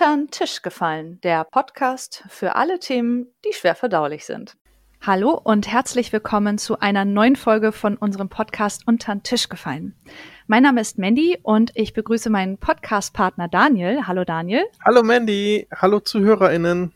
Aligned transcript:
Untern 0.00 0.30
Tisch 0.30 0.62
gefallen, 0.62 1.18
der 1.24 1.42
Podcast 1.42 2.22
für 2.28 2.54
alle 2.54 2.78
Themen, 2.78 3.26
die 3.44 3.52
schwer 3.52 3.74
verdaulich 3.74 4.26
sind. 4.26 4.56
Hallo 5.04 5.30
und 5.32 5.66
herzlich 5.66 6.12
willkommen 6.12 6.56
zu 6.56 6.78
einer 6.78 7.04
neuen 7.04 7.34
Folge 7.34 7.72
von 7.72 7.96
unserem 7.96 8.28
Podcast 8.28 8.86
Untern 8.86 9.24
Tisch 9.24 9.48
gefallen. 9.48 9.96
Mein 10.46 10.62
Name 10.62 10.82
ist 10.82 10.98
Mandy 10.98 11.40
und 11.42 11.72
ich 11.74 11.94
begrüße 11.94 12.30
meinen 12.30 12.58
Podcast-Partner 12.58 13.48
Daniel. 13.48 14.06
Hallo 14.06 14.22
Daniel. 14.22 14.62
Hallo 14.84 15.02
Mandy. 15.02 15.66
Hallo 15.74 15.98
ZuhörerInnen. 15.98 16.92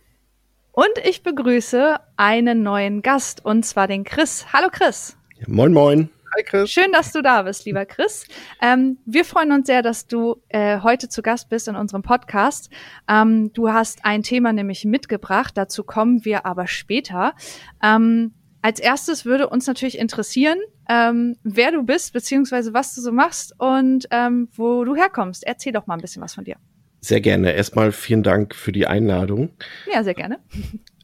Und 0.71 0.99
ich 1.03 1.25
begrüße 1.25 1.99
einen 2.17 2.63
neuen 2.63 3.03
Gast 3.03 3.45
und 3.45 3.65
zwar 3.65 3.89
den 3.89 4.05
Chris. 4.05 4.47
Hallo 4.53 4.69
Chris. 4.71 5.17
Ja, 5.41 5.47
moin 5.49 5.73
moin. 5.73 6.09
Hi 6.35 6.43
Chris. 6.45 6.71
Schön, 6.71 6.93
dass 6.93 7.13
du 7.13 7.21
da 7.21 7.43
bist, 7.43 7.67
lieber 7.67 7.85
Chris. 7.85 8.25
Ähm, 8.63 8.97
wir 9.05 9.27
freuen 9.27 9.53
uns 9.53 9.67
sehr, 9.67 9.83
dass 9.83 10.07
du 10.07 10.41
äh, 10.49 10.81
heute 10.81 11.11
zu 11.11 11.21
Gast 11.21 11.51
bist 11.51 11.69
in 11.69 11.77
unserem 11.77 12.03
Podcast. 12.03 12.71
Ähm, 13.07 13.53
du 13.53 13.69
hast 13.71 14.07
ein 14.07 14.23
Thema 14.23 14.55
nämlich 14.55 14.87
mitgebracht, 14.87 15.53
dazu 15.59 15.85
kommen 15.85 16.25
wir 16.25 16.47
aber 16.47 16.67
später. 16.69 17.35
Ähm, 17.83 18.33
als 18.63 18.81
erstes 18.81 19.27
würde 19.27 19.51
uns 19.51 19.67
natürlich 19.67 19.99
interessieren, 19.99 20.59
ähm, 20.89 21.37
wer 21.43 21.71
du 21.71 21.83
bist, 21.83 22.15
beziehungsweise 22.15 22.73
was 22.73 22.95
du 22.95 23.03
so 23.03 23.13
machst 23.13 23.55
und 23.59 24.07
ähm, 24.11 24.49
wo 24.55 24.85
du 24.85 24.97
herkommst. 24.97 25.45
Erzähl 25.45 25.73
doch 25.73 25.87
mal 25.87 25.95
ein 25.95 26.01
bisschen 26.01 26.23
was 26.23 26.35
von 26.35 26.45
dir. 26.45 26.57
Sehr 27.03 27.21
gerne. 27.21 27.53
Erstmal 27.53 27.93
vielen 27.93 28.23
Dank 28.23 28.55
für 28.55 28.73
die 28.73 28.87
Einladung. 28.87 29.51
Ja, 29.93 30.03
sehr 30.03 30.15
gerne. 30.15 30.39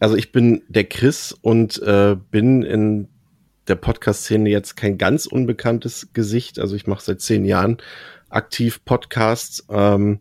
Also 0.01 0.15
ich 0.15 0.31
bin 0.31 0.63
der 0.69 0.85
Chris 0.85 1.33
und 1.33 1.83
äh, 1.83 2.17
bin 2.31 2.63
in 2.63 3.09
der 3.69 3.77
Podcast-Szene 3.77 4.49
jetzt 4.49 4.77
kein 4.77 4.99
ganz 4.99 5.27
unbekanntes 5.27 6.13
Gesicht. 6.13 6.59
Also 6.59 6.75
ich 6.75 6.87
mache 6.87 7.03
seit 7.03 7.21
zehn 7.21 7.45
Jahren 7.45 7.79
aktiv 8.31 8.85
Podcasts. 8.85 9.67
Ähm, 9.71 10.21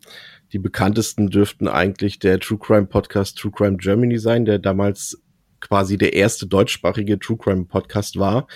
die 0.54 0.60
bekanntesten 0.60 1.30
dürften 1.30 1.68
eigentlich 1.68 2.20
der 2.20 2.40
True 2.40 2.60
Crime 2.60 2.86
Podcast 2.86 3.38
True 3.38 3.52
Crime 3.52 3.78
Germany 3.78 4.18
sein, 4.18 4.46
der 4.46 4.60
damals 4.60 5.22
quasi 5.60 5.98
der 5.98 6.14
erste 6.14 6.48
deutschsprachige 6.48 7.20
True 7.20 7.38
Crime 7.38 7.66
Podcast 7.66 8.18
war. 8.18 8.48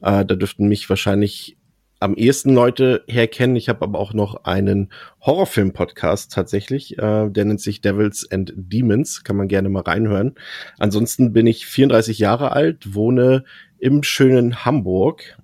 Äh, 0.00 0.24
da 0.24 0.34
dürften 0.34 0.68
mich 0.68 0.88
wahrscheinlich 0.88 1.57
am 2.00 2.14
ehesten 2.14 2.54
Leute 2.54 3.04
herkennen. 3.08 3.56
Ich 3.56 3.68
habe 3.68 3.82
aber 3.82 3.98
auch 3.98 4.12
noch 4.12 4.44
einen 4.44 4.90
Horrorfilm-Podcast 5.20 6.32
tatsächlich. 6.32 6.98
Äh, 6.98 7.30
der 7.30 7.44
nennt 7.44 7.60
sich 7.60 7.80
Devils 7.80 8.30
and 8.30 8.52
Demons. 8.56 9.24
Kann 9.24 9.36
man 9.36 9.48
gerne 9.48 9.68
mal 9.68 9.82
reinhören. 9.82 10.34
Ansonsten 10.78 11.32
bin 11.32 11.46
ich 11.46 11.66
34 11.66 12.18
Jahre 12.18 12.52
alt, 12.52 12.94
wohne 12.94 13.44
im 13.78 14.02
schönen 14.02 14.64
Hamburg. 14.64 15.38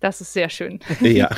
Das 0.00 0.20
ist 0.20 0.32
sehr 0.32 0.48
schön. 0.48 0.80
Ja. 1.00 1.30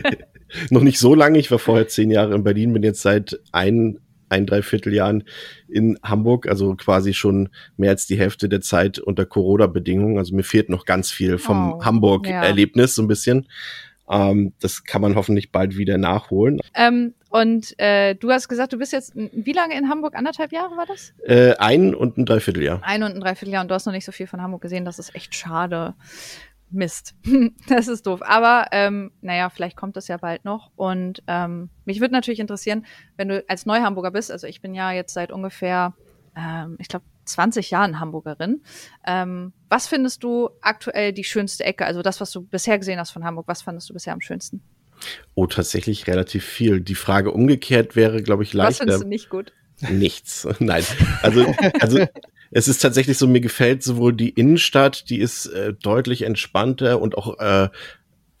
Noch 0.70 0.82
nicht 0.82 0.98
so 0.98 1.14
lange. 1.14 1.38
Ich 1.38 1.50
war 1.50 1.58
vorher 1.58 1.88
zehn 1.88 2.10
Jahre 2.10 2.34
in 2.34 2.44
Berlin, 2.44 2.72
bin 2.72 2.82
jetzt 2.82 3.02
seit 3.02 3.40
ein, 3.52 3.98
ein, 4.28 4.46
dreiviertel 4.46 4.92
Jahren 4.92 5.24
in 5.68 5.98
Hamburg, 6.02 6.48
also 6.48 6.74
quasi 6.74 7.14
schon 7.14 7.48
mehr 7.76 7.90
als 7.90 8.06
die 8.06 8.18
Hälfte 8.18 8.48
der 8.48 8.60
Zeit 8.60 8.98
unter 8.98 9.26
Corona-Bedingungen. 9.26 10.18
Also 10.18 10.34
mir 10.34 10.42
fehlt 10.42 10.68
noch 10.68 10.84
ganz 10.84 11.10
viel 11.10 11.38
vom 11.38 11.74
oh, 11.74 11.84
Hamburg-Erlebnis 11.84 12.92
ja. 12.92 12.94
so 12.96 13.02
ein 13.02 13.08
bisschen. 13.08 13.48
Ähm, 14.08 14.52
das 14.60 14.84
kann 14.84 15.00
man 15.00 15.14
hoffentlich 15.14 15.50
bald 15.52 15.76
wieder 15.76 15.98
nachholen. 15.98 16.60
Ähm, 16.74 17.14
und 17.30 17.78
äh, 17.78 18.14
du 18.14 18.30
hast 18.30 18.48
gesagt, 18.48 18.72
du 18.72 18.78
bist 18.78 18.92
jetzt 18.92 19.14
wie 19.14 19.52
lange 19.52 19.76
in 19.76 19.88
Hamburg? 19.88 20.14
Anderthalb 20.14 20.52
Jahre 20.52 20.76
war 20.76 20.86
das? 20.86 21.14
Äh, 21.24 21.56
ein 21.56 21.94
und 21.94 22.18
ein 22.18 22.26
Dreivierteljahr. 22.26 22.80
Ein 22.84 23.02
und 23.02 23.12
ein 23.12 23.20
Dreivierteljahr 23.20 23.62
und 23.62 23.70
du 23.70 23.74
hast 23.74 23.86
noch 23.86 23.92
nicht 23.92 24.04
so 24.04 24.12
viel 24.12 24.26
von 24.26 24.42
Hamburg 24.42 24.62
gesehen. 24.62 24.84
Das 24.84 24.98
ist 24.98 25.14
echt 25.14 25.34
schade. 25.34 25.94
Mist. 26.70 27.14
das 27.68 27.88
ist 27.88 28.06
doof. 28.06 28.20
Aber 28.22 28.66
ähm, 28.72 29.12
naja, 29.20 29.48
vielleicht 29.48 29.76
kommt 29.76 29.96
das 29.96 30.08
ja 30.08 30.16
bald 30.16 30.44
noch. 30.44 30.70
Und 30.76 31.22
ähm, 31.26 31.70
mich 31.84 32.00
würde 32.00 32.12
natürlich 32.12 32.40
interessieren, 32.40 32.84
wenn 33.16 33.28
du 33.28 33.44
als 33.48 33.64
Neuhamburger 33.64 34.10
bist, 34.10 34.30
also 34.30 34.46
ich 34.46 34.60
bin 34.60 34.74
ja 34.74 34.92
jetzt 34.92 35.14
seit 35.14 35.32
ungefähr, 35.32 35.94
ähm, 36.36 36.76
ich 36.78 36.88
glaube, 36.88 37.04
20 37.24 37.70
Jahren 37.70 38.00
Hamburgerin. 38.00 38.62
Ähm, 39.06 39.52
was 39.68 39.86
findest 39.86 40.22
du 40.22 40.50
aktuell 40.60 41.12
die 41.12 41.24
schönste 41.24 41.64
Ecke? 41.64 41.86
Also 41.86 42.02
das, 42.02 42.20
was 42.20 42.30
du 42.30 42.42
bisher 42.42 42.78
gesehen 42.78 42.98
hast 42.98 43.10
von 43.10 43.24
Hamburg, 43.24 43.48
was 43.48 43.62
fandest 43.62 43.88
du 43.90 43.94
bisher 43.94 44.12
am 44.12 44.20
schönsten? 44.20 44.62
Oh, 45.34 45.46
tatsächlich 45.46 46.06
relativ 46.06 46.44
viel. 46.44 46.80
Die 46.80 46.94
Frage 46.94 47.32
umgekehrt 47.32 47.96
wäre, 47.96 48.22
glaube 48.22 48.42
ich, 48.42 48.52
leichter. 48.52 48.70
Was 48.70 48.78
findest 48.78 49.02
du 49.02 49.08
nicht 49.08 49.30
gut? 49.30 49.52
Nichts. 49.80 50.46
Nein. 50.60 50.84
Also, 51.22 51.52
also 51.80 52.06
es 52.50 52.68
ist 52.68 52.78
tatsächlich 52.78 53.18
so, 53.18 53.26
mir 53.26 53.40
gefällt 53.40 53.82
sowohl 53.82 54.12
die 54.12 54.30
Innenstadt, 54.30 55.10
die 55.10 55.18
ist 55.18 55.46
äh, 55.46 55.72
deutlich 55.74 56.22
entspannter 56.22 57.00
und 57.00 57.18
auch 57.18 57.38
äh, 57.38 57.68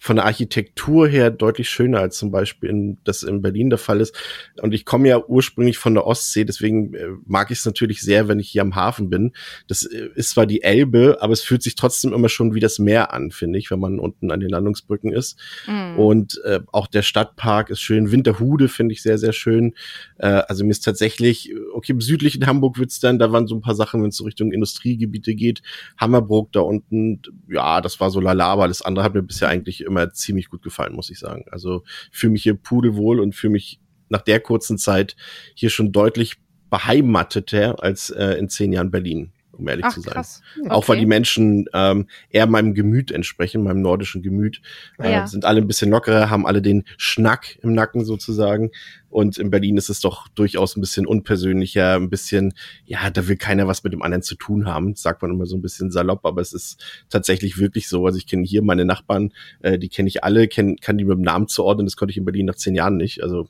von 0.04 0.16
der 0.16 0.26
Architektur 0.26 1.08
her 1.08 1.30
deutlich 1.30 1.70
schöner 1.70 2.00
als 2.00 2.18
zum 2.18 2.30
Beispiel 2.30 2.68
in, 2.68 2.98
das 3.04 3.22
in 3.22 3.40
Berlin 3.40 3.70
der 3.70 3.78
Fall 3.78 4.02
ist. 4.02 4.14
Und 4.60 4.74
ich 4.74 4.84
komme 4.84 5.08
ja 5.08 5.24
ursprünglich 5.26 5.78
von 5.78 5.94
der 5.94 6.06
Ostsee, 6.06 6.44
deswegen 6.44 6.92
äh, 6.92 7.06
mag 7.24 7.50
ich 7.50 7.60
es 7.60 7.64
natürlich 7.64 8.02
sehr, 8.02 8.28
wenn 8.28 8.38
ich 8.38 8.50
hier 8.50 8.60
am 8.60 8.74
Hafen 8.74 9.08
bin. 9.08 9.32
Das 9.66 9.84
äh, 9.84 10.10
ist 10.14 10.32
zwar 10.32 10.44
die 10.44 10.60
Elbe, 10.60 11.16
aber 11.22 11.32
es 11.32 11.40
fühlt 11.40 11.62
sich 11.62 11.74
trotzdem 11.74 12.12
immer 12.12 12.28
schon 12.28 12.54
wie 12.54 12.60
das 12.60 12.78
Meer 12.78 13.14
an, 13.14 13.30
finde 13.30 13.58
ich, 13.58 13.70
wenn 13.70 13.80
man 13.80 13.98
unten 13.98 14.30
an 14.30 14.40
den 14.40 14.50
Landungsbrücken 14.50 15.10
ist. 15.10 15.38
Mhm. 15.66 15.98
Und 15.98 16.40
äh, 16.44 16.60
auch 16.70 16.86
der 16.86 17.00
Stadtpark 17.00 17.70
ist 17.70 17.80
schön. 17.80 18.12
Winterhude 18.12 18.68
finde 18.68 18.92
ich 18.92 19.00
sehr, 19.00 19.16
sehr 19.16 19.32
schön. 19.32 19.72
Äh, 20.18 20.42
also 20.48 20.66
mir 20.66 20.72
ist 20.72 20.84
tatsächlich, 20.84 21.50
okay, 21.72 21.92
im 21.92 22.02
südlichen 22.02 22.46
Hamburg 22.46 22.78
wird's 22.78 23.00
dann, 23.00 23.18
da 23.18 23.32
waren 23.32 23.46
so 23.46 23.54
ein 23.54 23.62
paar 23.62 23.74
Sachen, 23.74 24.02
wenn 24.02 24.10
es 24.10 24.18
so 24.18 24.24
Richtung 24.24 24.52
Industriegebiete 24.52 25.34
geht. 25.34 25.62
Hammerbrook 25.96 26.52
da 26.52 26.60
unten, 26.60 27.22
ja, 27.48 27.80
das 27.80 28.00
war 28.00 28.10
so 28.10 28.20
lala, 28.20 28.48
aber 28.48 28.64
alles 28.64 28.82
andere 28.82 29.02
hat 29.02 29.14
mir 29.14 29.22
bisher 29.22 29.48
eigentlich 29.48 29.80
immer 29.80 29.93
immer 29.94 30.12
ziemlich 30.12 30.48
gut 30.48 30.62
gefallen, 30.62 30.94
muss 30.94 31.10
ich 31.10 31.18
sagen. 31.18 31.44
Also 31.50 31.84
fühle 32.10 32.32
mich 32.32 32.42
hier 32.42 32.54
pudelwohl 32.54 33.20
und 33.20 33.34
fühle 33.34 33.52
mich 33.52 33.80
nach 34.08 34.22
der 34.22 34.40
kurzen 34.40 34.78
Zeit 34.78 35.16
hier 35.54 35.70
schon 35.70 35.92
deutlich 35.92 36.36
beheimateter 36.70 37.82
als 37.82 38.10
äh, 38.10 38.32
in 38.32 38.48
zehn 38.48 38.72
Jahren 38.72 38.90
Berlin 38.90 39.32
um 39.58 39.68
ehrlich 39.68 39.84
Ach, 39.86 39.94
zu 39.94 40.00
sein. 40.00 40.16
Okay. 40.16 40.70
Auch 40.70 40.88
weil 40.88 40.98
die 40.98 41.06
Menschen 41.06 41.66
ähm, 41.72 42.06
eher 42.30 42.46
meinem 42.46 42.74
Gemüt 42.74 43.10
entsprechen, 43.10 43.62
meinem 43.62 43.82
nordischen 43.82 44.22
Gemüt. 44.22 44.60
Äh, 44.98 45.12
ja. 45.12 45.26
Sind 45.26 45.44
alle 45.44 45.60
ein 45.60 45.66
bisschen 45.66 45.90
lockerer, 45.90 46.30
haben 46.30 46.46
alle 46.46 46.62
den 46.62 46.84
Schnack 46.96 47.58
im 47.62 47.74
Nacken 47.74 48.04
sozusagen. 48.04 48.70
Und 49.14 49.38
in 49.38 49.50
Berlin 49.50 49.76
ist 49.76 49.90
es 49.90 50.00
doch 50.00 50.26
durchaus 50.28 50.76
ein 50.76 50.80
bisschen 50.80 51.06
unpersönlicher, 51.06 51.94
ein 51.94 52.10
bisschen, 52.10 52.52
ja, 52.84 53.10
da 53.10 53.28
will 53.28 53.36
keiner 53.36 53.68
was 53.68 53.84
mit 53.84 53.92
dem 53.92 54.02
anderen 54.02 54.22
zu 54.22 54.34
tun 54.34 54.66
haben. 54.66 54.96
sagt 54.96 55.22
man 55.22 55.30
immer 55.30 55.46
so 55.46 55.56
ein 55.56 55.62
bisschen 55.62 55.92
salopp, 55.92 56.26
aber 56.26 56.40
es 56.40 56.52
ist 56.52 56.84
tatsächlich 57.10 57.58
wirklich 57.58 57.88
so. 57.88 58.04
Also 58.06 58.18
ich 58.18 58.26
kenne 58.26 58.44
hier 58.44 58.62
meine 58.62 58.84
Nachbarn, 58.84 59.32
äh, 59.60 59.78
die 59.78 59.88
kenne 59.88 60.08
ich 60.08 60.24
alle, 60.24 60.48
kenn, 60.48 60.76
kann 60.76 60.98
die 60.98 61.04
mit 61.04 61.16
dem 61.16 61.22
Namen 61.22 61.46
zuordnen. 61.46 61.86
Das 61.86 61.96
konnte 61.96 62.10
ich 62.10 62.16
in 62.16 62.24
Berlin 62.24 62.46
nach 62.46 62.56
zehn 62.56 62.74
Jahren 62.74 62.96
nicht. 62.96 63.22
Also 63.22 63.48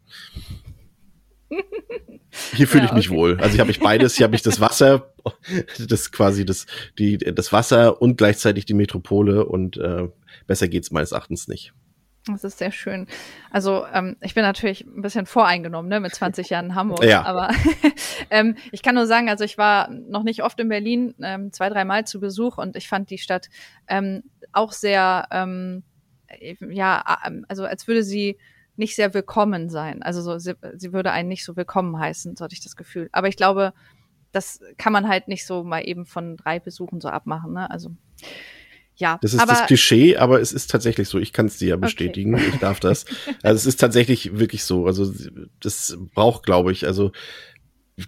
Hier 2.55 2.69
fühle 2.69 2.85
ja, 2.85 2.91
ich 2.91 2.95
mich 2.95 3.11
okay. 3.11 3.19
wohl. 3.19 3.39
Also 3.41 3.53
hier 3.53 3.61
habe 3.61 3.71
ich 3.71 3.81
beides. 3.81 4.17
Hier 4.17 4.25
habe 4.25 4.35
ich 4.35 4.43
das 4.43 4.61
Wasser, 4.61 5.13
das 5.79 6.13
quasi 6.13 6.45
das, 6.45 6.67
die, 6.99 7.19
das 7.19 7.53
Wasser 7.53 8.01
und 8.01 8.17
gleichzeitig 8.17 8.67
die 8.67 8.75
Metropole 8.75 9.47
und 9.47 9.77
äh, 9.77 10.09
besser 10.47 10.69
geht's 10.69 10.91
meines 10.91 11.13
Erachtens 11.13 11.49
nicht. 11.49 11.73
Das 12.27 12.43
ist 12.43 12.57
sehr 12.57 12.73
schön. 12.73 13.07
Also 13.51 13.85
ähm, 13.93 14.17
ich 14.23 14.33
bin 14.33 14.45
natürlich 14.45 14.87
ein 14.87 15.03
bisschen 15.03 15.27
voreingenommen, 15.27 15.91
ne, 15.91 16.01
mit 16.01 16.15
20 16.15 16.49
Jahren 16.49 16.67
in 16.67 16.75
Hamburg. 16.75 17.05
Ja. 17.05 17.23
Aber 17.25 17.51
ähm, 18.31 18.57
ich 18.73 18.83
kann 18.83 18.95
nur 18.95 19.07
sagen, 19.07 19.29
also 19.29 19.45
ich 19.45 19.59
war 19.59 19.91
noch 19.91 20.23
nicht 20.23 20.43
oft 20.43 20.59
in 20.59 20.71
Berlin, 20.71 21.15
ähm, 21.23 21.53
zwei, 21.53 21.69
dreimal 21.69 22.07
zu 22.07 22.21
Besuch 22.21 22.57
und 22.57 22.77
ich 22.77 22.89
fand 22.89 23.11
die 23.11 23.19
Stadt 23.19 23.51
ähm, 23.89 24.23
auch 24.53 24.73
sehr, 24.73 25.29
ähm, 25.33 25.83
ja, 26.71 27.05
also 27.47 27.65
als 27.65 27.87
würde 27.87 28.03
sie 28.03 28.39
nicht 28.77 28.97
sehr 28.97 29.15
willkommen 29.15 29.69
sein. 29.69 30.03
Also 30.03 30.23
so, 30.23 30.39
sie, 30.39 30.55
sie 30.77 30.93
würde 30.93 31.13
einen 31.13 31.29
nicht 31.29 31.45
so 31.45 31.57
willkommen 31.57 31.99
heißen, 31.99 32.37
so 32.37 32.45
hatte 32.45 32.55
ich 32.55 32.63
das 32.63 32.77
Gefühl. 32.77 33.09
Aber 33.13 33.29
ich 33.29 33.37
glaube, 33.37 33.73
das 34.33 34.61
kann 34.79 34.93
man 34.93 35.09
halt 35.09 35.29
nicht 35.29 35.47
so 35.47 35.63
mal 35.63 35.81
eben 35.81 36.07
von 36.07 36.37
drei 36.37 36.59
Besuchen 36.59 37.01
so 37.01 37.09
abmachen. 37.09 37.53
Ne? 37.53 37.71
Also 37.71 37.91
ja. 38.97 39.19
Das 39.23 39.35
ist 39.35 39.41
aber, 39.41 39.53
das 39.53 39.67
Klischee, 39.67 40.17
aber 40.17 40.41
es 40.41 40.53
ist 40.53 40.71
tatsächlich 40.71 41.09
so. 41.09 41.19
Ich 41.19 41.33
kann 41.33 41.47
es 41.47 41.59
dir 41.59 41.69
ja 41.69 41.77
bestätigen. 41.77 42.35
Okay. 42.35 42.51
Ich 42.53 42.61
darf 42.61 42.81
das. 42.81 43.05
Also 43.43 43.57
es 43.57 43.67
ist 43.67 43.81
tatsächlich 43.81 44.39
wirklich 44.39 44.65
so. 44.65 44.87
Also 44.87 45.13
das 45.61 45.97
braucht, 46.15 46.45
glaube 46.45 46.73
ich, 46.73 46.87
also 46.87 47.13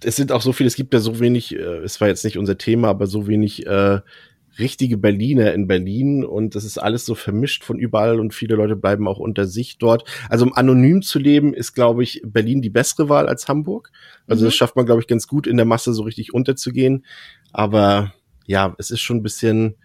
es 0.02 0.16
sind 0.16 0.32
auch 0.32 0.42
so 0.42 0.52
viele, 0.52 0.66
es 0.66 0.74
gibt 0.74 0.94
ja 0.94 1.00
so 1.00 1.20
wenig, 1.20 1.54
äh, 1.54 1.58
es 1.58 2.00
war 2.00 2.08
jetzt 2.08 2.24
nicht 2.24 2.38
unser 2.38 2.58
Thema, 2.58 2.88
aber 2.88 3.06
so 3.06 3.26
wenig 3.26 3.66
äh, 3.66 4.00
richtige 4.58 4.96
Berliner 4.96 5.52
in 5.54 5.66
Berlin 5.66 6.24
und 6.24 6.54
das 6.54 6.64
ist 6.64 6.78
alles 6.78 7.04
so 7.04 7.14
vermischt 7.14 7.64
von 7.64 7.78
überall 7.78 8.20
und 8.20 8.34
viele 8.34 8.56
Leute 8.56 8.76
bleiben 8.76 9.08
auch 9.08 9.18
unter 9.18 9.46
sich 9.46 9.78
dort. 9.78 10.08
Also 10.28 10.46
um 10.46 10.54
anonym 10.54 11.02
zu 11.02 11.18
leben, 11.18 11.54
ist, 11.54 11.74
glaube 11.74 12.02
ich, 12.02 12.22
Berlin 12.24 12.62
die 12.62 12.70
bessere 12.70 13.08
Wahl 13.08 13.28
als 13.28 13.48
Hamburg. 13.48 13.90
Also 14.26 14.44
mhm. 14.44 14.46
das 14.46 14.54
schafft 14.54 14.76
man, 14.76 14.86
glaube 14.86 15.00
ich, 15.00 15.06
ganz 15.06 15.26
gut 15.26 15.46
in 15.46 15.56
der 15.56 15.66
Masse 15.66 15.92
so 15.92 16.02
richtig 16.02 16.32
unterzugehen. 16.34 17.04
Aber 17.52 18.14
ja, 18.46 18.74
es 18.78 18.90
ist 18.90 19.00
schon 19.00 19.18
ein 19.18 19.22
bisschen 19.22 19.76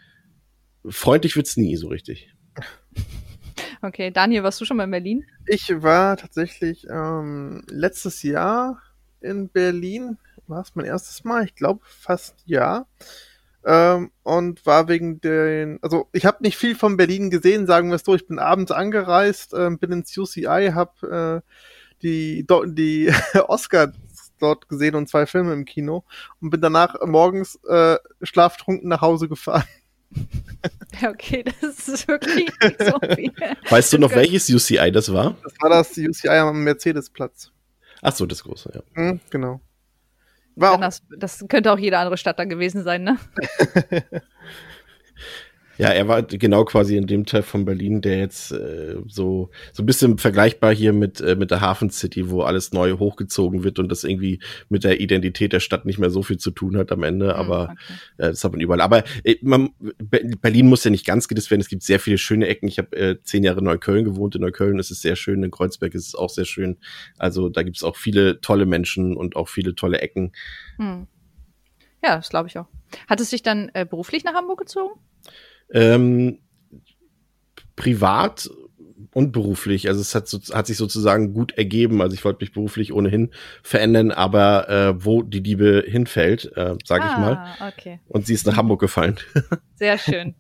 freundlich 0.88 1.36
wird's 1.36 1.58
nie 1.58 1.76
so 1.76 1.88
richtig. 1.88 2.34
Okay, 3.84 4.12
Daniel, 4.12 4.44
warst 4.44 4.62
du 4.62 4.66
schon 4.66 4.78
mal 4.78 4.84
in 4.84 4.92
Berlin? 4.92 5.26
Ich 5.48 5.68
war 5.82 6.16
tatsächlich 6.16 6.86
ähm, 6.88 7.64
letztes 7.68 8.22
Jahr 8.22 8.80
in 9.22 9.50
Berlin. 9.50 10.20
War 10.46 10.62
es 10.62 10.76
mein 10.76 10.86
erstes 10.86 11.24
Mal? 11.24 11.46
Ich 11.46 11.56
glaube 11.56 11.82
fast 11.84 12.36
ja. 12.46 12.86
Ähm, 13.64 14.12
und 14.24 14.66
war 14.66 14.88
wegen 14.88 15.22
den, 15.22 15.78
also 15.82 16.08
ich 16.14 16.26
habe 16.26 16.42
nicht 16.42 16.58
viel 16.58 16.76
von 16.76 16.98
Berlin 16.98 17.30
gesehen, 17.30 17.68
sagen 17.68 17.90
wir 17.90 17.96
es 17.96 18.04
so. 18.04 18.16
Ich 18.16 18.28
bin 18.28 18.40
abends 18.40 18.72
angereist, 18.72 19.54
äh, 19.54 19.70
bin 19.80 19.92
ins 19.92 20.18
UCI, 20.18 20.72
habe 20.74 21.44
äh, 21.44 21.52
die, 22.02 22.46
die 22.66 23.14
Oscar 23.48 23.94
dort 24.40 24.68
gesehen 24.68 24.96
und 24.96 25.08
zwei 25.08 25.26
Filme 25.26 25.54
im 25.54 25.66
Kino 25.66 26.04
und 26.42 26.50
bin 26.50 26.62
danach 26.62 26.96
morgens 27.06 27.60
äh, 27.68 27.98
schlaftrunken 28.24 28.90
nach 28.90 29.02
Hause 29.02 29.30
gefahren. 29.30 29.64
Okay, 31.04 31.44
das 31.44 31.88
ist 31.88 32.08
wirklich 32.10 32.52
nicht 32.62 32.84
so 32.84 33.00
viel. 33.16 33.32
Weißt 33.70 33.94
du 33.94 33.98
noch, 33.98 34.12
welches 34.12 34.50
UCI 34.50 34.92
das 34.92 35.12
war? 35.12 35.38
Das 35.42 35.54
war 35.62 35.70
das 35.70 35.98
UCI 35.98 36.28
am 36.28 36.64
Mercedesplatz. 36.64 37.50
Ach 38.02 38.14
so, 38.14 38.26
das 38.26 38.44
große, 38.44 38.72
ja. 38.76 39.02
Mhm, 39.02 39.22
genau. 39.30 39.62
War 40.56 40.78
das, 40.78 41.02
das 41.18 41.46
könnte 41.48 41.72
auch 41.72 41.80
jede 41.80 41.98
andere 41.98 42.18
Stadt 42.18 42.40
dann 42.40 42.50
gewesen 42.50 42.84
sein, 42.84 43.04
ne? 43.04 43.18
Ja, 45.82 45.88
er 45.88 46.08
war 46.08 46.22
genau 46.22 46.64
quasi 46.64 46.96
in 46.96 47.08
dem 47.08 47.26
Teil 47.26 47.42
von 47.42 47.66
Berlin, 47.66 48.02
der 48.02 48.20
jetzt 48.20 48.52
äh, 48.52 48.98
so 49.08 49.50
so 49.74 49.82
ein 49.82 49.88
bisschen 49.88 50.20
vergleichbar 50.20 50.76
hier 50.76 50.94
mit 50.94 51.20
äh, 51.22 51.36
mit 51.36 51.50
der 51.50 51.60
Hafen 51.60 51.90
City, 51.90 52.30
wo 52.30 52.44
alles 52.44 52.72
neu 52.72 53.00
hochgezogen 53.00 53.64
wird 53.64 53.80
und 53.80 53.90
das 53.90 54.04
irgendwie 54.04 54.42
mit 54.70 54.84
der 54.84 55.02
Identität 55.02 55.54
der 55.54 55.60
Stadt 55.60 55.86
nicht 55.86 55.98
mehr 55.98 56.12
so 56.12 56.22
viel 56.22 56.38
zu 56.38 56.52
tun 56.52 56.78
hat 56.78 56.92
am 56.92 57.02
Ende, 57.02 57.30
hm, 57.30 57.36
aber 57.36 57.64
okay. 57.64 57.94
äh, 58.18 58.28
das 58.30 58.44
hat 58.44 58.52
man 58.52 58.62
überall. 58.62 58.80
Aber 58.80 59.04
äh, 59.24 59.38
man, 59.42 59.72
Berlin 60.40 60.70
muss 60.70 60.84
ja 60.84 60.92
nicht 60.92 61.04
ganz 61.04 61.28
gedisst 61.28 61.50
werden. 61.50 61.62
Es 61.62 61.68
gibt 61.68 61.82
sehr 61.82 62.00
viele 62.00 62.20
schöne 62.20 62.46
Ecken. 62.46 62.68
Ich 62.68 62.78
habe 62.78 62.96
äh, 62.96 63.18
zehn 63.24 63.44
Jahre 63.44 63.58
in 63.58 63.66
Neukölln 63.66 64.06
gewohnt. 64.06 64.36
In 64.36 64.42
Neukölln 64.42 64.78
ist 64.78 64.92
es 64.92 65.02
sehr 65.02 65.16
schön, 65.16 65.42
in 65.42 65.50
Kreuzberg 65.50 65.96
ist 65.96 66.10
es 66.10 66.14
auch 66.14 66.30
sehr 66.30 66.46
schön. 66.46 66.78
Also 67.18 67.50
da 67.50 67.64
gibt 67.64 67.78
es 67.78 67.84
auch 67.84 67.96
viele 67.96 68.40
tolle 68.40 68.68
Menschen 68.68 69.18
und 69.18 69.36
auch 69.36 69.50
viele 69.50 69.74
tolle 69.74 70.00
Ecken. 70.00 70.32
Hm. 70.78 71.08
Ja, 72.04 72.18
das 72.18 72.30
glaube 72.30 72.50
ich 72.50 72.60
auch. 72.60 72.68
Hat 73.08 73.20
es 73.20 73.32
dich 73.32 73.42
dann 73.42 73.72
äh, 73.74 73.84
beruflich 73.84 74.24
nach 74.24 74.36
Hamburg 74.36 74.60
gezogen? 74.60 74.92
Ähm, 75.74 76.40
privat 77.76 78.50
und 79.14 79.32
beruflich. 79.32 79.88
Also 79.88 80.02
es 80.02 80.16
hat, 80.16 80.28
so, 80.28 80.40
hat 80.54 80.68
sich 80.68 80.78
sozusagen 80.78 81.34
gut 81.34 81.58
ergeben. 81.58 82.02
Also 82.02 82.14
ich 82.14 82.24
wollte 82.24 82.44
mich 82.44 82.54
beruflich 82.54 82.94
ohnehin 82.94 83.32
verändern, 83.62 84.12
aber 84.12 84.70
äh, 84.70 85.06
wo 85.06 85.22
die 85.22 85.40
Liebe 85.40 85.84
hinfällt, 85.86 86.46
äh, 86.56 86.76
sage 86.86 87.04
ah, 87.04 87.12
ich 87.12 87.18
mal. 87.18 87.56
Ah, 87.60 87.68
okay. 87.68 88.00
Und 88.08 88.26
sie 88.26 88.34
ist 88.34 88.48
nach 88.48 88.56
Hamburg 88.56 88.80
gefallen. 88.80 89.18
Sehr 89.76 89.98
schön. 89.98 90.36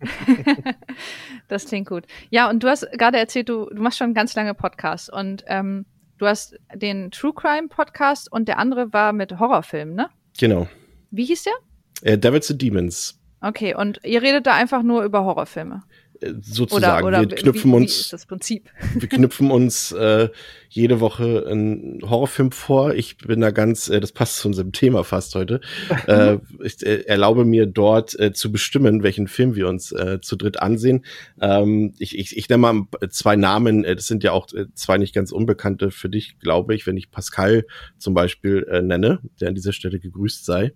das 1.47 1.65
klingt 1.65 1.89
gut. 1.89 2.05
Ja, 2.29 2.49
und 2.49 2.63
du 2.63 2.69
hast 2.69 2.87
gerade 2.93 3.17
erzählt, 3.17 3.49
du, 3.49 3.69
du 3.69 3.81
machst 3.81 3.97
schon 3.97 4.13
ganz 4.13 4.35
lange 4.35 4.53
Podcasts 4.53 5.09
und 5.09 5.43
ähm, 5.47 5.85
du 6.17 6.27
hast 6.27 6.57
den 6.73 7.11
True 7.11 7.33
Crime 7.33 7.67
Podcast 7.67 8.31
und 8.31 8.47
der 8.47 8.57
andere 8.57 8.93
war 8.93 9.11
mit 9.11 9.37
Horrorfilmen, 9.39 9.95
ne? 9.95 10.09
Genau. 10.39 10.67
Wie 11.09 11.25
hieß 11.25 11.43
der? 11.43 12.13
Äh, 12.13 12.17
Devils 12.17 12.49
and 12.49 12.61
Demons. 12.61 13.20
Okay, 13.41 13.75
und 13.75 13.99
ihr 14.03 14.21
redet 14.21 14.45
da 14.45 14.53
einfach 14.53 14.83
nur 14.83 15.03
über 15.03 15.23
Horrorfilme? 15.23 15.81
Äh, 16.21 16.33
sozusagen. 16.41 17.05
Oder, 17.05 17.19
oder 17.21 17.29
wir 17.29 17.35
knüpfen 17.35 17.71
wie, 17.71 17.75
uns. 17.75 17.91
Wie 17.91 18.01
ist 18.01 18.13
das 18.13 18.25
Prinzip? 18.27 18.69
Wir 18.93 19.09
knüpfen 19.09 19.49
uns 19.49 19.91
äh, 19.91 20.29
jede 20.69 20.99
Woche 20.99 21.47
einen 21.49 22.01
Horrorfilm 22.03 22.51
vor. 22.51 22.93
Ich 22.93 23.17
bin 23.17 23.41
da 23.41 23.49
ganz, 23.49 23.89
äh, 23.89 23.99
das 23.99 24.11
passt 24.11 24.37
zu 24.37 24.47
unserem 24.47 24.71
Thema 24.71 25.03
fast 25.03 25.33
heute. 25.33 25.59
äh, 26.07 26.37
ich 26.63 26.85
äh, 26.85 27.01
erlaube 27.07 27.43
mir 27.43 27.65
dort 27.65 28.17
äh, 28.19 28.31
zu 28.31 28.51
bestimmen, 28.51 29.01
welchen 29.01 29.27
Film 29.27 29.55
wir 29.55 29.67
uns 29.67 29.91
äh, 29.91 30.19
zu 30.21 30.35
dritt 30.35 30.61
ansehen. 30.61 31.03
Ähm, 31.41 31.95
ich, 31.97 32.17
ich, 32.17 32.37
ich 32.37 32.47
nenne 32.47 32.61
mal 32.61 32.87
zwei 33.09 33.35
Namen. 33.35 33.83
Äh, 33.83 33.95
das 33.95 34.05
sind 34.05 34.23
ja 34.23 34.33
auch 34.33 34.53
äh, 34.53 34.67
zwei 34.75 34.99
nicht 34.99 35.15
ganz 35.15 35.31
unbekannte 35.31 35.89
für 35.89 36.09
dich, 36.09 36.37
glaube 36.39 36.75
ich, 36.75 36.85
wenn 36.85 36.97
ich 36.97 37.09
Pascal 37.09 37.65
zum 37.97 38.13
Beispiel 38.13 38.67
äh, 38.69 38.81
nenne, 38.81 39.19
der 39.39 39.49
an 39.49 39.55
dieser 39.55 39.73
Stelle 39.73 39.99
gegrüßt 39.99 40.45
sei. 40.45 40.73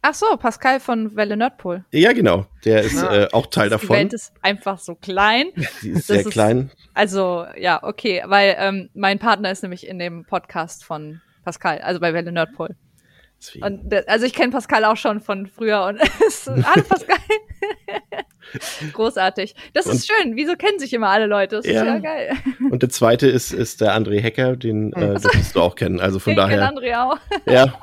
Ach 0.00 0.14
so, 0.14 0.26
Pascal 0.36 0.78
von 0.78 1.16
Welle 1.16 1.36
Nerdpol. 1.36 1.84
Ja, 1.90 2.12
genau. 2.12 2.46
Der 2.64 2.82
ist 2.82 3.02
ja. 3.02 3.24
äh, 3.24 3.28
auch 3.32 3.46
Teil 3.46 3.68
davon. 3.68 3.88
Die 3.88 4.02
Welt 4.02 4.12
ist 4.12 4.32
einfach 4.42 4.78
so 4.78 4.94
klein. 4.94 5.46
Die 5.82 5.90
ist 5.90 6.08
das 6.08 6.22
sehr 6.22 6.24
klein. 6.24 6.70
also, 6.94 7.46
ja, 7.56 7.82
okay, 7.82 8.22
weil 8.26 8.56
ähm, 8.58 8.90
mein 8.94 9.18
Partner 9.18 9.50
ist 9.50 9.62
nämlich 9.62 9.86
in 9.86 9.98
dem 9.98 10.24
Podcast 10.24 10.84
von 10.84 11.20
Pascal, 11.44 11.78
also 11.78 11.98
bei 11.98 12.14
Welle 12.14 12.30
Nerdpol. 12.30 12.76
Und, 13.60 13.94
also 14.08 14.26
ich 14.26 14.34
kenne 14.34 14.50
Pascal 14.50 14.84
auch 14.84 14.96
schon 14.96 15.20
von 15.20 15.46
früher 15.46 15.84
und 15.84 16.00
hallo 16.66 16.82
Pascal. 16.88 17.16
Großartig. 18.92 19.54
Das 19.74 19.86
und, 19.86 19.94
ist 19.94 20.08
schön. 20.08 20.34
Wieso 20.36 20.54
kennen 20.54 20.78
sich 20.78 20.92
immer 20.92 21.08
alle 21.08 21.26
Leute? 21.26 21.56
Das 21.56 21.66
ja. 21.66 21.82
ist 21.82 21.86
ja 21.86 21.98
geil. 21.98 22.32
Und 22.70 22.82
der 22.82 22.88
zweite 22.88 23.28
ist, 23.28 23.52
ist 23.52 23.80
der 23.80 23.96
André 23.96 24.20
Hecker, 24.20 24.56
den 24.56 24.92
äh, 24.92 25.18
solltest 25.20 25.54
du 25.54 25.60
auch 25.60 25.76
kennen. 25.76 26.00
Also 26.00 26.18
von 26.18 26.32
ich 26.32 26.36
daher. 26.36 26.62
Ich 26.62 26.78
André 26.78 26.96
auch. 27.00 27.18
Ja, 27.46 27.74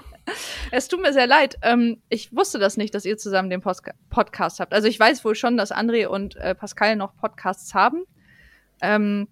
es 0.71 0.87
tut 0.87 1.01
mir 1.01 1.13
sehr 1.13 1.27
leid. 1.27 1.57
Ähm, 1.61 2.01
ich 2.09 2.35
wusste 2.35 2.59
das 2.59 2.77
nicht, 2.77 2.93
dass 2.95 3.05
ihr 3.05 3.17
zusammen 3.17 3.49
den 3.49 3.61
Post 3.61 3.83
Podcast 4.09 4.59
habt. 4.59 4.73
Also 4.73 4.87
ich 4.87 4.99
weiß 4.99 5.23
wohl 5.25 5.35
schon, 5.35 5.57
dass 5.57 5.71
André 5.71 6.07
und 6.07 6.35
äh, 6.37 6.55
Pascal 6.55 6.95
noch 6.95 7.15
Podcasts 7.15 7.73
haben. 7.73 8.03
Ähm, 8.81 9.27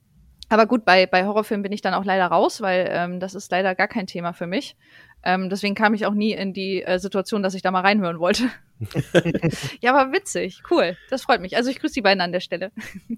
aber 0.50 0.68
gut, 0.68 0.86
bei, 0.86 1.08
bei 1.08 1.26
Horrorfilmen 1.26 1.64
bin 1.64 1.72
ich 1.72 1.82
dann 1.82 1.94
auch 1.94 2.06
leider 2.06 2.28
raus, 2.28 2.62
weil 2.62 2.88
ähm, 2.92 3.20
das 3.20 3.34
ist 3.34 3.52
leider 3.52 3.76
gar 3.76 3.88
kein 3.88 4.08
Thema 4.08 4.34
für 4.34 4.46
mich. 4.46 4.76
Ähm, 5.24 5.50
deswegen 5.50 5.74
kam 5.74 5.94
ich 5.94 6.06
auch 6.06 6.14
nie 6.14 6.34
in 6.34 6.54
die 6.54 6.84
äh, 6.84 7.00
Situation, 7.00 7.42
dass 7.42 7.54
ich 7.54 7.62
da 7.62 7.72
mal 7.72 7.82
reinhören 7.82 8.20
wollte. 8.20 8.50
ja, 9.82 9.96
aber 9.96 10.12
witzig, 10.12 10.62
cool. 10.70 10.98
Das 11.10 11.24
freut 11.24 11.42
mich. 11.42 11.56
Also 11.56 11.70
ich 11.70 11.80
grüße 11.80 11.94
die 11.94 12.02
beiden 12.02 12.22
an 12.22 12.34
der 12.34 12.42
Stelle. 12.42 12.72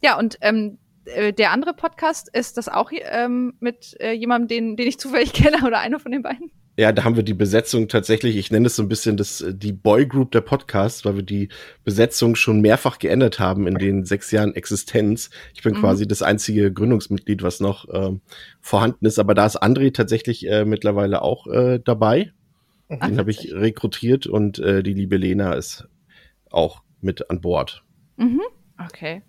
ja, 0.00 0.16
und 0.16 0.38
ähm, 0.40 0.78
äh, 1.06 1.32
der 1.32 1.52
andere 1.52 1.74
Podcast, 1.74 2.28
ist 2.34 2.56
das 2.56 2.68
auch 2.68 2.90
ähm, 2.92 3.54
mit 3.60 3.96
äh, 4.00 4.12
jemandem, 4.12 4.48
den, 4.48 4.76
den 4.76 4.88
ich 4.88 4.98
zufällig 4.98 5.32
kenne 5.34 5.66
oder 5.66 5.80
einer 5.80 5.98
von 5.98 6.12
den 6.12 6.22
beiden? 6.22 6.50
Ja, 6.76 6.90
da 6.90 7.04
haben 7.04 7.14
wir 7.14 7.22
die 7.22 7.34
Besetzung 7.34 7.86
tatsächlich, 7.86 8.36
ich 8.36 8.50
nenne 8.50 8.66
es 8.66 8.74
so 8.74 8.82
ein 8.82 8.88
bisschen 8.88 9.16
das, 9.16 9.40
äh, 9.40 9.54
die 9.54 9.72
Boy 9.72 10.06
Group 10.06 10.32
der 10.32 10.40
Podcasts, 10.40 11.04
weil 11.04 11.16
wir 11.16 11.22
die 11.22 11.48
Besetzung 11.84 12.34
schon 12.34 12.60
mehrfach 12.60 12.98
geändert 12.98 13.38
haben 13.38 13.68
in 13.68 13.76
den 13.76 14.04
sechs 14.04 14.32
Jahren 14.32 14.54
Existenz. 14.54 15.30
Ich 15.54 15.62
bin 15.62 15.74
mhm. 15.74 15.80
quasi 15.80 16.08
das 16.08 16.22
einzige 16.22 16.72
Gründungsmitglied, 16.72 17.42
was 17.42 17.60
noch 17.60 17.86
ähm, 17.92 18.20
vorhanden 18.60 19.06
ist. 19.06 19.20
Aber 19.20 19.34
da 19.34 19.46
ist 19.46 19.62
André 19.62 19.92
tatsächlich 19.92 20.48
äh, 20.48 20.64
mittlerweile 20.64 21.22
auch 21.22 21.46
äh, 21.46 21.78
dabei. 21.78 22.32
Ach, 22.88 23.06
den 23.06 23.18
habe 23.18 23.30
ich 23.30 23.52
rekrutiert 23.52 24.26
und 24.26 24.58
äh, 24.58 24.82
die 24.82 24.94
liebe 24.94 25.16
Lena 25.16 25.54
ist 25.54 25.88
auch 26.50 26.82
mit 27.00 27.30
an 27.30 27.40
Bord. 27.40 27.84
Mhm. 28.16 28.42
Okay. 28.84 29.22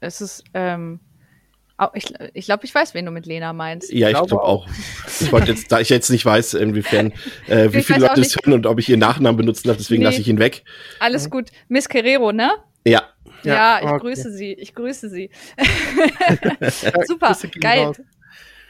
Es 0.00 0.20
ist, 0.20 0.44
ähm, 0.54 1.00
ich 1.94 2.12
ich 2.32 2.46
glaube, 2.46 2.64
ich 2.64 2.74
weiß, 2.74 2.94
wen 2.94 3.04
du 3.04 3.10
mit 3.10 3.26
Lena 3.26 3.52
meinst. 3.52 3.92
Ja, 3.92 4.08
ich 4.08 4.14
glaube 4.14 4.28
glaub 4.28 4.42
auch. 4.42 4.68
Ich 5.20 5.30
wollte 5.30 5.52
jetzt, 5.52 5.70
da 5.70 5.80
ich 5.80 5.88
jetzt 5.88 6.10
nicht 6.10 6.24
weiß, 6.24 6.54
inwiefern, 6.54 7.12
äh, 7.48 7.72
wie 7.72 7.82
viele 7.82 8.00
Leute 8.00 8.20
es 8.20 8.36
hören 8.36 8.54
und 8.54 8.66
ob 8.66 8.78
ich 8.78 8.88
ihren 8.88 9.00
Nachnamen 9.00 9.36
benutzen 9.36 9.68
darf, 9.68 9.76
deswegen 9.76 10.00
nee. 10.00 10.06
lasse 10.06 10.20
ich 10.20 10.28
ihn 10.28 10.38
weg. 10.38 10.64
Alles 11.00 11.30
gut. 11.30 11.50
Miss 11.68 11.88
Guerrero, 11.88 12.32
ne? 12.32 12.52
Ja. 12.86 13.02
Ja, 13.42 13.54
ja 13.54 13.78
ich 13.80 13.88
okay. 13.88 13.98
grüße 14.00 14.32
sie. 14.32 14.52
Ich 14.54 14.74
grüße 14.74 15.10
sie. 15.10 15.30
Super, 17.06 17.36
geil. 17.60 17.84
Raus. 17.84 18.00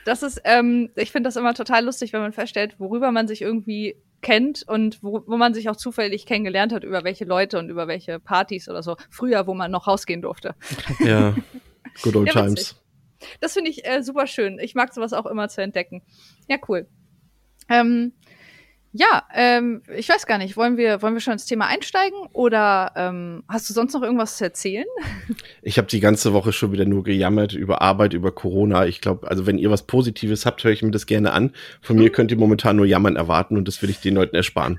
Das 0.05 0.23
ist, 0.23 0.41
ähm, 0.45 0.91
ich 0.95 1.11
finde 1.11 1.29
das 1.29 1.37
immer 1.37 1.55
total 1.55 1.85
lustig, 1.85 2.13
wenn 2.13 2.21
man 2.21 2.33
feststellt, 2.33 2.77
worüber 2.79 3.11
man 3.11 3.27
sich 3.27 3.43
irgendwie 3.43 3.97
kennt 4.23 4.65
und 4.67 5.03
wo, 5.03 5.23
wo 5.27 5.37
man 5.37 5.53
sich 5.53 5.69
auch 5.69 5.77
zufällig 5.77 6.27
kennengelernt 6.27 6.73
hat, 6.73 6.85
über 6.85 7.05
welche 7.05 7.25
Leute 7.25 7.59
und 7.59 7.71
über 7.71 7.89
welche 7.89 8.21
Partys 8.21 8.69
oder 8.69 8.83
so. 8.83 8.97
Früher, 9.11 9.47
wo 9.47 9.55
man 9.55 9.71
noch 9.71 9.87
rausgehen 9.87 10.23
durfte. 10.23 10.55
Ja, 11.01 11.35
good 12.03 12.17
old 12.17 12.29
ja, 12.29 12.43
times. 12.43 12.77
Das 13.41 13.55
finde 13.55 13.71
ich 13.71 13.87
äh, 13.87 14.03
super 14.03 14.27
schön. 14.27 14.59
Ich 14.59 14.75
mag 14.75 14.93
sowas 14.93 15.13
auch 15.13 15.27
immer 15.27 15.49
zu 15.49 15.63
entdecken. 15.63 16.03
Ja, 16.49 16.59
cool. 16.69 16.87
Ähm, 17.69 18.13
ja, 18.99 19.25
ähm, 19.35 19.83
ich 19.95 20.09
weiß 20.09 20.27
gar 20.27 20.39
nicht, 20.39 20.57
wollen 20.57 20.79
wir, 20.79 21.03
wollen 21.03 21.13
wir 21.13 21.21
schon 21.21 21.35
ins 21.35 21.45
Thema 21.45 21.67
einsteigen 21.67 22.19
oder 22.33 22.93
ähm, 22.97 23.43
hast 23.47 23.69
du 23.69 23.75
sonst 23.75 23.93
noch 23.93 24.03
irgendwas 24.03 24.39
zu 24.39 24.45
erzählen? 24.45 24.87
Ich 25.63 25.79
habe 25.79 25.89
die 25.89 25.99
ganze 25.99 26.33
Woche 26.33 26.53
schon 26.53 26.71
wieder 26.71 26.85
nur 26.85 27.03
gejammert 27.03 27.53
über 27.53 27.83
Arbeit, 27.83 28.15
über 28.15 28.31
Corona. 28.31 28.87
Ich 28.87 29.01
glaube, 29.01 29.29
also 29.29 29.47
wenn 29.47 29.59
ihr 29.59 29.69
was 29.69 29.83
Positives 29.83 30.47
habt, 30.47 30.63
höre 30.63 30.71
ich 30.71 30.83
mir 30.83 30.93
das 30.93 31.07
gerne 31.07 31.33
an. 31.33 31.51
Von 31.83 31.97
mir 31.97 32.11
könnt 32.11 32.31
ihr 32.31 32.37
momentan 32.37 32.77
nur 32.77 32.87
jammern 32.87 33.17
erwarten 33.17 33.57
und 33.57 33.67
das 33.67 33.83
will 33.83 33.91
ich 33.91 33.99
den 33.99 34.15
Leuten 34.15 34.37
ersparen. 34.37 34.79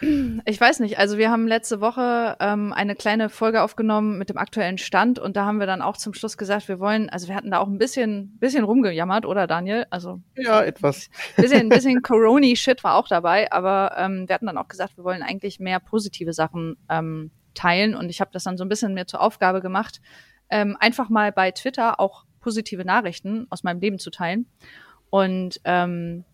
Ich 0.00 0.60
weiß 0.60 0.80
nicht. 0.80 0.98
Also 0.98 1.18
wir 1.18 1.30
haben 1.30 1.48
letzte 1.48 1.80
Woche 1.80 2.36
ähm, 2.40 2.72
eine 2.72 2.94
kleine 2.94 3.28
Folge 3.28 3.62
aufgenommen 3.62 4.18
mit 4.18 4.28
dem 4.28 4.38
aktuellen 4.38 4.78
Stand 4.78 5.18
und 5.18 5.36
da 5.36 5.44
haben 5.44 5.58
wir 5.58 5.66
dann 5.66 5.82
auch 5.82 5.96
zum 5.96 6.14
Schluss 6.14 6.36
gesagt, 6.36 6.68
wir 6.68 6.78
wollen, 6.78 7.08
also 7.10 7.28
wir 7.28 7.34
hatten 7.34 7.50
da 7.50 7.58
auch 7.58 7.66
ein 7.66 7.78
bisschen, 7.78 8.36
bisschen 8.38 8.64
rumgejammert, 8.64 9.26
oder 9.26 9.46
Daniel? 9.46 9.86
Also 9.90 10.20
ja, 10.36 10.62
etwas. 10.62 11.10
Bisschen, 11.36 11.68
bisschen 11.68 12.02
Corona-Shit 12.02 12.84
war 12.84 12.96
auch 12.96 13.08
dabei, 13.08 13.50
aber 13.52 13.94
ähm, 13.96 14.28
wir 14.28 14.34
hatten 14.34 14.46
dann 14.46 14.58
auch 14.58 14.68
gesagt, 14.68 14.96
wir 14.96 15.04
wollen 15.04 15.22
eigentlich 15.22 15.60
mehr 15.60 15.80
positive 15.80 16.32
Sachen 16.32 16.76
ähm, 16.88 17.30
teilen 17.54 17.94
und 17.94 18.08
ich 18.10 18.20
habe 18.20 18.30
das 18.32 18.44
dann 18.44 18.56
so 18.56 18.64
ein 18.64 18.68
bisschen 18.68 18.94
mir 18.94 19.06
zur 19.06 19.20
Aufgabe 19.20 19.60
gemacht, 19.60 20.00
ähm, 20.50 20.76
einfach 20.78 21.08
mal 21.08 21.32
bei 21.32 21.50
Twitter 21.50 22.00
auch 22.00 22.24
positive 22.40 22.84
Nachrichten 22.84 23.46
aus 23.50 23.62
meinem 23.62 23.80
Leben 23.80 23.98
zu 23.98 24.10
teilen 24.10 24.46
und 25.10 25.60
ähm, 25.64 26.24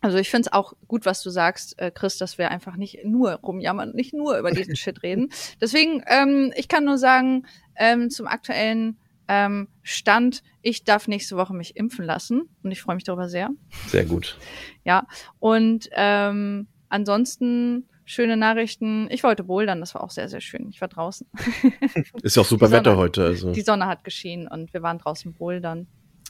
also 0.00 0.18
ich 0.18 0.30
finde 0.30 0.48
es 0.48 0.52
auch 0.52 0.74
gut, 0.86 1.06
was 1.06 1.22
du 1.22 1.30
sagst, 1.30 1.78
äh, 1.78 1.90
Chris, 1.90 2.18
dass 2.18 2.38
wir 2.38 2.50
einfach 2.50 2.76
nicht 2.76 3.04
nur 3.04 3.32
rumjammern, 3.32 3.92
nicht 3.92 4.14
nur 4.14 4.38
über 4.38 4.50
diesen 4.50 4.76
Shit 4.76 5.02
reden. 5.02 5.30
Deswegen, 5.60 6.02
ähm, 6.06 6.52
ich 6.56 6.68
kann 6.68 6.84
nur 6.84 6.98
sagen, 6.98 7.46
ähm, 7.76 8.10
zum 8.10 8.26
aktuellen 8.26 8.98
ähm, 9.28 9.68
Stand, 9.82 10.42
ich 10.62 10.84
darf 10.84 11.08
nächste 11.08 11.36
Woche 11.36 11.54
mich 11.54 11.76
impfen 11.76 12.04
lassen 12.04 12.48
und 12.62 12.70
ich 12.70 12.80
freue 12.80 12.94
mich 12.94 13.04
darüber 13.04 13.28
sehr. 13.28 13.50
Sehr 13.88 14.04
gut. 14.04 14.38
Ja, 14.84 15.06
und 15.38 15.88
ähm, 15.92 16.68
ansonsten 16.88 17.88
schöne 18.04 18.38
Nachrichten. 18.38 19.06
Ich 19.10 19.22
wollte 19.22 19.44
bouldern, 19.44 19.80
das 19.80 19.94
war 19.94 20.02
auch 20.02 20.10
sehr, 20.10 20.28
sehr 20.28 20.40
schön. 20.40 20.68
Ich 20.70 20.80
war 20.80 20.88
draußen. 20.88 21.26
Ist 22.22 22.36
ja 22.36 22.42
auch 22.42 22.46
super 22.46 22.70
Wetter 22.70 22.96
heute. 22.96 23.24
Also. 23.24 23.52
Die 23.52 23.60
Sonne 23.60 23.86
hat 23.86 24.02
geschienen 24.02 24.48
und 24.48 24.72
wir 24.72 24.82
waren 24.82 24.98
draußen 24.98 25.34
bouldern. 25.34 25.86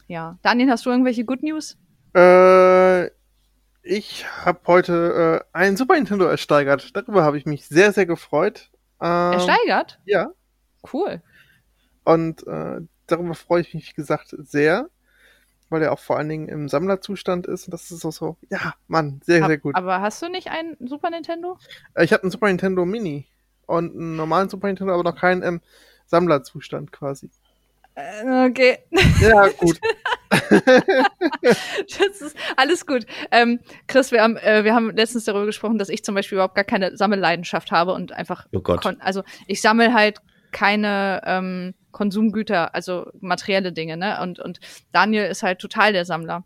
Ja. 0.08 0.38
Daniel, 0.42 0.70
hast 0.70 0.86
du 0.86 0.90
irgendwelche 0.90 1.24
Good 1.24 1.42
News? 1.42 1.76
Äh, 2.14 3.10
ich 3.82 4.26
habe 4.44 4.60
heute 4.66 5.44
äh, 5.44 5.56
ein 5.56 5.76
Super 5.76 5.94
Nintendo 5.94 6.26
ersteigert. 6.26 6.96
Darüber 6.96 7.24
habe 7.24 7.38
ich 7.38 7.46
mich 7.46 7.66
sehr, 7.66 7.92
sehr 7.92 8.06
gefreut. 8.06 8.70
Ähm, 9.00 9.32
ersteigert? 9.32 9.98
Ja. 10.04 10.30
Cool. 10.92 11.22
Und 12.04 12.46
äh, 12.46 12.80
darüber 13.06 13.34
freue 13.34 13.62
ich 13.62 13.74
mich, 13.74 13.90
wie 13.90 13.94
gesagt, 13.94 14.34
sehr 14.38 14.88
weil 15.70 15.82
er 15.82 15.92
auch 15.92 15.98
vor 15.98 16.16
allen 16.16 16.28
Dingen 16.28 16.48
im 16.48 16.68
Sammlerzustand 16.68 17.46
ist. 17.46 17.66
Und 17.66 17.72
das 17.72 17.90
ist 17.90 18.04
auch 18.04 18.12
so, 18.12 18.36
ja, 18.50 18.74
Mann, 18.86 19.20
sehr, 19.24 19.46
sehr 19.46 19.58
gut. 19.58 19.74
Aber 19.74 20.00
hast 20.00 20.22
du 20.22 20.28
nicht 20.28 20.48
einen 20.48 20.76
Super 20.86 21.10
Nintendo? 21.10 21.58
Äh, 21.94 22.04
ich 22.04 22.12
habe 22.12 22.22
einen 22.22 22.30
Super 22.30 22.46
Nintendo 22.46 22.84
Mini 22.84 23.26
und 23.66 23.94
einen 23.94 24.16
normalen 24.16 24.48
Super 24.48 24.68
Nintendo, 24.68 24.94
aber 24.94 25.04
noch 25.04 25.16
keinen 25.16 25.42
im 25.42 25.60
Sammlerzustand 26.06 26.92
quasi. 26.92 27.30
Äh, 27.94 28.48
okay. 28.48 28.78
Ja, 29.20 29.48
gut. 29.58 29.80
das 31.42 32.20
ist 32.20 32.36
alles 32.56 32.86
gut. 32.86 33.06
Ähm, 33.30 33.60
Chris, 33.86 34.12
wir 34.12 34.22
haben, 34.22 34.36
äh, 34.36 34.64
wir 34.64 34.74
haben 34.74 34.94
letztens 34.94 35.24
darüber 35.24 35.46
gesprochen, 35.46 35.78
dass 35.78 35.88
ich 35.88 36.04
zum 36.04 36.14
Beispiel 36.14 36.36
überhaupt 36.36 36.54
gar 36.54 36.64
keine 36.64 36.96
Sammelleidenschaft 36.96 37.70
habe 37.70 37.92
und 37.92 38.12
einfach. 38.12 38.46
Oh 38.52 38.60
Gott. 38.60 38.84
Also 39.00 39.22
ich 39.46 39.60
sammle 39.60 39.94
halt 39.94 40.20
keine 40.52 41.22
ähm, 41.24 41.74
Konsumgüter, 41.92 42.74
also 42.74 43.10
materielle 43.20 43.72
Dinge, 43.72 43.96
ne? 43.96 44.20
Und, 44.22 44.38
und 44.38 44.60
Daniel 44.92 45.26
ist 45.26 45.42
halt 45.42 45.58
total 45.58 45.92
der 45.92 46.04
Sammler. 46.04 46.44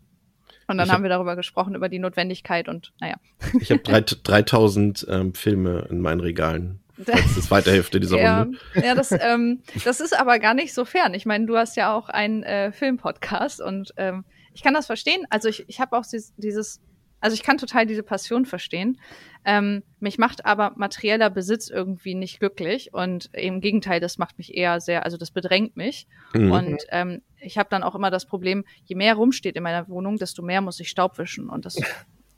Und 0.67 0.77
dann 0.77 0.87
hab, 0.87 0.95
haben 0.95 1.03
wir 1.03 1.09
darüber 1.09 1.35
gesprochen, 1.35 1.75
über 1.75 1.89
die 1.89 1.99
Notwendigkeit 1.99 2.69
und 2.69 2.93
naja. 2.99 3.15
Ich 3.59 3.69
habe 3.69 3.81
3000 3.81 5.05
ähm, 5.09 5.33
Filme 5.33 5.87
in 5.89 5.99
meinen 5.99 6.21
Regalen. 6.21 6.79
Das 6.97 7.37
ist 7.37 7.49
weiterhilft 7.49 7.95
in 7.95 8.01
dieser 8.01 8.19
ja, 8.19 8.41
Runde. 8.41 8.59
Ja, 8.75 8.93
das, 8.93 9.11
ähm, 9.11 9.61
das 9.83 9.99
ist 9.99 10.17
aber 10.17 10.39
gar 10.39 10.53
nicht 10.53 10.73
so 10.73 10.85
fern. 10.85 11.13
Ich 11.13 11.25
meine, 11.25 11.45
du 11.45 11.57
hast 11.57 11.75
ja 11.75 11.93
auch 11.93 12.09
einen 12.09 12.43
äh, 12.43 12.71
Filmpodcast 12.71 13.61
und 13.61 13.93
ähm, 13.97 14.25
ich 14.53 14.61
kann 14.61 14.73
das 14.73 14.85
verstehen. 14.85 15.25
Also 15.29 15.49
ich, 15.49 15.67
ich 15.67 15.79
habe 15.79 15.97
auch 15.97 16.05
dieses 16.37 16.81
also 17.23 17.35
ich 17.35 17.43
kann 17.43 17.57
total 17.57 17.85
diese 17.85 18.03
Passion 18.03 18.45
verstehen. 18.45 18.99
Ähm, 19.45 19.83
mich 20.01 20.17
macht 20.17 20.45
aber 20.45 20.73
materieller 20.75 21.29
Besitz 21.29 21.69
irgendwie 21.69 22.15
nicht 22.15 22.39
glücklich 22.39 22.93
und 22.93 23.29
im 23.31 23.61
Gegenteil, 23.61 24.01
das 24.01 24.17
macht 24.17 24.37
mich 24.37 24.53
eher 24.53 24.81
sehr, 24.81 25.05
also 25.05 25.15
das 25.15 25.31
bedrängt 25.31 25.77
mich. 25.77 26.05
Mhm. 26.33 26.51
Und 26.51 26.83
ähm, 26.89 27.21
ich 27.39 27.57
habe 27.57 27.69
dann 27.69 27.81
auch 27.81 27.95
immer 27.95 28.11
das 28.11 28.25
Problem, 28.25 28.65
je 28.83 28.97
mehr 28.97 29.15
rumsteht 29.15 29.55
in 29.55 29.63
meiner 29.63 29.87
Wohnung, 29.87 30.17
desto 30.17 30.41
mehr 30.41 30.59
muss 30.59 30.81
ich 30.81 30.89
Staub 30.89 31.17
wischen 31.17 31.49
und 31.49 31.65
das, 31.65 31.77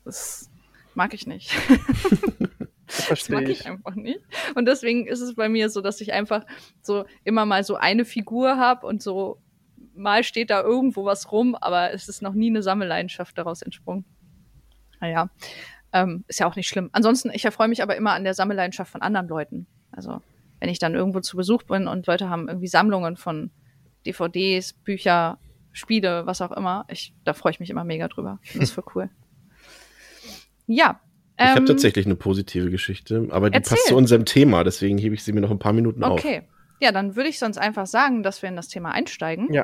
das 0.04 0.52
mag 0.94 1.16
ich 1.16 1.26
nicht. 1.26 1.52
das 3.10 3.30
mag 3.30 3.48
ich 3.50 3.66
einfach 3.66 3.96
nicht. 3.96 4.20
Und 4.56 4.68
deswegen 4.68 5.08
ist 5.08 5.22
es 5.22 5.36
bei 5.36 5.50
mir 5.50 5.70
so, 5.70 5.82
dass 5.82 6.02
ich 6.02 6.14
einfach 6.14 6.46
so 6.82 7.06
immer 7.24 7.46
mal 7.46 7.64
so 7.64 7.76
eine 7.76 8.06
Figur 8.06 8.58
habe 8.58 8.86
und 8.88 9.02
so 9.02 9.42
mal 9.96 10.24
steht 10.24 10.50
da 10.50 10.62
irgendwo 10.62 11.06
was 11.06 11.32
rum, 11.32 11.56
aber 11.56 11.94
es 11.94 12.10
ist 12.10 12.22
noch 12.22 12.34
nie 12.34 12.50
eine 12.50 12.62
Sammelleidenschaft 12.62 13.38
daraus 13.38 13.62
entsprungen. 13.62 14.06
Naja, 15.00 15.30
ähm, 15.94 16.26
ist 16.28 16.40
ja 16.40 16.48
auch 16.48 16.56
nicht 16.56 16.68
schlimm. 16.68 16.90
Ansonsten, 16.92 17.32
ich 17.34 17.46
erfreue 17.46 17.68
mich 17.68 17.82
aber 17.82 17.96
immer 17.96 18.12
an 18.12 18.24
der 18.24 18.34
Sammelleidenschaft 18.34 18.92
von 18.92 19.02
anderen 19.02 19.28
Leuten. 19.28 19.68
Also, 19.92 20.22
wenn 20.60 20.70
ich 20.70 20.80
dann 20.80 20.94
irgendwo 20.94 21.22
zu 21.22 21.38
Besuch 21.38 21.64
bin 21.64 21.88
und 21.88 22.08
Leute 22.08 22.30
haben 22.30 22.48
irgendwie 22.48 22.68
Sammlungen 22.68 23.18
von 23.18 23.52
DVDs, 24.06 24.74
Bücher, 24.74 25.40
Spiele, 25.72 26.26
was 26.26 26.42
auch 26.42 26.52
immer, 26.52 26.86
ich, 26.90 27.14
da 27.24 27.34
freue 27.34 27.52
ich 27.52 27.60
mich 27.60 27.70
immer 27.70 27.84
mega 27.84 28.08
drüber. 28.08 28.40
Das 28.54 28.56
ist 28.56 28.72
voll 28.72 28.86
cool. 28.96 29.10
Ja. 30.68 31.00
Ähm, 31.38 31.48
ich 31.50 31.56
habe 31.56 31.66
tatsächlich 31.66 32.06
eine 32.06 32.16
positive 32.16 32.70
Geschichte, 32.70 33.28
aber 33.32 33.50
die 33.50 33.56
erzähl. 33.56 33.78
passt 33.78 33.88
zu 33.88 33.96
unserem 33.96 34.26
Thema, 34.26 34.64
deswegen 34.64 34.98
hebe 34.98 35.16
ich 35.16 35.24
sie 35.24 35.34
mir 35.34 35.42
noch 35.42 35.52
ein 35.52 35.60
paar 35.60 35.74
Minuten 35.74 36.04
okay. 36.04 36.14
auf. 36.14 36.20
Okay. 36.20 36.42
Ja, 36.80 36.92
dann 36.92 37.16
würde 37.16 37.30
ich 37.30 37.40
sonst 37.40 37.58
einfach 37.58 37.88
sagen, 37.88 38.24
dass 38.24 38.42
wir 38.42 38.50
in 38.50 38.56
das 38.56 38.68
Thema 38.68 38.92
einsteigen. 38.92 39.52
Ja. 39.52 39.64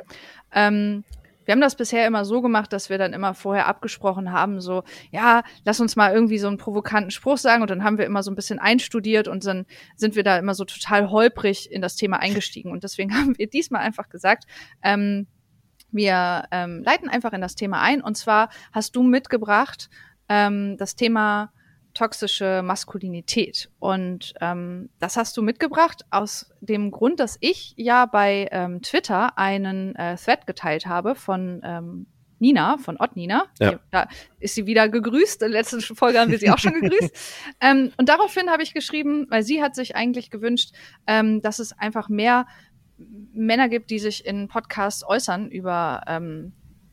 Ähm, 0.52 1.04
wir 1.44 1.52
haben 1.52 1.60
das 1.60 1.76
bisher 1.76 2.06
immer 2.06 2.24
so 2.24 2.40
gemacht, 2.40 2.72
dass 2.72 2.88
wir 2.88 2.98
dann 2.98 3.12
immer 3.12 3.34
vorher 3.34 3.66
abgesprochen 3.66 4.32
haben, 4.32 4.60
so, 4.60 4.84
ja, 5.10 5.42
lass 5.64 5.80
uns 5.80 5.96
mal 5.96 6.12
irgendwie 6.14 6.38
so 6.38 6.46
einen 6.48 6.58
provokanten 6.58 7.10
Spruch 7.10 7.38
sagen 7.38 7.62
und 7.62 7.70
dann 7.70 7.84
haben 7.84 7.98
wir 7.98 8.06
immer 8.06 8.22
so 8.22 8.30
ein 8.30 8.36
bisschen 8.36 8.58
einstudiert 8.58 9.28
und 9.28 9.44
dann 9.44 9.66
sind 9.96 10.14
wir 10.14 10.22
da 10.22 10.38
immer 10.38 10.54
so 10.54 10.64
total 10.64 11.10
holprig 11.10 11.70
in 11.70 11.82
das 11.82 11.96
Thema 11.96 12.18
eingestiegen 12.18 12.70
und 12.70 12.84
deswegen 12.84 13.14
haben 13.18 13.36
wir 13.36 13.48
diesmal 13.48 13.82
einfach 13.82 14.08
gesagt, 14.08 14.44
ähm, 14.82 15.26
wir 15.90 16.44
ähm, 16.50 16.82
leiten 16.84 17.08
einfach 17.08 17.32
in 17.32 17.40
das 17.40 17.54
Thema 17.54 17.82
ein 17.82 18.02
und 18.02 18.16
zwar 18.16 18.48
hast 18.72 18.96
du 18.96 19.02
mitgebracht 19.02 19.90
ähm, 20.28 20.76
das 20.78 20.96
Thema 20.96 21.52
toxische 21.94 22.62
Maskulinität. 22.62 23.70
Und 23.78 24.34
ähm, 24.40 24.88
das 24.98 25.16
hast 25.16 25.36
du 25.36 25.42
mitgebracht 25.42 26.04
aus 26.10 26.52
dem 26.60 26.90
Grund, 26.90 27.20
dass 27.20 27.36
ich 27.40 27.74
ja 27.76 28.06
bei 28.06 28.48
ähm, 28.50 28.82
Twitter 28.82 29.38
einen 29.38 29.94
äh, 29.96 30.16
Thread 30.16 30.46
geteilt 30.46 30.86
habe 30.86 31.14
von 31.14 31.60
ähm, 31.64 32.06
Nina, 32.38 32.76
von 32.78 32.96
Ott 32.98 33.14
Nina. 33.14 33.46
Ja. 33.60 33.78
Da 33.90 34.08
ist 34.40 34.56
sie 34.56 34.66
wieder 34.66 34.88
gegrüßt. 34.88 35.42
In 35.42 35.52
der 35.52 35.60
letzten 35.60 35.80
Folge 35.80 36.18
haben 36.18 36.30
wir 36.30 36.38
sie 36.38 36.50
auch 36.50 36.58
schon 36.58 36.74
gegrüßt. 36.74 37.16
ähm, 37.60 37.92
und 37.96 38.08
daraufhin 38.08 38.50
habe 38.50 38.64
ich 38.64 38.74
geschrieben, 38.74 39.26
weil 39.30 39.44
sie 39.44 39.62
hat 39.62 39.76
sich 39.76 39.94
eigentlich 39.94 40.30
gewünscht, 40.30 40.74
ähm, 41.06 41.40
dass 41.40 41.60
es 41.60 41.72
einfach 41.78 42.08
mehr 42.08 42.46
Männer 43.32 43.68
gibt, 43.68 43.90
die 43.90 44.00
sich 44.00 44.26
in 44.26 44.48
Podcasts 44.48 45.04
äußern 45.06 45.50
über, 45.50 46.02
ähm, 46.08 46.52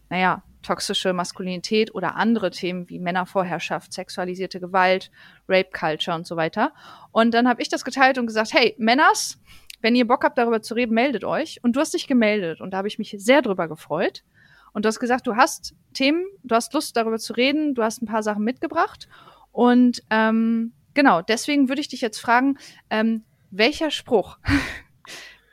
naja, 0.09 0.43
toxische 0.69 1.13
Maskulinität 1.13 1.95
oder 1.95 2.15
andere 2.15 2.51
Themen 2.51 2.87
wie 2.89 2.99
Männervorherrschaft, 2.99 3.91
sexualisierte 3.91 4.59
Gewalt, 4.59 5.09
Rape 5.47 5.71
Culture 5.71 6.15
und 6.15 6.27
so 6.27 6.35
weiter. 6.35 6.73
Und 7.11 7.33
dann 7.33 7.49
habe 7.49 7.59
ich 7.63 7.69
das 7.69 7.83
geteilt 7.83 8.19
und 8.19 8.27
gesagt, 8.27 8.53
hey, 8.53 8.75
Männers, 8.77 9.39
wenn 9.81 9.95
ihr 9.95 10.05
Bock 10.05 10.23
habt, 10.23 10.37
darüber 10.37 10.61
zu 10.61 10.75
reden, 10.75 10.93
meldet 10.93 11.23
euch. 11.23 11.59
Und 11.63 11.75
du 11.75 11.79
hast 11.79 11.95
dich 11.95 12.05
gemeldet 12.05 12.61
und 12.61 12.71
da 12.71 12.77
habe 12.77 12.87
ich 12.87 12.99
mich 12.99 13.15
sehr 13.17 13.41
drüber 13.41 13.67
gefreut. 13.67 14.23
Und 14.71 14.85
du 14.85 14.87
hast 14.87 14.99
gesagt, 14.99 15.25
du 15.25 15.35
hast 15.35 15.73
Themen, 15.95 16.23
du 16.43 16.53
hast 16.53 16.71
Lust, 16.75 16.95
darüber 16.95 17.17
zu 17.17 17.33
reden, 17.33 17.73
du 17.73 17.81
hast 17.81 18.03
ein 18.03 18.05
paar 18.05 18.21
Sachen 18.21 18.43
mitgebracht. 18.43 19.09
Und 19.51 20.03
ähm, 20.11 20.73
genau, 20.93 21.23
deswegen 21.23 21.67
würde 21.67 21.81
ich 21.81 21.87
dich 21.87 22.01
jetzt 22.01 22.19
fragen, 22.19 22.59
ähm, 22.91 23.23
welcher 23.49 23.89
Spruch 23.89 24.37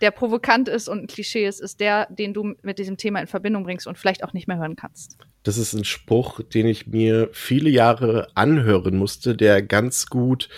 der 0.01 0.11
provokant 0.11 0.69
ist 0.69 0.89
und 0.89 1.03
ein 1.03 1.07
Klischee 1.07 1.47
ist, 1.47 1.61
ist 1.61 1.81
der, 1.81 2.07
den 2.11 2.35
du 2.35 2.55
mit 2.63 2.79
diesem 2.79 2.97
Thema 2.97 3.21
in 3.21 3.27
Verbindung 3.27 3.65
bringst 3.65 3.87
und 3.87 3.99
vielleicht 3.99 4.25
auch 4.25 4.33
nicht 4.33 4.49
mehr 4.49 4.59
hören 4.59 4.77
kannst. 4.77 5.19
Das 5.43 5.59
ist 5.59 5.73
ein 5.73 5.85
Spruch, 5.85 6.41
den 6.43 6.67
ich 6.67 6.87
mir 6.87 7.29
viele 7.33 7.71
Jahre 7.71 8.29
anhören 8.35 8.97
musste, 8.97 9.37
der 9.37 9.63
ganz 9.63 10.07
gut 10.07 10.49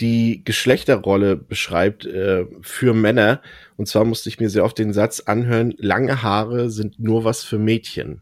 die 0.00 0.42
Geschlechterrolle 0.44 1.36
beschreibt 1.36 2.04
äh, 2.04 2.46
für 2.60 2.94
Männer. 2.94 3.40
Und 3.76 3.86
zwar 3.86 4.04
musste 4.04 4.28
ich 4.28 4.40
mir 4.40 4.50
sehr 4.50 4.64
oft 4.64 4.78
den 4.78 4.92
Satz 4.92 5.20
anhören, 5.20 5.74
lange 5.78 6.22
Haare 6.22 6.70
sind 6.70 6.98
nur 6.98 7.24
was 7.24 7.44
für 7.44 7.58
Mädchen. 7.58 8.20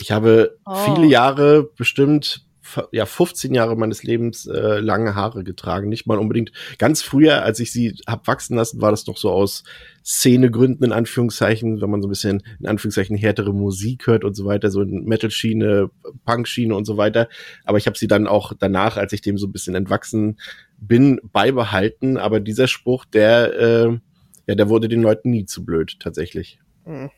Ich 0.00 0.12
habe 0.12 0.58
oh. 0.66 0.74
viele 0.74 1.06
Jahre, 1.06 1.64
bestimmt 1.64 2.45
ja 2.92 3.06
15 3.06 3.54
Jahre 3.54 3.76
meines 3.76 4.02
Lebens 4.02 4.46
äh, 4.46 4.78
lange 4.80 5.14
Haare 5.14 5.44
getragen. 5.44 5.88
Nicht 5.88 6.06
mal 6.06 6.18
unbedingt 6.18 6.52
ganz 6.78 7.02
früher, 7.02 7.42
als 7.42 7.60
ich 7.60 7.72
sie 7.72 7.94
hab 8.06 8.26
wachsen 8.26 8.56
lassen, 8.56 8.80
war 8.80 8.90
das 8.90 9.06
noch 9.06 9.16
so 9.16 9.30
aus 9.30 9.64
Szenegründen 10.04 10.86
in 10.86 10.92
Anführungszeichen, 10.92 11.80
wenn 11.80 11.90
man 11.90 12.00
so 12.00 12.06
ein 12.06 12.10
bisschen 12.10 12.42
in 12.60 12.66
Anführungszeichen 12.66 13.16
härtere 13.16 13.52
Musik 13.52 14.06
hört 14.06 14.24
und 14.24 14.34
so 14.34 14.44
weiter, 14.44 14.70
so 14.70 14.82
in 14.82 15.04
Metal-Schiene, 15.04 15.90
Punk-Schiene 16.24 16.74
und 16.74 16.84
so 16.84 16.96
weiter. 16.96 17.28
Aber 17.64 17.78
ich 17.78 17.86
habe 17.86 17.98
sie 17.98 18.06
dann 18.06 18.26
auch 18.26 18.52
danach, 18.56 18.96
als 18.96 19.12
ich 19.12 19.20
dem 19.20 19.36
so 19.36 19.46
ein 19.46 19.52
bisschen 19.52 19.74
entwachsen 19.74 20.38
bin, 20.78 21.20
beibehalten. 21.32 22.18
Aber 22.18 22.38
dieser 22.38 22.68
Spruch, 22.68 23.04
der, 23.04 23.58
äh, 23.58 23.98
ja, 24.46 24.54
der 24.54 24.68
wurde 24.68 24.88
den 24.88 25.02
Leuten 25.02 25.30
nie 25.30 25.44
zu 25.44 25.64
blöd, 25.64 25.96
tatsächlich. 25.98 26.60
Mhm. 26.84 27.10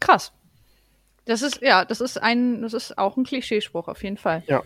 Krass. 0.00 0.32
Das 1.26 1.42
ist, 1.42 1.60
ja, 1.60 1.84
das 1.84 2.00
ist 2.00 2.22
ein, 2.22 2.62
das 2.62 2.72
ist 2.72 2.96
auch 2.96 3.16
ein 3.16 3.24
Klischeespruch, 3.24 3.88
auf 3.88 4.02
jeden 4.02 4.16
Fall. 4.16 4.42
Ja. 4.46 4.62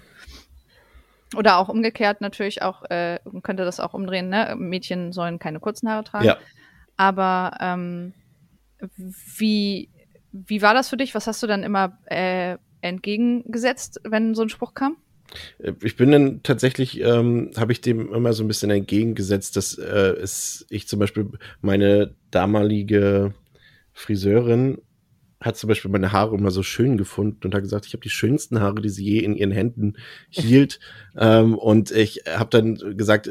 Oder 1.37 1.59
auch 1.59 1.69
umgekehrt 1.69 2.21
natürlich 2.21 2.63
auch, 2.63 2.83
äh, 2.91 3.19
könnte 3.43 3.65
das 3.65 3.81
auch 3.81 3.95
umdrehen, 3.95 4.29
ne? 4.29 4.55
Mädchen 4.59 5.13
sollen 5.13 5.39
keine 5.39 5.61
kurzen 5.61 5.89
Haare 5.89 6.05
tragen. 6.05 6.27
Ja. 6.27 6.39
Aber 6.97 7.57
ähm, 7.61 8.13
wie, 9.37 9.91
wie 10.33 10.63
war 10.63 10.75
das 10.75 10.91
für 10.91 10.97
dich? 10.97 11.15
Was 11.15 11.27
hast 11.27 11.43
du 11.43 11.47
dann 11.47 11.63
immer 11.63 11.99
äh, 12.07 12.59
entgegengesetzt, 12.83 14.01
wenn 14.05 14.35
so 14.35 14.43
ein 14.43 14.49
Spruch 14.49 14.75
kam? 14.75 14.97
Äh, 15.59 15.73
ich 15.83 15.97
bin 15.97 16.11
dann 16.11 16.43
tatsächlich, 16.43 17.01
ähm, 17.01 17.53
habe 17.57 17.73
ich 17.73 17.81
dem 17.81 18.13
immer 18.13 18.33
so 18.33 18.45
ein 18.45 18.49
bisschen 18.49 18.71
entgegengesetzt, 18.71 19.57
dass 19.57 19.79
äh, 19.79 20.15
es, 20.21 20.67
ich 20.69 20.89
zum 20.89 20.99
Beispiel 20.99 21.31
meine 21.61 22.15
damalige 22.31 23.35
Friseurin 23.93 24.83
hat 25.41 25.57
zum 25.57 25.69
Beispiel 25.69 25.91
meine 25.91 26.13
Haare 26.13 26.37
immer 26.37 26.51
so 26.51 26.63
schön 26.63 26.99
gefunden 26.99 27.41
und 27.45 27.55
hat 27.55 27.63
gesagt, 27.63 27.87
ich 27.87 27.95
habe 27.95 28.03
die 28.03 28.11
schönsten 28.11 28.61
Haare, 28.61 28.83
die 28.83 28.91
sie 28.91 29.05
je 29.05 29.21
in 29.21 29.35
ihren 29.35 29.53
Händen 29.53 29.95
hielt. 30.29 30.81
ähm, 31.17 31.57
und 31.57 31.91
ich 31.91 32.25
habe 32.27 32.51
dann 32.51 32.97
gesagt, 32.97 33.31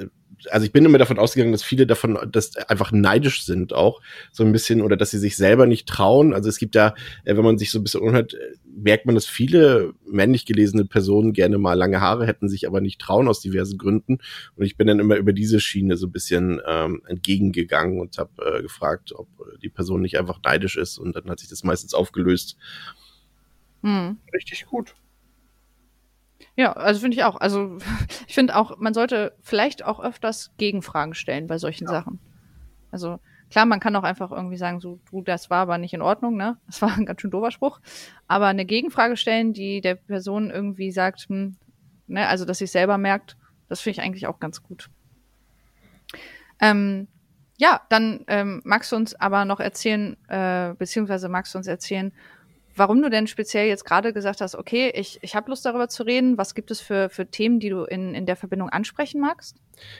also 0.51 0.65
ich 0.65 0.71
bin 0.71 0.85
immer 0.85 0.97
davon 0.97 1.19
ausgegangen, 1.19 1.51
dass 1.51 1.63
viele 1.63 1.85
davon 1.87 2.17
das 2.31 2.55
einfach 2.55 2.91
neidisch 2.91 3.43
sind 3.43 3.73
auch 3.73 4.01
so 4.31 4.43
ein 4.43 4.51
bisschen 4.51 4.81
oder 4.81 4.97
dass 4.97 5.11
sie 5.11 5.19
sich 5.19 5.35
selber 5.35 5.65
nicht 5.65 5.87
trauen. 5.87 6.33
Also 6.33 6.49
es 6.49 6.57
gibt 6.57 6.75
ja, 6.75 6.93
äh, 7.25 7.35
wenn 7.35 7.43
man 7.43 7.57
sich 7.57 7.71
so 7.71 7.79
ein 7.79 7.83
bisschen 7.83 8.01
unhört, 8.01 8.33
äh, 8.33 8.55
merkt 8.65 9.05
man, 9.05 9.15
dass 9.15 9.25
viele 9.25 9.93
männlich 10.05 10.45
gelesene 10.45 10.85
Personen 10.85 11.33
gerne 11.33 11.57
mal 11.57 11.73
lange 11.73 12.01
Haare 12.01 12.25
hätten, 12.25 12.49
sich 12.49 12.67
aber 12.67 12.81
nicht 12.81 12.99
trauen 12.99 13.27
aus 13.27 13.41
diversen 13.41 13.77
Gründen. 13.77 14.19
Und 14.55 14.65
ich 14.65 14.77
bin 14.77 14.87
dann 14.87 14.99
immer 14.99 15.17
über 15.17 15.33
diese 15.33 15.59
Schiene 15.59 15.97
so 15.97 16.07
ein 16.07 16.11
bisschen 16.11 16.61
ähm, 16.65 17.01
entgegengegangen 17.07 17.99
und 17.99 18.17
habe 18.17 18.31
äh, 18.45 18.61
gefragt, 18.61 19.13
ob 19.13 19.27
die 19.61 19.69
Person 19.69 20.01
nicht 20.01 20.17
einfach 20.17 20.39
neidisch 20.43 20.77
ist. 20.77 20.97
Und 20.97 21.15
dann 21.15 21.29
hat 21.29 21.39
sich 21.39 21.49
das 21.49 21.63
meistens 21.63 21.93
aufgelöst. 21.93 22.57
Mhm. 23.81 24.17
Richtig 24.33 24.65
gut. 24.65 24.95
Ja, 26.59 26.73
also 26.73 26.99
finde 26.99 27.15
ich 27.15 27.23
auch. 27.23 27.39
Also 27.39 27.77
ich 28.27 28.33
finde 28.35 28.57
auch, 28.57 28.77
man 28.79 28.93
sollte 28.93 29.33
vielleicht 29.41 29.85
auch 29.85 30.01
öfters 30.01 30.51
Gegenfragen 30.57 31.13
stellen 31.13 31.47
bei 31.47 31.57
solchen 31.57 31.85
ja. 31.85 31.91
Sachen. 31.91 32.19
Also 32.91 33.21
klar, 33.49 33.65
man 33.65 33.79
kann 33.79 33.95
auch 33.95 34.03
einfach 34.03 34.29
irgendwie 34.33 34.57
sagen, 34.57 34.81
so, 34.81 34.99
du, 35.09 35.21
das 35.21 35.49
war 35.49 35.59
aber 35.59 35.77
nicht 35.77 35.93
in 35.93 36.01
Ordnung, 36.01 36.35
ne? 36.35 36.57
Das 36.65 36.81
war 36.81 36.93
ein 36.93 37.05
ganz 37.05 37.21
schön 37.21 37.31
doofer 37.31 37.51
Spruch. 37.51 37.79
Aber 38.27 38.47
eine 38.47 38.65
Gegenfrage 38.65 39.15
stellen, 39.15 39.53
die 39.53 39.79
der 39.79 39.95
Person 39.95 40.51
irgendwie 40.51 40.91
sagt, 40.91 41.29
hm, 41.29 41.55
ne, 42.07 42.27
also 42.27 42.43
dass 42.43 42.57
sie 42.57 42.67
selber 42.67 42.97
merkt, 42.97 43.37
das 43.69 43.79
finde 43.79 44.01
ich 44.01 44.05
eigentlich 44.05 44.27
auch 44.27 44.41
ganz 44.41 44.61
gut. 44.61 44.89
Ähm, 46.59 47.07
ja, 47.57 47.79
dann 47.87 48.25
ähm, 48.27 48.61
magst 48.65 48.91
du 48.91 48.97
uns 48.97 49.15
aber 49.15 49.45
noch 49.45 49.61
erzählen, 49.61 50.17
äh, 50.27 50.73
beziehungsweise 50.77 51.29
magst 51.29 51.53
du 51.53 51.57
uns 51.57 51.67
erzählen, 51.67 52.11
warum 52.79 53.01
du 53.01 53.09
denn 53.09 53.27
speziell 53.27 53.67
jetzt 53.67 53.85
gerade 53.85 54.13
gesagt 54.13 54.41
hast, 54.41 54.55
okay, 54.55 54.91
ich, 54.95 55.19
ich 55.21 55.35
habe 55.35 55.49
Lust 55.49 55.65
darüber 55.65 55.89
zu 55.89 56.03
reden. 56.03 56.37
Was 56.37 56.55
gibt 56.55 56.71
es 56.71 56.81
für, 56.81 57.09
für 57.09 57.27
Themen, 57.27 57.59
die 57.59 57.69
du 57.69 57.83
in, 57.83 58.15
in 58.15 58.25
der 58.25 58.35
Verbindung 58.35 58.69
ansprechen 58.69 59.21
magst? 59.21 59.57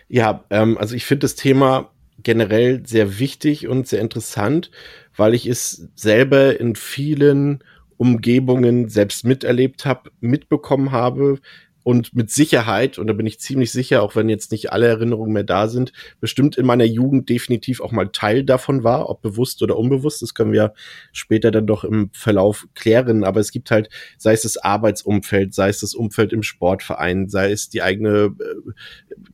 Ja, 0.08 0.44
ähm, 0.50 0.78
also 0.78 0.96
ich 0.96 1.06
finde 1.06 1.22
das 1.22 1.36
Thema 1.36 1.92
generell 2.24 2.86
sehr 2.86 3.20
wichtig 3.20 3.68
und 3.68 3.88
sehr 3.88 4.02
interessant, 4.02 4.72
weil 5.16 5.34
ich 5.34 5.46
es 5.46 5.90
selber 5.96 6.60
in 6.60 6.76
vielen 6.76 7.64
Umgebungen 7.98 8.88
selbst 8.90 9.26
miterlebt 9.26 9.86
habe, 9.86 10.12
mitbekommen 10.22 10.92
habe, 10.92 11.40
und 11.89 12.13
mit 12.13 12.29
Sicherheit, 12.29 13.00
und 13.00 13.08
da 13.08 13.13
bin 13.13 13.25
ich 13.25 13.39
ziemlich 13.39 13.72
sicher, 13.72 14.03
auch 14.03 14.15
wenn 14.15 14.29
jetzt 14.29 14.51
nicht 14.51 14.72
alle 14.72 14.86
Erinnerungen 14.86 15.34
mehr 15.34 15.43
da 15.43 15.67
sind, 15.67 15.91
bestimmt 16.19 16.55
in 16.55 16.67
meiner 16.67 16.84
Jugend 16.84 17.29
definitiv 17.29 17.81
auch 17.81 17.91
mal 17.91 18.10
Teil 18.10 18.43
davon 18.43 18.84
war, 18.84 19.10
ob 19.10 19.24
bewusst 19.24 19.63
oder 19.63 19.75
unbewusst. 19.75 20.22
Das 20.22 20.36
können 20.36 20.51
wir 20.51 20.75
später 21.13 21.50
dann 21.50 21.65
doch 21.65 21.84
im 21.84 22.12
Verlauf 22.13 22.67
klären. 22.75 23.24
Aber 23.24 23.39
es 23.39 23.50
gibt 23.50 23.72
halt, 23.72 23.89
sei 24.19 24.34
es 24.34 24.43
das 24.43 24.58
Arbeitsumfeld, 24.58 25.55
sei 25.55 25.69
es 25.69 25.79
das 25.79 25.96
Umfeld 25.96 26.31
im 26.31 26.43
Sportverein, 26.43 27.27
sei 27.27 27.51
es 27.51 27.69
die 27.69 27.81
eigene 27.81 28.36
äh, 28.39 28.72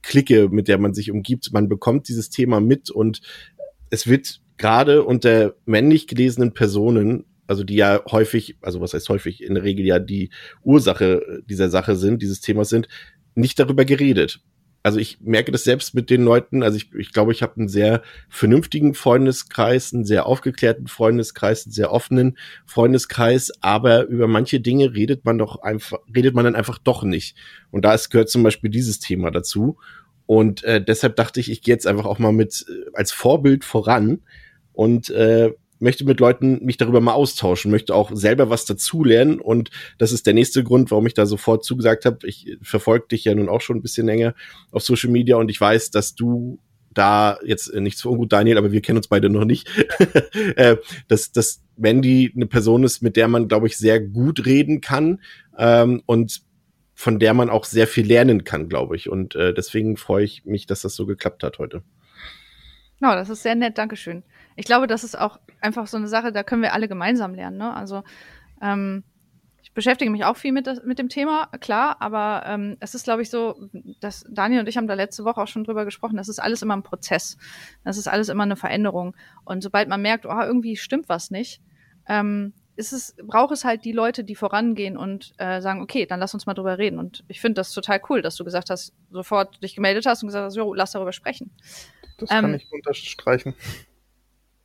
Clique, 0.01 0.47
mit 0.47 0.69
der 0.69 0.77
man 0.77 0.93
sich 0.93 1.12
umgibt. 1.12 1.51
Man 1.51 1.67
bekommt 1.67 2.07
dieses 2.07 2.29
Thema 2.29 2.62
mit 2.62 2.89
und 2.89 3.19
es 3.89 4.07
wird 4.07 4.39
gerade 4.55 5.03
unter 5.03 5.55
männlich 5.65 6.07
gelesenen 6.07 6.53
Personen 6.53 7.25
also 7.48 7.64
die 7.64 7.75
ja 7.75 8.02
häufig, 8.10 8.58
also 8.62 8.82
was 8.82 8.94
heißt 8.94 9.10
häufig, 9.10 9.44
in 9.44 9.56
der 9.56 9.64
Regel 9.64 9.86
ja 9.86 10.00
die 10.00 10.30
Ursache 10.64 11.44
dieser 11.48 11.70
Sache 11.70 11.96
sind, 11.96 12.22
dieses 12.22 12.42
Themas 12.42 12.70
sind, 12.70 12.88
nicht 13.36 13.60
darüber 13.60 13.86
geredet. 13.86 14.42
Also 14.86 15.00
ich 15.00 15.20
merke 15.20 15.52
das 15.52 15.64
selbst 15.64 15.96
mit 15.96 16.12
den 16.12 16.24
Leuten, 16.24 16.62
also 16.62 16.78
ich, 16.78 16.94
ich 16.94 17.12
glaube, 17.12 17.32
ich 17.32 17.42
habe 17.42 17.58
einen 17.58 17.68
sehr 17.68 18.04
vernünftigen 18.30 18.94
Freundeskreis, 18.94 19.92
einen 19.92 20.06
sehr 20.06 20.28
aufgeklärten 20.28 20.86
Freundeskreis, 20.86 21.66
einen 21.66 21.74
sehr 21.74 21.92
offenen 21.92 22.38
Freundeskreis, 22.68 23.52
aber 23.62 24.06
über 24.06 24.28
manche 24.28 24.60
Dinge 24.60 24.94
redet 24.94 25.25
man 25.25 25.40
doch 25.40 25.64
einfach, 25.64 25.98
redet 26.16 26.36
man 26.36 26.46
dann 26.46 26.56
einfach 26.56 26.78
doch 26.78 27.02
nicht. 27.02 27.36
Und 27.72 27.84
da 27.84 27.96
ist, 27.96 28.12
gehört 28.12 28.30
zum 28.30 28.44
Beispiel 28.44 28.70
dieses 28.70 29.00
Thema 29.00 29.32
dazu. 29.32 29.80
Und 30.28 30.64
äh, 30.64 30.84
deshalb 30.84 31.16
dachte 31.16 31.40
ich, 31.40 31.50
ich 31.50 31.64
gehe 31.64 31.74
jetzt 31.74 31.88
einfach 31.88 32.06
auch 32.06 32.20
mal 32.20 32.32
mit 32.32 32.66
äh, 32.70 32.92
als 32.94 33.12
Vorbild 33.12 33.66
voran 33.66 34.22
und 34.72 35.10
äh, 35.10 35.52
möchte 35.79 36.05
mit 36.05 36.20
Leuten 36.20 36.63
mich 36.63 36.77
darüber 36.77 37.01
mal 37.01 37.13
austauschen, 37.13 37.72
möchte 37.72 37.94
auch 37.94 38.12
selber 38.13 38.50
was 38.50 38.65
dazulernen 38.65 39.39
und 39.39 39.72
das 39.98 40.12
ist 40.12 40.25
der 40.25 40.34
nächste 40.34 40.63
Grund, 40.63 40.91
warum 40.91 41.08
ich 41.08 41.13
da 41.13 41.25
sofort 41.25 41.63
zugesagt 41.63 42.05
habe. 42.05 42.25
Ich 42.27 42.58
verfolge 42.62 43.08
dich 43.08 43.25
ja 43.25 43.36
nun 43.36 43.50
auch 43.50 43.62
schon 43.62 43.77
ein 43.77 43.82
bisschen 43.82 44.05
länger 44.05 44.34
auf 44.72 44.84
Social 44.84 45.10
Media 45.10 45.36
und 45.36 45.50
ich 45.50 45.60
weiß, 45.60 45.91
dass 45.91 46.15
du 46.15 46.60
da 46.94 47.38
jetzt 47.44 47.67
äh, 47.67 47.82
nichts 47.82 48.01
für 48.01 48.10
ungut, 48.10 48.32
Daniel, 48.32 48.58
aber 48.58 48.72
wir 48.72 48.82
kennen 48.82 48.98
uns 48.98 49.10
beide 49.10 49.29
noch 49.29 49.46
nicht, 49.46 49.70
äh, 50.55 50.77
dass, 51.07 51.31
dass 51.31 51.61
Mandy 51.77 52.31
eine 52.33 52.48
Person 52.48 52.83
ist, 52.83 53.01
mit 53.01 53.18
der 53.18 53.27
man, 53.27 53.48
glaube 53.48 53.68
ich, 53.68 53.77
sehr 53.77 54.00
gut 54.00 54.46
reden 54.46 54.81
kann 54.81 55.20
ähm, 55.57 56.01
und 56.05 56.42
von 56.94 57.20
der 57.20 57.33
man 57.33 57.50
auch 57.50 57.66
sehr 57.66 57.88
viel 57.88 58.07
lernen 58.07 58.46
kann, 58.46 58.70
glaube 58.70 58.96
ich. 58.96 59.09
Und 59.09 59.35
äh, 59.35 59.53
deswegen 59.53 59.98
freue 59.98 60.24
ich 60.24 60.46
mich, 60.46 60.66
dass 60.66 60.81
das 60.81 60.96
so 60.96 61.05
geklappt 61.05 61.44
hat 61.44 61.59
heute. 61.59 61.83
Oh, 63.01 63.11
das 63.11 63.29
ist 63.29 63.44
sehr 63.44 63.55
nett, 63.55 63.77
Dankeschön 63.77 64.24
ich 64.55 64.65
glaube, 64.65 64.87
das 64.87 65.03
ist 65.03 65.18
auch 65.18 65.39
einfach 65.61 65.87
so 65.87 65.98
eine 65.98 66.07
Sache, 66.07 66.31
da 66.31 66.44
können 66.44 66.61
wir 66.61 66.74
alle 66.74 66.87
gemeinsam 66.87 67.33
lernen. 67.33 67.57
Ne? 67.57 67.74
Also 67.74 68.03
ähm, 68.61 69.03
ich 69.61 69.74
beschäftige 69.74 70.11
mich 70.11 70.24
auch 70.24 70.37
viel 70.37 70.51
mit, 70.51 70.68
das, 70.68 70.83
mit 70.83 71.00
dem 71.00 71.09
Thema, 71.09 71.48
klar, 71.59 71.98
aber 72.00 72.44
ähm, 72.46 72.77
es 72.79 72.96
ist, 72.96 73.03
glaube 73.03 73.22
ich, 73.22 73.29
so, 73.29 73.70
dass 74.00 74.25
Daniel 74.29 74.61
und 74.61 74.70
ich 74.70 74.77
haben 74.77 74.87
da 74.87 74.94
letzte 74.94 75.25
Woche 75.25 75.41
auch 75.41 75.48
schon 75.48 75.63
drüber 75.63 75.85
gesprochen, 75.85 76.18
das 76.18 76.29
ist 76.29 76.39
alles 76.39 76.61
immer 76.61 76.75
ein 76.75 76.83
Prozess. 76.83 77.37
Das 77.83 77.98
ist 77.98 78.07
alles 78.07 78.29
immer 78.29 78.44
eine 78.44 78.55
Veränderung. 78.55 79.15
Und 79.44 79.61
sobald 79.63 79.89
man 79.89 80.01
merkt, 80.01 80.25
oh, 80.25 80.39
irgendwie 80.39 80.77
stimmt 80.77 81.09
was 81.09 81.31
nicht, 81.31 81.61
ähm, 82.07 82.53
ist 82.77 82.91
es, 82.94 83.15
braucht 83.24 83.53
es 83.53 83.63
halt 83.63 83.85
die 83.85 83.91
Leute, 83.91 84.24
die 84.24 84.35
vorangehen 84.35 84.98
und 84.98 85.33
äh, 85.37 85.61
sagen, 85.61 85.81
okay, 85.81 86.05
dann 86.05 86.20
lass 86.20 86.33
uns 86.33 86.46
mal 86.46 86.53
drüber 86.53 86.77
reden. 86.77 87.00
Und 87.00 87.24
ich 87.27 87.41
finde 87.41 87.55
das 87.55 87.72
total 87.72 88.01
cool, 88.09 88.22
dass 88.22 88.35
du 88.35 88.44
gesagt 88.44 88.70
hast, 88.70 88.94
sofort 89.11 89.63
dich 89.63 89.75
gemeldet 89.75 90.05
hast 90.05 90.24
und 90.24 90.27
gesagt 90.27 90.46
hast, 90.46 90.55
jo, 90.55 90.74
lass 90.74 90.91
darüber 90.91 91.13
sprechen. 91.13 91.51
Das 92.18 92.29
kann 92.29 92.46
ähm, 92.46 92.53
ich 92.55 92.68
unterstreichen. 92.72 93.55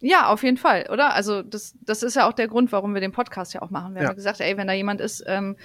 Ja, 0.01 0.29
auf 0.29 0.43
jeden 0.43 0.57
Fall, 0.57 0.87
oder? 0.91 1.15
Also 1.15 1.43
das, 1.43 1.75
das 1.83 2.03
ist 2.03 2.17
ja 2.17 2.29
auch 2.29 2.33
der 2.33 2.49
Grund, 2.49 2.73
warum 2.73 2.95
wir 2.95 3.03
den 3.03 3.13
Podcast 3.13 3.53
ja 3.53 3.61
auch 3.61 3.71
machen. 3.71 3.95
Wir 3.95 4.03
ja. 4.03 4.09
haben 4.09 4.17
gesagt, 4.17 4.41
ey, 4.41 4.57
wenn 4.57 4.67
da 4.67 4.73
jemand 4.73 5.01
ist 5.01 5.23
ähm, 5.27 5.57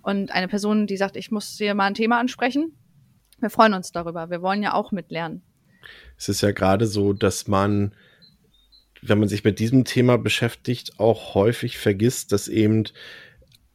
und 0.00 0.32
eine 0.32 0.48
Person, 0.48 0.86
die 0.86 0.96
sagt, 0.96 1.16
ich 1.16 1.30
muss 1.30 1.56
hier 1.58 1.74
mal 1.74 1.86
ein 1.86 1.94
Thema 1.94 2.18
ansprechen, 2.18 2.74
wir 3.38 3.50
freuen 3.50 3.74
uns 3.74 3.92
darüber. 3.92 4.30
Wir 4.30 4.40
wollen 4.40 4.62
ja 4.62 4.72
auch 4.72 4.92
mitlernen. 4.92 5.42
Es 6.16 6.28
ist 6.28 6.40
ja 6.42 6.52
gerade 6.52 6.86
so, 6.86 7.12
dass 7.12 7.48
man, 7.48 7.94
wenn 9.02 9.18
man 9.18 9.28
sich 9.28 9.44
mit 9.44 9.58
diesem 9.58 9.84
Thema 9.84 10.16
beschäftigt, 10.16 10.98
auch 10.98 11.34
häufig 11.34 11.76
vergisst, 11.76 12.32
dass 12.32 12.48
eben 12.48 12.84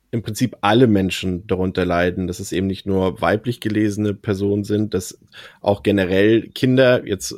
im 0.09 0.23
Prinzip 0.23 0.57
alle 0.61 0.87
Menschen 0.87 1.45
darunter 1.47 1.85
leiden, 1.85 2.27
dass 2.27 2.39
es 2.39 2.53
eben 2.53 2.67
nicht 2.67 2.85
nur 2.85 3.21
weiblich 3.21 3.59
gelesene 3.59 4.13
Personen 4.13 4.63
sind, 4.63 4.93
dass 4.93 5.19
auch 5.61 5.83
generell 5.83 6.49
Kinder 6.49 7.05
jetzt 7.05 7.33
äh, 7.33 7.35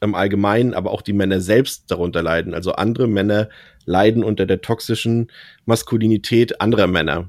im 0.00 0.14
Allgemeinen, 0.14 0.74
aber 0.74 0.90
auch 0.90 1.02
die 1.02 1.12
Männer 1.12 1.40
selbst 1.40 1.90
darunter 1.90 2.22
leiden. 2.22 2.54
Also 2.54 2.72
andere 2.72 3.08
Männer 3.08 3.48
leiden 3.84 4.22
unter 4.22 4.46
der 4.46 4.60
toxischen 4.60 5.30
Maskulinität 5.64 6.60
anderer 6.60 6.86
Männer. 6.86 7.28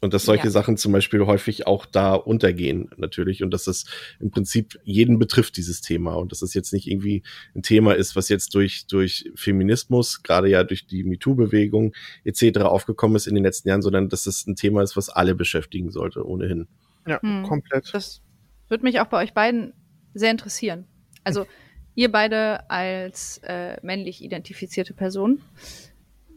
Und 0.00 0.14
dass 0.14 0.24
solche 0.24 0.44
ja. 0.44 0.50
Sachen 0.50 0.76
zum 0.76 0.92
Beispiel 0.92 1.26
häufig 1.26 1.66
auch 1.66 1.84
da 1.84 2.14
untergehen, 2.14 2.88
natürlich. 2.96 3.42
Und 3.42 3.50
dass 3.50 3.64
das 3.64 3.84
im 4.20 4.30
Prinzip 4.30 4.78
jeden 4.84 5.18
betrifft, 5.18 5.56
dieses 5.56 5.80
Thema. 5.80 6.14
Und 6.14 6.30
dass 6.30 6.40
es 6.40 6.50
das 6.50 6.54
jetzt 6.54 6.72
nicht 6.72 6.86
irgendwie 6.86 7.24
ein 7.56 7.62
Thema 7.62 7.96
ist, 7.96 8.14
was 8.14 8.28
jetzt 8.28 8.54
durch, 8.54 8.86
durch 8.86 9.28
Feminismus, 9.34 10.22
gerade 10.22 10.48
ja 10.48 10.62
durch 10.62 10.86
die 10.86 11.02
MeToo-Bewegung 11.02 11.94
etc. 12.22 12.60
aufgekommen 12.60 13.16
ist 13.16 13.26
in 13.26 13.34
den 13.34 13.42
letzten 13.42 13.68
Jahren, 13.68 13.82
sondern 13.82 14.08
dass 14.08 14.26
es 14.26 14.46
ein 14.46 14.54
Thema 14.54 14.82
ist, 14.82 14.96
was 14.96 15.08
alle 15.08 15.34
beschäftigen 15.34 15.90
sollte, 15.90 16.24
ohnehin. 16.24 16.68
Ja, 17.04 17.20
hm. 17.20 17.42
komplett. 17.42 17.92
Das 17.92 18.22
würde 18.68 18.84
mich 18.84 19.00
auch 19.00 19.06
bei 19.06 19.20
euch 19.20 19.34
beiden 19.34 19.72
sehr 20.14 20.30
interessieren. 20.30 20.86
Also, 21.24 21.44
Ihr 21.98 22.12
beide 22.12 22.70
als 22.70 23.38
äh, 23.42 23.76
männlich 23.82 24.22
identifizierte 24.22 24.94
Person, 24.94 25.42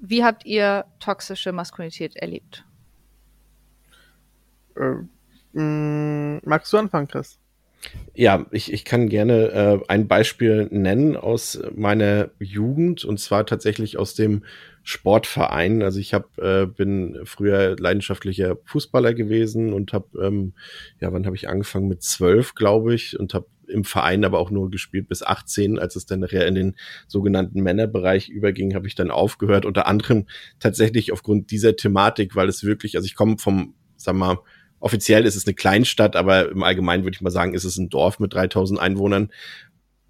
wie 0.02 0.24
habt 0.24 0.44
ihr 0.44 0.86
toxische 1.00 1.52
Maskulinität 1.52 2.16
erlebt? 2.16 2.66
Äh, 4.76 5.04
mh, 5.54 5.62
mm, 5.62 6.42
magst 6.46 6.74
du 6.74 6.78
anfangen, 6.78 7.08
Chris? 7.08 7.38
Ja, 8.16 8.48
ich, 8.50 8.74
ich 8.74 8.86
kann 8.86 9.08
gerne 9.08 9.50
äh, 9.50 9.80
ein 9.88 10.08
Beispiel 10.08 10.68
nennen 10.72 11.16
aus 11.16 11.62
meiner 11.76 12.32
Jugend 12.40 13.06
und 13.06 13.20
zwar 13.20 13.46
tatsächlich 13.46 14.00
aus 14.00 14.16
dem 14.16 14.44
Sportverein. 14.82 15.84
Also 15.84 16.00
ich 16.00 16.16
hab, 16.16 16.40
äh, 16.40 16.66
bin 16.66 17.20
früher 17.26 17.76
leidenschaftlicher 17.78 18.58
Fußballer 18.66 19.14
gewesen 19.14 19.74
und 19.74 19.94
habe, 19.94 20.26
ähm, 20.26 20.54
ja, 21.00 21.14
wann 21.14 21.28
habe 21.28 21.36
ich 21.36 21.50
angefangen? 21.50 21.88
Mit 21.88 22.02
zwölf, 22.02 22.56
glaube 22.56 22.96
ich, 22.96 23.20
und 23.20 23.36
habe 23.36 23.46
im 23.68 23.84
Verein 23.84 24.26
aber 24.26 24.40
auch 24.40 24.52
nur 24.52 24.70
gespielt 24.70 25.08
bis 25.08 25.24
18. 25.24 25.80
Als 25.80 25.96
es 25.96 26.06
dann 26.06 26.20
nachher 26.20 26.48
in 26.48 26.56
den 26.56 26.76
sogenannten 27.08 27.62
Männerbereich 27.62 28.30
überging, 28.30 28.76
habe 28.76 28.88
ich 28.88 28.96
dann 28.96 29.12
aufgehört. 29.12 29.66
Unter 29.66 29.88
anderem 29.88 30.26
tatsächlich 30.60 31.12
aufgrund 31.12 31.52
dieser 31.52 31.76
Thematik, 31.76 32.36
weil 32.36 32.50
es 32.50 32.64
wirklich, 32.64 32.96
also 32.96 33.06
ich 33.06 33.16
komme 33.16 33.38
vom, 33.38 33.74
sag 33.96 34.16
mal, 34.16 34.38
offiziell 34.80 35.26
ist 35.26 35.36
es 35.36 35.46
eine 35.46 35.54
Kleinstadt, 35.54 36.16
aber 36.16 36.50
im 36.50 36.64
Allgemeinen 36.64 37.04
würde 37.04 37.16
ich 37.16 37.22
mal 37.22 37.30
sagen, 37.30 37.54
ist 37.54 37.64
es 37.64 37.78
ein 37.78 37.90
Dorf 37.90 38.20
mit 38.20 38.34
3000 38.34 38.80
Einwohnern. 38.80 39.32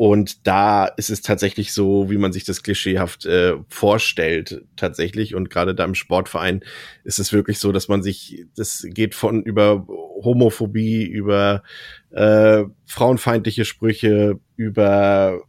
Und 0.01 0.47
da 0.47 0.85
ist 0.87 1.11
es 1.11 1.21
tatsächlich 1.21 1.73
so, 1.73 2.09
wie 2.09 2.17
man 2.17 2.33
sich 2.33 2.43
das 2.43 2.63
klischeehaft 2.63 3.27
äh, 3.27 3.53
vorstellt, 3.69 4.63
tatsächlich. 4.75 5.35
Und 5.35 5.51
gerade 5.51 5.75
da 5.75 5.85
im 5.85 5.93
Sportverein 5.93 6.63
ist 7.03 7.19
es 7.19 7.31
wirklich 7.33 7.59
so, 7.59 7.71
dass 7.71 7.87
man 7.87 8.01
sich, 8.01 8.47
das 8.55 8.83
geht 8.89 9.13
von 9.13 9.43
über 9.43 9.85
Homophobie, 9.87 11.03
über 11.03 11.61
äh, 12.09 12.63
frauenfeindliche 12.87 13.63
Sprüche, 13.63 14.39
über 14.55 15.43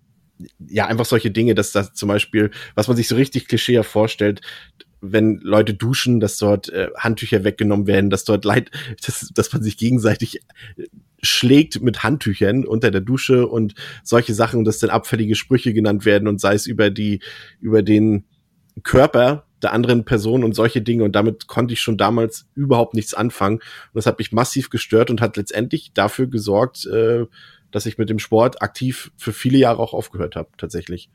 ja, 0.68 0.86
einfach 0.86 1.06
solche 1.06 1.30
Dinge, 1.30 1.54
dass 1.54 1.72
das 1.72 1.94
zum 1.94 2.10
Beispiel, 2.10 2.50
was 2.74 2.88
man 2.88 2.96
sich 2.98 3.08
so 3.08 3.14
richtig 3.16 3.48
klischeehaft 3.48 3.88
vorstellt, 3.88 4.42
wenn 5.00 5.40
Leute 5.42 5.72
duschen, 5.72 6.20
dass 6.20 6.36
dort 6.36 6.68
äh, 6.68 6.88
Handtücher 6.98 7.42
weggenommen 7.44 7.86
werden, 7.86 8.10
dass 8.10 8.24
dort 8.24 8.44
Leid, 8.44 8.70
dass, 9.06 9.30
dass 9.32 9.50
man 9.50 9.62
sich 9.62 9.78
gegenseitig 9.78 10.42
schlägt 11.22 11.80
mit 11.80 12.02
Handtüchern 12.02 12.66
unter 12.66 12.90
der 12.90 13.00
Dusche 13.00 13.46
und 13.46 13.74
solche 14.02 14.34
Sachen, 14.34 14.64
dass 14.64 14.78
dann 14.78 14.90
abfällige 14.90 15.36
Sprüche 15.36 15.72
genannt 15.72 16.04
werden 16.04 16.28
und 16.28 16.40
sei 16.40 16.54
es 16.54 16.66
über 16.66 16.90
die, 16.90 17.20
über 17.60 17.82
den 17.82 18.24
Körper 18.82 19.46
der 19.62 19.72
anderen 19.72 20.04
Person 20.04 20.42
und 20.42 20.54
solche 20.54 20.82
Dinge. 20.82 21.04
Und 21.04 21.12
damit 21.14 21.46
konnte 21.46 21.74
ich 21.74 21.80
schon 21.80 21.96
damals 21.96 22.48
überhaupt 22.54 22.94
nichts 22.94 23.14
anfangen. 23.14 23.56
Und 23.56 23.94
das 23.94 24.06
hat 24.06 24.18
mich 24.18 24.32
massiv 24.32 24.70
gestört 24.70 25.10
und 25.10 25.20
hat 25.20 25.36
letztendlich 25.36 25.92
dafür 25.92 26.26
gesorgt, 26.26 26.86
äh, 26.86 27.26
dass 27.70 27.86
ich 27.86 27.98
mit 27.98 28.10
dem 28.10 28.18
Sport 28.18 28.60
aktiv 28.60 29.12
für 29.16 29.32
viele 29.32 29.58
Jahre 29.58 29.78
auch 29.78 29.94
aufgehört 29.94 30.34
habe, 30.36 30.50
tatsächlich. 30.56 31.08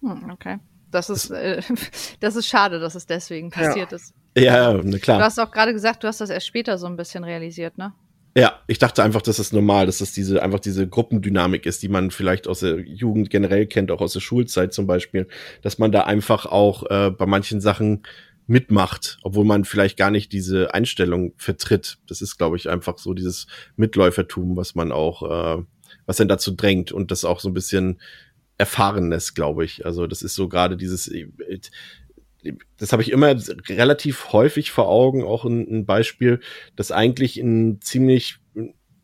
Hm, 0.00 0.30
okay. 0.30 0.58
Das 0.94 1.10
ist, 1.10 1.30
äh, 1.30 1.60
das 2.20 2.36
ist 2.36 2.46
schade, 2.46 2.78
dass 2.78 2.94
es 2.94 3.06
deswegen 3.06 3.50
passiert 3.50 3.90
ja. 3.90 3.96
ist. 3.96 4.14
Ja, 4.36 4.72
ne, 4.74 4.98
klar. 4.98 5.18
Du 5.18 5.24
hast 5.24 5.38
auch 5.38 5.50
gerade 5.50 5.72
gesagt, 5.72 6.02
du 6.02 6.08
hast 6.08 6.20
das 6.20 6.30
erst 6.30 6.46
später 6.46 6.78
so 6.78 6.86
ein 6.86 6.96
bisschen 6.96 7.24
realisiert, 7.24 7.78
ne? 7.78 7.92
Ja, 8.36 8.60
ich 8.66 8.80
dachte 8.80 9.04
einfach, 9.04 9.22
dass 9.22 9.36
das 9.36 9.52
normal, 9.52 9.86
dass 9.86 9.98
das 9.98 10.10
diese, 10.12 10.42
einfach 10.42 10.58
diese 10.58 10.88
Gruppendynamik 10.88 11.66
ist, 11.66 11.84
die 11.84 11.88
man 11.88 12.10
vielleicht 12.10 12.48
aus 12.48 12.60
der 12.60 12.80
Jugend 12.80 13.30
generell 13.30 13.66
kennt, 13.66 13.92
auch 13.92 14.00
aus 14.00 14.12
der 14.12 14.20
Schulzeit 14.20 14.74
zum 14.74 14.88
Beispiel, 14.88 15.28
dass 15.62 15.78
man 15.78 15.92
da 15.92 16.02
einfach 16.02 16.46
auch 16.46 16.90
äh, 16.90 17.10
bei 17.10 17.26
manchen 17.26 17.60
Sachen 17.60 18.02
mitmacht, 18.48 19.18
obwohl 19.22 19.44
man 19.44 19.64
vielleicht 19.64 19.96
gar 19.96 20.10
nicht 20.10 20.32
diese 20.32 20.74
Einstellung 20.74 21.32
vertritt. 21.36 21.98
Das 22.08 22.22
ist, 22.22 22.36
glaube 22.36 22.56
ich, 22.56 22.68
einfach 22.68 22.98
so 22.98 23.14
dieses 23.14 23.46
Mitläufertum, 23.76 24.56
was 24.56 24.74
man 24.74 24.90
auch, 24.90 25.58
äh, 25.58 25.62
was 26.06 26.16
dann 26.16 26.28
dazu 26.28 26.50
drängt 26.56 26.90
und 26.90 27.12
das 27.12 27.24
auch 27.24 27.38
so 27.38 27.48
ein 27.48 27.54
bisschen 27.54 28.00
Erfahrenes, 28.58 29.34
glaube 29.34 29.64
ich. 29.64 29.84
Also 29.84 30.06
das 30.06 30.22
ist 30.22 30.34
so 30.34 30.48
gerade 30.48 30.76
dieses, 30.76 31.08
äh, 31.08 31.28
das 32.78 32.92
habe 32.92 33.02
ich 33.02 33.10
immer 33.10 33.34
relativ 33.68 34.32
häufig 34.32 34.70
vor 34.70 34.88
Augen, 34.88 35.24
auch 35.24 35.44
ein, 35.44 35.66
ein 35.68 35.86
Beispiel, 35.86 36.40
dass 36.76 36.92
eigentlich 36.92 37.38
ein 37.38 37.80
ziemlich, 37.80 38.38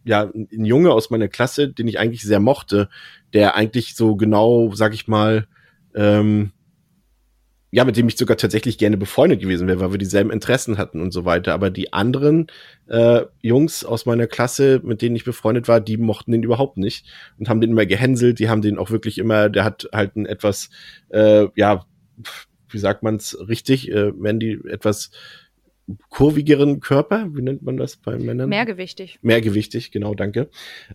ja, 0.05 0.23
ein 0.25 0.65
Junge 0.65 0.93
aus 0.93 1.11
meiner 1.11 1.29
Klasse, 1.29 1.69
den 1.69 1.89
ich 1.89 1.99
eigentlich 1.99 2.23
sehr 2.23 2.41
mochte, 2.41 2.89
der 3.33 3.57
eigentlich 3.57 3.95
so 3.95 4.17
genau, 4.17 4.73
sag 4.75 4.95
ich 4.95 5.09
mal, 5.09 5.47
ähm, 5.95 6.53
ja, 7.73 7.85
mit 7.85 7.97
dem 7.97 8.09
ich 8.09 8.17
sogar 8.17 8.37
tatsächlich 8.37 8.79
gerne 8.79 8.97
befreundet 8.97 9.41
gewesen 9.41 9.69
wäre, 9.69 9.81
weil 9.81 9.93
wir 9.93 9.99
dieselben 9.99 10.31
Interessen 10.31 10.77
hatten 10.77 11.01
und 11.01 11.13
so 11.13 11.25
weiter. 11.25 11.55
Aber 11.55 11.71
die 11.71 11.93
anderen 11.93 12.49
äh, 12.89 13.23
Jungs 13.43 13.85
aus 13.85 14.07
meiner 14.07 14.27
Klasse, 14.27 14.81
mit 14.83 15.03
denen 15.03 15.15
ich 15.15 15.25
befreundet 15.25 15.69
war, 15.69 15.81
die 15.81 15.97
mochten 15.97 16.33
den 16.33 16.43
überhaupt 16.43 16.79
nicht 16.79 17.07
und 17.39 17.49
haben 17.49 17.61
den 17.61 17.71
immer 17.71 17.87
gehänselt. 17.87 18.41
Die 18.41 18.49
haben 18.49 18.63
den 18.63 18.79
auch 18.79 18.91
wirklich 18.91 19.19
immer, 19.19 19.49
der 19.49 19.65
hat 19.65 19.89
halt 19.93 20.17
ein 20.17 20.27
etwas, 20.27 20.71
äh, 21.11 21.47
ja, 21.55 21.87
wie 22.69 22.79
sagt 22.79 23.03
man's 23.05 23.37
richtig, 23.49 23.91
äh, 23.91 24.13
wenn 24.21 24.41
die 24.41 24.61
etwas 24.69 25.11
kurvigeren 26.09 26.81
Körper, 26.81 27.29
wie 27.33 27.43
nennt 27.43 27.63
man 27.63 27.77
das 27.77 27.97
bei 27.97 28.19
Männern? 28.19 28.49
Mehrgewichtig. 28.49 29.19
Mehrgewichtig, 29.23 29.91
genau, 29.91 30.15
danke. 30.15 30.49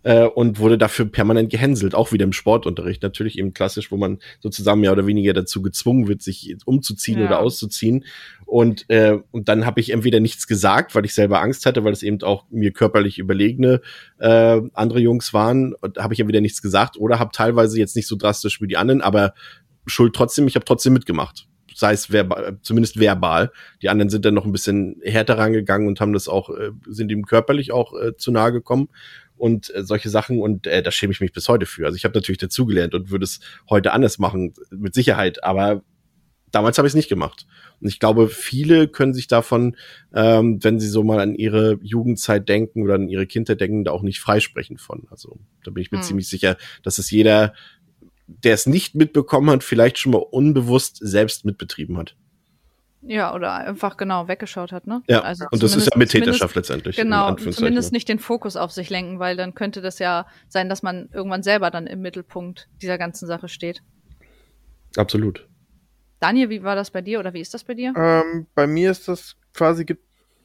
Äh, 0.03 0.25
und 0.25 0.59
wurde 0.59 0.77
dafür 0.77 1.05
permanent 1.05 1.49
gehänselt, 1.49 1.95
auch 1.95 2.11
wieder 2.11 2.23
im 2.23 2.33
Sportunterricht, 2.33 3.03
natürlich 3.03 3.37
eben 3.37 3.53
klassisch, 3.53 3.91
wo 3.91 3.97
man 3.97 4.19
sozusagen 4.39 4.81
mehr 4.81 4.91
oder 4.91 5.07
weniger 5.07 5.33
dazu 5.33 5.61
gezwungen 5.61 6.07
wird, 6.07 6.21
sich 6.21 6.55
umzuziehen 6.65 7.19
ja. 7.19 7.25
oder 7.25 7.39
auszuziehen. 7.39 8.05
Und, 8.45 8.89
äh, 8.89 9.17
und 9.31 9.49
dann 9.49 9.65
habe 9.65 9.79
ich 9.79 9.89
entweder 9.89 10.19
nichts 10.19 10.47
gesagt, 10.47 10.95
weil 10.95 11.05
ich 11.05 11.13
selber 11.13 11.41
Angst 11.41 11.65
hatte, 11.65 11.83
weil 11.83 11.93
es 11.93 12.03
eben 12.03 12.21
auch 12.21 12.45
mir 12.49 12.71
körperlich 12.71 13.17
überlegene 13.17 13.81
äh, 14.19 14.61
andere 14.73 14.99
Jungs 14.99 15.33
waren, 15.33 15.73
habe 15.97 16.13
ich 16.13 16.19
entweder 16.19 16.41
nichts 16.41 16.61
gesagt 16.61 16.97
oder 16.97 17.19
habe 17.19 17.31
teilweise 17.33 17.79
jetzt 17.79 17.95
nicht 17.95 18.07
so 18.07 18.15
drastisch 18.15 18.61
wie 18.61 18.67
die 18.67 18.77
anderen, 18.77 19.01
aber 19.01 19.33
Schuld 19.87 20.15
trotzdem, 20.15 20.47
ich 20.47 20.55
habe 20.55 20.65
trotzdem 20.65 20.93
mitgemacht 20.93 21.47
sei 21.75 21.91
es 21.91 22.11
verbal, 22.11 22.57
zumindest 22.61 22.99
verbal. 22.99 23.51
Die 23.81 23.89
anderen 23.89 24.09
sind 24.09 24.25
dann 24.25 24.33
noch 24.33 24.45
ein 24.45 24.51
bisschen 24.51 25.01
härter 25.03 25.37
rangegangen 25.37 25.87
und 25.87 25.99
haben 25.99 26.13
das 26.13 26.27
auch, 26.27 26.49
äh, 26.49 26.71
sind 26.87 27.11
ihm 27.11 27.25
körperlich 27.25 27.71
auch 27.71 27.93
äh, 27.93 28.15
zu 28.15 28.31
nahe 28.31 28.53
gekommen 28.53 28.87
und 29.35 29.73
äh, 29.75 29.83
solche 29.83 30.09
Sachen 30.09 30.41
und 30.41 30.67
äh, 30.67 30.81
da 30.81 30.91
schäme 30.91 31.11
ich 31.11 31.19
mich 31.19 31.33
bis 31.33 31.49
heute 31.49 31.65
für. 31.65 31.85
Also 31.85 31.97
ich 31.97 32.05
habe 32.05 32.15
natürlich 32.15 32.39
dazugelernt 32.39 32.95
und 32.95 33.11
würde 33.11 33.25
es 33.25 33.41
heute 33.69 33.91
anders 33.91 34.19
machen, 34.19 34.53
mit 34.71 34.93
Sicherheit, 34.93 35.43
aber 35.43 35.83
damals 36.51 36.77
habe 36.77 36.87
ich 36.87 36.91
es 36.91 36.95
nicht 36.95 37.09
gemacht. 37.09 37.45
Und 37.81 37.89
ich 37.89 37.99
glaube, 37.99 38.29
viele 38.29 38.87
können 38.87 39.13
sich 39.13 39.27
davon, 39.27 39.75
ähm, 40.13 40.63
wenn 40.63 40.79
sie 40.79 40.87
so 40.87 41.03
mal 41.03 41.19
an 41.19 41.35
ihre 41.35 41.77
Jugendzeit 41.81 42.47
denken 42.47 42.83
oder 42.83 42.95
an 42.95 43.09
ihre 43.09 43.27
Kindheit 43.27 43.59
denken, 43.59 43.83
da 43.83 43.91
auch 43.91 44.03
nicht 44.03 44.21
freisprechen 44.21 44.77
von. 44.77 45.05
Also 45.09 45.37
da 45.65 45.71
bin 45.71 45.81
ich 45.81 45.91
mir 45.91 45.97
hm. 45.97 46.03
ziemlich 46.03 46.29
sicher, 46.29 46.55
dass 46.83 46.97
es 46.97 47.11
jeder 47.11 47.53
der 48.27 48.53
es 48.53 48.65
nicht 48.65 48.95
mitbekommen 48.95 49.49
hat, 49.49 49.63
vielleicht 49.63 49.97
schon 49.97 50.13
mal 50.13 50.19
unbewusst 50.19 50.97
selbst 51.01 51.45
mitbetrieben 51.45 51.97
hat. 51.97 52.15
Ja, 53.07 53.35
oder 53.35 53.53
einfach 53.53 53.97
genau 53.97 54.27
weggeschaut 54.27 54.71
hat, 54.71 54.87
ne? 54.87 55.03
Ja, 55.07 55.21
also 55.21 55.45
und 55.51 55.61
das 55.61 55.75
ist 55.75 55.87
ja 55.91 55.97
Mittäterschaft 55.97 56.55
letztendlich. 56.55 56.95
Genau, 56.95 57.35
zumindest 57.35 57.91
nicht 57.91 58.09
den 58.09 58.17
Fokus 58.17 58.55
auf 58.55 58.71
sich 58.71 58.89
lenken, 58.89 59.19
weil 59.19 59.37
dann 59.37 59.53
könnte 59.53 59.81
das 59.81 59.99
ja 59.99 60.25
sein, 60.47 60.69
dass 60.69 60.81
man 60.81 61.09
irgendwann 61.13 61.43
selber 61.43 61.69
dann 61.69 61.85
im 61.85 62.01
Mittelpunkt 62.01 62.67
dieser 62.81 62.97
ganzen 62.97 63.27
Sache 63.27 63.47
steht. 63.47 63.83
Absolut. 64.97 65.47
Daniel, 66.19 66.49
wie 66.49 66.63
war 66.63 66.75
das 66.75 66.89
bei 66.89 67.01
dir 67.01 67.19
oder 67.19 67.33
wie 67.33 67.41
ist 67.41 67.53
das 67.53 67.63
bei 67.63 67.75
dir? 67.75 67.93
Ähm, 67.95 68.47
bei 68.55 68.65
mir 68.65 68.89
ist 68.89 69.07
das 69.07 69.35
quasi, 69.53 69.85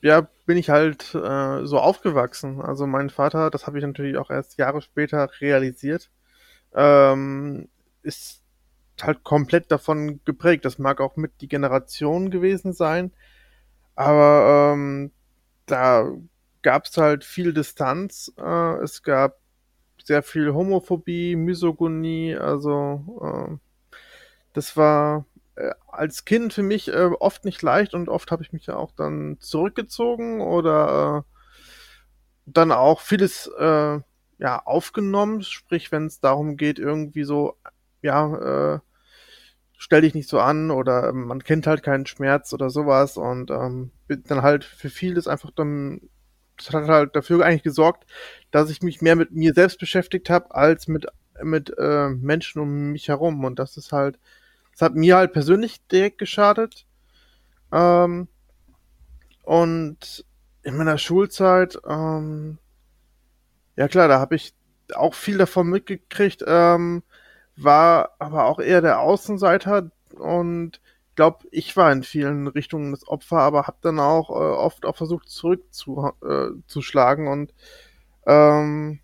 ja, 0.02 0.28
bin 0.44 0.58
ich 0.58 0.68
halt 0.68 1.14
äh, 1.14 1.64
so 1.64 1.78
aufgewachsen. 1.78 2.60
Also 2.60 2.86
mein 2.86 3.08
Vater, 3.08 3.50
das 3.50 3.66
habe 3.66 3.78
ich 3.78 3.84
natürlich 3.84 4.18
auch 4.18 4.28
erst 4.28 4.58
Jahre 4.58 4.82
später 4.82 5.30
realisiert, 5.40 6.10
ähm, 6.74 7.68
ist 8.02 8.42
halt 9.02 9.24
komplett 9.24 9.70
davon 9.70 10.20
geprägt. 10.24 10.64
Das 10.64 10.78
mag 10.78 11.00
auch 11.00 11.16
mit 11.16 11.40
die 11.40 11.48
Generation 11.48 12.30
gewesen 12.30 12.72
sein, 12.72 13.12
aber 13.94 14.72
ähm, 14.74 15.10
da 15.66 16.10
gab 16.62 16.86
es 16.86 16.96
halt 16.96 17.24
viel 17.24 17.52
Distanz. 17.52 18.32
Äh, 18.38 18.82
es 18.82 19.02
gab 19.02 19.38
sehr 20.04 20.22
viel 20.22 20.52
Homophobie, 20.52 21.36
Misogonie, 21.36 22.36
also 22.36 23.20
äh, 23.22 23.56
das 24.52 24.76
war 24.76 25.26
äh, 25.56 25.70
als 25.86 26.24
Kind 26.24 26.52
für 26.52 26.62
mich 26.62 26.88
äh, 26.88 27.10
oft 27.20 27.44
nicht 27.44 27.62
leicht 27.62 27.94
und 27.94 28.08
oft 28.08 28.30
habe 28.30 28.42
ich 28.42 28.52
mich 28.52 28.66
ja 28.66 28.76
auch 28.76 28.92
dann 28.92 29.36
zurückgezogen 29.40 30.40
oder 30.40 31.24
äh, 31.26 31.36
dann 32.46 32.72
auch 32.72 33.00
vieles 33.00 33.46
äh, 33.58 34.00
ja, 34.40 34.58
aufgenommen, 34.64 35.42
sprich, 35.42 35.92
wenn 35.92 36.06
es 36.06 36.20
darum 36.20 36.56
geht, 36.56 36.78
irgendwie 36.78 37.24
so, 37.24 37.56
ja, 38.00 38.74
äh, 38.74 38.80
stell 39.76 40.00
dich 40.00 40.14
nicht 40.14 40.28
so 40.28 40.40
an 40.40 40.70
oder 40.70 41.10
ähm, 41.10 41.26
man 41.26 41.44
kennt 41.44 41.66
halt 41.66 41.82
keinen 41.82 42.06
Schmerz 42.06 42.52
oder 42.54 42.70
sowas 42.70 43.18
und 43.18 43.50
ähm, 43.50 43.90
dann 44.08 44.42
halt 44.42 44.64
für 44.64 44.88
vieles 44.88 45.28
einfach 45.28 45.50
dann, 45.50 46.00
das 46.56 46.70
hat 46.70 46.88
halt 46.88 47.16
dafür 47.16 47.44
eigentlich 47.44 47.62
gesorgt, 47.62 48.06
dass 48.50 48.70
ich 48.70 48.82
mich 48.82 49.02
mehr 49.02 49.16
mit 49.16 49.32
mir 49.32 49.52
selbst 49.54 49.78
beschäftigt 49.78 50.30
habe, 50.30 50.54
als 50.54 50.88
mit, 50.88 51.06
mit 51.42 51.74
äh, 51.78 52.08
Menschen 52.08 52.62
um 52.62 52.92
mich 52.92 53.08
herum 53.08 53.44
und 53.44 53.58
das 53.58 53.76
ist 53.76 53.92
halt, 53.92 54.18
das 54.72 54.82
hat 54.82 54.94
mir 54.94 55.16
halt 55.16 55.32
persönlich 55.34 55.86
direkt 55.88 56.18
geschadet. 56.18 56.86
Ähm, 57.72 58.28
und 59.42 60.24
in 60.62 60.76
meiner 60.76 60.98
Schulzeit, 60.98 61.78
ähm, 61.86 62.58
ja 63.80 63.88
klar, 63.88 64.08
da 64.08 64.20
habe 64.20 64.36
ich 64.36 64.52
auch 64.94 65.14
viel 65.14 65.38
davon 65.38 65.70
mitgekriegt, 65.70 66.44
ähm, 66.46 67.02
war 67.56 68.10
aber 68.18 68.44
auch 68.44 68.58
eher 68.58 68.82
der 68.82 69.00
Außenseiter 69.00 69.90
und 70.10 70.82
glaube, 71.14 71.46
ich 71.50 71.74
war 71.78 71.90
in 71.90 72.02
vielen 72.02 72.46
Richtungen 72.46 72.90
das 72.92 73.08
Opfer, 73.08 73.38
aber 73.38 73.66
habe 73.66 73.78
dann 73.80 73.98
auch 73.98 74.28
äh, 74.28 74.34
oft 74.34 74.84
auch 74.84 74.98
versucht 74.98 75.30
zurückzuschlagen 75.30 77.26
äh, 77.26 77.30
und 77.30 77.54
ähm, 78.26 79.00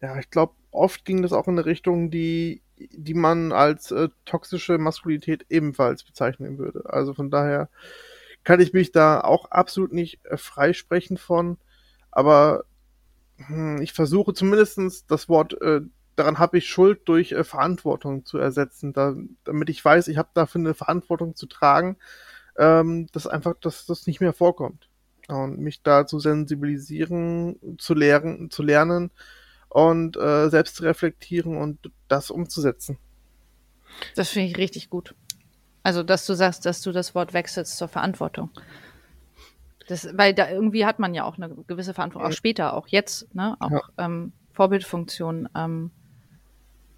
ja, 0.00 0.20
ich 0.20 0.30
glaube, 0.30 0.54
oft 0.70 1.04
ging 1.04 1.22
das 1.22 1.32
auch 1.32 1.48
in 1.48 1.54
eine 1.54 1.66
Richtung, 1.66 2.12
die 2.12 2.62
die 2.78 3.14
man 3.14 3.50
als 3.50 3.90
äh, 3.90 4.08
toxische 4.24 4.78
Maskulinität 4.78 5.46
ebenfalls 5.48 6.04
bezeichnen 6.04 6.58
würde. 6.58 6.84
Also 6.86 7.12
von 7.12 7.30
daher 7.30 7.68
kann 8.44 8.60
ich 8.60 8.72
mich 8.72 8.92
da 8.92 9.20
auch 9.20 9.50
absolut 9.50 9.92
nicht 9.92 10.24
äh, 10.26 10.36
freisprechen 10.36 11.16
von, 11.16 11.58
aber 12.12 12.64
hm, 13.38 13.80
ich 13.82 13.92
versuche 13.92 14.34
zumindestens 14.34 15.06
das 15.06 15.28
Wort, 15.28 15.60
äh, 15.60 15.80
daran 16.16 16.38
habe 16.38 16.58
ich 16.58 16.68
Schuld 16.68 17.02
durch 17.06 17.32
äh, 17.32 17.44
Verantwortung 17.44 18.24
zu 18.24 18.38
ersetzen, 18.38 18.92
da, 18.92 19.14
damit 19.44 19.68
ich 19.68 19.84
weiß, 19.84 20.08
ich 20.08 20.18
habe 20.18 20.28
dafür 20.34 20.60
eine 20.60 20.74
Verantwortung 20.74 21.34
zu 21.34 21.46
tragen, 21.46 21.96
ähm, 22.56 23.08
dass 23.12 23.26
einfach, 23.26 23.54
dass 23.60 23.86
das 23.86 24.06
nicht 24.06 24.20
mehr 24.20 24.32
vorkommt. 24.32 24.88
Und 25.28 25.58
mich 25.58 25.82
da 25.82 26.06
zu 26.06 26.18
sensibilisieren, 26.18 27.56
zu 27.78 27.94
lernen, 27.94 28.50
zu 28.50 28.62
lernen 28.62 29.10
und 29.70 30.18
äh, 30.18 30.50
selbst 30.50 30.76
zu 30.76 30.82
reflektieren 30.82 31.56
und 31.56 31.90
das 32.08 32.30
umzusetzen. 32.30 32.98
Das 34.14 34.28
finde 34.28 34.48
ich 34.50 34.58
richtig 34.58 34.90
gut. 34.90 35.14
Also, 35.82 36.02
dass 36.02 36.26
du 36.26 36.34
sagst, 36.34 36.66
dass 36.66 36.82
du 36.82 36.92
das 36.92 37.14
Wort 37.14 37.32
wechselst 37.32 37.76
zur 37.76 37.88
Verantwortung. 37.88 38.50
Das, 39.86 40.08
weil 40.16 40.34
da 40.34 40.48
irgendwie 40.48 40.86
hat 40.86 40.98
man 40.98 41.14
ja 41.14 41.24
auch 41.24 41.36
eine 41.36 41.50
gewisse 41.66 41.94
Verantwortung, 41.94 42.30
auch 42.30 42.34
später, 42.34 42.74
auch 42.74 42.88
jetzt, 42.88 43.34
ne? 43.34 43.56
Auch 43.60 43.70
ja. 43.70 43.82
ähm, 43.98 44.32
Vorbildfunktion. 44.52 45.48
Ähm, 45.54 45.90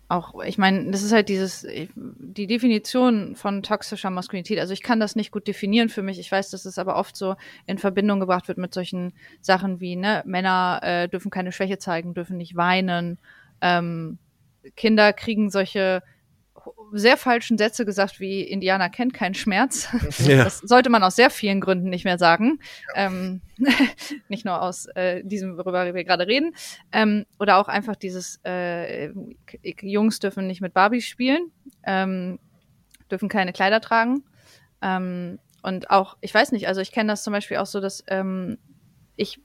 auch, 0.08 0.40
ich 0.44 0.56
meine, 0.56 0.90
das 0.92 1.02
ist 1.02 1.12
halt 1.12 1.28
dieses, 1.28 1.66
die 1.96 2.46
Definition 2.46 3.34
von 3.34 3.62
toxischer 3.64 4.10
Maskulinität. 4.10 4.60
Also 4.60 4.72
ich 4.72 4.82
kann 4.82 5.00
das 5.00 5.16
nicht 5.16 5.32
gut 5.32 5.48
definieren 5.48 5.88
für 5.88 6.02
mich. 6.02 6.20
Ich 6.20 6.30
weiß, 6.30 6.50
dass 6.50 6.64
es 6.64 6.78
aber 6.78 6.96
oft 6.96 7.16
so 7.16 7.34
in 7.66 7.78
Verbindung 7.78 8.20
gebracht 8.20 8.46
wird 8.46 8.58
mit 8.58 8.72
solchen 8.72 9.14
Sachen 9.40 9.80
wie, 9.80 9.96
ne, 9.96 10.22
Männer 10.24 10.80
äh, 10.82 11.08
dürfen 11.08 11.32
keine 11.32 11.50
Schwäche 11.50 11.78
zeigen, 11.78 12.14
dürfen 12.14 12.36
nicht 12.36 12.54
weinen. 12.54 13.18
Ähm, 13.60 14.18
Kinder 14.76 15.12
kriegen 15.12 15.50
solche 15.50 16.02
auch 16.66 16.74
sehr 16.92 17.16
falschen 17.16 17.58
Sätze 17.58 17.84
gesagt, 17.84 18.20
wie 18.20 18.42
Indianer 18.42 18.88
kennt 18.90 19.14
keinen 19.14 19.34
Schmerz. 19.34 19.88
Ja. 20.26 20.44
Das 20.44 20.58
sollte 20.58 20.88
man 20.90 21.02
aus 21.02 21.14
sehr 21.16 21.30
vielen 21.30 21.60
Gründen 21.60 21.90
nicht 21.90 22.04
mehr 22.04 22.18
sagen. 22.18 22.58
Ja. 22.94 23.06
Ähm, 23.06 23.42
nicht 24.28 24.44
nur 24.44 24.60
aus 24.60 24.86
äh, 24.94 25.22
diesem, 25.24 25.56
worüber 25.56 25.94
wir 25.94 26.04
gerade 26.04 26.26
reden. 26.26 26.54
Ähm, 26.90 27.26
oder 27.38 27.58
auch 27.58 27.68
einfach 27.68 27.96
dieses, 27.96 28.40
äh, 28.44 29.10
Jungs 29.82 30.18
dürfen 30.18 30.46
nicht 30.46 30.60
mit 30.60 30.74
Barbies 30.74 31.06
spielen, 31.06 31.50
ähm, 31.84 32.38
dürfen 33.10 33.28
keine 33.28 33.52
Kleider 33.52 33.80
tragen. 33.80 34.24
Ähm, 34.82 35.38
und 35.62 35.90
auch, 35.90 36.16
ich 36.20 36.32
weiß 36.32 36.52
nicht, 36.52 36.68
also 36.68 36.80
ich 36.80 36.92
kenne 36.92 37.12
das 37.12 37.22
zum 37.24 37.32
Beispiel 37.32 37.56
auch 37.58 37.66
so, 37.66 37.80
dass 37.80 38.04
ähm, 38.08 38.58
ich 39.16 39.40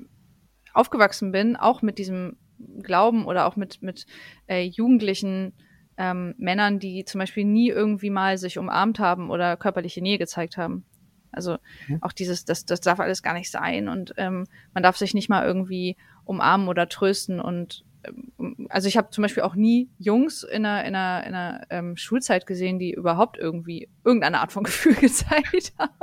aufgewachsen 0.73 1.31
bin, 1.31 1.55
auch 1.55 1.81
mit 1.81 1.97
diesem 1.97 2.37
Glauben 2.81 3.25
oder 3.25 3.47
auch 3.47 3.55
mit, 3.55 3.81
mit 3.81 4.05
äh, 4.47 4.61
Jugendlichen 4.63 5.53
ähm, 6.01 6.33
Männern, 6.39 6.79
die 6.79 7.05
zum 7.05 7.19
Beispiel 7.19 7.45
nie 7.45 7.69
irgendwie 7.69 8.09
mal 8.09 8.39
sich 8.39 8.57
umarmt 8.57 8.97
haben 8.97 9.29
oder 9.29 9.55
körperliche 9.55 10.01
Nähe 10.01 10.17
gezeigt 10.17 10.57
haben. 10.57 10.83
Also 11.31 11.59
mhm. 11.87 12.01
auch 12.01 12.11
dieses, 12.11 12.43
das, 12.43 12.65
das 12.65 12.81
darf 12.81 12.99
alles 12.99 13.21
gar 13.21 13.35
nicht 13.35 13.51
sein 13.51 13.87
und 13.87 14.15
ähm, 14.17 14.47
man 14.73 14.81
darf 14.81 14.97
sich 14.97 15.13
nicht 15.13 15.29
mal 15.29 15.45
irgendwie 15.45 15.95
umarmen 16.25 16.67
oder 16.69 16.89
trösten 16.89 17.39
und 17.39 17.85
ähm, 18.03 18.67
also 18.69 18.87
ich 18.87 18.97
habe 18.97 19.11
zum 19.11 19.21
Beispiel 19.21 19.43
auch 19.43 19.53
nie 19.53 19.91
Jungs 19.99 20.41
in 20.41 20.65
einer, 20.65 20.85
in 20.85 20.95
einer, 20.95 21.27
in 21.27 21.35
einer 21.35 21.61
ähm, 21.69 21.97
Schulzeit 21.97 22.47
gesehen, 22.47 22.79
die 22.79 22.93
überhaupt 22.93 23.37
irgendwie 23.37 23.87
irgendeine 24.03 24.39
Art 24.39 24.51
von 24.51 24.63
Gefühl 24.65 24.95
gezeigt 24.95 25.73
haben. 25.77 25.93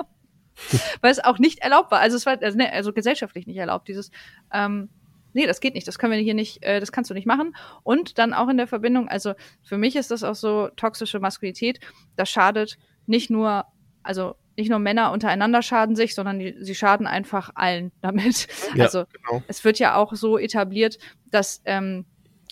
Weil 1.01 1.11
es 1.11 1.23
auch 1.23 1.39
nicht 1.39 1.59
erlaubt 1.59 1.91
war. 1.91 2.01
Also 2.01 2.17
es 2.17 2.25
war 2.25 2.41
also, 2.41 2.57
ne, 2.57 2.73
also 2.73 2.93
gesellschaftlich 2.93 3.47
nicht 3.47 3.59
erlaubt. 3.59 3.89
Dieses 3.89 4.11
ähm, 4.53 4.91
nee, 5.33 5.47
das 5.47 5.61
geht 5.61 5.75
nicht, 5.75 5.87
das 5.89 5.99
können 5.99 6.13
wir 6.13 6.19
hier 6.19 6.35
nicht, 6.35 6.63
äh, 6.63 6.81
das 6.81 6.93
kannst 6.93 7.11
du 7.11 7.15
nicht 7.15 7.27
machen. 7.27 7.55
Und 7.83 8.19
dann 8.19 8.35
auch 8.35 8.49
in 8.49 8.57
der 8.57 8.67
Verbindung, 8.67 9.09
also 9.09 9.35
für 9.63 9.79
mich 9.79 9.97
ist 9.97 10.11
das 10.11 10.25
auch 10.25 10.35
so 10.35 10.69
toxische 10.77 11.21
Maskulinität, 11.21 11.81
das 12.17 12.31
schadet 12.31 12.79
nicht 13.07 13.31
nur, 13.31 13.65
also 14.03 14.35
nicht 14.57 14.71
nur 14.71 14.81
Männer 14.81 15.13
untereinander 15.13 15.63
schaden 15.63 15.95
sich, 15.95 16.15
sondern 16.15 16.41
die, 16.41 16.57
sie 16.61 16.75
schaden 16.75 17.07
einfach 17.07 17.51
allen 17.55 17.93
damit. 18.01 18.49
Ja, 18.75 18.85
also 18.85 19.05
genau. 19.13 19.43
es 19.47 19.65
wird 19.65 19.79
ja 19.79 19.95
auch 19.95 20.15
so 20.15 20.39
etabliert, 20.39 20.99
dass 21.31 21.63
ähm, 21.65 22.05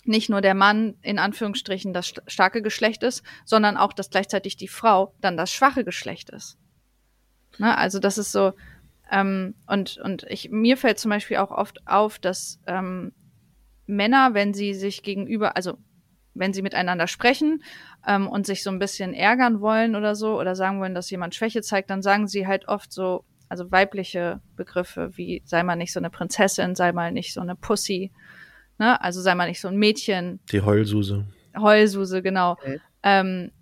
nicht 0.04 0.30
nur 0.30 0.40
der 0.40 0.54
Mann 0.54 0.94
in 1.02 1.18
Anführungsstrichen 1.18 1.92
das 1.92 2.14
starke 2.28 2.62
Geschlecht 2.62 3.02
ist, 3.02 3.24
sondern 3.44 3.76
auch, 3.76 3.92
dass 3.92 4.10
gleichzeitig 4.10 4.56
die 4.56 4.68
Frau 4.68 5.14
dann 5.20 5.36
das 5.36 5.50
schwache 5.50 5.84
Geschlecht 5.84 6.30
ist. 6.30 6.56
Ne? 7.58 7.76
Also 7.76 7.98
das 7.98 8.18
ist 8.18 8.32
so, 8.32 8.52
ähm, 9.10 9.54
und 9.66 9.98
und 9.98 10.24
ich, 10.28 10.50
mir 10.50 10.76
fällt 10.76 10.98
zum 10.98 11.10
Beispiel 11.10 11.36
auch 11.38 11.50
oft 11.50 11.86
auf, 11.86 12.18
dass 12.18 12.60
ähm, 12.66 13.12
Männer, 13.86 14.34
wenn 14.34 14.52
sie 14.52 14.74
sich 14.74 15.02
gegenüber, 15.02 15.56
also 15.56 15.78
wenn 16.34 16.52
sie 16.52 16.62
miteinander 16.62 17.06
sprechen 17.06 17.62
ähm, 18.06 18.28
und 18.28 18.46
sich 18.46 18.62
so 18.62 18.70
ein 18.70 18.78
bisschen 18.78 19.14
ärgern 19.14 19.60
wollen 19.60 19.96
oder 19.96 20.14
so 20.14 20.38
oder 20.38 20.54
sagen 20.54 20.80
wollen, 20.80 20.94
dass 20.94 21.10
jemand 21.10 21.34
Schwäche 21.34 21.62
zeigt, 21.62 21.90
dann 21.90 22.02
sagen 22.02 22.26
sie 22.28 22.46
halt 22.46 22.68
oft 22.68 22.92
so, 22.92 23.24
also 23.48 23.70
weibliche 23.70 24.40
Begriffe 24.56 25.16
wie 25.16 25.42
sei 25.44 25.62
mal 25.62 25.76
nicht 25.76 25.92
so 25.92 26.00
eine 26.00 26.10
Prinzessin, 26.10 26.74
sei 26.74 26.92
mal 26.92 27.12
nicht 27.12 27.32
so 27.32 27.40
eine 27.40 27.54
Pussy, 27.54 28.12
ne? 28.78 29.00
Also 29.00 29.20
sei 29.20 29.34
mal 29.34 29.48
nicht 29.48 29.60
so 29.60 29.68
ein 29.68 29.76
Mädchen. 29.76 30.40
Die 30.50 30.60
Heulsuse. 30.60 31.26
Heulsuse, 31.56 32.22
genau. 32.22 32.52
Okay. 32.52 32.80
Ähm, 33.02 33.52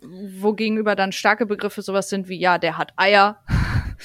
wo 0.00 0.52
gegenüber 0.52 0.94
dann 0.96 1.12
starke 1.12 1.46
Begriffe 1.46 1.82
sowas 1.82 2.08
sind 2.08 2.28
wie, 2.28 2.38
ja, 2.38 2.58
der 2.58 2.78
hat 2.78 2.92
Eier. 2.96 3.42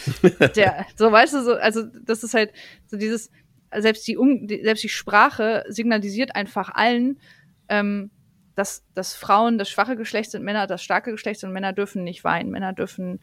der, 0.56 0.86
so 0.96 1.12
weißt 1.12 1.34
du, 1.34 1.44
so, 1.44 1.54
also 1.54 1.84
das 2.04 2.24
ist 2.24 2.34
halt 2.34 2.52
so 2.88 2.98
dieses, 2.98 3.32
selbst 3.78 4.08
die, 4.08 4.18
um, 4.18 4.48
die 4.48 4.64
selbst 4.64 4.84
die 4.84 4.90
Sprache 4.90 5.64
signalisiert 5.68 6.36
einfach 6.36 6.70
allen, 6.74 7.20
ähm, 7.68 8.12
dass, 8.56 8.84
dass 8.94 9.14
Frauen 9.14 9.58
das 9.58 9.70
schwache 9.70 9.96
Geschlecht 9.96 10.32
sind, 10.32 10.44
Männer 10.44 10.68
das 10.68 10.84
starke 10.84 11.12
Geschlecht 11.12 11.40
sind, 11.40 11.54
Männer 11.54 11.74
dürfen 11.74 12.04
nicht 12.04 12.24
weinen, 12.24 12.50
Männer 12.52 12.74
dürfen 12.74 13.20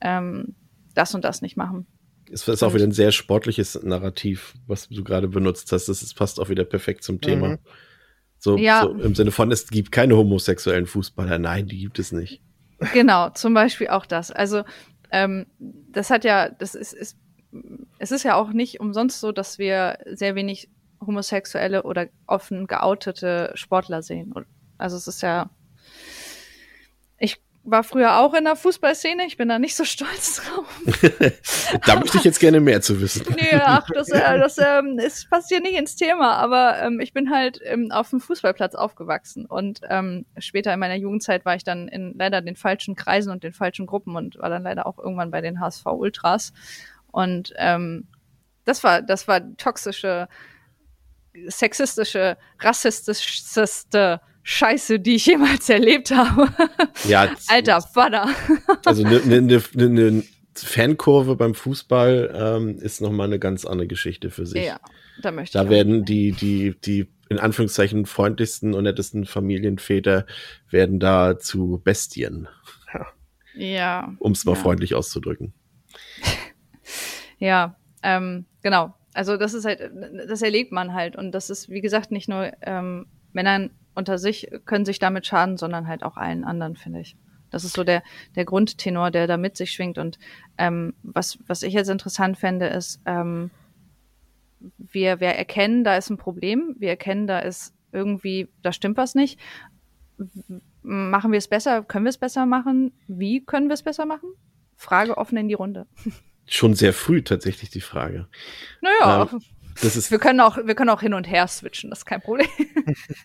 ähm, 0.00 0.54
das 0.94 1.14
und 1.14 1.24
das 1.24 1.42
nicht 1.42 1.56
machen. 1.56 1.86
Es 2.30 2.46
ist 2.46 2.62
auch 2.62 2.74
wieder 2.74 2.84
ein 2.84 2.92
sehr 2.92 3.12
sportliches 3.12 3.80
Narrativ, 3.82 4.54
was 4.66 4.88
du 4.88 5.04
gerade 5.04 5.28
benutzt 5.28 5.70
hast. 5.70 5.88
Das 5.88 6.14
passt 6.14 6.40
auch 6.40 6.48
wieder 6.48 6.64
perfekt 6.64 7.04
zum 7.04 7.20
Thema. 7.20 7.50
Mhm. 7.50 7.58
So, 8.38 8.56
ja. 8.56 8.82
so 8.82 8.90
im 8.90 9.14
Sinne 9.14 9.30
von, 9.30 9.52
es 9.52 9.68
gibt 9.68 9.92
keine 9.92 10.16
homosexuellen 10.16 10.86
Fußballer. 10.86 11.38
Nein, 11.38 11.66
die 11.66 11.78
gibt 11.78 11.98
es 11.98 12.12
nicht. 12.12 12.42
Genau, 12.92 13.30
zum 13.30 13.54
Beispiel 13.54 13.88
auch 13.88 14.06
das. 14.06 14.30
Also 14.30 14.64
ähm, 15.10 15.46
das 15.58 16.10
hat 16.10 16.24
ja, 16.24 16.48
das 16.48 16.74
ist, 16.74 16.92
ist, 16.92 17.16
es 17.98 18.10
ist 18.10 18.22
ja 18.22 18.34
auch 18.34 18.50
nicht 18.50 18.80
umsonst 18.80 19.20
so, 19.20 19.32
dass 19.32 19.58
wir 19.58 19.98
sehr 20.06 20.34
wenig 20.34 20.70
homosexuelle 21.04 21.82
oder 21.82 22.08
offen 22.26 22.66
geoutete 22.66 23.52
Sportler 23.54 24.02
sehen. 24.02 24.34
Also 24.78 24.96
es 24.96 25.06
ist 25.06 25.22
ja, 25.22 25.50
ich 27.18 27.40
war 27.66 27.82
früher 27.82 28.18
auch 28.18 28.32
in 28.34 28.44
der 28.44 28.56
Fußballszene. 28.56 29.26
Ich 29.26 29.36
bin 29.36 29.48
da 29.48 29.58
nicht 29.58 29.74
so 29.74 29.84
stolz 29.84 30.36
drauf. 30.36 30.66
da 31.86 31.96
möchte 31.96 32.18
ich 32.18 32.24
jetzt 32.24 32.38
gerne 32.38 32.60
mehr 32.60 32.80
zu 32.80 33.00
wissen. 33.00 33.26
nee, 33.36 33.60
ach, 33.60 33.86
das, 33.92 34.08
äh, 34.08 34.38
das 34.38 34.56
ähm, 34.58 34.98
ist, 34.98 35.28
passt 35.28 35.48
hier 35.48 35.60
nicht 35.60 35.76
ins 35.76 35.96
Thema, 35.96 36.36
aber 36.36 36.80
ähm, 36.80 37.00
ich 37.00 37.12
bin 37.12 37.30
halt 37.30 37.60
ähm, 37.64 37.90
auf 37.90 38.10
dem 38.10 38.20
Fußballplatz 38.20 38.74
aufgewachsen 38.74 39.46
und 39.46 39.80
ähm, 39.90 40.26
später 40.38 40.72
in 40.72 40.80
meiner 40.80 40.94
Jugendzeit 40.94 41.44
war 41.44 41.56
ich 41.56 41.64
dann 41.64 41.88
in 41.88 42.14
leider 42.16 42.40
den 42.40 42.56
falschen 42.56 42.94
Kreisen 42.94 43.32
und 43.32 43.42
den 43.42 43.52
falschen 43.52 43.86
Gruppen 43.86 44.16
und 44.16 44.38
war 44.38 44.48
dann 44.48 44.62
leider 44.62 44.86
auch 44.86 44.98
irgendwann 44.98 45.32
bei 45.32 45.40
den 45.40 45.60
HSV 45.60 45.86
Ultras 45.86 46.52
und 47.10 47.52
ähm, 47.56 48.06
das 48.64 48.84
war 48.84 49.02
das 49.02 49.26
war 49.26 49.40
toxische, 49.56 50.28
sexistische, 51.48 52.36
rassistischste 52.60 54.20
Scheiße, 54.48 55.00
die 55.00 55.16
ich 55.16 55.26
jemals 55.26 55.68
erlebt 55.68 56.12
habe. 56.12 56.46
Ja. 57.08 57.34
Alter 57.48 57.82
Vater. 57.82 58.28
Also 58.84 59.04
eine 59.04 59.20
ne, 59.22 59.42
ne, 59.42 59.62
ne, 59.74 59.88
ne 59.88 60.22
Fankurve 60.54 61.34
beim 61.34 61.52
Fußball 61.52 62.32
ähm, 62.32 62.78
ist 62.78 63.00
noch 63.00 63.10
mal 63.10 63.24
eine 63.24 63.40
ganz 63.40 63.64
andere 63.64 63.88
Geschichte 63.88 64.30
für 64.30 64.46
sich. 64.46 64.64
Ja, 64.64 64.78
da 65.20 65.32
möchte 65.32 65.58
da 65.58 65.64
ich. 65.64 65.66
Da 65.66 65.70
werden 65.70 66.04
die, 66.04 66.30
die, 66.30 66.76
die 66.80 67.08
in 67.28 67.40
Anführungszeichen 67.40 68.06
freundlichsten 68.06 68.72
und 68.72 68.84
nettesten 68.84 69.26
Familienväter 69.26 70.26
werden 70.70 71.00
da 71.00 71.40
zu 71.40 71.80
Bestien. 71.82 72.46
Ja. 72.94 73.06
ja 73.54 74.16
um 74.20 74.30
es 74.30 74.44
mal 74.44 74.54
ja. 74.54 74.60
freundlich 74.60 74.94
auszudrücken. 74.94 75.54
ja, 77.38 77.76
ähm, 78.04 78.46
genau. 78.62 78.94
Also 79.12 79.36
das 79.36 79.54
ist 79.54 79.64
halt, 79.64 79.90
das 80.28 80.40
erlebt 80.40 80.70
man 80.70 80.94
halt. 80.94 81.16
Und 81.16 81.32
das 81.32 81.50
ist, 81.50 81.68
wie 81.68 81.80
gesagt, 81.80 82.12
nicht 82.12 82.28
nur 82.28 82.52
ähm, 82.62 83.06
Männern 83.32 83.70
unter 83.96 84.18
sich 84.18 84.48
können 84.64 84.84
sich 84.84 84.98
damit 84.98 85.26
schaden, 85.26 85.56
sondern 85.56 85.88
halt 85.88 86.02
auch 86.02 86.16
allen 86.16 86.44
anderen, 86.44 86.76
finde 86.76 87.00
ich. 87.00 87.16
Das 87.50 87.64
ist 87.64 87.74
so 87.74 87.84
der, 87.84 88.02
der 88.34 88.44
Grundtenor, 88.44 89.10
der 89.10 89.26
da 89.26 89.36
mit 89.36 89.56
sich 89.56 89.72
schwingt. 89.72 89.98
Und 89.98 90.18
ähm, 90.58 90.94
was, 91.02 91.38
was 91.46 91.62
ich 91.62 91.74
jetzt 91.74 91.88
interessant 91.88 92.36
fände, 92.36 92.66
ist, 92.66 93.00
ähm, 93.06 93.50
wir, 94.78 95.20
wir 95.20 95.28
erkennen, 95.28 95.84
da 95.84 95.96
ist 95.96 96.10
ein 96.10 96.18
Problem, 96.18 96.74
wir 96.78 96.90
erkennen, 96.90 97.26
da 97.26 97.38
ist 97.38 97.74
irgendwie, 97.92 98.48
da 98.62 98.72
stimmt 98.72 98.96
was 98.96 99.14
nicht. 99.14 99.38
Machen 100.82 101.32
wir 101.32 101.38
es 101.38 101.48
besser? 101.48 101.82
Können 101.82 102.04
wir 102.04 102.10
es 102.10 102.18
besser 102.18 102.46
machen? 102.46 102.92
Wie 103.06 103.44
können 103.44 103.68
wir 103.68 103.74
es 103.74 103.82
besser 103.82 104.06
machen? 104.06 104.30
Frage 104.76 105.16
offen 105.16 105.38
in 105.38 105.48
die 105.48 105.54
Runde. 105.54 105.86
Schon 106.48 106.74
sehr 106.74 106.92
früh 106.92 107.22
tatsächlich 107.22 107.70
die 107.70 107.80
Frage. 107.80 108.28
Naja, 108.80 109.28
ähm, 109.32 109.40
das 109.82 109.96
ist 109.96 110.10
wir 110.10 110.18
können 110.18 110.40
auch, 110.40 110.58
wir 110.64 110.74
können 110.74 110.90
auch 110.90 111.00
hin 111.00 111.14
und 111.14 111.24
her 111.24 111.46
switchen, 111.48 111.90
das 111.90 112.00
ist 112.00 112.04
kein 112.06 112.20
Problem. 112.20 112.48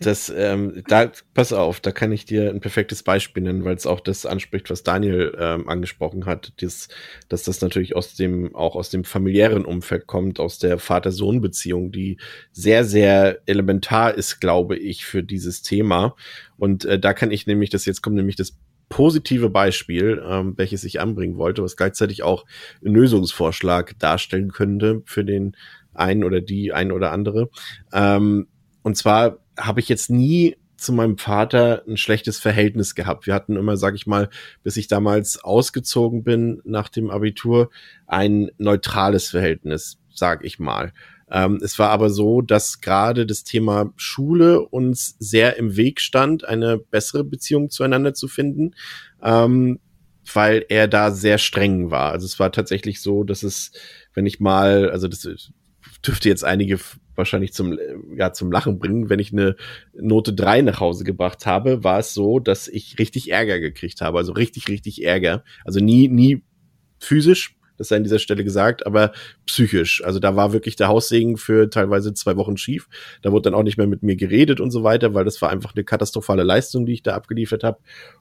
Das, 0.00 0.32
ähm, 0.34 0.82
da, 0.88 1.10
pass 1.34 1.52
auf, 1.52 1.78
da 1.78 1.92
kann 1.92 2.10
ich 2.10 2.24
dir 2.24 2.50
ein 2.50 2.60
perfektes 2.60 3.04
Beispiel 3.04 3.44
nennen, 3.44 3.64
weil 3.64 3.76
es 3.76 3.86
auch 3.86 4.00
das 4.00 4.26
anspricht, 4.26 4.70
was 4.70 4.82
Daniel 4.82 5.36
ähm, 5.38 5.68
angesprochen 5.68 6.26
hat, 6.26 6.52
dass, 6.60 6.88
dass 7.28 7.44
das 7.44 7.60
natürlich 7.60 7.94
aus 7.94 8.14
dem, 8.14 8.54
auch 8.56 8.74
aus 8.74 8.90
dem 8.90 9.04
familiären 9.04 9.64
Umfeld 9.64 10.08
kommt, 10.08 10.40
aus 10.40 10.58
der 10.58 10.78
Vater-Sohn-Beziehung, 10.78 11.92
die 11.92 12.18
sehr, 12.50 12.84
sehr 12.84 13.38
elementar 13.46 14.14
ist, 14.14 14.40
glaube 14.40 14.76
ich, 14.76 15.04
für 15.04 15.22
dieses 15.22 15.62
Thema. 15.62 16.16
Und 16.58 16.84
äh, 16.84 16.98
da 16.98 17.14
kann 17.14 17.30
ich 17.30 17.46
nämlich, 17.46 17.70
das 17.70 17.86
jetzt 17.86 18.02
kommt 18.02 18.16
nämlich 18.16 18.36
das 18.36 18.56
positive 18.92 19.48
Beispiel, 19.48 20.22
ähm, 20.22 20.52
welches 20.58 20.84
ich 20.84 21.00
anbringen 21.00 21.38
wollte, 21.38 21.62
was 21.62 21.78
gleichzeitig 21.78 22.22
auch 22.22 22.44
einen 22.84 22.94
Lösungsvorschlag 22.94 23.98
darstellen 23.98 24.52
könnte 24.52 25.00
für 25.06 25.24
den 25.24 25.56
ein 25.94 26.24
oder 26.24 26.40
die 26.40 26.72
ein 26.72 26.92
oder 26.92 27.12
andere. 27.12 27.50
Ähm, 27.92 28.48
und 28.82 28.96
zwar 28.96 29.38
habe 29.58 29.80
ich 29.80 29.88
jetzt 29.88 30.10
nie 30.10 30.56
zu 30.76 30.92
meinem 30.92 31.16
Vater 31.16 31.84
ein 31.86 31.96
schlechtes 31.96 32.40
Verhältnis 32.40 32.94
gehabt. 32.94 33.26
Wir 33.26 33.34
hatten 33.34 33.56
immer, 33.56 33.76
sag 33.76 33.94
ich 33.94 34.06
mal, 34.06 34.28
bis 34.64 34.76
ich 34.76 34.88
damals 34.88 35.42
ausgezogen 35.42 36.24
bin 36.24 36.60
nach 36.64 36.88
dem 36.88 37.10
Abitur, 37.10 37.70
ein 38.06 38.50
neutrales 38.58 39.28
Verhältnis, 39.28 39.98
sag 40.12 40.44
ich 40.44 40.58
mal. 40.58 40.92
Ähm, 41.30 41.60
es 41.62 41.78
war 41.78 41.90
aber 41.90 42.10
so, 42.10 42.42
dass 42.42 42.80
gerade 42.80 43.24
das 43.26 43.44
Thema 43.44 43.92
Schule 43.96 44.60
uns 44.60 45.16
sehr 45.18 45.56
im 45.56 45.76
Weg 45.76 46.00
stand, 46.00 46.44
eine 46.44 46.78
bessere 46.78 47.24
Beziehung 47.24 47.70
zueinander 47.70 48.12
zu 48.12 48.28
finden, 48.28 48.74
ähm, 49.22 49.78
weil 50.32 50.66
er 50.68 50.88
da 50.88 51.10
sehr 51.10 51.38
streng 51.38 51.90
war. 51.90 52.12
Also 52.12 52.26
es 52.26 52.38
war 52.38 52.52
tatsächlich 52.52 53.00
so, 53.00 53.24
dass 53.24 53.44
es, 53.44 53.72
wenn 54.14 54.26
ich 54.26 54.40
mal, 54.40 54.90
also 54.90 55.08
das 55.08 55.52
dürfte 56.06 56.28
jetzt 56.28 56.44
einige 56.44 56.78
wahrscheinlich 57.14 57.52
zum, 57.52 57.78
ja, 58.16 58.32
zum 58.32 58.50
Lachen 58.50 58.78
bringen. 58.78 59.10
Wenn 59.10 59.18
ich 59.18 59.32
eine 59.32 59.56
Note 59.94 60.32
drei 60.32 60.62
nach 60.62 60.80
Hause 60.80 61.04
gebracht 61.04 61.46
habe, 61.46 61.84
war 61.84 61.98
es 61.98 62.14
so, 62.14 62.38
dass 62.38 62.68
ich 62.68 62.98
richtig 62.98 63.30
Ärger 63.30 63.60
gekriegt 63.60 64.00
habe. 64.00 64.18
Also 64.18 64.32
richtig, 64.32 64.68
richtig 64.68 65.04
Ärger. 65.04 65.44
Also 65.64 65.80
nie, 65.80 66.08
nie 66.08 66.42
physisch, 66.98 67.56
das 67.76 67.88
sei 67.88 67.96
an 67.96 68.04
dieser 68.04 68.18
Stelle 68.18 68.44
gesagt, 68.44 68.86
aber 68.86 69.12
psychisch. 69.46 70.04
Also 70.04 70.20
da 70.20 70.36
war 70.36 70.52
wirklich 70.52 70.76
der 70.76 70.88
Haussegen 70.88 71.36
für 71.36 71.68
teilweise 71.68 72.14
zwei 72.14 72.36
Wochen 72.36 72.56
schief. 72.56 72.88
Da 73.22 73.32
wurde 73.32 73.50
dann 73.50 73.54
auch 73.54 73.64
nicht 73.64 73.76
mehr 73.76 73.86
mit 73.86 74.02
mir 74.02 74.16
geredet 74.16 74.60
und 74.60 74.70
so 74.70 74.84
weiter, 74.84 75.14
weil 75.14 75.24
das 75.24 75.42
war 75.42 75.50
einfach 75.50 75.74
eine 75.74 75.84
katastrophale 75.84 76.44
Leistung, 76.44 76.86
die 76.86 76.92
ich 76.92 77.02
da 77.02 77.14
abgeliefert 77.14 77.64
habe. 77.64 77.78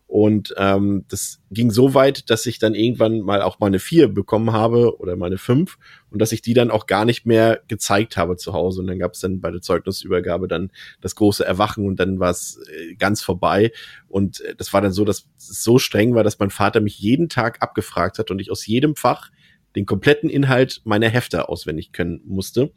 Und 0.07 0.53
ähm, 0.57 1.05
das 1.09 1.41
ging 1.51 1.69
so 1.69 1.93
weit, 1.93 2.29
dass 2.29 2.45
ich 2.45 2.59
dann 2.59 2.73
irgendwann 2.73 3.21
mal 3.21 3.41
auch 3.41 3.59
mal 3.59 3.67
eine 3.67 3.79
vier 3.79 4.07
bekommen 4.07 4.51
habe 4.51 4.97
oder 4.99 5.15
mal 5.15 5.27
eine 5.27 5.37
fünf 5.37 5.77
und 6.11 6.19
dass 6.19 6.31
ich 6.31 6.41
die 6.41 6.53
dann 6.53 6.69
auch 6.71 6.85
gar 6.85 7.05
nicht 7.05 7.25
mehr 7.25 7.61
gezeigt 7.67 8.17
habe 8.17 8.35
zu 8.35 8.53
Hause. 8.53 8.81
Und 8.81 8.87
dann 8.87 8.99
gab 8.99 9.13
es 9.13 9.21
dann 9.21 9.41
bei 9.41 9.49
der 9.49 9.61
Zeugnisübergabe 9.61 10.47
dann 10.47 10.71
das 10.99 11.15
große 11.15 11.45
Erwachen 11.45 11.85
und 11.85 11.99
dann 11.99 12.19
war 12.19 12.31
es 12.31 12.59
äh, 12.69 12.95
ganz 12.95 13.21
vorbei. 13.21 13.71
Und 14.07 14.41
äh, 14.41 14.55
das 14.55 14.73
war 14.73 14.81
dann 14.81 14.91
so, 14.91 15.05
dass 15.05 15.27
es 15.37 15.63
so 15.63 15.79
streng 15.79 16.13
war, 16.13 16.23
dass 16.23 16.37
mein 16.39 16.49
Vater 16.49 16.81
mich 16.81 16.99
jeden 16.99 17.29
Tag 17.29 17.61
abgefragt 17.61 18.19
hat 18.19 18.29
und 18.29 18.39
ich 18.39 18.51
aus 18.51 18.67
jedem 18.67 18.95
Fach 18.95 19.31
den 19.75 19.85
kompletten 19.85 20.29
Inhalt 20.29 20.81
meiner 20.83 21.09
Hefte 21.09 21.47
auswendig 21.47 21.93
können 21.93 22.21
musste. 22.25 22.71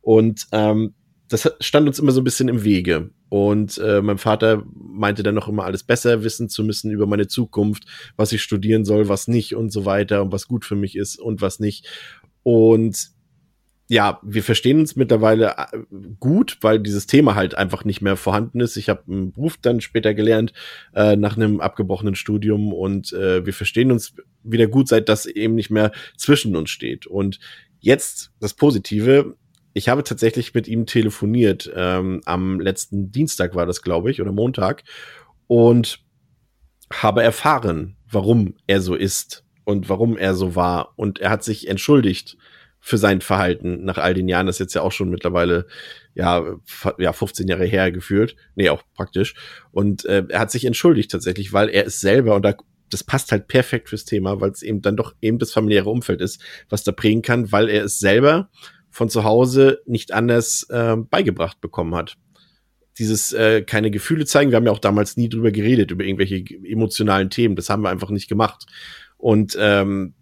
Und 0.00 0.46
ähm, 0.52 0.94
das 1.30 1.48
stand 1.60 1.86
uns 1.86 1.98
immer 1.98 2.12
so 2.12 2.20
ein 2.20 2.24
bisschen 2.24 2.48
im 2.48 2.64
Wege. 2.64 3.10
Und 3.28 3.78
äh, 3.78 4.02
mein 4.02 4.18
Vater 4.18 4.64
meinte 4.74 5.22
dann 5.22 5.36
noch 5.36 5.46
immer 5.46 5.64
alles 5.64 5.84
besser 5.84 6.24
wissen 6.24 6.48
zu 6.48 6.64
müssen 6.64 6.90
über 6.90 7.06
meine 7.06 7.28
Zukunft, 7.28 7.84
was 8.16 8.32
ich 8.32 8.42
studieren 8.42 8.84
soll, 8.84 9.08
was 9.08 9.28
nicht 9.28 9.54
und 9.54 9.70
so 9.70 9.84
weiter 9.84 10.22
und 10.22 10.32
was 10.32 10.48
gut 10.48 10.64
für 10.64 10.74
mich 10.74 10.96
ist 10.96 11.20
und 11.20 11.40
was 11.40 11.60
nicht. 11.60 11.86
Und 12.42 13.10
ja, 13.90 14.20
wir 14.22 14.44
verstehen 14.44 14.78
uns 14.78 14.94
mittlerweile 14.94 15.56
äh, 15.56 15.78
gut, 16.20 16.58
weil 16.60 16.78
dieses 16.78 17.08
Thema 17.08 17.34
halt 17.34 17.56
einfach 17.56 17.84
nicht 17.84 18.00
mehr 18.00 18.16
vorhanden 18.16 18.60
ist. 18.60 18.76
Ich 18.76 18.88
habe 18.88 19.02
einen 19.08 19.32
Beruf 19.32 19.56
dann 19.60 19.80
später 19.80 20.14
gelernt 20.14 20.52
äh, 20.94 21.16
nach 21.16 21.36
einem 21.36 21.60
abgebrochenen 21.60 22.14
Studium 22.14 22.72
und 22.72 23.12
äh, 23.12 23.44
wir 23.44 23.52
verstehen 23.52 23.90
uns 23.90 24.14
wieder 24.44 24.68
gut, 24.68 24.86
seit 24.86 25.08
das 25.08 25.26
eben 25.26 25.56
nicht 25.56 25.70
mehr 25.70 25.90
zwischen 26.16 26.54
uns 26.54 26.70
steht. 26.70 27.08
Und 27.08 27.40
jetzt 27.80 28.30
das 28.38 28.54
Positive. 28.54 29.36
Ich 29.72 29.88
habe 29.88 30.04
tatsächlich 30.04 30.54
mit 30.54 30.68
ihm 30.68 30.86
telefoniert. 30.86 31.68
Ähm, 31.74 32.20
am 32.26 32.60
letzten 32.60 33.10
Dienstag 33.10 33.56
war 33.56 33.66
das, 33.66 33.82
glaube 33.82 34.12
ich, 34.12 34.20
oder 34.20 34.30
Montag. 34.30 34.84
Und 35.48 35.98
habe 36.92 37.24
erfahren, 37.24 37.96
warum 38.08 38.54
er 38.68 38.80
so 38.80 38.94
ist 38.94 39.44
und 39.70 39.88
warum 39.88 40.16
er 40.16 40.34
so 40.34 40.54
war. 40.54 40.92
Und 40.96 41.20
er 41.20 41.30
hat 41.30 41.44
sich 41.44 41.68
entschuldigt 41.68 42.36
für 42.80 42.98
sein 42.98 43.20
Verhalten 43.20 43.84
nach 43.84 43.98
all 43.98 44.14
den 44.14 44.28
Jahren. 44.28 44.46
Das 44.46 44.56
ist 44.56 44.60
jetzt 44.60 44.74
ja 44.74 44.82
auch 44.82 44.92
schon 44.92 45.10
mittlerweile 45.10 45.66
ja, 46.14 46.44
ja 46.98 47.12
15 47.12 47.46
Jahre 47.46 47.66
her 47.66 47.92
gefühlt. 47.92 48.36
Nee, 48.54 48.70
auch 48.70 48.82
praktisch. 48.94 49.34
Und 49.70 50.04
äh, 50.06 50.24
er 50.28 50.40
hat 50.40 50.50
sich 50.50 50.64
entschuldigt 50.64 51.10
tatsächlich, 51.10 51.52
weil 51.52 51.68
er 51.68 51.84
ist 51.84 52.00
selber 52.00 52.34
und 52.34 52.42
da 52.44 52.54
das 52.90 53.04
passt 53.04 53.32
halt 53.32 53.46
perfekt 53.48 53.88
fürs 53.88 54.04
Thema, 54.04 54.40
weil 54.40 54.50
es 54.50 54.62
eben 54.62 54.82
dann 54.82 54.96
doch 54.96 55.14
eben 55.20 55.38
das 55.38 55.52
familiäre 55.52 55.88
Umfeld 55.88 56.20
ist, 56.20 56.42
was 56.68 56.82
da 56.82 56.92
prägen 56.92 57.22
kann, 57.22 57.52
weil 57.52 57.68
er 57.68 57.84
es 57.84 58.00
selber 58.00 58.50
von 58.90 59.08
zu 59.08 59.24
Hause 59.24 59.80
nicht 59.86 60.12
anders 60.12 60.66
äh, 60.70 60.96
beigebracht 60.96 61.60
bekommen 61.60 61.94
hat. 61.94 62.16
Dieses 62.98 63.32
äh, 63.32 63.62
keine 63.62 63.90
Gefühle 63.90 64.26
zeigen, 64.26 64.50
wir 64.50 64.56
haben 64.56 64.66
ja 64.66 64.72
auch 64.72 64.80
damals 64.80 65.16
nie 65.16 65.28
drüber 65.28 65.52
geredet, 65.52 65.92
über 65.92 66.04
irgendwelche 66.04 66.44
emotionalen 66.64 67.30
Themen, 67.30 67.56
das 67.56 67.70
haben 67.70 67.82
wir 67.82 67.90
einfach 67.90 68.10
nicht 68.10 68.28
gemacht. 68.28 68.66
Und 69.20 69.56
ähm, 69.60 70.14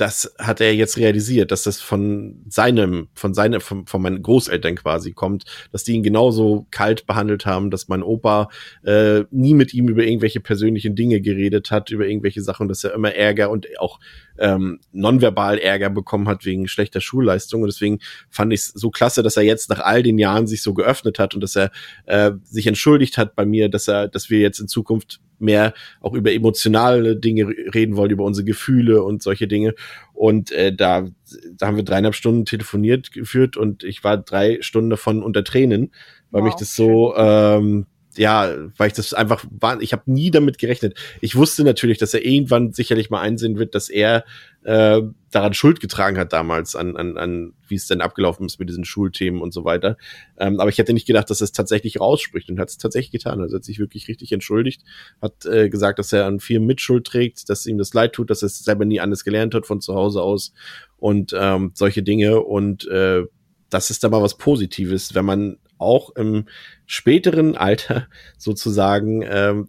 das 0.00 0.34
hat 0.38 0.62
er 0.62 0.74
jetzt 0.74 0.96
realisiert, 0.96 1.50
dass 1.50 1.64
das 1.64 1.80
von 1.80 2.42
seinem, 2.48 3.08
von 3.12 3.34
seiner, 3.34 3.60
von, 3.60 3.86
von 3.86 4.00
meinen 4.00 4.22
Großeltern 4.22 4.76
quasi 4.76 5.12
kommt, 5.12 5.44
dass 5.72 5.84
die 5.84 5.92
ihn 5.92 6.02
genauso 6.02 6.66
kalt 6.70 7.06
behandelt 7.06 7.44
haben, 7.44 7.70
dass 7.70 7.88
mein 7.88 8.02
Opa 8.02 8.48
äh, 8.82 9.24
nie 9.30 9.52
mit 9.52 9.74
ihm 9.74 9.88
über 9.88 10.02
irgendwelche 10.02 10.40
persönlichen 10.40 10.94
Dinge 10.94 11.20
geredet 11.20 11.70
hat, 11.70 11.90
über 11.90 12.06
irgendwelche 12.06 12.40
Sachen, 12.40 12.66
dass 12.66 12.82
er 12.82 12.94
immer 12.94 13.14
Ärger 13.14 13.50
und 13.50 13.66
auch 13.78 14.00
ähm, 14.38 14.80
nonverbal 14.92 15.58
Ärger 15.58 15.90
bekommen 15.90 16.28
hat 16.28 16.46
wegen 16.46 16.66
schlechter 16.66 17.02
Schulleistung. 17.02 17.60
Und 17.60 17.68
deswegen 17.68 17.98
fand 18.30 18.54
ich 18.54 18.60
es 18.60 18.66
so 18.68 18.90
klasse, 18.90 19.22
dass 19.22 19.36
er 19.36 19.42
jetzt 19.42 19.68
nach 19.68 19.80
all 19.80 20.02
den 20.02 20.18
Jahren 20.18 20.46
sich 20.46 20.62
so 20.62 20.72
geöffnet 20.72 21.18
hat 21.18 21.34
und 21.34 21.42
dass 21.42 21.56
er 21.56 21.70
äh, 22.06 22.32
sich 22.44 22.66
entschuldigt 22.66 23.18
hat 23.18 23.36
bei 23.36 23.44
mir, 23.44 23.68
dass 23.68 23.86
er, 23.86 24.08
dass 24.08 24.30
wir 24.30 24.40
jetzt 24.40 24.60
in 24.60 24.68
Zukunft 24.68 25.20
mehr 25.40 25.74
auch 26.00 26.14
über 26.14 26.32
emotionale 26.32 27.16
Dinge 27.16 27.48
reden 27.74 27.96
wollen, 27.96 28.10
über 28.10 28.24
unsere 28.24 28.44
Gefühle 28.44 29.02
und 29.02 29.22
solche 29.22 29.48
Dinge. 29.48 29.74
Und 30.12 30.52
äh, 30.52 30.74
da, 30.74 31.08
da 31.56 31.66
haben 31.66 31.76
wir 31.76 31.84
dreieinhalb 31.84 32.14
Stunden 32.14 32.44
telefoniert 32.44 33.12
geführt 33.12 33.56
und 33.56 33.84
ich 33.84 34.04
war 34.04 34.18
drei 34.18 34.58
Stunden 34.60 34.90
davon 34.90 35.22
unter 35.22 35.44
Tränen, 35.44 35.92
weil 36.30 36.42
wow, 36.42 36.48
mich 36.48 36.54
das 36.54 36.74
so 36.74 37.14
ähm, 37.16 37.86
ja, 38.16 38.52
weil 38.76 38.88
ich 38.88 38.94
das 38.94 39.14
einfach 39.14 39.44
war, 39.50 39.80
ich 39.80 39.92
habe 39.92 40.10
nie 40.10 40.30
damit 40.30 40.58
gerechnet. 40.58 40.98
Ich 41.20 41.36
wusste 41.36 41.62
natürlich, 41.62 41.98
dass 41.98 42.12
er 42.12 42.24
irgendwann 42.24 42.72
sicherlich 42.72 43.08
mal 43.08 43.20
einsehen 43.20 43.56
wird, 43.56 43.74
dass 43.74 43.88
er 43.88 44.24
äh, 44.64 45.00
daran 45.30 45.54
Schuld 45.54 45.80
getragen 45.80 46.18
hat 46.18 46.32
damals, 46.32 46.74
an, 46.74 46.96
an, 46.96 47.16
an 47.16 47.52
wie 47.68 47.76
es 47.76 47.86
denn 47.86 48.00
abgelaufen 48.00 48.46
ist 48.46 48.58
mit 48.58 48.68
diesen 48.68 48.84
Schulthemen 48.84 49.40
und 49.40 49.54
so 49.54 49.64
weiter. 49.64 49.96
Ähm, 50.38 50.58
aber 50.58 50.70
ich 50.70 50.78
hätte 50.78 50.92
nicht 50.92 51.06
gedacht, 51.06 51.30
dass 51.30 51.40
er 51.40 51.44
es 51.44 51.52
tatsächlich 51.52 52.00
rausspricht 52.00 52.50
und 52.50 52.58
hat 52.58 52.68
es 52.68 52.78
tatsächlich 52.78 53.12
getan. 53.12 53.40
Also 53.40 53.56
hat 53.56 53.64
sich 53.64 53.78
wirklich 53.78 54.08
richtig 54.08 54.32
entschuldigt, 54.32 54.82
hat 55.22 55.46
äh, 55.46 55.68
gesagt, 55.70 56.00
dass 56.00 56.12
er 56.12 56.26
an 56.26 56.40
viel 56.40 56.58
Mitschuld 56.58 57.06
trägt, 57.06 57.48
dass 57.48 57.64
ihm 57.64 57.78
das 57.78 57.94
leid 57.94 58.12
tut, 58.12 58.28
dass 58.28 58.42
er 58.42 58.48
selber 58.48 58.84
nie 58.84 59.00
anders 59.00 59.22
gelernt 59.22 59.54
hat 59.54 59.66
von 59.66 59.80
zu 59.80 59.94
Hause 59.94 60.20
aus 60.20 60.52
und 60.98 61.32
ähm, 61.34 61.70
solche 61.74 62.02
Dinge. 62.02 62.40
Und 62.40 62.88
äh, 62.88 63.22
das 63.70 63.90
ist 63.90 64.02
mal 64.02 64.20
was 64.20 64.36
Positives, 64.36 65.14
wenn 65.14 65.24
man 65.24 65.56
auch 65.80 66.14
im 66.16 66.46
späteren 66.86 67.56
Alter 67.56 68.06
sozusagen 68.38 69.22
ähm, 69.22 69.68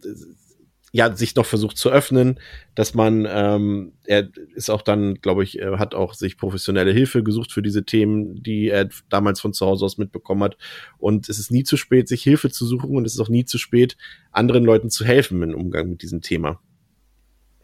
ja 0.92 1.16
sich 1.16 1.36
noch 1.36 1.46
versucht 1.46 1.78
zu 1.78 1.90
öffnen, 1.90 2.40
dass 2.76 2.94
man 2.94 3.26
ähm, 3.30 3.94
er 4.06 4.30
ist 4.56 4.70
auch 4.70 4.82
dann, 4.82 5.16
glaube 5.16 5.44
ich, 5.44 5.60
er 5.60 5.80
hat 5.80 5.96
auch 5.96 6.14
sich 6.14 6.38
professionelle 6.38 6.92
Hilfe 6.92 7.24
gesucht 7.24 7.52
für 7.52 7.62
diese 7.62 7.86
Themen, 7.86 8.44
die 8.44 8.68
er 8.68 8.90
damals 9.10 9.40
von 9.40 9.54
zu 9.54 9.66
Hause 9.66 9.86
aus 9.86 9.98
mitbekommen 9.98 10.44
hat. 10.44 10.58
Und 10.98 11.30
es 11.30 11.40
ist 11.40 11.52
nie 11.52 11.64
zu 11.64 11.78
spät, 11.78 12.10
sich 12.10 12.24
Hilfe 12.24 12.50
zu 12.50 12.66
suchen 12.66 12.96
und 12.96 13.06
es 13.06 13.14
ist 13.14 13.22
auch 13.22 13.30
nie 13.30 13.46
zu 13.46 13.58
spät, 13.58 13.96
anderen 14.32 14.66
Leuten 14.66 14.90
zu 14.90 15.06
helfen 15.06 15.42
im 15.42 15.56
Umgang 15.56 15.90
mit 15.90 16.02
diesem 16.02 16.22
Thema. 16.22 16.60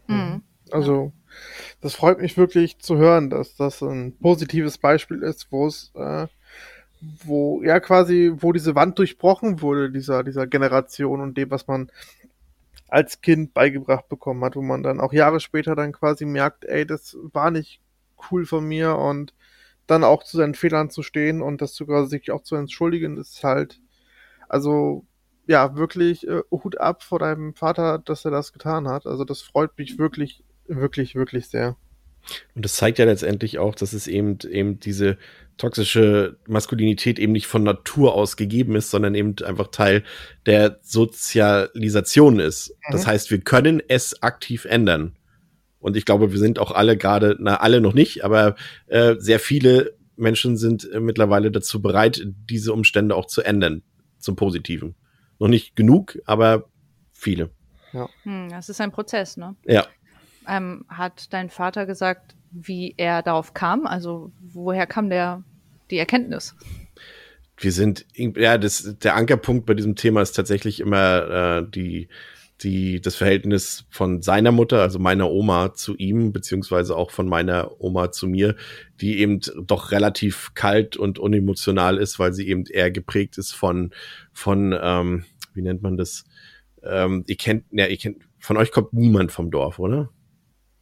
Mhm. 0.06 0.42
Also 0.70 1.12
das 1.80 1.94
freut 1.94 2.20
mich 2.20 2.36
wirklich 2.36 2.78
zu 2.78 2.96
hören, 2.96 3.30
dass 3.30 3.56
das 3.56 3.82
ein 3.82 4.16
positives 4.18 4.78
Beispiel 4.78 5.22
ist, 5.22 5.48
wo 5.50 5.66
es 5.66 5.92
äh, 5.94 6.26
wo 7.00 7.62
ja 7.62 7.80
quasi, 7.80 8.32
wo 8.36 8.52
diese 8.52 8.74
Wand 8.74 8.98
durchbrochen 8.98 9.60
wurde, 9.60 9.90
dieser, 9.90 10.24
dieser 10.24 10.46
Generation 10.46 11.20
und 11.20 11.36
dem, 11.36 11.50
was 11.50 11.66
man 11.66 11.90
als 12.88 13.20
Kind 13.20 13.54
beigebracht 13.54 14.08
bekommen 14.08 14.44
hat, 14.44 14.56
wo 14.56 14.62
man 14.62 14.82
dann 14.82 15.00
auch 15.00 15.12
Jahre 15.12 15.40
später 15.40 15.76
dann 15.76 15.92
quasi 15.92 16.24
merkt, 16.24 16.64
ey, 16.64 16.86
das 16.86 17.16
war 17.32 17.50
nicht 17.50 17.80
cool 18.30 18.46
von 18.46 18.64
mir 18.64 18.96
und 18.96 19.34
dann 19.86 20.04
auch 20.04 20.22
zu 20.24 20.36
seinen 20.36 20.54
Fehlern 20.54 20.90
zu 20.90 21.02
stehen 21.02 21.42
und 21.42 21.60
das 21.62 21.74
sogar 21.74 22.06
sich 22.06 22.30
auch 22.30 22.42
zu 22.42 22.56
entschuldigen, 22.56 23.16
ist 23.16 23.42
halt, 23.44 23.80
also 24.48 25.04
ja, 25.46 25.76
wirklich 25.76 26.28
äh, 26.28 26.42
Hut 26.50 26.78
ab 26.78 27.02
vor 27.02 27.18
deinem 27.20 27.54
Vater, 27.54 27.98
dass 27.98 28.24
er 28.24 28.30
das 28.30 28.52
getan 28.52 28.86
hat. 28.88 29.06
Also 29.06 29.24
das 29.24 29.40
freut 29.40 29.76
mich 29.78 29.98
wirklich, 29.98 30.44
wirklich, 30.66 31.14
wirklich 31.14 31.48
sehr. 31.48 31.76
Und 32.54 32.64
das 32.64 32.74
zeigt 32.74 32.98
ja 32.98 33.04
letztendlich 33.04 33.58
auch, 33.58 33.74
dass 33.74 33.92
es 33.92 34.06
eben 34.06 34.38
eben 34.50 34.80
diese 34.80 35.18
toxische 35.56 36.38
Maskulinität 36.46 37.18
eben 37.18 37.32
nicht 37.32 37.46
von 37.46 37.62
Natur 37.62 38.14
aus 38.14 38.36
gegeben 38.36 38.76
ist, 38.76 38.90
sondern 38.90 39.14
eben 39.14 39.34
einfach 39.44 39.68
Teil 39.68 40.04
der 40.46 40.78
Sozialisation 40.82 42.38
ist. 42.38 42.70
Mhm. 42.70 42.92
Das 42.92 43.06
heißt, 43.06 43.30
wir 43.30 43.40
können 43.40 43.82
es 43.86 44.22
aktiv 44.22 44.64
ändern. 44.64 45.16
Und 45.80 45.96
ich 45.96 46.04
glaube, 46.04 46.32
wir 46.32 46.38
sind 46.38 46.58
auch 46.58 46.72
alle 46.72 46.96
gerade, 46.96 47.36
na 47.40 47.56
alle 47.56 47.80
noch 47.80 47.94
nicht, 47.94 48.24
aber 48.24 48.56
äh, 48.86 49.16
sehr 49.18 49.40
viele 49.40 49.96
Menschen 50.16 50.56
sind 50.56 50.90
äh, 50.90 51.00
mittlerweile 51.00 51.50
dazu 51.50 51.80
bereit, 51.80 52.22
diese 52.24 52.72
Umstände 52.72 53.14
auch 53.14 53.26
zu 53.26 53.42
ändern 53.42 53.82
zum 54.18 54.36
Positiven. 54.36 54.96
Noch 55.38 55.48
nicht 55.48 55.76
genug, 55.76 56.18
aber 56.24 56.68
viele. 57.12 57.50
Ja. 57.92 58.08
Hm, 58.24 58.48
das 58.50 58.68
ist 58.68 58.80
ein 58.80 58.90
Prozess, 58.90 59.36
ne? 59.36 59.56
Ja. 59.64 59.86
Ähm, 60.48 60.84
hat 60.88 61.32
dein 61.32 61.50
Vater 61.50 61.86
gesagt, 61.86 62.34
wie 62.50 62.94
er 62.96 63.22
darauf 63.22 63.54
kam? 63.54 63.86
Also 63.86 64.32
woher 64.40 64.86
kam 64.86 65.10
der 65.10 65.44
die 65.90 65.98
Erkenntnis? 65.98 66.54
Wir 67.56 67.72
sind, 67.72 68.06
ja, 68.14 68.56
das, 68.56 68.96
der 69.02 69.16
Ankerpunkt 69.16 69.66
bei 69.66 69.74
diesem 69.74 69.96
Thema 69.96 70.22
ist 70.22 70.32
tatsächlich 70.32 70.80
immer 70.80 71.58
äh, 71.58 71.70
die, 71.70 72.08
die, 72.62 73.00
das 73.00 73.16
Verhältnis 73.16 73.84
von 73.90 74.22
seiner 74.22 74.52
Mutter, 74.52 74.80
also 74.80 74.98
meiner 74.98 75.30
Oma 75.30 75.74
zu 75.74 75.96
ihm, 75.96 76.32
beziehungsweise 76.32 76.96
auch 76.96 77.10
von 77.10 77.28
meiner 77.28 77.80
Oma 77.80 78.12
zu 78.12 78.26
mir, 78.26 78.54
die 79.00 79.18
eben 79.18 79.40
doch 79.66 79.90
relativ 79.90 80.54
kalt 80.54 80.96
und 80.96 81.18
unemotional 81.18 81.98
ist, 81.98 82.18
weil 82.18 82.32
sie 82.32 82.48
eben 82.48 82.64
eher 82.66 82.90
geprägt 82.90 83.38
ist 83.38 83.52
von, 83.52 83.92
von, 84.32 84.76
ähm, 84.80 85.24
wie 85.54 85.62
nennt 85.62 85.82
man 85.82 85.96
das? 85.96 86.24
Ähm, 86.82 87.24
ihr 87.26 87.36
kennt, 87.36 87.64
ja, 87.72 87.86
ihr 87.86 87.96
kennt, 87.96 88.22
von 88.38 88.56
euch 88.56 88.70
kommt 88.70 88.92
niemand 88.92 89.32
vom 89.32 89.50
Dorf, 89.50 89.78
oder? 89.80 90.10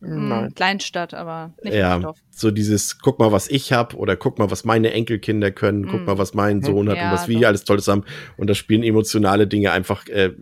Hm, 0.02 0.28
Nein. 0.28 0.54
Kleinstadt, 0.54 1.14
aber 1.14 1.54
nicht 1.62 1.74
ja, 1.74 1.98
Dorf. 1.98 2.18
So 2.30 2.50
dieses, 2.50 2.98
guck 2.98 3.18
mal, 3.18 3.32
was 3.32 3.48
ich 3.48 3.72
hab 3.72 3.94
oder 3.94 4.14
guck 4.14 4.38
mal, 4.38 4.50
was 4.50 4.64
meine 4.64 4.92
Enkelkinder 4.92 5.50
können, 5.50 5.82
mm. 5.82 5.88
guck 5.88 6.00
hm. 6.00 6.04
mal, 6.04 6.18
was 6.18 6.34
mein 6.34 6.62
Sohn 6.62 6.90
hat 6.90 6.98
ja, 6.98 7.06
und 7.06 7.14
was 7.14 7.28
wir 7.28 7.48
alles 7.48 7.64
Tolles 7.64 7.88
haben. 7.88 8.04
Und 8.36 8.50
da 8.50 8.54
spielen 8.54 8.82
emotionale 8.82 9.46
Dinge 9.46 9.72
einfach, 9.72 10.06
äh, 10.08 10.32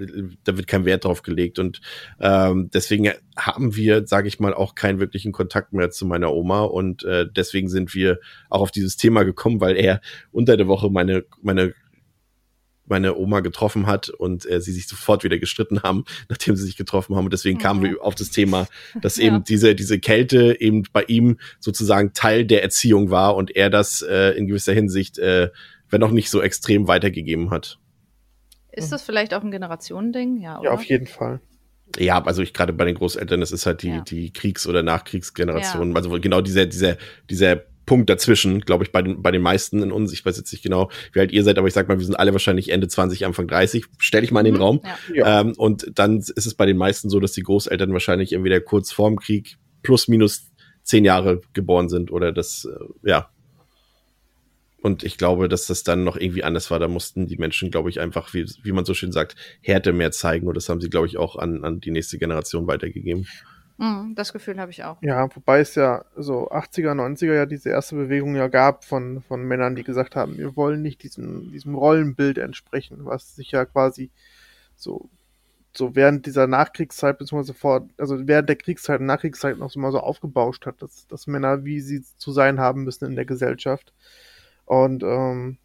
da 0.43 0.57
wird 0.57 0.67
kein 0.67 0.85
Wert 0.85 1.05
drauf 1.05 1.23
gelegt. 1.23 1.61
Und 1.61 1.81
ähm, 2.21 2.69
deswegen 2.75 3.13
haben 3.37 3.77
wir, 3.77 4.09
sage 4.09 4.27
ich 4.27 4.41
mal, 4.41 4.55
auch 4.55 4.75
keinen 4.75 4.99
wirklichen 4.99 5.31
Kontakt 5.31 5.73
mehr 5.73 5.91
zu 5.91 6.05
meiner 6.05 6.33
Oma. 6.33 6.63
Und 6.63 7.05
äh, 7.05 7.27
deswegen 7.31 7.69
sind 7.69 7.95
wir 7.95 8.19
auch 8.51 8.61
auf 8.61 8.73
dieses 8.73 8.97
Thema 8.97 9.23
gekommen, 9.23 9.61
weil 9.61 9.77
er 9.77 10.01
unter 10.33 10.57
der 10.57 10.67
Woche 10.67 10.91
meine, 10.91 11.25
meine 11.43 11.75
meine 12.87 13.17
Oma 13.17 13.41
getroffen 13.41 13.87
hat 13.87 14.09
und 14.11 14.49
äh, 14.51 14.61
sie 14.61 14.73
sich 14.73 14.87
sofort 14.87 15.25
wieder 15.25 15.39
gestritten 15.39 15.83
haben, 15.83 16.05
nachdem 16.29 16.57
sie 16.57 16.65
sich 16.65 16.77
getroffen 16.77 17.17
haben. 17.17 17.25
Und 17.25 17.33
deswegen 17.33 17.59
mhm. 17.59 17.63
kamen 17.63 17.83
wir 17.83 18.03
auf 18.03 18.15
das 18.15 18.31
Thema, 18.31 18.67
dass 19.01 19.17
ja. 19.19 19.25
eben 19.25 19.45
diese, 19.45 19.75
diese 19.75 19.99
Kälte 19.99 20.61
eben 20.61 20.85
bei 20.93 21.05
ihm 21.05 21.39
sozusagen 21.61 22.13
Teil 22.13 22.45
der 22.45 22.63
Erziehung 22.63 23.11
war 23.11 23.37
und 23.37 23.55
er 23.55 23.71
das 23.71 24.03
äh, 24.03 24.31
in 24.31 24.47
gewisser 24.47 24.73
Hinsicht, 24.73 25.19
äh, 25.19 25.51
wenn 25.91 26.03
auch 26.03 26.11
nicht 26.11 26.31
so 26.31 26.43
extrem 26.43 26.89
weitergegeben 26.89 27.51
hat. 27.51 27.79
Ist 28.73 28.91
das 28.91 29.03
vielleicht 29.03 29.35
auch 29.35 29.43
ein 29.43 29.53
Generationending? 29.53 30.41
Ja, 30.41 30.59
oder? 30.59 30.71
ja 30.71 30.75
auf 30.75 30.85
jeden 30.85 31.07
Fall. 31.07 31.41
Ja, 31.97 32.23
also 32.25 32.43
ich 32.43 32.53
gerade 32.53 32.73
bei 32.73 32.85
den 32.85 32.97
Großeltern, 32.97 33.41
das 33.41 33.53
ist 33.53 33.67
halt 33.67 33.83
die, 33.83 33.91
ja. 33.91 34.01
die 34.01 34.33
Kriegs- 34.33 34.67
oder 34.67 34.83
Nachkriegsgeneration. 34.83 35.91
Ja. 35.91 35.97
Also 35.97 36.11
genau 36.19 36.41
dieser, 36.41 36.67
dieser, 36.67 36.97
dieser 37.31 37.63
Punkt 37.87 38.09
dazwischen, 38.09 38.61
glaube 38.61 38.85
ich, 38.85 38.93
bei 38.93 39.03
den, 39.03 39.23
bei 39.23 39.31
den 39.31 39.43
meisten 39.43 39.83
in 39.83 39.93
uns. 39.93 40.13
Ich 40.13 40.25
weiß 40.25 40.37
jetzt 40.37 40.53
nicht 40.53 40.63
genau, 40.63 40.91
wie 41.13 41.21
alt 41.21 41.33
ihr 41.33 41.45
seid, 41.45 41.59
aber 41.59 41.69
ich 41.69 41.75
sag 41.75 41.89
mal, 41.89 41.99
wir 41.99 42.05
sind 42.05 42.17
alle 42.17 42.33
wahrscheinlich 42.33 42.71
Ende 42.71 42.89
20, 42.89 43.27
Anfang 43.27 43.47
30. 43.47 43.85
Stell 43.99 44.25
ich 44.25 44.31
mal 44.31 44.41
in 44.41 44.47
den 44.47 44.55
mhm, 44.55 44.61
Raum. 44.61 44.81
Ja. 45.13 45.41
Ähm, 45.41 45.53
und 45.57 45.91
dann 45.95 46.19
ist 46.19 46.47
es 46.47 46.55
bei 46.55 46.67
den 46.67 46.77
meisten 46.77 47.11
so, 47.11 47.21
dass 47.21 47.33
die 47.33 47.43
Großeltern 47.43 47.93
wahrscheinlich 47.93 48.33
entweder 48.33 48.61
kurz 48.61 48.93
vorm 48.93 49.17
Krieg 49.17 49.57
plus 49.83 50.09
minus 50.09 50.47
zehn 50.83 51.05
Jahre 51.05 51.41
geboren 51.53 51.89
sind 51.89 52.11
oder 52.11 52.33
das, 52.33 52.67
äh, 52.67 53.09
ja. 53.09 53.31
Und 54.83 55.03
ich 55.03 55.17
glaube, 55.17 55.49
dass 55.49 55.67
das 55.67 55.83
dann 55.83 56.05
noch 56.05 56.19
irgendwie 56.19 56.45
anders 56.45 56.71
war. 56.71 56.79
Da 56.79 56.89
mussten 56.89 57.27
die 57.27 57.39
Menschen, 57.39 57.71
glaube 57.71 57.89
ich, 57.89 58.01
einfach, 58.01 58.35
wie, 58.35 58.45
wie 58.63 58.73
man 58.73 58.85
so 58.85 58.93
schön 58.93 59.13
sagt, 59.13 59.35
Härte 59.63 59.95
mehr 59.95 60.13
zeigen. 60.13 60.47
Und 60.47 60.59
das 60.59 60.69
haben 60.69 60.83
sie, 60.83 60.91
glaube 60.91 61.07
ich, 61.07 61.17
auch 61.17 61.37
an, 61.37 61.65
an 61.65 61.81
die 61.81 61.91
nächste 61.91 62.19
Generation 62.19 62.67
weitergegeben. 62.67 63.27
Mhm, 63.77 64.15
das 64.15 64.33
Gefühl 64.33 64.61
habe 64.61 64.71
ich 64.71 64.85
auch. 64.85 65.03
Ja, 65.03 65.29
wobei 65.35 65.61
es 65.61 65.75
ja 65.75 66.05
so 66.17 66.51
80er, 66.51 66.93
90er 66.93 67.35
ja 67.35 67.47
diese 67.47 67.71
erste 67.71 67.97
Bewegung 67.97 68.37
ja 68.37 68.49
gab 68.49 68.85
von, 68.85 69.21
von 69.23 69.43
Männern, 69.43 69.75
die 69.75 69.83
gesagt 69.83 70.15
haben, 70.15 70.39
wir 70.39 70.55
wollen 70.57 70.83
nicht 70.83 71.03
diesem, 71.03 71.51
diesem 71.51 71.75
Rollenbild 71.75 72.39
entsprechen, 72.39 73.05
was 73.05 73.35
sich 73.35 73.51
ja 73.51 73.65
quasi 73.65 74.11
so, 74.77 75.11
so 75.73 75.97
während 75.97 76.27
dieser 76.27 76.47
Nachkriegszeit, 76.47 77.19
beziehungsweise 77.19 77.55
vor, 77.55 77.89
also 77.99 78.29
während 78.29 78.49
der 78.49 78.57
Kriegszeit 78.57 79.01
und 79.01 79.07
Nachkriegszeit 79.07 79.59
noch 79.59 79.71
so 79.71 79.81
mal 79.81 79.91
so 79.91 79.99
aufgebauscht 79.99 80.67
hat, 80.67 80.81
dass, 80.81 81.09
dass 81.09 81.27
Männer, 81.27 81.65
wie 81.65 81.81
sie 81.81 82.03
zu 82.17 82.31
sein 82.31 82.61
haben 82.61 82.85
müssen 82.85 83.07
in 83.07 83.17
der 83.17 83.25
Gesellschaft. 83.25 83.93
Und 84.67 85.03
ähm, 85.03 85.59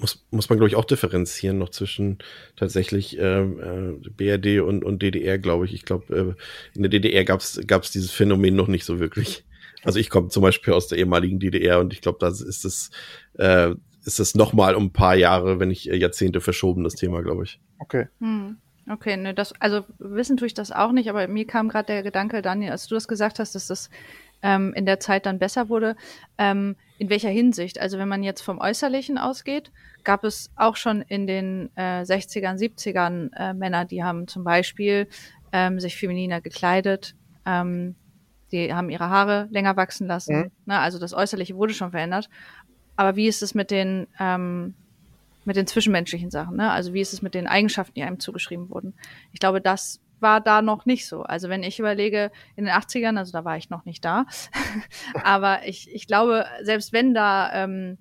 muss, 0.00 0.26
muss 0.30 0.48
man, 0.48 0.58
glaube 0.58 0.68
ich, 0.68 0.76
auch 0.76 0.84
differenzieren 0.84 1.58
noch 1.58 1.70
zwischen 1.70 2.18
tatsächlich 2.56 3.18
äh, 3.18 3.42
äh, 3.42 3.98
BRD 4.16 4.60
und, 4.60 4.84
und 4.84 5.02
DDR, 5.02 5.38
glaube 5.38 5.66
ich. 5.66 5.74
Ich 5.74 5.84
glaube, 5.84 6.36
äh, 6.36 6.76
in 6.76 6.82
der 6.82 6.90
DDR 6.90 7.24
gab 7.24 7.40
es 7.40 7.90
dieses 7.92 8.10
Phänomen 8.10 8.56
noch 8.56 8.68
nicht 8.68 8.84
so 8.84 8.98
wirklich. 8.98 9.44
Also 9.82 9.98
ich 9.98 10.10
komme 10.10 10.28
zum 10.28 10.42
Beispiel 10.42 10.74
aus 10.74 10.88
der 10.88 10.98
ehemaligen 10.98 11.38
DDR 11.38 11.80
und 11.80 11.92
ich 11.92 12.02
glaube, 12.02 12.18
da 12.20 12.28
ist 12.28 12.64
es 12.64 12.90
äh, 13.38 13.74
ist 14.04 14.20
es 14.20 14.34
noch 14.34 14.52
mal 14.52 14.74
um 14.74 14.84
ein 14.84 14.92
paar 14.92 15.14
Jahre, 15.14 15.60
wenn 15.60 15.68
nicht 15.68 15.90
äh, 15.90 15.96
Jahrzehnte 15.96 16.40
verschoben, 16.40 16.84
das 16.84 16.94
Thema, 16.94 17.22
glaube 17.22 17.44
ich. 17.44 17.60
Okay. 17.78 18.08
Hm. 18.20 18.56
Okay, 18.88 19.16
ne, 19.16 19.34
das, 19.34 19.52
also 19.60 19.84
wissen 19.98 20.36
tue 20.36 20.46
ich 20.46 20.54
das 20.54 20.72
auch 20.72 20.90
nicht, 20.90 21.08
aber 21.08 21.28
mir 21.28 21.46
kam 21.46 21.68
gerade 21.68 21.86
der 21.86 22.02
Gedanke, 22.02 22.42
Daniel, 22.42 22.72
als 22.72 22.88
du 22.88 22.94
das 22.94 23.06
gesagt 23.06 23.38
hast, 23.38 23.54
dass 23.54 23.68
das 23.68 23.88
ähm, 24.42 24.72
in 24.74 24.84
der 24.84 24.98
Zeit 24.98 25.26
dann 25.26 25.38
besser 25.38 25.68
wurde. 25.68 25.96
Ähm, 26.38 26.76
in 27.00 27.08
welcher 27.08 27.30
Hinsicht? 27.30 27.80
Also 27.80 27.96
wenn 27.96 28.08
man 28.08 28.22
jetzt 28.22 28.42
vom 28.42 28.58
Äußerlichen 28.58 29.16
ausgeht, 29.16 29.72
gab 30.04 30.22
es 30.22 30.50
auch 30.54 30.76
schon 30.76 31.00
in 31.00 31.26
den 31.26 31.70
äh, 31.74 32.02
60ern, 32.02 32.58
70ern 32.58 33.30
äh, 33.34 33.54
Männer, 33.54 33.86
die 33.86 34.04
haben 34.04 34.28
zum 34.28 34.44
Beispiel 34.44 35.08
ähm, 35.50 35.80
sich 35.80 35.96
femininer 35.96 36.42
gekleidet, 36.42 37.14
ähm, 37.46 37.94
die 38.52 38.74
haben 38.74 38.90
ihre 38.90 39.08
Haare 39.08 39.48
länger 39.50 39.76
wachsen 39.76 40.08
lassen. 40.08 40.36
Mhm. 40.36 40.50
Ne? 40.66 40.78
Also 40.78 40.98
das 40.98 41.14
Äußerliche 41.14 41.56
wurde 41.56 41.72
schon 41.72 41.90
verändert. 41.90 42.28
Aber 42.96 43.16
wie 43.16 43.28
ist 43.28 43.42
es 43.42 43.54
mit 43.54 43.70
den 43.70 44.06
ähm, 44.18 44.74
mit 45.46 45.56
den 45.56 45.66
zwischenmenschlichen 45.66 46.30
Sachen? 46.30 46.58
Ne? 46.58 46.70
Also 46.70 46.92
wie 46.92 47.00
ist 47.00 47.14
es 47.14 47.22
mit 47.22 47.32
den 47.32 47.46
Eigenschaften, 47.46 47.94
die 47.94 48.02
einem 48.02 48.20
zugeschrieben 48.20 48.68
wurden? 48.68 48.92
Ich 49.32 49.40
glaube, 49.40 49.62
das 49.62 50.00
war 50.20 50.40
da 50.40 50.62
noch 50.62 50.86
nicht 50.86 51.06
so. 51.06 51.22
Also 51.22 51.48
wenn 51.48 51.62
ich 51.62 51.78
überlege, 51.78 52.30
in 52.56 52.64
den 52.64 52.74
80ern, 52.74 53.16
also 53.16 53.32
da 53.32 53.44
war 53.44 53.56
ich 53.56 53.70
noch 53.70 53.84
nicht 53.84 54.04
da, 54.04 54.26
aber 55.24 55.66
ich, 55.66 55.92
ich 55.92 56.06
glaube, 56.06 56.44
selbst 56.62 56.92
wenn 56.92 57.14
da 57.14 57.50
ähm, 57.52 57.98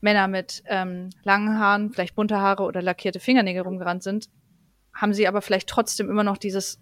Männer 0.00 0.28
mit 0.28 0.62
ähm, 0.66 1.10
langen 1.22 1.58
Haaren, 1.58 1.90
vielleicht 1.90 2.14
bunte 2.14 2.38
Haare 2.38 2.64
oder 2.64 2.82
lackierte 2.82 3.20
Fingernägel 3.20 3.62
rumgerannt 3.62 4.02
sind, 4.02 4.28
haben 4.94 5.14
sie 5.14 5.26
aber 5.26 5.42
vielleicht 5.42 5.68
trotzdem 5.68 6.10
immer 6.10 6.24
noch 6.24 6.36
dieses, 6.36 6.80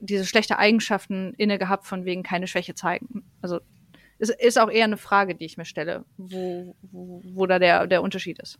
diese 0.00 0.26
schlechte 0.26 0.58
Eigenschaften 0.58 1.34
inne 1.38 1.58
gehabt, 1.58 1.86
von 1.86 2.04
wegen 2.04 2.22
keine 2.22 2.46
Schwäche 2.46 2.74
zeigen. 2.74 3.24
Also 3.40 3.60
es 4.18 4.30
ist 4.30 4.58
auch 4.58 4.70
eher 4.70 4.84
eine 4.84 4.96
Frage, 4.96 5.34
die 5.34 5.44
ich 5.44 5.56
mir 5.56 5.64
stelle, 5.64 6.04
wo, 6.16 6.74
wo, 6.82 7.22
wo 7.24 7.46
da 7.46 7.58
der, 7.58 7.86
der 7.86 8.02
Unterschied 8.02 8.40
ist. 8.40 8.58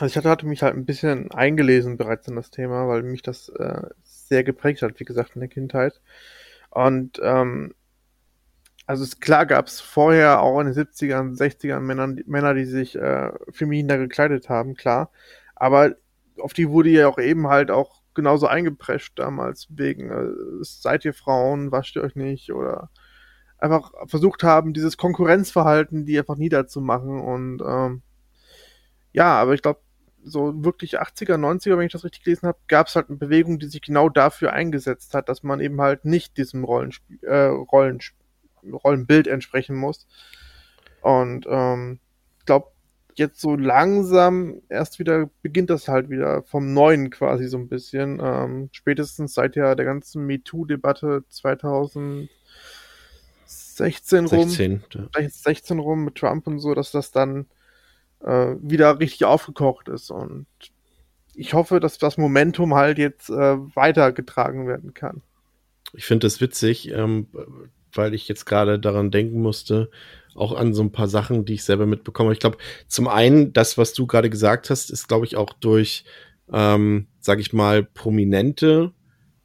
Also 0.00 0.12
ich 0.12 0.16
hatte, 0.16 0.28
hatte 0.28 0.46
mich 0.46 0.62
halt 0.62 0.76
ein 0.76 0.84
bisschen 0.84 1.30
eingelesen 1.32 1.96
bereits 1.96 2.28
in 2.28 2.36
das 2.36 2.50
Thema, 2.50 2.86
weil 2.88 3.02
mich 3.02 3.22
das 3.22 3.48
äh, 3.48 3.82
sehr 4.04 4.44
geprägt 4.44 4.82
hat, 4.82 4.98
wie 5.00 5.04
gesagt, 5.04 5.32
in 5.34 5.40
der 5.40 5.48
Kindheit. 5.48 6.00
Und 6.70 7.20
ähm, 7.22 7.74
also 8.86 9.02
es, 9.04 9.20
klar 9.20 9.44
gab 9.46 9.66
es 9.66 9.80
vorher 9.80 10.40
auch 10.40 10.60
in 10.60 10.66
den 10.66 10.74
70ern, 10.74 11.36
60ern 11.36 11.80
Männer, 11.80 12.14
Männer 12.26 12.54
die 12.54 12.64
sich 12.64 12.96
äh, 12.96 13.32
femininer 13.50 13.98
gekleidet 13.98 14.48
haben, 14.48 14.74
klar. 14.74 15.10
Aber 15.56 15.96
auf 16.38 16.52
die 16.52 16.70
wurde 16.70 16.90
ja 16.90 17.08
auch 17.08 17.18
eben 17.18 17.48
halt 17.48 17.70
auch 17.70 18.02
genauso 18.14 18.46
eingeprescht 18.46 19.18
damals, 19.18 19.66
wegen 19.70 20.10
äh, 20.10 20.64
seid 20.64 21.04
ihr 21.04 21.14
Frauen, 21.14 21.72
wascht 21.72 21.96
ihr 21.96 22.02
euch 22.02 22.14
nicht 22.16 22.52
oder 22.52 22.90
einfach 23.58 23.92
versucht 24.06 24.44
haben, 24.44 24.72
dieses 24.74 24.96
Konkurrenzverhalten, 24.96 26.06
die 26.06 26.18
einfach 26.18 26.36
niederzumachen 26.36 27.20
und 27.20 27.62
ähm, 27.66 28.02
ja, 29.12 29.40
aber 29.40 29.54
ich 29.54 29.62
glaube, 29.62 29.80
so 30.24 30.64
wirklich 30.64 31.00
80er, 31.00 31.36
90er, 31.36 31.78
wenn 31.78 31.86
ich 31.86 31.92
das 31.92 32.04
richtig 32.04 32.24
gelesen 32.24 32.48
habe, 32.48 32.58
gab 32.66 32.88
es 32.88 32.96
halt 32.96 33.08
eine 33.08 33.18
Bewegung, 33.18 33.58
die 33.58 33.66
sich 33.66 33.82
genau 33.82 34.08
dafür 34.08 34.52
eingesetzt 34.52 35.14
hat, 35.14 35.28
dass 35.28 35.42
man 35.42 35.60
eben 35.60 35.80
halt 35.80 36.04
nicht 36.04 36.36
diesem 36.36 36.64
Rollenspiel, 36.64 37.18
äh, 37.22 37.46
Rollenspiel 37.46 38.18
Rollenbild 38.64 39.26
entsprechen 39.26 39.76
muss. 39.76 40.06
Und 41.00 41.46
ähm, 41.48 42.00
ich 42.38 42.46
glaube, 42.46 42.68
jetzt 43.14 43.40
so 43.40 43.56
langsam 43.56 44.62
erst 44.68 44.98
wieder 44.98 45.30
beginnt 45.42 45.70
das 45.70 45.88
halt 45.88 46.10
wieder 46.10 46.42
vom 46.42 46.72
Neuen 46.72 47.10
quasi 47.10 47.48
so 47.48 47.58
ein 47.58 47.68
bisschen. 47.68 48.20
Ähm, 48.22 48.68
spätestens 48.72 49.34
seit 49.34 49.56
ja 49.56 49.74
der 49.74 49.84
ganzen 49.84 50.24
MeToo-Debatte 50.26 51.24
2016 51.28 52.28
rum, 54.26 54.48
16, 54.48 54.82
ja. 54.92 55.28
16 55.28 55.78
rum 55.78 56.04
mit 56.04 56.14
Trump 56.16 56.46
und 56.46 56.58
so, 56.60 56.74
dass 56.74 56.92
das 56.92 57.10
dann 57.10 57.46
äh, 58.24 58.54
wieder 58.60 58.98
richtig 58.98 59.24
aufgekocht 59.24 59.88
ist. 59.88 60.10
Und 60.10 60.46
ich 61.34 61.54
hoffe, 61.54 61.80
dass 61.80 61.98
das 61.98 62.18
Momentum 62.18 62.74
halt 62.74 62.98
jetzt 62.98 63.30
äh, 63.30 63.56
weitergetragen 63.74 64.66
werden 64.66 64.94
kann. 64.94 65.22
Ich 65.94 66.04
finde 66.04 66.26
das 66.26 66.40
witzig. 66.40 66.90
Ähm, 66.90 67.28
weil 67.92 68.14
ich 68.14 68.28
jetzt 68.28 68.46
gerade 68.46 68.78
daran 68.78 69.10
denken 69.10 69.40
musste, 69.40 69.90
auch 70.34 70.52
an 70.52 70.74
so 70.74 70.82
ein 70.82 70.92
paar 70.92 71.08
Sachen, 71.08 71.44
die 71.44 71.54
ich 71.54 71.64
selber 71.64 71.86
mitbekomme. 71.86 72.32
Ich 72.32 72.38
glaube, 72.38 72.58
zum 72.86 73.08
einen, 73.08 73.52
das, 73.52 73.76
was 73.76 73.92
du 73.92 74.06
gerade 74.06 74.30
gesagt 74.30 74.70
hast, 74.70 74.90
ist, 74.90 75.08
glaube 75.08 75.26
ich, 75.26 75.36
auch 75.36 75.52
durch, 75.52 76.04
ähm, 76.52 77.08
sage 77.20 77.40
ich 77.40 77.52
mal, 77.52 77.82
prominente 77.82 78.92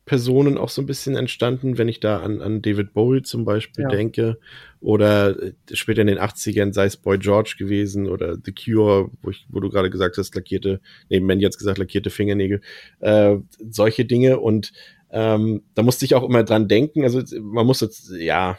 Personen 0.06 0.58
auch 0.58 0.70
so 0.70 0.82
ein 0.82 0.86
bisschen 0.86 1.16
entstanden, 1.16 1.78
wenn 1.78 1.88
ich 1.88 2.00
da 2.00 2.20
an, 2.20 2.42
an 2.42 2.62
David 2.62 2.94
Bowie 2.94 3.22
zum 3.22 3.46
Beispiel 3.46 3.84
ja. 3.84 3.90
denke 3.90 4.38
oder 4.82 5.42
äh, 5.42 5.54
später 5.72 6.02
in 6.02 6.08
den 6.08 6.20
80ern 6.20 6.74
sei 6.74 6.86
es 6.86 6.98
Boy 6.98 7.18
George 7.18 7.56
gewesen 7.58 8.08
oder 8.08 8.38
The 8.44 8.52
Cure, 8.52 9.10
wo, 9.22 9.30
ich, 9.30 9.46
wo 9.50 9.62
du 9.62 9.70
gerade 9.70 9.90
gesagt 9.90 10.18
hast, 10.18 10.36
lackierte, 10.36 10.82
nee, 11.10 11.22
Man 11.22 11.40
jetzt 11.40 11.58
gesagt, 11.58 11.78
lackierte 11.78 12.10
Fingernägel, 12.10 12.62
äh, 13.00 13.38
solche 13.70 14.04
Dinge 14.04 14.40
und 14.40 14.74
ähm, 15.12 15.62
da 15.76 15.84
musste 15.84 16.06
ich 16.06 16.16
auch 16.16 16.24
immer 16.24 16.44
dran 16.44 16.68
denken. 16.68 17.04
Also 17.04 17.22
man 17.40 17.66
muss 17.66 17.82
jetzt, 17.82 18.12
ja, 18.12 18.58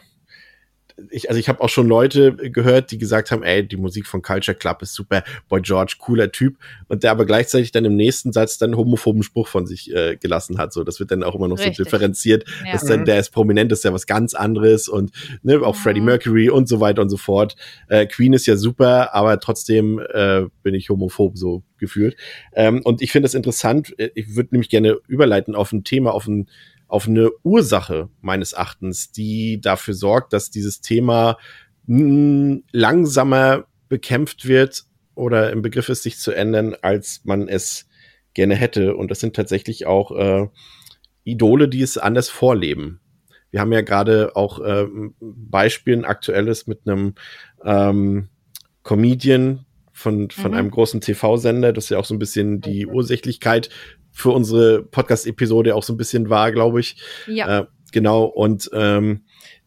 ich, 1.11 1.29
also 1.29 1.39
ich 1.39 1.49
habe 1.49 1.61
auch 1.61 1.69
schon 1.69 1.89
Leute 1.89 2.35
gehört, 2.35 2.91
die 2.91 2.99
gesagt 2.99 3.31
haben, 3.31 3.43
ey, 3.43 3.67
die 3.67 3.77
Musik 3.77 4.07
von 4.07 4.23
Culture 4.23 4.57
Club 4.57 4.83
ist 4.83 4.95
super, 4.95 5.25
Boy 5.49 5.61
George, 5.61 5.97
cooler 5.99 6.31
Typ, 6.31 6.57
und 6.89 7.03
der 7.03 7.11
aber 7.11 7.27
gleichzeitig 7.27 7.73
dann 7.73 7.85
im 7.85 7.97
nächsten 7.97 8.33
Satz 8.33 8.59
dann 8.59 8.77
homophoben 8.77 9.23
Spruch 9.23 9.49
von 9.49 9.67
sich 9.67 9.93
äh, 9.93 10.17
gelassen 10.17 10.59
hat. 10.59 10.73
So, 10.73 10.85
das 10.85 11.01
wird 11.01 11.11
dann 11.11 11.23
auch 11.23 11.35
immer 11.35 11.49
noch 11.49 11.59
Richtig. 11.59 11.77
so 11.77 11.85
differenziert, 11.85 12.45
ja. 12.65 12.73
dass 12.73 12.85
dann 12.85 13.05
der 13.05 13.19
ist 13.19 13.31
prominent, 13.31 13.73
ist 13.73 13.85
ja 13.85 13.93
was 13.93 14.07
ganz 14.07 14.35
anderes 14.35 14.89
und 14.89 15.11
ne, 15.43 15.61
auch 15.63 15.75
mhm. 15.75 15.81
Freddie 15.81 16.01
Mercury 16.01 16.49
und 16.49 16.69
so 16.69 16.81
weiter 16.81 17.03
und 17.03 17.11
so 17.11 17.17
fort. 17.17 17.57
Äh, 17.89 18.07
Queen 18.07 18.33
ist 18.33 18.47
ja 18.47 18.57
super, 18.57 19.15
aber 19.15 19.41
trotzdem 19.41 20.01
äh, 20.13 20.43
bin 20.63 20.75
ich 20.75 20.91
homophob 20.91 21.37
so 21.37 21.63
gefühlt. 21.79 22.17
Ähm, 22.55 22.81
und 22.85 23.03
ich 23.03 23.13
finde 23.13 23.27
das 23.27 23.35
interessant. 23.35 23.99
Äh, 23.99 24.11
ich 24.15 24.37
würde 24.37 24.51
nämlich 24.53 24.71
gerne 24.71 24.97
überleiten 25.09 25.55
auf 25.55 25.73
ein 25.73 25.85
Thema, 25.85 26.13
auf 26.13 26.27
ein 26.27 26.49
auf 26.95 27.09
eine 27.09 27.33
Ursache 27.43 28.09
meines 28.21 28.53
Erachtens, 28.53 29.11
die 29.11 29.61
dafür 29.61 29.95
sorgt, 29.95 30.33
dass 30.33 30.53
dieses 30.53 30.81
Thema 30.81 31.39
mh, 31.87 32.61
langsamer 32.71 33.67
bekämpft 33.89 34.47
wird 34.47 34.85
oder 35.17 35.51
im 35.51 35.61
Begriff 35.61 35.89
ist, 35.89 36.05
sich 36.05 36.19
zu 36.19 36.31
ändern, 36.31 36.77
als 36.83 37.23
man 37.25 37.49
es 37.49 37.89
gerne 38.33 38.55
hätte. 38.55 38.95
Und 38.95 39.11
das 39.11 39.19
sind 39.19 39.35
tatsächlich 39.35 39.87
auch 39.87 40.13
äh, 40.13 40.47
Idole, 41.25 41.69
die 41.69 41.83
es 41.83 41.99
anders 41.99 42.29
vorleben. 42.29 43.01
Wir 43.51 43.61
haben 43.61 43.73
ja 43.73 43.81
gerade 43.81 44.37
auch 44.37 44.61
äh, 44.61 44.87
Beispiel 45.21 45.97
ein 45.97 46.05
aktuelles 46.05 46.69
mit 46.69 46.83
einem 46.87 47.17
ähm, 47.65 48.29
Comedian 48.85 49.64
von, 49.95 50.29
von 50.31 50.51
mhm. 50.51 50.57
einem 50.59 50.71
großen 50.71 51.01
TV-Sender, 51.01 51.73
das 51.73 51.89
ja 51.89 51.99
auch 51.99 52.05
so 52.05 52.15
ein 52.15 52.19
bisschen 52.19 52.61
die 52.61 52.87
Ursächlichkeit 52.87 53.71
für 54.11 54.31
unsere 54.31 54.83
Podcast-Episode 54.83 55.75
auch 55.75 55.85
so 55.85 55.93
ein 55.93 55.97
bisschen 55.97 56.29
war, 56.29 56.53
glaube 56.53 56.81
ich. 56.81 56.97
Ja. 57.27 57.61
Äh, 57.61 57.67
genau. 57.93 58.25
Und 58.25 58.69
ähm, 58.75 59.23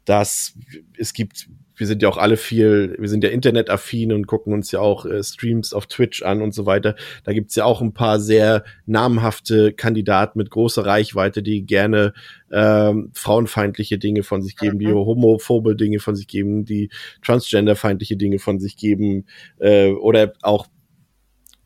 dass 0.06 0.54
es 0.98 1.14
gibt 1.14 1.48
wir 1.78 1.88
sind 1.88 2.02
ja 2.02 2.10
auch 2.10 2.18
alle 2.18 2.38
viel, 2.38 2.96
wir 3.00 3.08
sind 3.08 3.24
ja 3.24 3.30
internetaffin 3.30 4.12
und 4.12 4.28
gucken 4.28 4.54
uns 4.54 4.72
ja 4.72 4.80
auch 4.80 5.06
äh, 5.06 5.24
Streams 5.24 5.74
auf 5.74 5.86
Twitch 5.86 6.24
an 6.24 6.42
und 6.42 6.54
so 6.54 6.66
weiter. 6.66 6.96
Da 7.24 7.34
gibt's 7.34 7.56
ja 7.56 7.66
auch 7.66 7.82
ein 7.82 7.94
paar 7.94 8.20
sehr 8.20 8.64
namhafte 8.86 9.74
Kandidaten 9.74 10.38
mit 10.40 10.50
großer 10.50 10.86
Reichweite, 10.86 11.44
die 11.44 11.66
gerne 11.66 12.14
ähm, 12.52 13.12
frauenfeindliche 13.14 13.98
Dinge 13.98 14.24
von 14.24 14.42
sich 14.42 14.58
geben, 14.58 14.80
die 14.80 14.88
mhm. 14.88 14.96
homophobe 14.96 15.76
Dinge 15.76 16.00
von 16.00 16.16
sich 16.16 16.28
geben, 16.28 16.66
die 16.66 16.90
transgenderfeindliche 17.24 18.18
Dinge 18.18 18.40
von 18.40 18.60
sich 18.60 18.76
geben 18.76 19.26
äh, 19.60 19.92
oder 19.92 20.34
auch 20.42 20.68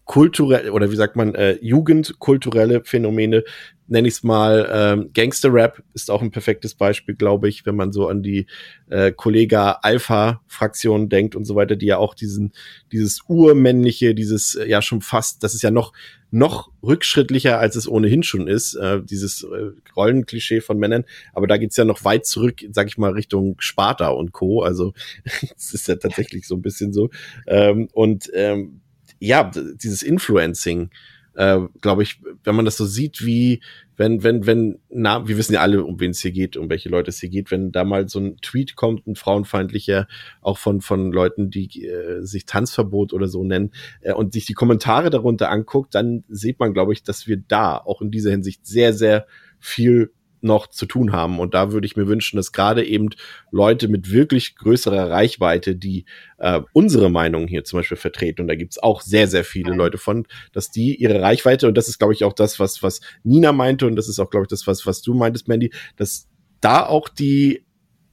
kulturell 0.05 0.71
oder 0.71 0.91
wie 0.91 0.97
sagt 0.97 1.15
man, 1.15 1.35
äh, 1.35 1.57
jugendkulturelle 1.61 2.83
Phänomene, 2.83 3.45
nenne 3.91 4.07
ich 4.07 4.15
es 4.15 4.23
mal, 4.23 4.69
ähm, 4.71 5.09
Gangster-Rap 5.13 5.83
ist 5.93 6.09
auch 6.09 6.21
ein 6.21 6.31
perfektes 6.31 6.73
Beispiel, 6.73 7.13
glaube 7.13 7.49
ich, 7.49 7.65
wenn 7.65 7.75
man 7.75 7.91
so 7.91 8.07
an 8.07 8.23
die 8.23 8.47
äh, 8.89 9.11
Kollega 9.11 9.79
Alpha-Fraktion 9.81 11.09
denkt 11.09 11.35
und 11.35 11.45
so 11.45 11.55
weiter, 11.55 11.75
die 11.75 11.87
ja 11.87 11.97
auch 11.97 12.15
diesen, 12.15 12.53
dieses 12.91 13.21
urmännliche, 13.27 14.15
dieses 14.15 14.55
äh, 14.55 14.67
ja 14.67 14.81
schon 14.81 15.01
fast, 15.01 15.43
das 15.43 15.53
ist 15.53 15.61
ja 15.61 15.71
noch 15.71 15.93
noch 16.33 16.71
rückschrittlicher, 16.81 17.59
als 17.59 17.75
es 17.75 17.89
ohnehin 17.89 18.23
schon 18.23 18.47
ist, 18.47 18.75
äh, 18.75 19.01
dieses 19.03 19.43
äh, 19.43 19.71
Rollenklischee 19.97 20.61
von 20.61 20.79
Männern. 20.79 21.03
Aber 21.33 21.45
da 21.45 21.57
geht's 21.57 21.75
ja 21.75 21.83
noch 21.83 22.05
weit 22.05 22.25
zurück, 22.25 22.61
sag 22.71 22.87
ich 22.87 22.97
mal, 22.97 23.11
Richtung 23.11 23.57
Sparta 23.59 24.07
und 24.07 24.31
Co. 24.31 24.61
Also 24.61 24.93
es 25.57 25.73
ist 25.73 25.89
ja 25.89 25.97
tatsächlich 25.97 26.47
so 26.47 26.55
ein 26.55 26.61
bisschen 26.61 26.93
so. 26.93 27.09
Ähm, 27.47 27.89
und 27.91 28.31
ähm, 28.33 28.79
ja, 29.19 29.51
dieses 29.53 30.01
Influencing, 30.01 30.89
äh, 31.35 31.59
glaube 31.81 32.03
ich, 32.03 32.21
wenn 32.43 32.55
man 32.55 32.65
das 32.65 32.77
so 32.77 32.85
sieht, 32.85 33.25
wie 33.25 33.61
wenn, 33.97 34.23
wenn, 34.23 34.47
wenn, 34.47 34.79
na, 34.89 35.27
wir 35.27 35.37
wissen 35.37 35.53
ja 35.53 35.61
alle, 35.61 35.83
um 35.83 35.99
wen 35.99 36.11
es 36.11 36.21
hier 36.21 36.31
geht, 36.31 36.57
um 36.57 36.69
welche 36.69 36.89
Leute 36.89 37.09
es 37.09 37.19
hier 37.19 37.29
geht, 37.29 37.51
wenn 37.51 37.71
da 37.71 37.83
mal 37.83 38.09
so 38.09 38.19
ein 38.19 38.37
Tweet 38.37 38.75
kommt, 38.75 39.05
ein 39.05 39.15
frauenfeindlicher, 39.15 40.07
auch 40.41 40.57
von, 40.57 40.81
von 40.81 41.11
Leuten, 41.11 41.51
die 41.51 41.85
äh, 41.85 42.21
sich 42.23 42.45
Tanzverbot 42.45 43.13
oder 43.13 43.27
so 43.27 43.43
nennen, 43.43 43.71
äh, 44.01 44.13
und 44.13 44.33
sich 44.33 44.45
die 44.45 44.53
Kommentare 44.53 45.09
darunter 45.11 45.51
anguckt, 45.51 45.93
dann 45.93 46.23
sieht 46.29 46.59
man, 46.59 46.73
glaube 46.73 46.93
ich, 46.93 47.03
dass 47.03 47.27
wir 47.27 47.37
da 47.37 47.77
auch 47.77 48.01
in 48.01 48.09
dieser 48.09 48.31
Hinsicht 48.31 48.65
sehr, 48.65 48.93
sehr 48.93 49.27
viel 49.59 50.11
noch 50.41 50.67
zu 50.67 50.85
tun 50.85 51.11
haben. 51.11 51.39
Und 51.39 51.53
da 51.53 51.71
würde 51.71 51.85
ich 51.85 51.95
mir 51.95 52.07
wünschen, 52.07 52.37
dass 52.37 52.51
gerade 52.51 52.85
eben 52.85 53.09
Leute 53.51 53.87
mit 53.87 54.11
wirklich 54.11 54.55
größerer 54.55 55.09
Reichweite, 55.09 55.75
die 55.75 56.05
äh, 56.37 56.61
unsere 56.73 57.09
Meinung 57.09 57.47
hier 57.47 57.63
zum 57.63 57.79
Beispiel 57.79 57.97
vertreten, 57.97 58.41
und 58.41 58.47
da 58.47 58.55
gibt's 58.55 58.81
auch 58.81 59.01
sehr, 59.01 59.27
sehr 59.27 59.43
viele 59.43 59.73
Leute 59.73 59.97
von, 59.97 60.25
dass 60.51 60.71
die 60.71 60.95
ihre 60.95 61.21
Reichweite, 61.21 61.67
und 61.67 61.75
das 61.77 61.87
ist, 61.87 61.99
glaube 61.99 62.13
ich, 62.13 62.23
auch 62.23 62.33
das, 62.33 62.59
was, 62.59 62.83
was 62.83 63.01
Nina 63.23 63.51
meinte, 63.51 63.87
und 63.87 63.95
das 63.95 64.09
ist 64.09 64.19
auch, 64.19 64.29
glaube 64.29 64.45
ich, 64.45 64.49
das, 64.49 64.67
was, 64.67 64.85
was 64.85 65.01
du 65.01 65.13
meintest, 65.13 65.47
Mandy, 65.47 65.71
dass 65.95 66.27
da 66.59 66.85
auch 66.85 67.09
die 67.09 67.65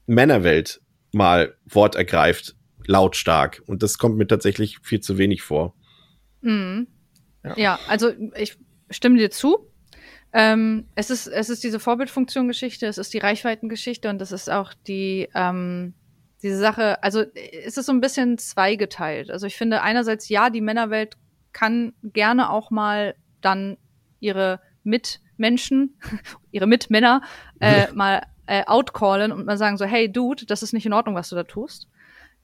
Männerwelt 0.06 0.80
mal 1.12 1.54
Wort 1.66 1.96
ergreift, 1.96 2.56
lautstark. 2.86 3.62
Und 3.66 3.82
das 3.82 3.98
kommt 3.98 4.16
mir 4.16 4.26
tatsächlich 4.26 4.78
viel 4.82 5.00
zu 5.00 5.18
wenig 5.18 5.42
vor. 5.42 5.74
Mhm. 6.40 6.88
Ja. 7.44 7.54
ja, 7.56 7.78
also 7.88 8.10
ich 8.36 8.56
stimme 8.90 9.18
dir 9.18 9.30
zu. 9.30 9.67
Ähm, 10.32 10.86
es 10.94 11.10
ist 11.10 11.26
es 11.26 11.48
ist 11.48 11.64
diese 11.64 11.80
Vorbildfunktion-Geschichte, 11.80 12.86
es 12.86 12.98
ist 12.98 13.14
die 13.14 13.18
Reichweitengeschichte 13.18 14.10
und 14.10 14.20
es 14.20 14.32
ist 14.32 14.50
auch 14.50 14.74
die 14.86 15.28
ähm, 15.34 15.94
diese 16.42 16.58
Sache. 16.58 17.02
Also 17.02 17.24
es 17.34 17.76
ist 17.76 17.86
so 17.86 17.92
ein 17.92 18.00
bisschen 18.00 18.38
zweigeteilt. 18.38 19.30
Also 19.30 19.46
ich 19.46 19.56
finde 19.56 19.82
einerseits 19.82 20.28
ja, 20.28 20.50
die 20.50 20.60
Männerwelt 20.60 21.16
kann 21.52 21.94
gerne 22.02 22.50
auch 22.50 22.70
mal 22.70 23.14
dann 23.40 23.78
ihre 24.20 24.60
Mitmenschen, 24.84 25.98
ihre 26.50 26.66
Mitmänner 26.66 27.22
äh, 27.60 27.90
mal 27.92 28.22
äh, 28.46 28.64
outcallen 28.66 29.32
und 29.32 29.46
mal 29.46 29.58
sagen 29.58 29.76
so, 29.76 29.84
hey 29.84 30.10
Dude, 30.10 30.46
das 30.46 30.62
ist 30.62 30.72
nicht 30.72 30.86
in 30.86 30.92
Ordnung, 30.92 31.14
was 31.14 31.30
du 31.30 31.36
da 31.36 31.44
tust. 31.44 31.88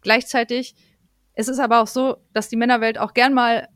Gleichzeitig 0.00 0.74
ist 1.34 1.48
es 1.48 1.58
aber 1.58 1.82
auch 1.82 1.86
so, 1.86 2.18
dass 2.32 2.48
die 2.48 2.56
Männerwelt 2.56 2.98
auch 2.98 3.14
gern 3.14 3.34
mal 3.34 3.68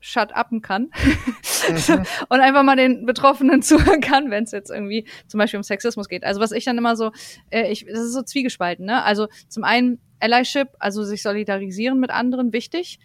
shut 0.00 0.32
upen 0.34 0.62
kann 0.62 0.90
mhm. 1.04 2.04
und 2.28 2.40
einfach 2.40 2.62
mal 2.62 2.76
den 2.76 3.06
Betroffenen 3.06 3.62
zuhören 3.62 4.00
kann, 4.00 4.30
wenn 4.30 4.44
es 4.44 4.52
jetzt 4.52 4.70
irgendwie 4.70 5.06
zum 5.26 5.38
Beispiel 5.38 5.58
um 5.58 5.64
Sexismus 5.64 6.08
geht. 6.08 6.24
Also 6.24 6.40
was 6.40 6.52
ich 6.52 6.64
dann 6.64 6.78
immer 6.78 6.96
so, 6.96 7.12
äh, 7.50 7.70
ich, 7.70 7.84
das 7.84 8.00
ist 8.00 8.12
so 8.12 8.22
zwiegespalten, 8.22 8.86
ne? 8.86 9.02
Also 9.02 9.28
zum 9.48 9.64
einen 9.64 10.00
Allyship, 10.20 10.68
also 10.78 11.04
sich 11.04 11.22
solidarisieren 11.22 11.98
mit 12.00 12.10
anderen, 12.10 12.52
wichtig, 12.52 12.98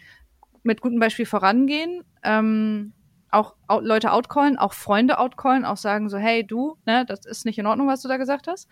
mit 0.63 0.81
gutem 0.81 0.99
Beispiel 0.99 1.25
vorangehen, 1.25 2.03
ähm, 2.23 2.93
auch 3.29 3.55
out, 3.67 3.83
Leute 3.83 4.11
outcallen, 4.11 4.57
auch 4.57 4.73
Freunde 4.73 5.17
outcallen, 5.17 5.65
auch 5.65 5.77
sagen 5.77 6.09
so, 6.09 6.17
hey 6.17 6.45
du, 6.45 6.77
ne, 6.85 7.05
das 7.05 7.25
ist 7.25 7.45
nicht 7.45 7.57
in 7.57 7.65
Ordnung, 7.65 7.87
was 7.87 8.01
du 8.01 8.07
da 8.07 8.17
gesagt 8.17 8.47
hast. 8.47 8.69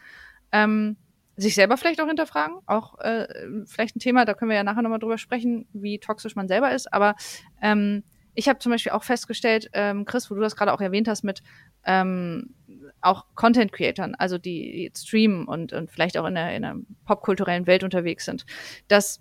Ähm, 0.52 0.98
sich 1.38 1.56
selber 1.56 1.78
vielleicht 1.78 2.02
auch 2.02 2.08
hinterfragen, 2.08 2.58
auch 2.66 3.00
äh, 3.00 3.28
vielleicht 3.66 3.96
ein 3.96 4.00
Thema, 4.00 4.26
da 4.26 4.34
können 4.34 4.50
wir 4.50 4.56
ja 4.58 4.64
nachher 4.64 4.82
nochmal 4.82 5.00
drüber 5.00 5.18
sprechen, 5.18 5.68
wie 5.74 6.00
toxisch 6.00 6.36
man 6.36 6.48
selber 6.48 6.72
ist, 6.72 6.94
aber 6.94 7.16
ähm, 7.62 8.04
ich 8.34 8.48
habe 8.48 8.60
zum 8.60 8.72
Beispiel 8.72 8.94
auch 8.94 9.04
festgestellt, 9.04 9.70
ähm, 9.74 10.06
Chris, 10.06 10.32
wo 10.32 10.36
du 10.36 10.42
das 10.42 10.56
gerade 10.56 10.72
auch 10.74 10.82
erwähnt 10.82 11.08
hast, 11.08 11.24
mit 11.24 11.42
ähm, 11.86 12.54
auch 13.02 13.26
Content-Creatern, 13.36 14.16
also 14.16 14.38
die, 14.38 14.92
streamen 14.96 15.46
und, 15.48 15.74
und 15.74 15.92
vielleicht 15.92 16.18
auch 16.18 16.26
in 16.26 16.36
der, 16.36 16.56
in 16.56 16.62
der 16.62 16.76
popkulturellen 17.06 17.68
Welt 17.68 17.84
unterwegs 17.84 18.26
sind, 18.26 18.46
dass 18.88 19.20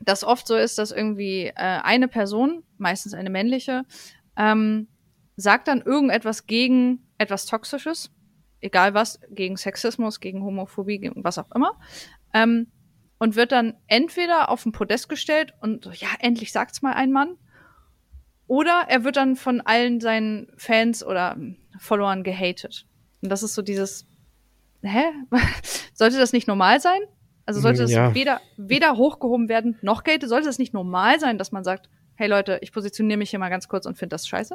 das 0.00 0.24
oft 0.24 0.46
so 0.46 0.56
ist, 0.56 0.78
dass 0.78 0.92
irgendwie 0.92 1.46
äh, 1.46 1.52
eine 1.56 2.08
Person, 2.08 2.62
meistens 2.78 3.14
eine 3.14 3.30
männliche, 3.30 3.82
ähm, 4.36 4.88
sagt 5.36 5.68
dann 5.68 5.82
irgendetwas 5.82 6.46
gegen 6.46 7.06
etwas 7.18 7.46
Toxisches, 7.46 8.10
egal 8.62 8.94
was, 8.94 9.20
gegen 9.30 9.56
Sexismus, 9.56 10.20
gegen 10.20 10.42
Homophobie, 10.42 10.98
gegen 10.98 11.22
was 11.24 11.38
auch 11.38 11.50
immer, 11.54 11.78
ähm, 12.32 12.68
und 13.18 13.36
wird 13.36 13.52
dann 13.52 13.74
entweder 13.86 14.48
auf 14.48 14.62
den 14.62 14.72
Podest 14.72 15.08
gestellt 15.08 15.52
und 15.60 15.84
so, 15.84 15.90
ja, 15.90 16.08
endlich 16.18 16.52
sagt's 16.52 16.82
mal 16.82 16.94
ein 16.94 17.12
Mann, 17.12 17.36
oder 18.46 18.84
er 18.88 19.04
wird 19.04 19.16
dann 19.16 19.36
von 19.36 19.60
allen 19.60 20.00
seinen 20.00 20.48
Fans 20.56 21.04
oder 21.04 21.36
Followern 21.78 22.22
gehatet. 22.22 22.86
Und 23.22 23.30
das 23.30 23.42
ist 23.42 23.54
so 23.54 23.62
dieses, 23.62 24.06
hä? 24.82 25.04
Sollte 25.94 26.18
das 26.18 26.32
nicht 26.32 26.48
normal 26.48 26.80
sein? 26.80 27.00
Also 27.44 27.60
sollte 27.60 27.82
das 27.82 27.90
ja. 27.90 28.14
weder, 28.14 28.40
weder 28.56 28.96
hochgehoben 28.96 29.48
werden 29.48 29.76
noch 29.82 30.04
gehatet? 30.04 30.28
Sollte 30.28 30.46
das 30.46 30.58
nicht 30.58 30.72
normal 30.72 31.18
sein, 31.18 31.38
dass 31.38 31.50
man 31.50 31.64
sagt, 31.64 31.88
hey 32.22 32.28
Leute, 32.28 32.58
ich 32.62 32.70
positioniere 32.70 33.18
mich 33.18 33.30
hier 33.30 33.40
mal 33.40 33.48
ganz 33.48 33.66
kurz 33.66 33.84
und 33.84 33.98
finde 33.98 34.14
das 34.14 34.28
scheiße? 34.28 34.54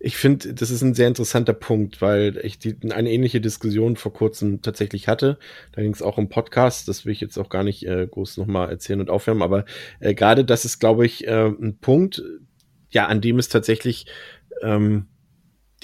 Ich 0.00 0.16
finde, 0.16 0.52
das 0.52 0.70
ist 0.70 0.82
ein 0.82 0.94
sehr 0.94 1.06
interessanter 1.06 1.52
Punkt, 1.52 2.02
weil 2.02 2.38
ich 2.38 2.58
die, 2.58 2.76
eine 2.90 3.08
ähnliche 3.08 3.40
Diskussion 3.40 3.94
vor 3.94 4.12
kurzem 4.12 4.62
tatsächlich 4.62 5.06
hatte. 5.06 5.38
Da 5.70 5.82
ging 5.82 5.92
es 5.92 6.02
auch 6.02 6.18
im 6.18 6.28
Podcast, 6.28 6.88
das 6.88 7.06
will 7.06 7.12
ich 7.12 7.20
jetzt 7.20 7.38
auch 7.38 7.50
gar 7.50 7.62
nicht 7.62 7.86
äh, 7.86 8.08
groß 8.08 8.36
nochmal 8.38 8.68
erzählen 8.68 8.98
und 8.98 9.10
aufwärmen, 9.10 9.44
aber 9.44 9.64
äh, 10.00 10.12
gerade 10.12 10.44
das 10.44 10.64
ist, 10.64 10.80
glaube 10.80 11.06
ich, 11.06 11.24
äh, 11.28 11.46
ein 11.46 11.78
Punkt, 11.80 12.20
ja, 12.90 13.06
an 13.06 13.20
dem 13.20 13.38
es 13.38 13.48
tatsächlich 13.48 14.06
ähm, 14.60 15.06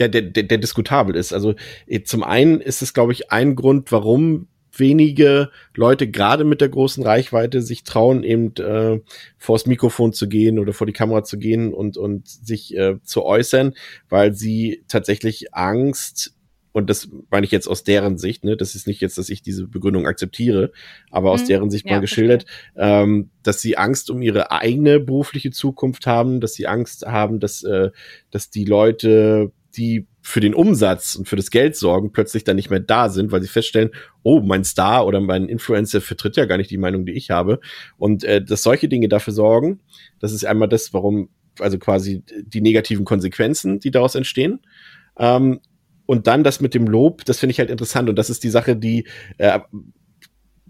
der, 0.01 0.09
der, 0.09 0.23
der, 0.23 0.43
der 0.43 0.59
diskutabel 0.59 1.15
ist. 1.15 1.33
Also 1.33 1.55
eh, 1.87 2.03
zum 2.03 2.25
einen 2.25 2.61
ist 2.61 2.83
es, 2.83 2.93
glaube 2.93 3.13
ich, 3.13 3.31
ein 3.31 3.55
Grund, 3.55 3.93
warum 3.93 4.49
wenige 4.77 5.51
Leute 5.75 6.09
gerade 6.09 6.45
mit 6.45 6.61
der 6.61 6.69
großen 6.69 7.03
Reichweite 7.03 7.63
sich 7.63 7.85
trauen, 7.85 8.23
eben 8.23 8.55
äh, 8.57 9.01
vors 9.39 9.67
Mikrofon 9.67 10.13
zu 10.13 10.29
gehen 10.29 10.59
oder 10.59 10.73
vor 10.73 10.87
die 10.87 10.93
Kamera 10.93 11.25
zu 11.25 11.39
gehen 11.39 11.73
und, 11.73 11.97
und 11.97 12.29
sich 12.29 12.77
äh, 12.77 13.03
zu 13.03 13.25
äußern, 13.25 13.75
weil 14.09 14.35
sie 14.35 14.85
tatsächlich 14.89 15.55
Angst 15.55 16.35
und 16.73 16.89
das 16.89 17.09
meine 17.31 17.45
ich 17.45 17.53
jetzt 17.53 17.67
aus 17.67 17.85
deren 17.85 18.19
Sicht, 18.19 18.45
ne, 18.45 18.57
das 18.57 18.75
ist 18.75 18.87
nicht 18.87 19.01
jetzt, 19.01 19.19
dass 19.19 19.29
ich 19.29 19.43
diese 19.43 19.67
Begründung 19.67 20.07
akzeptiere, 20.07 20.71
aber 21.11 21.33
aus 21.33 21.43
mhm. 21.43 21.47
deren 21.49 21.71
Sicht 21.71 21.87
ja, 21.87 21.95
mal 21.95 22.01
geschildert, 22.01 22.47
ähm, 22.77 23.31
dass 23.43 23.61
sie 23.61 23.77
Angst 23.77 24.11
um 24.11 24.23
ihre 24.23 24.53
eigene 24.53 25.01
berufliche 25.01 25.51
Zukunft 25.51 26.07
haben, 26.07 26.41
dass 26.41 26.55
sie 26.55 26.67
Angst 26.67 27.07
haben, 27.07 27.41
dass, 27.41 27.65
äh, 27.65 27.91
dass 28.31 28.51
die 28.51 28.65
Leute, 28.65 29.53
die 29.77 30.07
für 30.23 30.41
den 30.41 30.55
Umsatz 30.55 31.15
und 31.15 31.29
für 31.29 31.37
das 31.37 31.51
Geld 31.51 31.77
sorgen, 31.77 32.13
plötzlich 32.13 32.45
dann 32.45 32.57
nicht 32.57 32.71
mehr 32.71 32.81
da 32.81 33.09
sind, 33.09 33.33
weil 33.33 33.43
sie 33.43 33.49
feststellen, 33.49 33.91
oh, 34.23 34.41
mein 34.41 34.65
Star 34.65 35.07
oder 35.07 35.21
mein 35.21 35.49
Influencer 35.49 36.01
vertritt 36.01 36.37
ja 36.37 36.45
gar 36.45 36.59
nicht 36.59 36.71
die 36.71 36.79
Meinung, 36.79 37.07
die 37.07 37.13
ich 37.13 37.31
habe. 37.31 37.61
Und 37.97 38.25
äh, 38.25 38.43
dass 38.43 38.63
solche 38.63 38.89
Dinge 38.89 39.09
dafür 39.09 39.33
sorgen, 39.33 39.81
das 40.19 40.33
ist 40.33 40.45
einmal 40.45 40.69
das, 40.69 40.93
warum, 40.93 41.31
also 41.59 41.79
quasi 41.79 42.23
die 42.43 42.61
negativen 42.61 43.05
Konsequenzen, 43.05 43.81
die 43.81 43.91
daraus 43.91 44.15
entstehen. 44.15 44.61
Ähm, 45.19 45.61
und 46.07 46.27
dann 46.27 46.43
das 46.43 46.61
mit 46.61 46.75
dem 46.75 46.87
Lob, 46.87 47.25
das 47.25 47.39
finde 47.39 47.53
ich 47.53 47.61
halt 47.61 47.71
interessant 47.71 48.09
und 48.09 48.17
das 48.17 48.31
ist 48.31 48.43
die 48.43 48.51
Sache, 48.51 48.77
die 48.77 49.07
äh, 49.39 49.61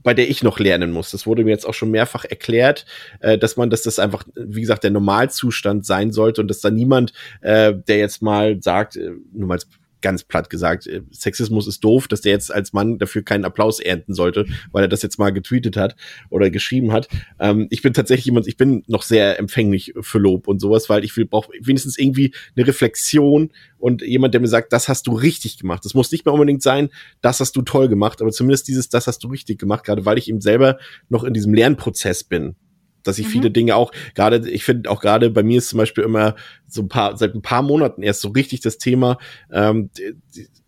bei 0.02 0.14
der 0.14 0.28
ich 0.28 0.42
noch 0.42 0.58
lernen 0.58 0.92
muss. 0.92 1.10
Das 1.10 1.26
wurde 1.26 1.44
mir 1.44 1.50
jetzt 1.50 1.66
auch 1.66 1.74
schon 1.74 1.90
mehrfach 1.90 2.24
erklärt, 2.24 2.86
äh, 3.20 3.38
dass 3.38 3.56
man, 3.56 3.70
dass 3.70 3.82
das 3.82 3.98
einfach, 3.98 4.24
wie 4.34 4.60
gesagt, 4.60 4.84
der 4.84 4.90
Normalzustand 4.90 5.84
sein 5.86 6.12
sollte 6.12 6.40
und 6.40 6.48
dass 6.48 6.60
da 6.60 6.70
niemand, 6.70 7.12
äh, 7.40 7.74
der 7.74 7.98
jetzt 7.98 8.22
mal 8.22 8.62
sagt, 8.62 8.96
äh, 8.96 9.12
nur 9.32 9.48
mal 9.48 9.54
als 9.54 9.66
ganz 10.00 10.24
platt 10.24 10.50
gesagt, 10.50 10.86
äh, 10.86 11.02
Sexismus 11.10 11.66
ist 11.66 11.82
doof, 11.84 12.08
dass 12.08 12.20
der 12.20 12.32
jetzt 12.32 12.52
als 12.52 12.72
Mann 12.72 12.98
dafür 12.98 13.22
keinen 13.22 13.44
Applaus 13.44 13.80
ernten 13.80 14.14
sollte, 14.14 14.46
weil 14.72 14.84
er 14.84 14.88
das 14.88 15.02
jetzt 15.02 15.18
mal 15.18 15.30
getweetet 15.30 15.76
hat 15.76 15.96
oder 16.30 16.50
geschrieben 16.50 16.92
hat. 16.92 17.08
Ähm, 17.38 17.66
ich 17.70 17.82
bin 17.82 17.92
tatsächlich 17.92 18.26
jemand, 18.26 18.46
ich 18.46 18.56
bin 18.56 18.82
noch 18.86 19.02
sehr 19.02 19.38
empfänglich 19.38 19.94
für 20.00 20.18
Lob 20.18 20.48
und 20.48 20.60
sowas, 20.60 20.88
weil 20.88 21.04
ich 21.04 21.16
will, 21.16 21.26
brauche 21.26 21.52
wenigstens 21.60 21.98
irgendwie 21.98 22.34
eine 22.56 22.66
Reflexion 22.66 23.50
und 23.78 24.02
jemand, 24.02 24.34
der 24.34 24.40
mir 24.40 24.48
sagt, 24.48 24.72
das 24.72 24.88
hast 24.88 25.06
du 25.06 25.12
richtig 25.12 25.58
gemacht. 25.58 25.84
Das 25.84 25.94
muss 25.94 26.12
nicht 26.12 26.24
mehr 26.24 26.34
unbedingt 26.34 26.62
sein, 26.62 26.90
das 27.20 27.40
hast 27.40 27.56
du 27.56 27.62
toll 27.62 27.88
gemacht, 27.88 28.20
aber 28.20 28.30
zumindest 28.30 28.68
dieses, 28.68 28.88
das 28.88 29.06
hast 29.06 29.24
du 29.24 29.28
richtig 29.28 29.58
gemacht, 29.58 29.84
gerade 29.84 30.04
weil 30.04 30.18
ich 30.18 30.28
eben 30.28 30.40
selber 30.40 30.78
noch 31.08 31.24
in 31.24 31.34
diesem 31.34 31.54
Lernprozess 31.54 32.24
bin 32.24 32.56
dass 33.02 33.18
ich 33.18 33.26
mhm. 33.26 33.30
viele 33.30 33.50
Dinge 33.50 33.76
auch 33.76 33.92
gerade, 34.14 34.48
ich 34.48 34.64
finde 34.64 34.90
auch 34.90 35.00
gerade 35.00 35.30
bei 35.30 35.42
mir 35.42 35.58
ist 35.58 35.68
zum 35.68 35.78
Beispiel 35.78 36.04
immer 36.04 36.36
so 36.66 36.82
ein 36.82 36.88
paar, 36.88 37.16
seit 37.16 37.34
ein 37.34 37.42
paar 37.42 37.62
Monaten 37.62 38.02
erst 38.02 38.20
so 38.20 38.28
richtig 38.28 38.60
das 38.60 38.78
Thema, 38.78 39.18
ähm, 39.52 39.90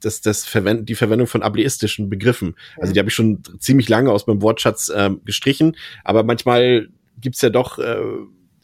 das, 0.01 0.21
das 0.21 0.45
Verwend 0.45 0.89
die 0.89 0.95
Verwendung 0.95 1.27
von 1.27 1.43
ableistischen 1.43 2.11
Begriffen. 2.11 2.55
Also 2.79 2.93
die 2.93 2.99
habe 2.99 3.09
ich 3.09 3.15
schon 3.15 3.43
ziemlich 3.59 3.89
lange 3.89 4.11
aus 4.11 4.27
meinem 4.27 4.43
Wortschatz 4.43 4.93
ähm, 4.95 5.21
gestrichen, 5.25 5.77
aber 6.05 6.23
manchmal 6.25 6.89
gibt's 7.21 7.43
ja 7.43 7.51
doch 7.51 7.79
äh, 7.79 7.97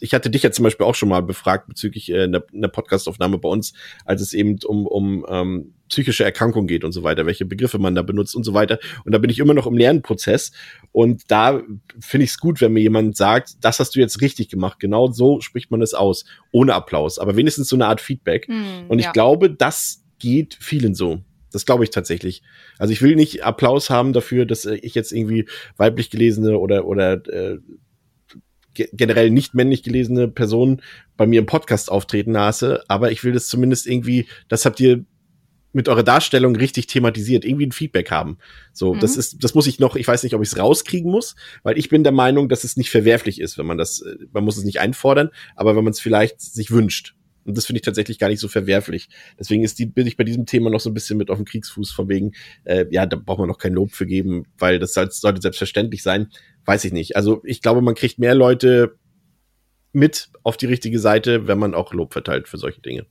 ich 0.01 0.15
hatte 0.15 0.31
dich 0.31 0.43
ja 0.43 0.51
zum 0.51 0.65
Beispiel 0.65 0.87
auch 0.87 0.95
schon 0.95 1.09
mal 1.09 1.23
befragt 1.23 1.69
bezüglich 1.69 2.11
äh, 2.11 2.25
einer, 2.25 2.43
einer 2.53 2.69
Podcastaufnahme 2.69 3.39
bei 3.39 3.49
uns, 3.49 3.73
als 4.05 4.23
es 4.23 4.33
eben 4.33 4.59
um, 4.65 4.87
um 4.87 5.27
ähm, 5.29 5.75
psychische 5.89 6.25
Erkrankung 6.25 6.67
geht 6.67 6.85
und 6.85 6.93
so 6.93 7.03
weiter, 7.03 7.27
welche 7.27 7.47
Begriffe 7.47 7.79
man 7.79 7.95
da 7.95 8.03
benutzt 8.03 8.37
und 8.37 8.45
so 8.45 8.55
weiter. 8.55 8.79
Und 9.05 9.13
da 9.13 9.19
bin 9.19 9.31
ich 9.31 9.39
immer 9.39 9.55
noch 9.55 9.67
im 9.67 9.77
Lernprozess. 9.77 10.53
Und 10.93 11.23
da 11.29 11.61
finde 12.01 12.25
ich 12.25 12.31
es 12.31 12.39
gut, 12.39 12.61
wenn 12.61 12.73
mir 12.73 12.81
jemand 12.81 13.17
sagt, 13.17 13.57
das 13.63 13.81
hast 13.81 13.97
du 13.97 14.01
jetzt 14.01 14.21
richtig 14.21 14.49
gemacht. 14.49 14.79
Genau 14.81 15.11
so 15.11 15.41
spricht 15.41 15.71
man 15.71 15.83
es 15.83 15.95
aus, 15.95 16.25
ohne 16.53 16.75
Applaus, 16.75 17.19
aber 17.19 17.37
wenigstens 17.37 17.69
so 17.69 17.77
eine 17.77 17.87
Art 17.87 18.01
Feedback. 18.01 18.49
Mm, 18.49 18.89
und 18.89 18.99
ich 18.99 19.07
ja. 19.07 19.13
glaube, 19.13 19.51
das 19.51 20.05
geht 20.19 20.57
vielen 20.61 20.95
so. 20.95 21.23
Das 21.51 21.65
glaube 21.65 21.85
ich 21.85 21.91
tatsächlich. 21.91 22.43
Also 22.79 22.93
ich 22.93 23.01
will 23.01 23.17
nicht 23.17 23.45
Applaus 23.45 23.89
haben 23.89 24.13
dafür, 24.13 24.45
dass 24.45 24.67
äh, 24.67 24.75
ich 24.77 24.95
jetzt 24.95 25.13
irgendwie 25.13 25.47
weiblich 25.77 26.11
gelesene 26.11 26.59
oder 26.59 26.85
oder 26.87 27.15
äh, 27.29 27.59
generell 28.93 29.31
nicht 29.31 29.55
männlich 29.55 29.83
gelesene 29.83 30.29
Personen 30.29 30.83
bei 31.17 31.27
mir 31.27 31.41
im 31.41 31.47
Podcast 31.47 31.91
auftreten 31.91 32.33
lasse, 32.33 32.83
aber 32.89 33.13
ich 33.13 33.25
will 33.25 33.33
das 33.33 33.49
zumindest 33.49 33.87
irgendwie, 33.87 34.27
das 34.49 34.65
habt 34.65 34.81
ihr 34.81 35.05
mit 35.73 35.89
eurer 35.89 36.03
Darstellung 36.03 36.57
richtig 36.57 36.87
thematisiert, 36.87 37.45
irgendwie 37.45 37.67
ein 37.67 37.73
Feedback 37.73 38.11
haben. 38.11 38.39
So, 38.73 38.95
mhm. 38.95 39.01
das 39.01 39.17
ist, 39.17 39.45
das 39.45 39.55
muss 39.55 39.67
ich 39.67 39.79
noch, 39.79 39.97
ich 39.97 40.09
weiß 40.09 40.23
nicht, 40.23 40.35
ob 40.35 40.43
ich 40.43 40.49
es 40.51 40.59
rauskriegen 40.59 41.11
muss, 41.11 41.37
weil 41.63 41.79
ich 41.79 41.89
bin 41.89 42.03
der 42.03 42.13
Meinung, 42.13 42.49
dass 42.49 42.65
es 42.65 42.77
nicht 42.77 42.91
verwerflich 42.91 43.41
ist, 43.41 43.59
wenn 43.59 43.67
man 43.67 43.79
das, 43.79 44.01
äh, 44.01 44.17
man 44.33 44.45
muss 44.45 44.57
es 44.57 44.65
nicht 44.65 44.81
einfordern, 44.81 45.31
aber 45.57 45.77
wenn 45.77 45.85
man 45.85 45.93
es 45.93 46.01
vielleicht 46.01 46.41
sich 46.41 46.71
wünscht. 46.71 47.15
Und 47.45 47.57
das 47.57 47.65
finde 47.65 47.79
ich 47.79 47.85
tatsächlich 47.85 48.19
gar 48.19 48.29
nicht 48.29 48.41
so 48.41 48.49
verwerflich. 48.49 49.09
Deswegen 49.39 49.65
ist 49.65 49.79
die, 49.79 49.87
bin 49.87 50.07
ich 50.07 50.19
bei 50.19 50.25
diesem 50.25 50.45
Thema 50.45 50.69
noch 50.69 50.81
so 50.81 50.91
ein 50.91 50.95
bisschen 50.95 51.17
mit 51.17 51.31
auf 51.31 51.39
dem 51.39 51.47
Kriegsfuß 51.47 51.93
von 51.93 52.09
wegen, 52.09 52.33
äh, 52.65 52.85
ja, 52.91 53.07
da 53.07 53.17
braucht 53.17 53.39
man 53.39 53.49
noch 53.49 53.57
kein 53.57 53.73
Lob 53.73 53.93
für 53.93 54.05
geben, 54.05 54.45
weil 54.59 54.79
das 54.79 54.93
sollte 54.93 55.41
selbstverständlich 55.41 56.03
sein 56.03 56.29
weiß 56.69 56.85
ich 56.85 56.93
nicht. 56.93 57.17
Also 57.17 57.41
ich 57.45 57.63
glaube, 57.63 57.81
man 57.81 57.95
kriegt 57.95 58.19
mehr 58.19 58.35
Leute 58.35 58.99
mit 59.93 60.29
auf 60.43 60.59
die 60.59 60.67
richtige 60.67 60.99
Seite, 60.99 61.49
wenn 61.49 61.59
man 61.59 61.75
auch 61.75 61.95
Lob 61.95 62.13
verteilt 62.13 62.47
für 62.47 62.59
solche 62.59 62.83
Dinge. 62.83 63.07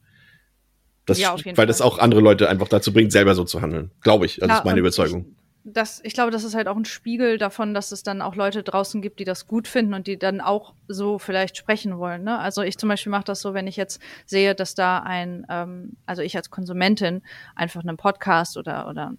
Das, 1.08 1.18
ja, 1.18 1.36
weil 1.43 1.55
Fall. 1.55 1.66
das 1.66 1.82
auch 1.82 1.97
andere 1.97 2.22
Leute 2.22 2.49
einfach 2.49 2.68
dazu 2.68 2.93
bringt, 2.93 3.12
selber 3.12 3.34
so 3.34 3.45
zu 3.45 3.62
handeln. 3.62 3.89
Glaube 4.01 4.28
ich. 4.28 4.36
Das 4.36 4.47
ja, 4.47 4.58
ist 4.60 4.66
meine 4.66 4.80
Überzeugung. 4.80 5.26
Ich, 5.66 5.74
das, 5.74 6.01
ich 6.03 6.14
glaube, 6.14 6.30
das 6.30 6.43
ist 6.43 6.53
halt 6.53 6.68
auch 6.68 6.76
ein 6.76 6.86
Spiegel 6.86 7.39
davon, 7.39 7.74
dass 7.74 7.91
es 7.91 8.03
dann 8.03 8.22
auch 8.22 8.36
Leute 8.36 8.62
draußen 8.62 9.01
gibt, 9.01 9.20
die 9.20 9.24
das 9.24 9.47
gut 9.47 9.68
finden 9.68 9.95
und 9.95 10.05
die 10.05 10.20
dann 10.20 10.39
auch 10.39 10.76
so 10.88 11.18
vielleicht 11.18 11.58
sprechen 11.58 11.97
wollen. 11.97 12.24
Ne? 12.24 12.38
Also 12.38 12.62
ich 12.62 12.78
zum 12.78 12.89
Beispiel 12.89 13.10
mache 13.10 13.24
das 13.24 13.41
so, 13.41 13.55
wenn 13.55 13.66
ich 13.66 13.76
jetzt 13.76 13.99
sehe, 14.28 14.53
dass 14.53 14.76
da 14.76 14.99
ein, 14.99 15.47
ähm, 15.49 15.93
also 16.05 16.22
ich 16.22 16.36
als 16.36 16.51
Konsumentin 16.51 17.24
einfach 17.55 17.82
einen 17.82 17.97
Podcast 17.97 18.55
oder, 18.55 18.88
oder 18.88 19.14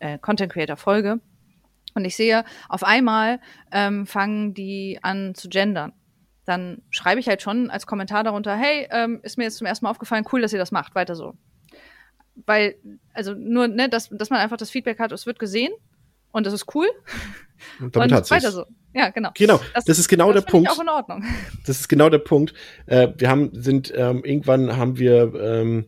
äh, 0.00 0.18
Content 0.18 0.52
Creator 0.52 0.76
folge 0.76 1.20
und 1.94 2.04
ich 2.04 2.16
sehe, 2.16 2.44
auf 2.68 2.84
einmal 2.84 3.40
ähm, 3.72 4.06
fangen 4.06 4.54
die 4.54 4.98
an 5.02 5.34
zu 5.34 5.48
gendern. 5.48 5.92
Dann 6.44 6.82
schreibe 6.90 7.20
ich 7.20 7.28
halt 7.28 7.42
schon 7.42 7.70
als 7.70 7.86
Kommentar 7.86 8.24
darunter, 8.24 8.56
hey, 8.56 8.88
ähm, 8.90 9.20
ist 9.22 9.36
mir 9.36 9.44
jetzt 9.44 9.58
zum 9.58 9.66
ersten 9.66 9.84
Mal 9.84 9.90
aufgefallen, 9.90 10.24
cool, 10.32 10.40
dass 10.40 10.52
ihr 10.52 10.58
das 10.58 10.72
macht, 10.72 10.94
weiter 10.94 11.14
so. 11.14 11.34
Weil, 12.46 12.76
also 13.12 13.34
nur, 13.34 13.68
ne, 13.68 13.88
dass, 13.88 14.08
dass 14.10 14.30
man 14.30 14.40
einfach 14.40 14.56
das 14.56 14.70
Feedback 14.70 14.98
hat, 14.98 15.12
es 15.12 15.26
wird 15.26 15.38
gesehen 15.38 15.72
und 16.30 16.46
das 16.46 16.54
ist 16.54 16.74
cool. 16.74 16.88
Und 17.80 17.96
damit 17.96 18.12
und 18.12 18.30
weiter 18.30 18.52
so. 18.52 18.66
Ja, 18.94 19.10
genau. 19.10 19.30
Genau, 19.34 19.60
das, 19.74 19.84
das 19.84 19.98
ist 19.98 20.08
genau 20.08 20.32
das 20.32 20.44
der 20.44 20.50
Punkt. 20.52 20.70
auch 20.70 20.80
in 20.80 20.88
Ordnung. 20.88 21.24
Das 21.66 21.80
ist 21.80 21.88
genau 21.88 22.08
der 22.08 22.18
Punkt. 22.18 22.54
Äh, 22.86 23.08
wir 23.16 23.28
haben, 23.28 23.50
sind, 23.52 23.92
ähm, 23.96 24.22
irgendwann 24.24 24.76
haben 24.76 24.96
wir 24.96 25.34
ähm, 25.34 25.86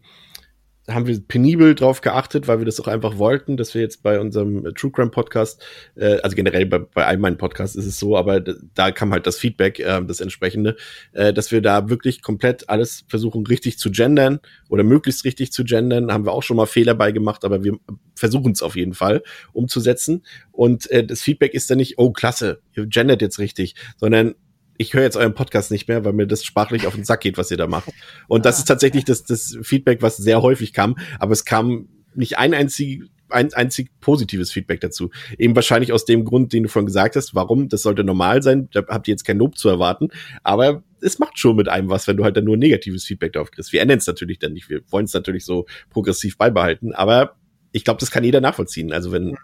haben 0.94 1.06
wir 1.06 1.20
penibel 1.20 1.74
drauf 1.74 2.00
geachtet, 2.00 2.48
weil 2.48 2.58
wir 2.58 2.66
das 2.66 2.80
auch 2.80 2.88
einfach 2.88 3.18
wollten, 3.18 3.56
dass 3.56 3.74
wir 3.74 3.82
jetzt 3.82 4.02
bei 4.02 4.20
unserem 4.20 4.74
True 4.74 4.90
Crime 4.90 5.10
Podcast, 5.10 5.62
äh, 5.96 6.18
also 6.22 6.36
generell 6.36 6.66
bei, 6.66 6.78
bei 6.78 7.06
all 7.06 7.18
meinen 7.18 7.38
Podcasts 7.38 7.76
ist 7.76 7.86
es 7.86 7.98
so, 7.98 8.16
aber 8.16 8.40
da 8.40 8.90
kam 8.90 9.12
halt 9.12 9.26
das 9.26 9.38
Feedback, 9.38 9.78
äh, 9.78 10.02
das 10.04 10.20
entsprechende, 10.20 10.76
äh, 11.12 11.32
dass 11.32 11.52
wir 11.52 11.62
da 11.62 11.88
wirklich 11.88 12.22
komplett 12.22 12.68
alles 12.68 13.04
versuchen 13.08 13.46
richtig 13.46 13.78
zu 13.78 13.90
gendern 13.90 14.40
oder 14.68 14.84
möglichst 14.84 15.24
richtig 15.24 15.52
zu 15.52 15.64
gendern. 15.64 16.12
Haben 16.12 16.26
wir 16.26 16.32
auch 16.32 16.42
schon 16.42 16.56
mal 16.56 16.66
Fehler 16.66 16.94
bei 16.94 17.12
gemacht, 17.12 17.44
aber 17.44 17.64
wir 17.64 17.78
versuchen 18.14 18.52
es 18.52 18.62
auf 18.62 18.76
jeden 18.76 18.94
Fall 18.94 19.22
umzusetzen. 19.52 20.24
Und 20.52 20.90
äh, 20.90 21.04
das 21.04 21.22
Feedback 21.22 21.54
ist 21.54 21.70
dann 21.70 21.78
nicht, 21.78 21.98
oh 21.98 22.12
klasse, 22.12 22.60
ihr 22.74 22.86
gendert 22.86 23.22
jetzt 23.22 23.38
richtig, 23.38 23.74
sondern 23.96 24.34
ich 24.80 24.94
höre 24.94 25.02
jetzt 25.02 25.18
euren 25.18 25.34
Podcast 25.34 25.70
nicht 25.70 25.88
mehr, 25.88 26.06
weil 26.06 26.14
mir 26.14 26.26
das 26.26 26.42
sprachlich 26.42 26.86
auf 26.86 26.94
den 26.94 27.04
Sack 27.04 27.20
geht, 27.20 27.36
was 27.36 27.50
ihr 27.50 27.58
da 27.58 27.66
macht. 27.66 27.90
Und 28.28 28.46
das 28.46 28.56
ah. 28.56 28.58
ist 28.60 28.64
tatsächlich 28.64 29.04
das, 29.04 29.24
das 29.24 29.58
Feedback, 29.60 30.00
was 30.00 30.16
sehr 30.16 30.40
häufig 30.40 30.72
kam, 30.72 30.96
aber 31.18 31.32
es 31.32 31.44
kam 31.44 31.90
nicht 32.14 32.38
ein 32.38 32.54
einzig, 32.54 33.02
ein 33.28 33.52
einzig 33.52 33.90
positives 34.00 34.50
Feedback 34.50 34.80
dazu. 34.80 35.10
Eben 35.36 35.54
wahrscheinlich 35.54 35.92
aus 35.92 36.06
dem 36.06 36.24
Grund, 36.24 36.54
den 36.54 36.62
du 36.62 36.70
vorhin 36.70 36.86
gesagt 36.86 37.14
hast, 37.14 37.34
warum, 37.34 37.68
das 37.68 37.82
sollte 37.82 38.04
normal 38.04 38.42
sein, 38.42 38.70
da 38.72 38.82
habt 38.88 39.06
ihr 39.06 39.12
jetzt 39.12 39.26
kein 39.26 39.36
Lob 39.36 39.58
zu 39.58 39.68
erwarten, 39.68 40.08
aber 40.44 40.82
es 41.02 41.18
macht 41.18 41.38
schon 41.38 41.56
mit 41.56 41.68
einem 41.68 41.90
was, 41.90 42.06
wenn 42.06 42.16
du 42.16 42.24
halt 42.24 42.38
dann 42.38 42.44
nur 42.44 42.56
negatives 42.56 43.04
Feedback 43.04 43.34
darauf 43.34 43.50
kriegst. 43.50 43.74
Wir 43.74 43.82
ändern 43.82 43.98
es 43.98 44.06
natürlich 44.06 44.38
dann 44.38 44.54
nicht, 44.54 44.70
wir 44.70 44.80
wollen 44.88 45.04
es 45.04 45.12
natürlich 45.12 45.44
so 45.44 45.66
progressiv 45.90 46.38
beibehalten, 46.38 46.94
aber 46.94 47.36
ich 47.72 47.84
glaube, 47.84 48.00
das 48.00 48.10
kann 48.10 48.24
jeder 48.24 48.40
nachvollziehen, 48.40 48.94
also 48.94 49.12
wenn 49.12 49.36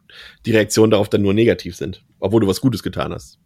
die 0.46 0.52
Reaktionen 0.52 0.92
darauf 0.92 1.10
dann 1.10 1.20
nur 1.20 1.34
negativ 1.34 1.76
sind, 1.76 2.06
obwohl 2.20 2.40
du 2.40 2.46
was 2.46 2.62
Gutes 2.62 2.82
getan 2.82 3.12
hast 3.12 3.38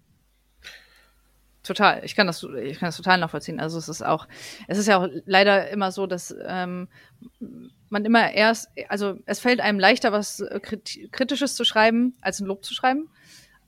total. 1.63 2.05
Ich 2.05 2.15
kann 2.17 2.27
das, 2.27 2.43
ich 2.43 2.79
kann 2.79 2.89
das 2.89 2.97
total 2.97 3.19
nachvollziehen. 3.19 3.61
Also 3.61 3.79
es 3.79 3.89
ist 3.89 4.03
auch, 4.03 4.27
es 4.69 4.79
ist 4.79 4.87
ja 4.87 4.99
auch 4.99 5.09
leider 5.27 5.69
immer 5.71 5.93
so, 5.93 6.07
dass 6.07 6.35
ähm, 6.47 6.89
man 7.89 8.05
immer 8.05 8.33
erst, 8.33 8.71
also 8.89 9.19
es 9.27 9.41
fällt 9.41 9.61
einem 9.61 9.79
leichter, 9.79 10.13
was 10.13 10.43
Kritisches 10.63 11.55
zu 11.55 11.65
schreiben, 11.65 12.17
als 12.21 12.41
ein 12.41 12.47
Lob 12.47 12.65
zu 12.65 12.75
schreiben. 12.75 13.09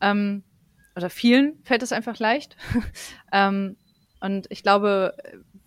Ähm, 0.00 0.42
oder 0.96 1.10
vielen 1.10 1.58
fällt 1.64 1.82
es 1.82 1.92
einfach 1.92 2.18
leicht. 2.18 2.56
ähm, 3.32 3.76
und 4.20 4.46
ich 4.50 4.62
glaube, 4.62 5.14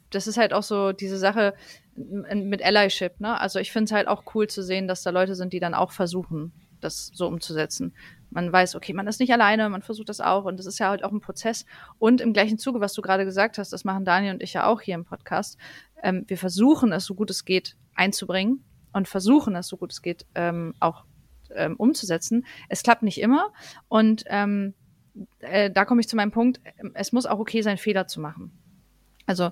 das 0.10 0.28
ist 0.28 0.38
halt 0.38 0.54
auch 0.54 0.64
so 0.64 0.92
diese 0.92 1.18
Sache 1.18 1.54
mit 1.96 2.64
Allyship, 2.64 3.20
ne? 3.20 3.40
Also 3.40 3.60
ich 3.60 3.72
finde 3.72 3.86
es 3.86 3.92
halt 3.92 4.08
auch 4.08 4.24
cool 4.36 4.48
zu 4.48 4.64
sehen, 4.64 4.88
dass 4.88 5.04
da 5.04 5.10
Leute 5.10 5.36
sind, 5.36 5.54
die 5.54 5.60
dann 5.60 5.74
auch 5.74 5.92
versuchen, 5.92 6.52
das 6.82 7.12
so 7.14 7.28
umzusetzen 7.28 7.94
man 8.36 8.52
weiß, 8.52 8.76
okay, 8.76 8.94
man 8.94 9.08
ist 9.08 9.22
nicht 9.22 9.32
alleine, 9.32 9.70
man 9.70 9.82
versucht 9.82 10.10
das 10.10 10.20
auch 10.20 10.44
und 10.44 10.58
das 10.58 10.66
ist 10.66 10.78
ja 10.78 10.90
halt 10.90 11.04
auch 11.04 11.12
ein 11.12 11.22
Prozess. 11.22 11.66
Und 11.98 12.20
im 12.20 12.34
gleichen 12.34 12.60
Zuge, 12.60 12.82
was 12.82 12.94
du 12.94 13.02
gerade 13.02 13.24
gesagt 13.24 13.58
hast, 13.58 13.72
das 13.72 13.86
machen 13.86 14.04
Daniel 14.04 14.34
und 14.34 14.44
ich 14.44 14.54
ja 14.54 14.68
auch 14.68 14.82
hier 14.82 14.94
im 14.94 15.06
Podcast, 15.06 15.58
ähm, 16.04 16.26
wir 16.28 16.38
versuchen 16.38 16.92
es 16.92 17.06
so 17.06 17.16
gut 17.16 17.32
es 17.32 17.46
geht 17.46 17.78
einzubringen 17.96 18.64
und 18.92 19.08
versuchen 19.08 19.56
es 19.56 19.68
so 19.68 19.78
gut 19.78 19.94
es 19.94 20.02
geht 20.02 20.26
ähm, 20.36 20.76
auch 20.82 21.06
ähm, 21.56 21.78
umzusetzen. 21.78 22.46
Es 22.68 22.84
klappt 22.84 23.04
nicht 23.04 23.22
immer 23.22 23.54
und 23.88 24.26
ähm, 24.28 24.74
äh, 25.40 25.72
da 25.72 25.86
komme 25.86 26.02
ich 26.02 26.10
zu 26.10 26.18
meinem 26.18 26.32
Punkt, 26.32 26.60
es 26.94 27.14
muss 27.14 27.26
auch 27.26 27.40
okay 27.40 27.62
sein, 27.62 27.78
Fehler 27.78 28.06
zu 28.06 28.20
machen. 28.20 28.52
Also 29.26 29.52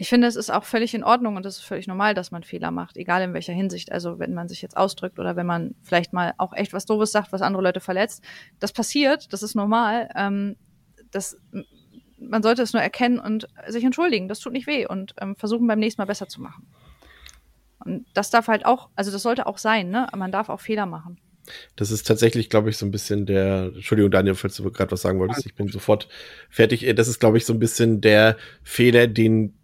ich 0.00 0.08
finde, 0.08 0.28
es 0.28 0.36
ist 0.36 0.50
auch 0.50 0.62
völlig 0.62 0.94
in 0.94 1.02
Ordnung 1.02 1.34
und 1.34 1.44
es 1.44 1.56
ist 1.56 1.64
völlig 1.64 1.88
normal, 1.88 2.14
dass 2.14 2.30
man 2.30 2.44
Fehler 2.44 2.70
macht, 2.70 2.96
egal 2.96 3.20
in 3.22 3.34
welcher 3.34 3.52
Hinsicht. 3.52 3.90
Also 3.90 4.20
wenn 4.20 4.32
man 4.32 4.48
sich 4.48 4.62
jetzt 4.62 4.76
ausdrückt 4.76 5.18
oder 5.18 5.34
wenn 5.34 5.46
man 5.46 5.74
vielleicht 5.82 6.12
mal 6.12 6.34
auch 6.38 6.52
echt 6.52 6.72
was 6.72 6.86
Doofes 6.86 7.10
sagt, 7.10 7.32
was 7.32 7.42
andere 7.42 7.64
Leute 7.64 7.80
verletzt. 7.80 8.22
Das 8.60 8.72
passiert, 8.72 9.32
das 9.32 9.42
ist 9.42 9.56
normal. 9.56 10.08
Ähm, 10.14 10.54
das, 11.10 11.36
man 12.20 12.44
sollte 12.44 12.62
es 12.62 12.72
nur 12.72 12.82
erkennen 12.82 13.18
und 13.18 13.48
sich 13.66 13.82
entschuldigen. 13.82 14.28
Das 14.28 14.38
tut 14.38 14.52
nicht 14.52 14.68
weh 14.68 14.86
und 14.86 15.14
ähm, 15.20 15.34
versuchen 15.34 15.66
beim 15.66 15.80
nächsten 15.80 16.00
Mal 16.00 16.06
besser 16.06 16.28
zu 16.28 16.40
machen. 16.40 16.68
Und 17.84 18.06
das 18.14 18.30
darf 18.30 18.46
halt 18.46 18.66
auch, 18.66 18.90
also 18.94 19.10
das 19.10 19.22
sollte 19.22 19.46
auch 19.46 19.58
sein, 19.58 19.90
ne? 19.90 20.06
Man 20.16 20.30
darf 20.30 20.48
auch 20.48 20.60
Fehler 20.60 20.86
machen. 20.86 21.18
Das 21.74 21.90
ist 21.90 22.06
tatsächlich, 22.06 22.50
glaube 22.50 22.70
ich, 22.70 22.76
so 22.76 22.86
ein 22.86 22.90
bisschen 22.90 23.26
der, 23.26 23.72
Entschuldigung, 23.74 24.10
Daniel, 24.10 24.34
falls 24.34 24.56
du 24.56 24.70
gerade 24.70 24.92
was 24.92 25.02
sagen 25.02 25.18
wolltest, 25.18 25.46
ich 25.46 25.54
bin 25.54 25.68
sofort 25.68 26.08
fertig. 26.50 26.86
Das 26.94 27.08
ist, 27.08 27.18
glaube 27.18 27.38
ich, 27.38 27.46
so 27.46 27.52
ein 27.52 27.58
bisschen 27.58 28.00
der 28.00 28.36
Fehler, 28.62 29.06
den 29.06 29.57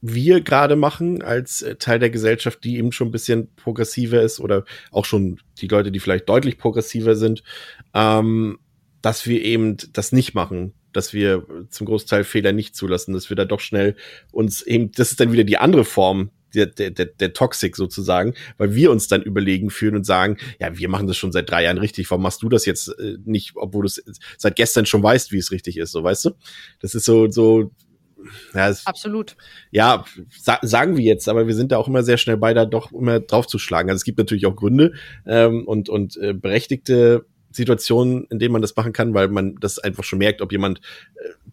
wir 0.00 0.40
gerade 0.40 0.76
machen 0.76 1.22
als 1.22 1.62
äh, 1.62 1.76
Teil 1.76 1.98
der 1.98 2.10
Gesellschaft, 2.10 2.64
die 2.64 2.78
eben 2.78 2.92
schon 2.92 3.08
ein 3.08 3.12
bisschen 3.12 3.54
progressiver 3.54 4.22
ist 4.22 4.40
oder 4.40 4.64
auch 4.90 5.04
schon 5.04 5.40
die 5.58 5.68
Leute, 5.68 5.92
die 5.92 6.00
vielleicht 6.00 6.28
deutlich 6.28 6.58
progressiver 6.58 7.16
sind, 7.16 7.42
ähm, 7.94 8.58
dass 9.02 9.26
wir 9.26 9.42
eben 9.42 9.76
das 9.92 10.12
nicht 10.12 10.34
machen, 10.34 10.74
dass 10.92 11.12
wir 11.12 11.46
zum 11.68 11.86
Großteil 11.86 12.24
Fehler 12.24 12.52
nicht 12.52 12.74
zulassen, 12.74 13.12
dass 13.12 13.30
wir 13.30 13.36
da 13.36 13.44
doch 13.44 13.60
schnell 13.60 13.96
uns 14.32 14.62
eben, 14.62 14.90
das 14.92 15.10
ist 15.10 15.20
dann 15.20 15.32
wieder 15.32 15.44
die 15.44 15.58
andere 15.58 15.84
Form 15.84 16.30
der, 16.54 16.66
der, 16.66 16.90
der, 16.90 17.06
der 17.06 17.32
Toxic 17.32 17.76
sozusagen, 17.76 18.34
weil 18.58 18.74
wir 18.74 18.90
uns 18.90 19.06
dann 19.06 19.22
überlegen 19.22 19.70
fühlen 19.70 19.96
und 19.96 20.04
sagen, 20.04 20.36
ja, 20.58 20.76
wir 20.76 20.88
machen 20.88 21.06
das 21.06 21.16
schon 21.16 21.30
seit 21.30 21.48
drei 21.48 21.64
Jahren 21.64 21.78
richtig, 21.78 22.10
warum 22.10 22.22
machst 22.22 22.42
du 22.42 22.48
das 22.48 22.66
jetzt 22.66 22.88
äh, 22.98 23.18
nicht, 23.24 23.52
obwohl 23.54 23.82
du 23.82 23.86
es 23.86 24.02
seit 24.36 24.56
gestern 24.56 24.86
schon 24.86 25.02
weißt, 25.02 25.30
wie 25.32 25.38
es 25.38 25.52
richtig 25.52 25.76
ist, 25.76 25.92
so 25.92 26.02
weißt 26.02 26.24
du? 26.24 26.30
Das 26.80 26.94
ist 26.94 27.04
so, 27.04 27.30
so, 27.30 27.70
ja, 28.54 28.68
es, 28.68 28.86
Absolut. 28.86 29.36
Ja, 29.70 30.04
sa 30.36 30.58
sagen 30.62 30.96
wir 30.96 31.04
jetzt, 31.04 31.28
aber 31.28 31.46
wir 31.46 31.54
sind 31.54 31.72
da 31.72 31.78
auch 31.78 31.88
immer 31.88 32.02
sehr 32.02 32.16
schnell 32.16 32.36
bei, 32.36 32.54
da 32.54 32.64
doch 32.66 32.92
immer 32.92 33.20
draufzuschlagen. 33.20 33.90
Also 33.90 34.00
es 34.00 34.04
gibt 34.04 34.18
natürlich 34.18 34.46
auch 34.46 34.56
Gründe 34.56 34.92
ähm, 35.26 35.66
und, 35.66 35.88
und 35.88 36.16
äh, 36.16 36.32
berechtigte 36.32 37.26
Situationen, 37.52 38.26
in 38.30 38.38
denen 38.38 38.52
man 38.52 38.62
das 38.62 38.76
machen 38.76 38.92
kann, 38.92 39.12
weil 39.12 39.28
man 39.28 39.56
das 39.60 39.78
einfach 39.78 40.04
schon 40.04 40.20
merkt, 40.20 40.40
ob 40.40 40.52
jemand 40.52 40.80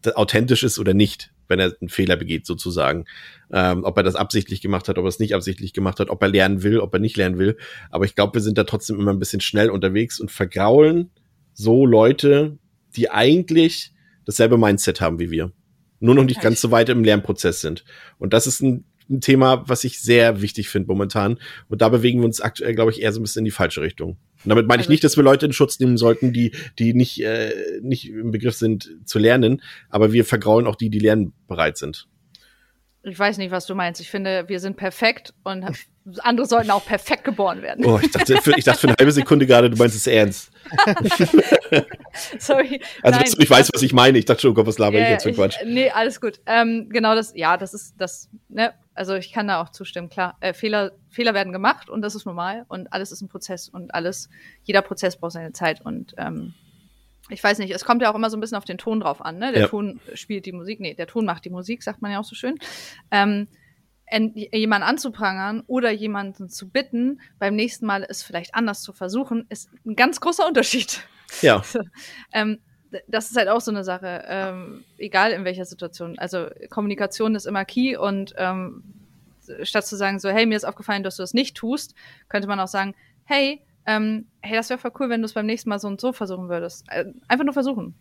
äh, 0.03 0.11
authentisch 0.11 0.63
ist 0.63 0.78
oder 0.78 0.93
nicht, 0.93 1.32
wenn 1.47 1.59
er 1.59 1.76
einen 1.82 1.89
Fehler 1.89 2.15
begeht, 2.18 2.45
sozusagen. 2.45 3.05
Ähm, 3.51 3.84
ob 3.84 3.97
er 3.97 4.03
das 4.03 4.15
absichtlich 4.15 4.61
gemacht 4.61 4.88
hat, 4.88 4.97
ob 4.97 5.05
er 5.05 5.09
es 5.09 5.20
nicht 5.20 5.34
absichtlich 5.34 5.74
gemacht 5.74 5.99
hat, 5.99 6.09
ob 6.09 6.22
er 6.22 6.30
lernen 6.30 6.61
will, 6.61 6.80
ob 6.80 6.93
er 6.93 6.99
nicht 6.99 7.18
lernen 7.18 7.39
will. 7.39 7.57
Aber 7.89 8.05
ich 8.05 8.15
glaube, 8.15 8.36
wir 8.36 8.41
sind 8.41 8.57
da 8.57 8.63
trotzdem 8.63 8.99
immer 8.99 9.11
ein 9.11 9.20
bisschen 9.20 9.41
schnell 9.41 9.70
unterwegs 9.70 10.20
und 10.20 10.32
vergraulen 10.32 11.09
so 11.53 11.88
Leute, 11.88 12.59
die 12.95 13.09
eigentlich 13.09 13.91
dasselbe 14.26 14.57
Mindset 14.57 15.01
haben 15.01 15.20
wie 15.20 15.32
wir. 15.32 15.51
Nur 15.99 16.15
noch 16.15 16.23
nicht 16.23 16.41
ganz 16.41 16.61
so 16.61 16.71
weit 16.71 16.89
im 16.89 17.03
Lernprozess 17.03 17.61
sind. 17.61 17.83
Und 18.19 18.33
das 18.33 18.47
ist 18.47 18.61
ein, 18.61 18.85
ein 19.09 19.21
Thema, 19.21 19.67
was 19.67 19.83
ich 19.83 20.01
sehr 20.01 20.41
wichtig 20.41 20.69
finde 20.69 20.87
momentan. 20.87 21.39
Und 21.69 21.81
da 21.81 21.89
bewegen 21.89 22.19
wir 22.19 22.25
uns 22.25 22.41
aktuell, 22.41 22.75
glaube 22.75 22.91
ich, 22.91 23.01
eher 23.01 23.11
so 23.11 23.19
ein 23.19 23.23
bisschen 23.23 23.39
in 23.39 23.45
die 23.45 23.51
falsche 23.51 23.81
Richtung. 23.81 24.17
Und 24.43 24.49
damit 24.49 24.67
meine 24.67 24.81
ich 24.81 24.85
also 24.85 24.91
nicht, 24.91 25.03
dass 25.03 25.17
wir 25.17 25.23
Leute 25.23 25.45
in 25.45 25.53
Schutz 25.53 25.79
nehmen 25.79 25.97
sollten, 25.97 26.33
die, 26.33 26.51
die 26.77 26.93
nicht, 26.93 27.23
äh, 27.23 27.53
nicht 27.81 28.09
im 28.09 28.31
Begriff 28.31 28.55
sind 28.55 28.91
zu 29.05 29.19
lernen, 29.19 29.61
aber 29.89 30.13
wir 30.13 30.25
vergrauen 30.25 30.67
auch 30.67 30.75
die, 30.75 30.89
die 30.89 30.99
lernbereit 30.99 31.77
sind. 31.77 32.07
Ich 33.03 33.17
weiß 33.17 33.37
nicht, 33.37 33.51
was 33.51 33.65
du 33.65 33.73
meinst. 33.73 34.01
Ich 34.01 34.09
finde, 34.09 34.49
wir 34.49 34.59
sind 34.59 34.75
perfekt 34.75 35.33
und 35.43 35.65
andere 36.19 36.45
sollten 36.45 36.71
auch 36.71 36.85
perfekt 36.85 37.23
geboren 37.23 37.61
werden. 37.61 37.85
Oh, 37.85 37.99
ich 38.01 38.11
dachte 38.11 38.37
für, 38.41 38.57
ich 38.57 38.65
dachte 38.65 38.81
für 38.81 38.87
eine 38.87 38.95
halbe 38.99 39.11
Sekunde 39.11 39.45
gerade, 39.45 39.69
du 39.69 39.77
meinst 39.77 39.95
es 39.95 40.07
ernst. 40.07 40.51
Sorry. 42.39 42.82
Also, 43.01 43.20
Nein. 43.20 43.34
ich 43.38 43.49
weiß, 43.49 43.70
was 43.74 43.82
ich 43.82 43.93
meine. 43.93 44.18
Ich 44.18 44.26
dachte 44.26 44.41
schon, 44.41 44.53
Gott, 44.53 44.68
was 44.68 44.78
laber 44.78 44.97
yeah, 44.97 45.05
ich 45.05 45.11
jetzt 45.11 45.24
für 45.24 45.34
Quatsch? 45.34 45.57
Nee, 45.65 45.89
alles 45.89 46.22
gut. 46.22 46.39
Ähm, 46.45 46.89
genau 46.89 47.15
das, 47.15 47.34
ja, 47.36 47.57
das 47.57 47.74
ist 47.74 47.95
das, 47.97 48.30
ne, 48.49 48.74
also 48.93 49.15
ich 49.15 49.32
kann 49.32 49.47
da 49.47 49.61
auch 49.61 49.70
zustimmen, 49.70 50.09
klar. 50.09 50.38
Äh, 50.39 50.53
Fehler, 50.53 50.91
Fehler 51.09 51.34
werden 51.34 51.53
gemacht 51.53 51.89
und 51.89 52.01
das 52.01 52.15
ist 52.15 52.26
normal 52.26 52.65
und 52.68 52.91
alles 52.91 53.11
ist 53.11 53.22
ein 53.22 53.30
Prozess 53.30 53.70
und 53.70 53.93
alles, 53.93 54.30
jeder 54.63 54.82
Prozess 54.82 55.18
braucht 55.18 55.34
seine 55.34 55.53
Zeit 55.53 55.82
und 55.82 56.13
ähm, 56.18 56.53
ich 57.30 57.43
weiß 57.43 57.59
nicht, 57.59 57.72
es 57.72 57.84
kommt 57.84 58.01
ja 58.01 58.11
auch 58.11 58.15
immer 58.15 58.30
so 58.30 58.38
ein 58.38 58.39
bisschen 58.39 58.57
auf 58.57 58.65
den 58.65 58.78
Ton 58.78 59.01
drauf 59.01 59.24
an, 59.24 59.38
ne? 59.38 59.51
Der 59.51 59.63
ja. 59.63 59.68
Ton 59.68 59.99
spielt 60.13 60.45
die 60.45 60.53
Musik, 60.53 60.80
nee, 60.80 60.93
der 60.93 61.07
Ton 61.07 61.26
macht 61.26 61.45
die 61.45 61.49
Musik, 61.49 61.84
sagt 61.84 62.01
man 62.01 62.11
ja 62.11 62.20
auch 62.20 62.24
so 62.24 62.36
schön. 62.36 62.57
Ähm, 63.11 63.47
jemanden 64.09 64.87
anzuprangern 64.87 65.63
oder 65.67 65.91
jemanden 65.91 66.49
zu 66.49 66.69
bitten, 66.69 67.19
beim 67.39 67.55
nächsten 67.55 67.85
Mal 67.85 68.05
es 68.07 68.23
vielleicht 68.23 68.55
anders 68.55 68.81
zu 68.81 68.93
versuchen, 68.93 69.45
ist 69.49 69.69
ein 69.85 69.95
ganz 69.95 70.21
großer 70.21 70.47
Unterschied. 70.47 71.01
Ja. 71.41 71.61
ähm, 72.33 72.59
das 73.07 73.29
ist 73.29 73.37
halt 73.37 73.49
auch 73.49 73.59
so 73.59 73.71
eine 73.71 73.83
Sache, 73.83 74.23
ähm, 74.27 74.85
egal 74.97 75.31
in 75.31 75.43
welcher 75.43 75.65
Situation. 75.65 76.17
Also 76.17 76.47
Kommunikation 76.69 77.35
ist 77.35 77.45
immer 77.45 77.65
key 77.65 77.97
und 77.97 78.33
ähm, 78.37 78.83
statt 79.63 79.85
zu 79.85 79.95
sagen 79.95 80.19
so, 80.19 80.29
hey, 80.29 80.45
mir 80.45 80.55
ist 80.55 80.65
aufgefallen, 80.65 81.03
dass 81.03 81.17
du 81.17 81.23
das 81.23 81.33
nicht 81.33 81.55
tust, 81.55 81.95
könnte 82.29 82.47
man 82.47 82.59
auch 82.59 82.67
sagen, 82.67 82.95
hey, 83.25 83.61
ähm, 83.85 84.27
hey, 84.41 84.55
das 84.55 84.69
wäre 84.69 84.79
voll 84.79 84.91
cool, 84.99 85.09
wenn 85.09 85.21
du 85.21 85.25
es 85.25 85.33
beim 85.33 85.45
nächsten 85.45 85.69
Mal 85.69 85.79
so 85.79 85.87
und 85.87 86.01
so 86.01 86.13
versuchen 86.13 86.49
würdest. 86.49 86.85
Äh, 86.89 87.05
einfach 87.27 87.45
nur 87.45 87.53
versuchen. 87.53 87.95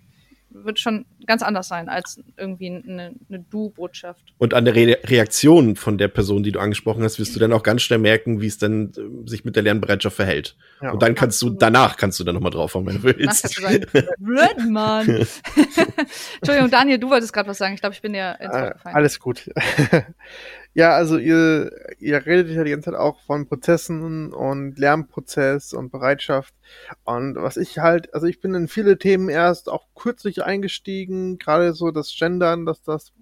Wird 0.65 0.79
schon 0.79 1.07
ganz 1.27 1.43
anders 1.43 1.69
sein 1.69 1.89
als 1.89 2.21
irgendwie 2.37 2.67
eine, 2.67 3.15
eine 3.29 3.41
Du-Botschaft. 3.51 4.23
Und 4.39 4.55
an 4.55 4.65
der 4.65 4.75
Re 4.75 4.99
Reaktion 5.05 5.77
von 5.77 5.99
der 5.99 6.09
Person, 6.09 6.43
die 6.43 6.53
du 6.53 6.61
angesprochen 6.61 7.03
hast, 7.03 7.19
wirst 7.19 7.35
du 7.35 7.41
dann 7.41 7.53
auch 7.53 7.63
ganz 7.63 7.83
schnell 7.83 7.99
merken, 7.99 8.41
wie 8.41 8.47
es 8.47 8.59
dann 8.59 8.93
äh, 8.97 9.29
sich 9.29 9.45
mit 9.45 9.57
der 9.57 9.63
Lernbereitschaft 9.63 10.17
verhält. 10.17 10.57
Ja, 10.81 10.93
und 10.93 11.03
dann 11.03 11.15
kannst 11.15 11.41
du, 11.43 11.51
danach 11.51 11.97
kannst 11.97 12.21
du 12.21 12.25
dann 12.25 12.35
nochmal 12.35 12.51
drauf 12.51 12.75
wenn 12.75 13.03
du 13.03 13.03
willst. 13.03 13.61
Red 13.63 14.69
Mann. 14.69 15.09
Entschuldigung, 16.41 16.71
Daniel, 16.71 16.99
du 16.99 17.11
wolltest 17.11 17.33
gerade 17.33 17.49
was 17.49 17.59
sagen. 17.59 17.75
Ich 17.75 17.81
glaube, 17.81 17.95
ich 17.95 18.03
bin 18.03 18.13
dir 18.13 18.37
ins 18.41 18.53
Wort 18.53 18.75
gefallen. 18.75 18.97
Alles 18.97 19.19
gut. 19.21 19.51
Ja, 20.77 20.91
also 20.95 21.17
ihr, 21.17 21.71
ihr 21.99 22.27
redet 22.27 22.51
ja 22.55 22.63
die 22.63 22.71
ganze 22.71 22.91
Zeit 22.91 23.01
auch 23.01 23.19
von 23.23 23.49
Prozessen 23.49 24.35
und 24.35 24.79
Lernprozess 24.79 25.73
und 25.73 25.91
Bereitschaft. 25.91 26.55
Und 27.03 27.37
was 27.37 27.57
ich 27.57 27.79
halt, 27.79 28.13
also 28.13 28.27
ich 28.27 28.43
bin 28.43 28.55
in 28.55 28.69
viele 28.69 28.99
Themen 28.99 29.31
erst 29.31 29.71
auch 29.71 29.87
kürzlich 29.95 30.45
eingestiegen, 30.45 31.39
gerade 31.39 31.73
so 31.73 31.91
das 31.93 32.15
Gendern, 32.15 32.67
dass 32.67 32.83
das, 32.83 33.15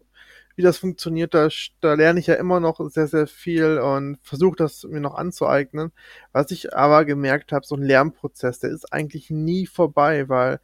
wie 0.57 0.63
das 0.63 0.79
funktioniert, 0.79 1.33
da, 1.33 1.49
da 1.81 1.95
lerne 1.95 2.19
ich 2.19 2.27
ja 2.27 2.35
immer 2.35 2.59
noch 2.59 2.81
sehr, 2.91 3.07
sehr 3.07 3.29
viel 3.29 3.79
und 3.79 4.19
versuche 4.21 4.57
das 4.57 4.83
mir 4.83 4.99
noch 5.01 5.15
anzueignen. 5.15 5.93
Was 6.33 6.51
ich 6.51 6.75
aber 6.75 7.05
gemerkt 7.05 7.53
habe, 7.53 7.65
so 7.65 7.77
ein 7.77 7.83
Lernprozess, 7.83 8.59
der 8.59 8.71
ist 8.71 8.93
eigentlich 8.93 9.31
nie 9.31 9.67
vorbei, 9.67 10.29
weil 10.29 10.59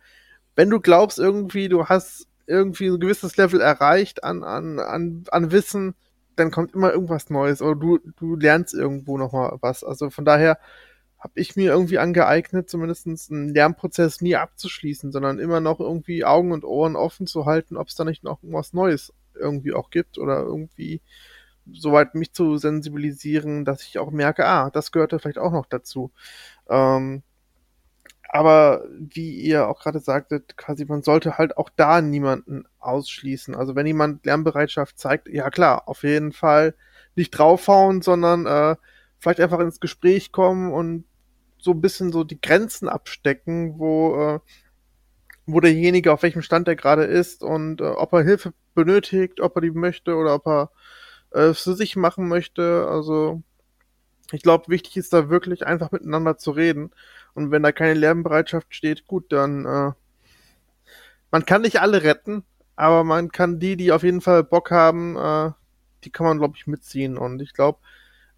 wenn 0.57 0.71
du 0.71 0.81
glaubst 0.81 1.21
irgendwie, 1.21 1.69
du 1.69 1.87
hast 1.87 2.27
irgendwie 2.49 2.89
ein 2.89 2.99
gewisses 2.99 3.37
Level 3.37 3.61
erreicht 3.61 4.25
an, 4.25 4.43
an, 4.43 4.81
an, 4.81 5.23
an 5.31 5.53
Wissen, 5.53 5.95
dann 6.41 6.51
kommt 6.51 6.75
immer 6.75 6.93
irgendwas 6.93 7.31
Neues 7.31 7.63
oder 7.63 7.77
du, 7.77 7.99
du 8.17 8.37
lernst 8.37 8.75
irgendwo 8.75 9.19
nochmal 9.19 9.57
was. 9.61 9.85
Also 9.85 10.11
von 10.11 10.25
daher 10.25 10.59
habe 11.19 11.35
ich 11.35 11.55
mir 11.55 11.71
irgendwie 11.71 11.99
angeeignet, 11.99 12.71
zumindest 12.71 13.07
einen 13.07 13.51
Lernprozess 13.51 14.23
nie 14.23 14.37
abzuschließen, 14.37 15.13
sondern 15.13 15.39
immer 15.39 15.61
noch 15.61 15.79
irgendwie 15.79 16.25
Augen 16.25 16.53
und 16.53 16.65
Ohren 16.65 16.97
offen 16.97 17.27
zu 17.27 17.45
halten, 17.45 17.77
ob 17.77 17.89
es 17.89 17.95
da 17.95 18.05
nicht 18.05 18.25
noch 18.25 18.43
irgendwas 18.43 18.73
Neues 18.73 19.13
irgendwie 19.35 19.75
auch 19.75 19.91
gibt 19.91 20.19
oder 20.19 20.41
irgendwie 20.41 21.03
soweit 21.71 22.15
mich 22.15 22.33
zu 22.33 22.57
sensibilisieren, 22.57 23.65
dass 23.65 23.83
ich 23.83 23.99
auch 23.99 24.11
merke, 24.11 24.47
ah, 24.47 24.71
das 24.71 24.93
gehörte 24.93 25.19
vielleicht 25.19 25.39
auch 25.39 25.53
noch 25.53 25.67
dazu. 25.67 26.11
Ähm, 26.69 27.23
aber 28.33 28.85
wie 28.97 29.41
ihr 29.41 29.67
auch 29.67 29.81
gerade 29.81 29.99
sagtet, 29.99 30.57
quasi, 30.57 30.85
man 30.85 31.03
sollte 31.03 31.37
halt 31.37 31.57
auch 31.57 31.69
da 31.75 32.01
niemanden 32.01 32.65
ausschließen. 32.79 33.57
Also 33.57 33.75
wenn 33.75 33.89
jemand 33.89 34.25
Lernbereitschaft 34.25 35.01
zeigt, 35.01 35.29
ja 35.29 35.51
klar, 35.51 35.89
auf 35.89 36.05
jeden 36.05 36.33
Fall 36.33 36.77
nicht 37.17 37.33
draufhauen, 37.33 38.03
sondern 38.03 38.47
äh, 38.47 38.77
vielleicht 39.19 39.41
einfach 39.41 39.59
ins 39.59 39.81
Gespräch 39.81 40.31
kommen 40.31 40.73
und 40.73 41.07
so 41.59 41.73
ein 41.73 41.81
bisschen 41.81 42.13
so 42.13 42.23
die 42.23 42.41
Grenzen 42.41 42.89
abstecken, 42.89 43.81
wo, 43.81 44.15
äh, 44.15 44.41
wo 45.47 45.59
derjenige 45.59 46.13
auf 46.13 46.23
welchem 46.23 46.43
Stand 46.43 46.69
er 46.69 46.77
gerade 46.77 47.03
ist 47.03 47.43
und 47.43 47.81
äh, 47.81 47.85
ob 47.85 48.13
er 48.13 48.23
Hilfe 48.23 48.55
benötigt, 48.77 49.41
ob 49.41 49.57
er 49.57 49.63
die 49.63 49.73
möchte 49.73 50.15
oder 50.15 50.35
ob 50.37 50.47
er 50.47 50.71
äh, 51.33 51.53
für 51.53 51.75
sich 51.75 51.97
machen 51.97 52.29
möchte. 52.29 52.87
Also 52.89 53.43
ich 54.31 54.43
glaube, 54.43 54.69
wichtig 54.69 54.97
ist 54.97 55.13
da 55.13 55.31
wirklich 55.31 55.67
einfach 55.67 55.91
miteinander 55.91 56.39
zu 56.39 56.53
reden 56.53 56.93
und 57.35 57.51
wenn 57.51 57.63
da 57.63 57.73
keine 57.73 57.95
Lernbereitschaft 57.95 58.75
steht, 58.75 59.07
gut, 59.07 59.33
dann 59.33 59.67
äh, 59.67 59.93
man 61.31 61.47
kann 61.47 61.63
nicht 61.63 61.81
alle 61.81 62.03
retten, 62.03 62.45
aber 62.77 63.05
man 63.05 63.31
kann 63.31 63.61
die, 63.61 63.77
die 63.77 63.93
auf 63.93 64.03
jeden 64.03 64.21
Fall 64.21 64.43
Bock 64.43 64.71
haben, 64.71 65.17
äh, 65.17 65.53
die 66.05 66.11
kann 66.11 66.27
man, 66.27 66.39
glaube 66.39 66.55
ich, 66.57 66.67
mitziehen. 66.67 67.19
Und 67.19 67.43
ich 67.43 67.53
glaube, 67.53 67.79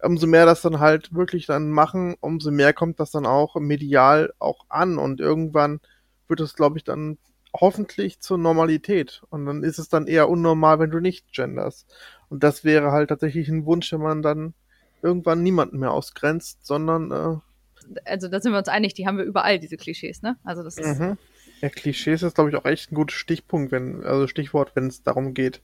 umso 0.01 0.27
mehr 0.27 0.45
das 0.45 0.61
dann 0.61 0.79
halt 0.79 1.13
wirklich 1.13 1.45
dann 1.45 1.71
machen, 1.71 2.15
umso 2.19 2.51
mehr 2.51 2.73
kommt 2.73 2.99
das 2.99 3.11
dann 3.11 3.25
auch 3.25 3.55
medial 3.55 4.33
auch 4.39 4.65
an. 4.69 4.97
Und 4.97 5.19
irgendwann 5.19 5.79
wird 6.27 6.39
es, 6.41 6.55
glaube 6.55 6.77
ich, 6.77 6.83
dann 6.83 7.17
hoffentlich 7.53 8.19
zur 8.19 8.37
Normalität. 8.37 9.23
Und 9.29 9.45
dann 9.45 9.63
ist 9.63 9.79
es 9.79 9.89
dann 9.89 10.07
eher 10.07 10.29
unnormal, 10.29 10.79
wenn 10.79 10.91
du 10.91 10.99
nicht 10.99 11.31
genders. 11.33 11.85
Und 12.29 12.43
das 12.43 12.63
wäre 12.63 12.91
halt 12.91 13.09
tatsächlich 13.09 13.47
ein 13.49 13.65
Wunsch, 13.65 13.91
wenn 13.91 14.01
man 14.01 14.21
dann 14.21 14.53
irgendwann 15.01 15.43
niemanden 15.43 15.79
mehr 15.79 15.91
ausgrenzt, 15.91 16.65
sondern 16.65 17.11
äh, 17.11 17.37
also 18.05 18.27
da 18.27 18.39
sind 18.39 18.51
wir 18.51 18.59
uns 18.59 18.67
einig, 18.67 18.93
die 18.93 19.07
haben 19.07 19.17
wir 19.17 19.25
überall, 19.25 19.59
diese 19.59 19.77
Klischees, 19.77 20.21
ne? 20.21 20.37
Also 20.43 20.63
das 20.63 20.77
ist. 20.77 20.99
Mhm. 20.99 21.17
Ja, 21.61 21.69
Klischees 21.69 22.23
ist, 22.23 22.35
glaube 22.35 22.49
ich, 22.49 22.57
auch 22.57 22.65
echt 22.65 22.91
ein 22.91 22.95
gutes 22.95 23.15
Stichpunkt, 23.15 23.71
wenn, 23.71 24.03
also 24.03 24.27
Stichwort, 24.27 24.75
wenn 24.75 24.87
es 24.87 25.01
darum 25.01 25.33
geht, 25.33 25.61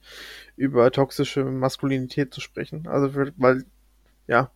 über 0.56 0.92
toxische 0.92 1.44
Maskulinität 1.44 2.34
zu 2.34 2.40
sprechen. 2.40 2.88
Also, 2.88 3.14
weil, 3.36 3.66
ja, 4.28 4.50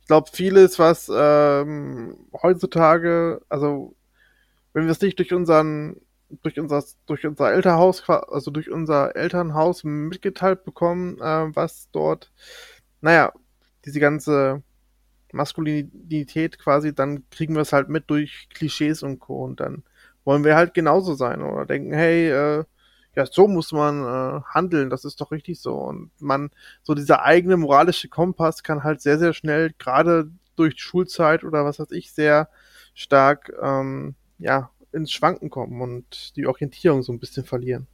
ich 0.00 0.06
glaube, 0.06 0.30
vieles, 0.32 0.78
was 0.78 1.10
ähm, 1.12 2.16
heutzutage, 2.42 3.40
also 3.48 3.96
wenn 4.72 4.84
wir 4.84 4.92
es 4.92 5.00
nicht 5.00 5.18
durch 5.18 5.32
unseren, 5.32 5.96
durch 6.42 6.60
unser, 6.60 6.84
durch 7.06 7.26
unser 7.26 7.52
Elternhaus, 7.52 8.08
also 8.08 8.50
durch 8.50 8.70
unser 8.70 9.16
Elternhaus 9.16 9.82
mitgeteilt 9.82 10.64
bekommen, 10.64 11.18
äh, 11.20 11.56
was 11.56 11.88
dort, 11.90 12.30
naja, 13.00 13.32
diese 13.84 13.98
ganze 13.98 14.62
Maskulinität 15.34 16.58
quasi, 16.58 16.94
dann 16.94 17.28
kriegen 17.30 17.54
wir 17.54 17.62
es 17.62 17.72
halt 17.72 17.88
mit 17.88 18.08
durch 18.10 18.48
Klischees 18.54 19.02
und 19.02 19.18
Co. 19.18 19.44
Und 19.44 19.60
dann 19.60 19.82
wollen 20.24 20.44
wir 20.44 20.56
halt 20.56 20.74
genauso 20.74 21.14
sein 21.14 21.42
oder 21.42 21.66
denken, 21.66 21.92
hey, 21.92 22.30
äh, 22.30 22.64
ja, 23.16 23.26
so 23.26 23.46
muss 23.46 23.72
man 23.72 24.02
äh, 24.02 24.40
handeln, 24.46 24.90
das 24.90 25.04
ist 25.04 25.20
doch 25.20 25.30
richtig 25.30 25.60
so. 25.60 25.74
Und 25.74 26.10
man, 26.20 26.50
so 26.82 26.94
dieser 26.94 27.22
eigene 27.22 27.56
moralische 27.56 28.08
Kompass 28.08 28.62
kann 28.62 28.82
halt 28.82 29.00
sehr, 29.00 29.18
sehr 29.18 29.32
schnell, 29.32 29.72
gerade 29.78 30.30
durch 30.56 30.80
Schulzeit 30.80 31.44
oder 31.44 31.64
was 31.64 31.78
weiß 31.78 31.90
ich, 31.92 32.12
sehr 32.12 32.48
stark, 32.94 33.52
ähm, 33.62 34.14
ja, 34.38 34.70
ins 34.92 35.12
Schwanken 35.12 35.50
kommen 35.50 35.80
und 35.80 36.36
die 36.36 36.46
Orientierung 36.46 37.02
so 37.02 37.12
ein 37.12 37.18
bisschen 37.18 37.44
verlieren. 37.44 37.86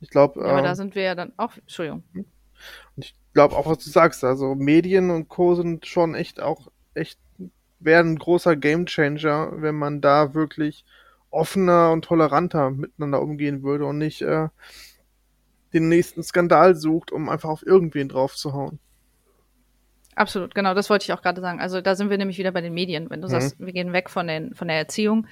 Ich 0.00 0.10
glaube. 0.10 0.40
Ja, 0.40 0.46
aber 0.46 0.58
ähm, 0.58 0.64
da 0.64 0.74
sind 0.74 0.94
wir 0.94 1.02
ja 1.02 1.14
dann 1.14 1.32
auch, 1.36 1.56
Entschuldigung. 1.56 2.02
Hm? 2.12 2.24
Und 2.96 3.04
ich 3.04 3.14
glaube 3.34 3.56
auch, 3.56 3.66
was 3.66 3.78
du 3.78 3.90
sagst, 3.90 4.24
also 4.24 4.54
Medien 4.54 5.10
und 5.10 5.28
Co. 5.28 5.54
sind 5.54 5.86
schon 5.86 6.14
echt 6.14 6.40
auch, 6.40 6.68
echt, 6.94 7.18
wären 7.78 8.12
ein 8.12 8.18
großer 8.18 8.56
Gamechanger, 8.56 9.62
wenn 9.62 9.74
man 9.74 10.00
da 10.00 10.34
wirklich 10.34 10.84
offener 11.30 11.92
und 11.92 12.04
toleranter 12.04 12.70
miteinander 12.70 13.22
umgehen 13.22 13.62
würde 13.62 13.86
und 13.86 13.98
nicht 13.98 14.22
äh, 14.22 14.48
den 15.72 15.88
nächsten 15.88 16.22
Skandal 16.22 16.74
sucht, 16.74 17.12
um 17.12 17.28
einfach 17.28 17.48
auf 17.48 17.64
irgendwen 17.64 18.08
draufzuhauen. 18.08 18.80
Absolut, 20.16 20.54
genau, 20.54 20.74
das 20.74 20.90
wollte 20.90 21.04
ich 21.04 21.12
auch 21.12 21.22
gerade 21.22 21.40
sagen. 21.40 21.60
Also 21.60 21.80
da 21.80 21.94
sind 21.94 22.10
wir 22.10 22.18
nämlich 22.18 22.38
wieder 22.38 22.52
bei 22.52 22.60
den 22.60 22.74
Medien. 22.74 23.08
Wenn 23.10 23.22
du 23.22 23.28
mhm. 23.28 23.32
sagst, 23.32 23.60
wir 23.60 23.72
gehen 23.72 23.92
weg 23.92 24.10
von, 24.10 24.26
den, 24.26 24.54
von 24.54 24.68
der 24.68 24.76
Erziehung, 24.76 25.26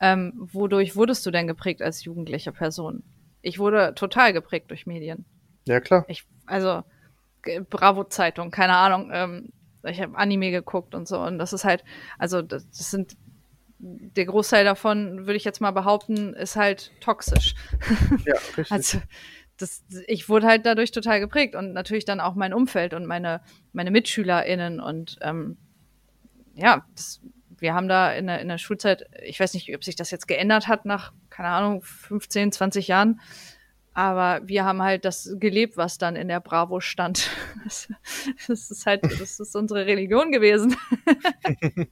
ähm, 0.00 0.32
wodurch 0.36 0.96
wurdest 0.96 1.24
du 1.24 1.30
denn 1.30 1.46
geprägt 1.46 1.80
als 1.80 2.04
jugendliche 2.04 2.52
Person? 2.52 3.02
Ich 3.40 3.58
wurde 3.58 3.94
total 3.94 4.32
geprägt 4.32 4.70
durch 4.70 4.86
Medien. 4.86 5.24
Ja, 5.66 5.80
klar. 5.80 6.04
Ich, 6.08 6.26
also, 6.46 6.82
Bravo-Zeitung, 7.70 8.50
keine 8.50 8.76
Ahnung. 8.76 9.10
Ähm, 9.12 9.48
ich 9.84 10.00
habe 10.00 10.16
Anime 10.16 10.50
geguckt 10.50 10.94
und 10.94 11.06
so. 11.06 11.20
Und 11.20 11.38
das 11.38 11.52
ist 11.52 11.64
halt, 11.64 11.84
also 12.18 12.42
das, 12.42 12.68
das 12.70 12.90
sind 12.90 13.16
der 13.78 14.24
Großteil 14.24 14.64
davon, 14.64 15.26
würde 15.26 15.36
ich 15.36 15.44
jetzt 15.44 15.60
mal 15.60 15.70
behaupten, 15.70 16.34
ist 16.34 16.56
halt 16.56 16.92
toxisch. 17.00 17.54
Ja, 18.24 18.34
richtig. 18.56 18.72
also 18.72 18.98
das, 19.58 19.84
ich 20.06 20.28
wurde 20.28 20.46
halt 20.46 20.66
dadurch 20.66 20.90
total 20.90 21.20
geprägt 21.20 21.54
und 21.54 21.72
natürlich 21.72 22.04
dann 22.04 22.20
auch 22.20 22.34
mein 22.34 22.52
Umfeld 22.52 22.94
und 22.94 23.06
meine, 23.06 23.40
meine 23.72 23.90
MitschülerInnen 23.90 24.80
und 24.80 25.18
ähm, 25.22 25.56
ja, 26.54 26.86
das, 26.94 27.20
wir 27.58 27.74
haben 27.74 27.88
da 27.88 28.12
in 28.12 28.26
der, 28.26 28.40
in 28.40 28.48
der 28.48 28.58
Schulzeit, 28.58 29.06
ich 29.22 29.40
weiß 29.40 29.54
nicht, 29.54 29.74
ob 29.74 29.82
sich 29.82 29.96
das 29.96 30.10
jetzt 30.10 30.28
geändert 30.28 30.68
hat 30.68 30.84
nach, 30.84 31.12
keine 31.30 31.48
Ahnung, 31.48 31.82
15, 31.82 32.52
20 32.52 32.88
Jahren, 32.88 33.20
aber 33.96 34.46
wir 34.46 34.66
haben 34.66 34.82
halt 34.82 35.06
das 35.06 35.36
gelebt, 35.40 35.78
was 35.78 35.96
dann 35.96 36.16
in 36.16 36.28
der 36.28 36.40
Bravo 36.40 36.80
stand. 36.80 37.30
Das, 37.64 37.88
das 38.46 38.70
ist 38.70 38.86
halt, 38.86 39.02
das 39.04 39.40
ist 39.40 39.56
unsere 39.56 39.86
Religion 39.86 40.30
gewesen. 40.30 40.76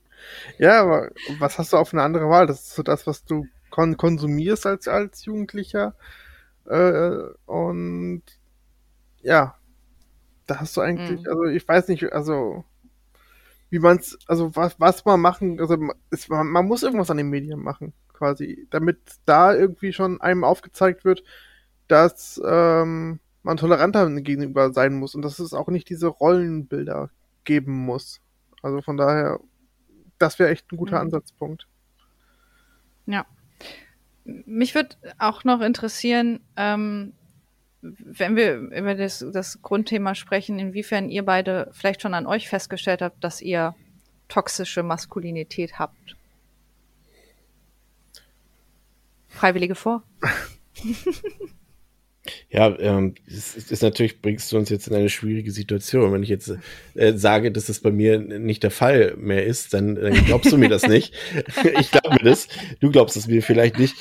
ja, 0.59 0.83
aber 0.83 1.11
was 1.39 1.59
hast 1.59 1.73
du 1.73 1.79
auf 1.79 1.93
eine 1.93 2.03
andere 2.03 2.29
Wahl? 2.29 2.47
Das 2.47 2.61
ist 2.61 2.75
so 2.75 2.83
das, 2.83 3.07
was 3.07 3.25
du 3.25 3.47
kon 3.71 3.97
konsumierst 3.97 4.67
als, 4.67 4.87
als 4.87 5.25
Jugendlicher. 5.25 5.97
Äh, 6.67 7.17
und 7.47 8.23
ja, 9.23 9.57
da 10.47 10.61
hast 10.61 10.77
du 10.77 10.83
eigentlich, 10.83 11.23
mhm. 11.23 11.29
also 11.29 11.45
ich 11.45 11.67
weiß 11.67 11.89
nicht, 11.89 12.13
also 12.13 12.65
wie 13.71 13.79
man 13.79 13.97
es, 13.97 14.19
also 14.29 14.55
was, 14.55 14.79
was 14.79 15.05
man 15.07 15.21
machen, 15.21 15.59
also 15.59 15.79
ist, 16.11 16.29
man, 16.29 16.49
man 16.49 16.67
muss 16.67 16.83
irgendwas 16.83 17.11
an 17.11 17.17
den 17.17 17.31
Medien 17.31 17.61
machen, 17.61 17.95
quasi, 18.13 18.69
damit 18.71 18.99
da 19.25 19.55
irgendwie 19.55 19.95
schon 19.95 20.21
einem 20.21 20.45
aufgezeigt 20.45 21.07
wird, 21.07 21.25
dass 21.89 22.41
ähm, 22.45 23.21
man 23.43 23.57
toleranter 23.57 24.11
gegenüber 24.21 24.73
sein 24.73 24.95
muss 24.95 25.15
und 25.15 25.23
dass 25.23 25.39
es 25.39 25.53
auch 25.53 25.69
nicht 25.69 25.89
diese 25.89 26.09
Rollenbilder 26.09 27.11
geben 27.45 27.73
muss. 27.73 28.21
Also 28.63 28.81
von 28.81 28.97
daher, 28.97 29.39
das 30.19 30.39
wäre 30.39 30.51
echt 30.51 30.73
ein 30.73 30.79
guter 30.79 30.97
mhm. 30.97 31.03
Ansatzpunkt. 31.03 31.67
Ja. 33.07 33.27
Mich 34.25 34.75
würde 34.75 34.97
auch 35.19 35.45
noch 35.45 35.61
interessieren, 35.61 36.41
ähm, 36.57 37.13
wenn 37.83 38.37
wir 38.37 38.57
über 38.57 38.95
das, 38.95 39.25
das 39.33 39.61
Grundthema 39.61 40.15
sprechen, 40.15 40.59
inwiefern 40.59 41.11
ihr 41.11 41.23
beide 41.23 41.69
vielleicht 41.73 42.01
schon 42.01 42.15
an 42.15 42.27
euch 42.27 42.49
festgestellt 42.49 43.03
habt, 43.03 43.23
dass 43.23 43.43
ihr 43.43 43.75
toxische 44.29 44.83
Maskulinität 44.83 45.79
habt. 45.79 46.17
Freiwillige 49.29 49.75
vor. 49.75 50.03
Ja, 52.49 52.79
ähm, 52.79 53.15
es 53.27 53.55
ist 53.55 53.83
natürlich, 53.83 54.23
bringst 54.23 54.51
du 54.51 54.57
uns 54.57 54.71
jetzt 54.71 54.87
in 54.87 54.95
eine 54.95 55.11
schwierige 55.11 55.51
Situation. 55.51 56.13
Wenn 56.13 56.23
ich 56.23 56.31
jetzt 56.31 56.55
äh, 56.95 57.13
sage, 57.15 57.53
dass 57.53 57.67
das 57.67 57.81
bei 57.81 57.91
mir 57.91 58.19
nicht 58.19 58.63
der 58.63 58.71
Fall 58.71 59.15
mehr 59.19 59.45
ist, 59.45 59.75
dann, 59.75 59.95
dann 59.97 60.25
glaubst 60.25 60.51
du 60.51 60.57
mir 60.57 60.71
das 60.71 60.87
nicht. 60.89 61.15
ich 61.81 61.91
glaube 61.91 62.19
das. 62.23 62.49
Du 62.81 62.91
glaubst 62.91 63.17
es 63.17 63.27
mir 63.27 63.43
vielleicht 63.43 63.79
nicht. 63.79 63.95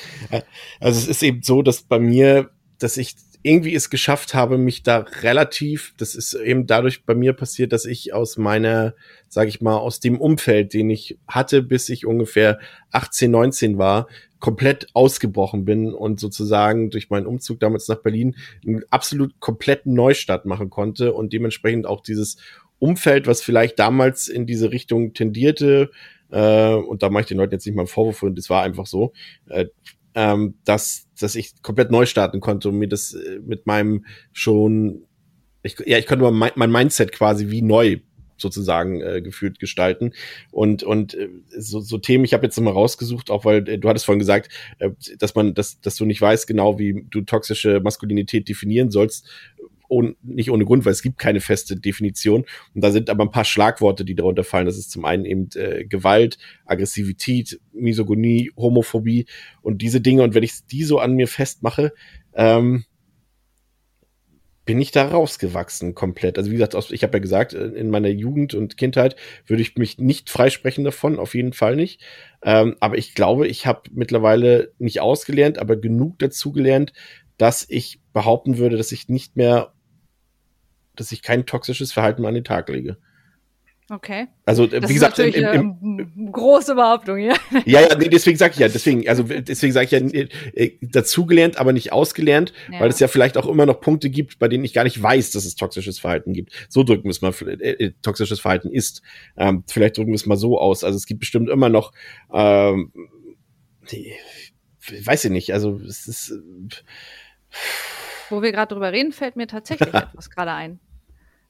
Also 0.80 1.00
es 1.00 1.08
ist 1.08 1.22
eben 1.22 1.42
so, 1.42 1.62
dass 1.62 1.82
bei 1.82 1.98
mir, 1.98 2.50
dass 2.78 2.96
ich 2.96 3.14
irgendwie 3.42 3.74
es 3.74 3.90
geschafft 3.90 4.32
habe, 4.32 4.56
mich 4.56 4.82
da 4.82 5.04
relativ, 5.20 5.92
das 5.98 6.14
ist 6.14 6.32
eben 6.32 6.66
dadurch 6.66 7.04
bei 7.04 7.14
mir 7.14 7.34
passiert, 7.34 7.74
dass 7.74 7.84
ich 7.84 8.14
aus 8.14 8.38
meiner, 8.38 8.94
sag 9.28 9.48
ich 9.48 9.60
mal, 9.60 9.76
aus 9.76 10.00
dem 10.00 10.18
Umfeld, 10.18 10.72
den 10.72 10.88
ich 10.88 11.18
hatte, 11.28 11.62
bis 11.62 11.90
ich 11.90 12.06
ungefähr 12.06 12.58
18, 12.90 13.30
19 13.30 13.76
war, 13.76 14.08
komplett 14.44 14.88
ausgebrochen 14.92 15.64
bin 15.64 15.94
und 15.94 16.20
sozusagen 16.20 16.90
durch 16.90 17.08
meinen 17.08 17.24
Umzug 17.24 17.60
damals 17.60 17.88
nach 17.88 18.02
Berlin 18.02 18.36
einen 18.66 18.82
absolut 18.90 19.40
kompletten 19.40 19.94
Neustart 19.94 20.44
machen 20.44 20.68
konnte 20.68 21.14
und 21.14 21.32
dementsprechend 21.32 21.86
auch 21.86 22.02
dieses 22.02 22.36
Umfeld, 22.78 23.26
was 23.26 23.40
vielleicht 23.40 23.78
damals 23.78 24.28
in 24.28 24.44
diese 24.44 24.70
Richtung 24.70 25.14
tendierte, 25.14 25.90
äh, 26.30 26.74
und 26.74 27.02
da 27.02 27.08
mache 27.08 27.22
ich 27.22 27.28
den 27.28 27.38
Leuten 27.38 27.54
jetzt 27.54 27.64
nicht 27.64 27.74
mal 27.74 27.84
einen 27.84 27.88
Vorwurf, 27.88 28.22
und 28.22 28.36
das 28.36 28.50
war 28.50 28.62
einfach 28.62 28.84
so, 28.84 29.14
äh, 29.48 29.64
ähm, 30.14 30.58
dass, 30.66 31.06
dass 31.18 31.36
ich 31.36 31.62
komplett 31.62 31.90
neu 31.90 32.04
starten 32.04 32.40
konnte 32.40 32.68
und 32.68 32.76
mir 32.76 32.88
das 32.88 33.14
äh, 33.14 33.40
mit 33.42 33.66
meinem 33.66 34.04
schon, 34.34 35.06
ich, 35.62 35.78
ja, 35.86 35.96
ich 35.96 36.06
konnte 36.06 36.30
mein, 36.30 36.52
mein 36.54 36.70
Mindset 36.70 37.12
quasi 37.12 37.48
wie 37.48 37.62
neu 37.62 38.00
sozusagen 38.36 39.00
äh, 39.00 39.22
gefühlt 39.22 39.58
gestalten 39.58 40.12
und 40.50 40.82
und 40.82 41.14
äh, 41.14 41.28
so, 41.56 41.80
so 41.80 41.98
Themen 41.98 42.24
ich 42.24 42.34
habe 42.34 42.44
jetzt 42.44 42.60
mal 42.60 42.70
rausgesucht 42.70 43.30
auch 43.30 43.44
weil 43.44 43.68
äh, 43.68 43.78
du 43.78 43.88
hattest 43.88 44.06
vorhin 44.06 44.18
gesagt 44.18 44.50
äh, 44.78 44.90
dass 45.18 45.34
man 45.34 45.54
dass 45.54 45.80
dass 45.80 45.96
du 45.96 46.04
nicht 46.04 46.20
weißt 46.20 46.46
genau 46.46 46.78
wie 46.78 47.06
du 47.10 47.22
toxische 47.22 47.80
Maskulinität 47.80 48.48
definieren 48.48 48.90
sollst 48.90 49.28
ohne, 49.88 50.16
nicht 50.22 50.50
ohne 50.50 50.64
Grund, 50.64 50.84
weil 50.84 50.92
es 50.92 51.02
gibt 51.02 51.18
keine 51.18 51.40
feste 51.40 51.76
Definition. 51.76 52.44
Und 52.74 52.82
da 52.82 52.90
sind 52.90 53.10
aber 53.10 53.24
ein 53.24 53.30
paar 53.30 53.44
Schlagworte, 53.44 54.04
die 54.04 54.14
darunter 54.14 54.44
fallen. 54.44 54.66
Das 54.66 54.78
ist 54.78 54.90
zum 54.90 55.04
einen 55.04 55.24
eben 55.24 55.48
äh, 55.54 55.84
Gewalt, 55.84 56.38
Aggressivität, 56.64 57.60
Misogonie, 57.72 58.50
Homophobie 58.56 59.26
und 59.62 59.82
diese 59.82 60.00
Dinge. 60.00 60.22
Und 60.22 60.34
wenn 60.34 60.42
ich 60.42 60.66
die 60.66 60.84
so 60.84 60.98
an 60.98 61.14
mir 61.14 61.28
festmache, 61.28 61.92
ähm, 62.34 62.84
bin 64.64 64.80
ich 64.80 64.90
da 64.90 65.08
rausgewachsen 65.08 65.94
komplett. 65.94 66.38
Also 66.38 66.50
wie 66.50 66.56
gesagt, 66.56 66.74
ich 66.90 67.02
habe 67.02 67.18
ja 67.18 67.22
gesagt, 67.22 67.52
äh, 67.54 67.66
in 67.66 67.90
meiner 67.90 68.08
Jugend 68.08 68.54
und 68.54 68.76
Kindheit 68.76 69.16
würde 69.46 69.62
ich 69.62 69.76
mich 69.76 69.98
nicht 69.98 70.30
freisprechen 70.30 70.84
davon, 70.84 71.18
auf 71.18 71.34
jeden 71.34 71.52
Fall 71.52 71.76
nicht. 71.76 72.00
Ähm, 72.42 72.76
aber 72.80 72.96
ich 72.96 73.14
glaube, 73.14 73.46
ich 73.46 73.66
habe 73.66 73.82
mittlerweile 73.92 74.72
nicht 74.78 75.00
ausgelernt, 75.00 75.58
aber 75.58 75.76
genug 75.76 76.18
dazu 76.18 76.52
gelernt, 76.52 76.92
dass 77.36 77.66
ich 77.68 78.00
behaupten 78.12 78.58
würde, 78.58 78.76
dass 78.76 78.92
ich 78.92 79.08
nicht 79.08 79.36
mehr 79.36 79.74
dass 80.96 81.12
ich 81.12 81.22
kein 81.22 81.46
toxisches 81.46 81.92
Verhalten 81.92 82.24
an 82.24 82.34
den 82.34 82.44
Tag 82.44 82.68
lege. 82.68 82.98
Okay. 83.90 84.28
Also 84.46 84.66
das 84.66 84.88
wie 84.88 84.94
gesagt, 84.94 85.18
im, 85.18 85.34
im, 85.34 86.10
im, 86.16 86.32
große 86.32 86.74
Behauptung, 86.74 87.18
ja. 87.18 87.34
Ja, 87.66 87.82
ja, 87.82 87.94
nee, 87.96 88.08
deswegen 88.08 88.38
sage 88.38 88.54
ich 88.54 88.60
ja, 88.60 88.68
deswegen, 88.68 89.06
also 89.06 89.24
deswegen 89.24 89.74
sage 89.74 89.84
ich 89.84 89.90
ja 89.90 89.98
äh, 89.98 90.28
äh, 90.54 90.78
dazugelernt, 90.80 91.58
aber 91.58 91.74
nicht 91.74 91.92
ausgelernt, 91.92 92.54
ja. 92.72 92.80
weil 92.80 92.88
es 92.88 92.98
ja 92.98 93.08
vielleicht 93.08 93.36
auch 93.36 93.46
immer 93.46 93.66
noch 93.66 93.82
Punkte 93.82 94.08
gibt, 94.08 94.38
bei 94.38 94.48
denen 94.48 94.64
ich 94.64 94.72
gar 94.72 94.84
nicht 94.84 95.02
weiß, 95.02 95.32
dass 95.32 95.44
es 95.44 95.54
toxisches 95.54 95.98
Verhalten 95.98 96.32
gibt. 96.32 96.52
So 96.70 96.82
drücken 96.82 97.04
wir 97.04 97.10
es 97.10 97.20
mal, 97.20 97.34
äh, 97.42 97.72
äh, 97.72 97.92
toxisches 98.00 98.40
Verhalten 98.40 98.70
ist. 98.70 99.02
Ähm, 99.36 99.64
vielleicht 99.66 99.98
drücken 99.98 100.12
wir 100.12 100.16
es 100.16 100.24
mal 100.24 100.38
so 100.38 100.58
aus. 100.58 100.82
Also 100.82 100.96
es 100.96 101.04
gibt 101.04 101.20
bestimmt 101.20 101.50
immer 101.50 101.68
noch, 101.68 101.92
ähm, 102.32 102.90
die, 103.92 104.14
weiß 105.04 105.26
ich 105.26 105.30
nicht, 105.30 105.52
also 105.52 105.78
es 105.86 106.08
ist. 106.08 106.30
Äh, 106.30 106.74
wo 108.30 108.40
wir 108.40 108.50
gerade 108.50 108.72
drüber 108.72 108.92
reden, 108.92 109.12
fällt 109.12 109.36
mir 109.36 109.46
tatsächlich 109.46 109.92
etwas 109.94 110.30
gerade 110.30 110.52
ein. 110.52 110.80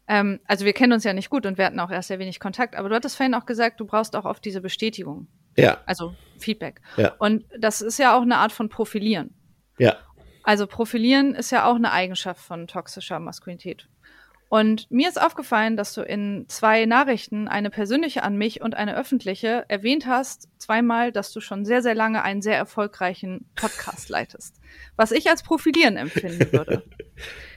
Ähm, 0.06 0.40
also 0.46 0.64
wir 0.64 0.72
kennen 0.72 0.92
uns 0.92 1.04
ja 1.04 1.12
nicht 1.12 1.30
gut 1.30 1.46
und 1.46 1.58
wir 1.58 1.64
hatten 1.64 1.80
auch 1.80 1.90
erst 1.90 2.08
sehr 2.08 2.18
wenig 2.18 2.40
Kontakt, 2.40 2.76
aber 2.76 2.88
du 2.88 2.94
hattest 2.94 3.16
vorhin 3.16 3.34
auch 3.34 3.46
gesagt, 3.46 3.80
du 3.80 3.86
brauchst 3.86 4.16
auch 4.16 4.24
oft 4.24 4.44
diese 4.44 4.60
Bestätigung. 4.60 5.28
Ja. 5.56 5.78
Also 5.86 6.14
Feedback. 6.38 6.80
Ja. 6.96 7.14
Und 7.18 7.44
das 7.58 7.80
ist 7.80 7.98
ja 7.98 8.16
auch 8.16 8.22
eine 8.22 8.36
Art 8.36 8.52
von 8.52 8.68
Profilieren. 8.68 9.34
Ja. 9.78 9.96
Also 10.42 10.66
Profilieren 10.66 11.34
ist 11.34 11.50
ja 11.50 11.66
auch 11.66 11.76
eine 11.76 11.92
Eigenschaft 11.92 12.40
von 12.40 12.66
toxischer 12.66 13.18
Maskulinität. 13.18 13.88
Und 14.50 14.88
mir 14.90 15.08
ist 15.08 15.20
aufgefallen, 15.20 15.76
dass 15.76 15.94
du 15.94 16.02
in 16.02 16.44
zwei 16.48 16.86
Nachrichten, 16.86 17.48
eine 17.48 17.70
persönliche 17.70 18.22
an 18.22 18.36
mich 18.36 18.60
und 18.60 18.76
eine 18.76 18.96
öffentliche, 18.96 19.64
erwähnt 19.68 20.06
hast, 20.06 20.48
zweimal, 20.58 21.12
dass 21.12 21.32
du 21.32 21.40
schon 21.40 21.64
sehr, 21.64 21.82
sehr 21.82 21.94
lange 21.94 22.22
einen 22.22 22.42
sehr 22.42 22.56
erfolgreichen 22.56 23.48
Podcast 23.56 24.10
leitest. 24.10 24.60
Was 24.96 25.12
ich 25.12 25.28
als 25.28 25.42
Profilieren 25.42 25.96
empfinden 25.96 26.52
würde. 26.52 26.84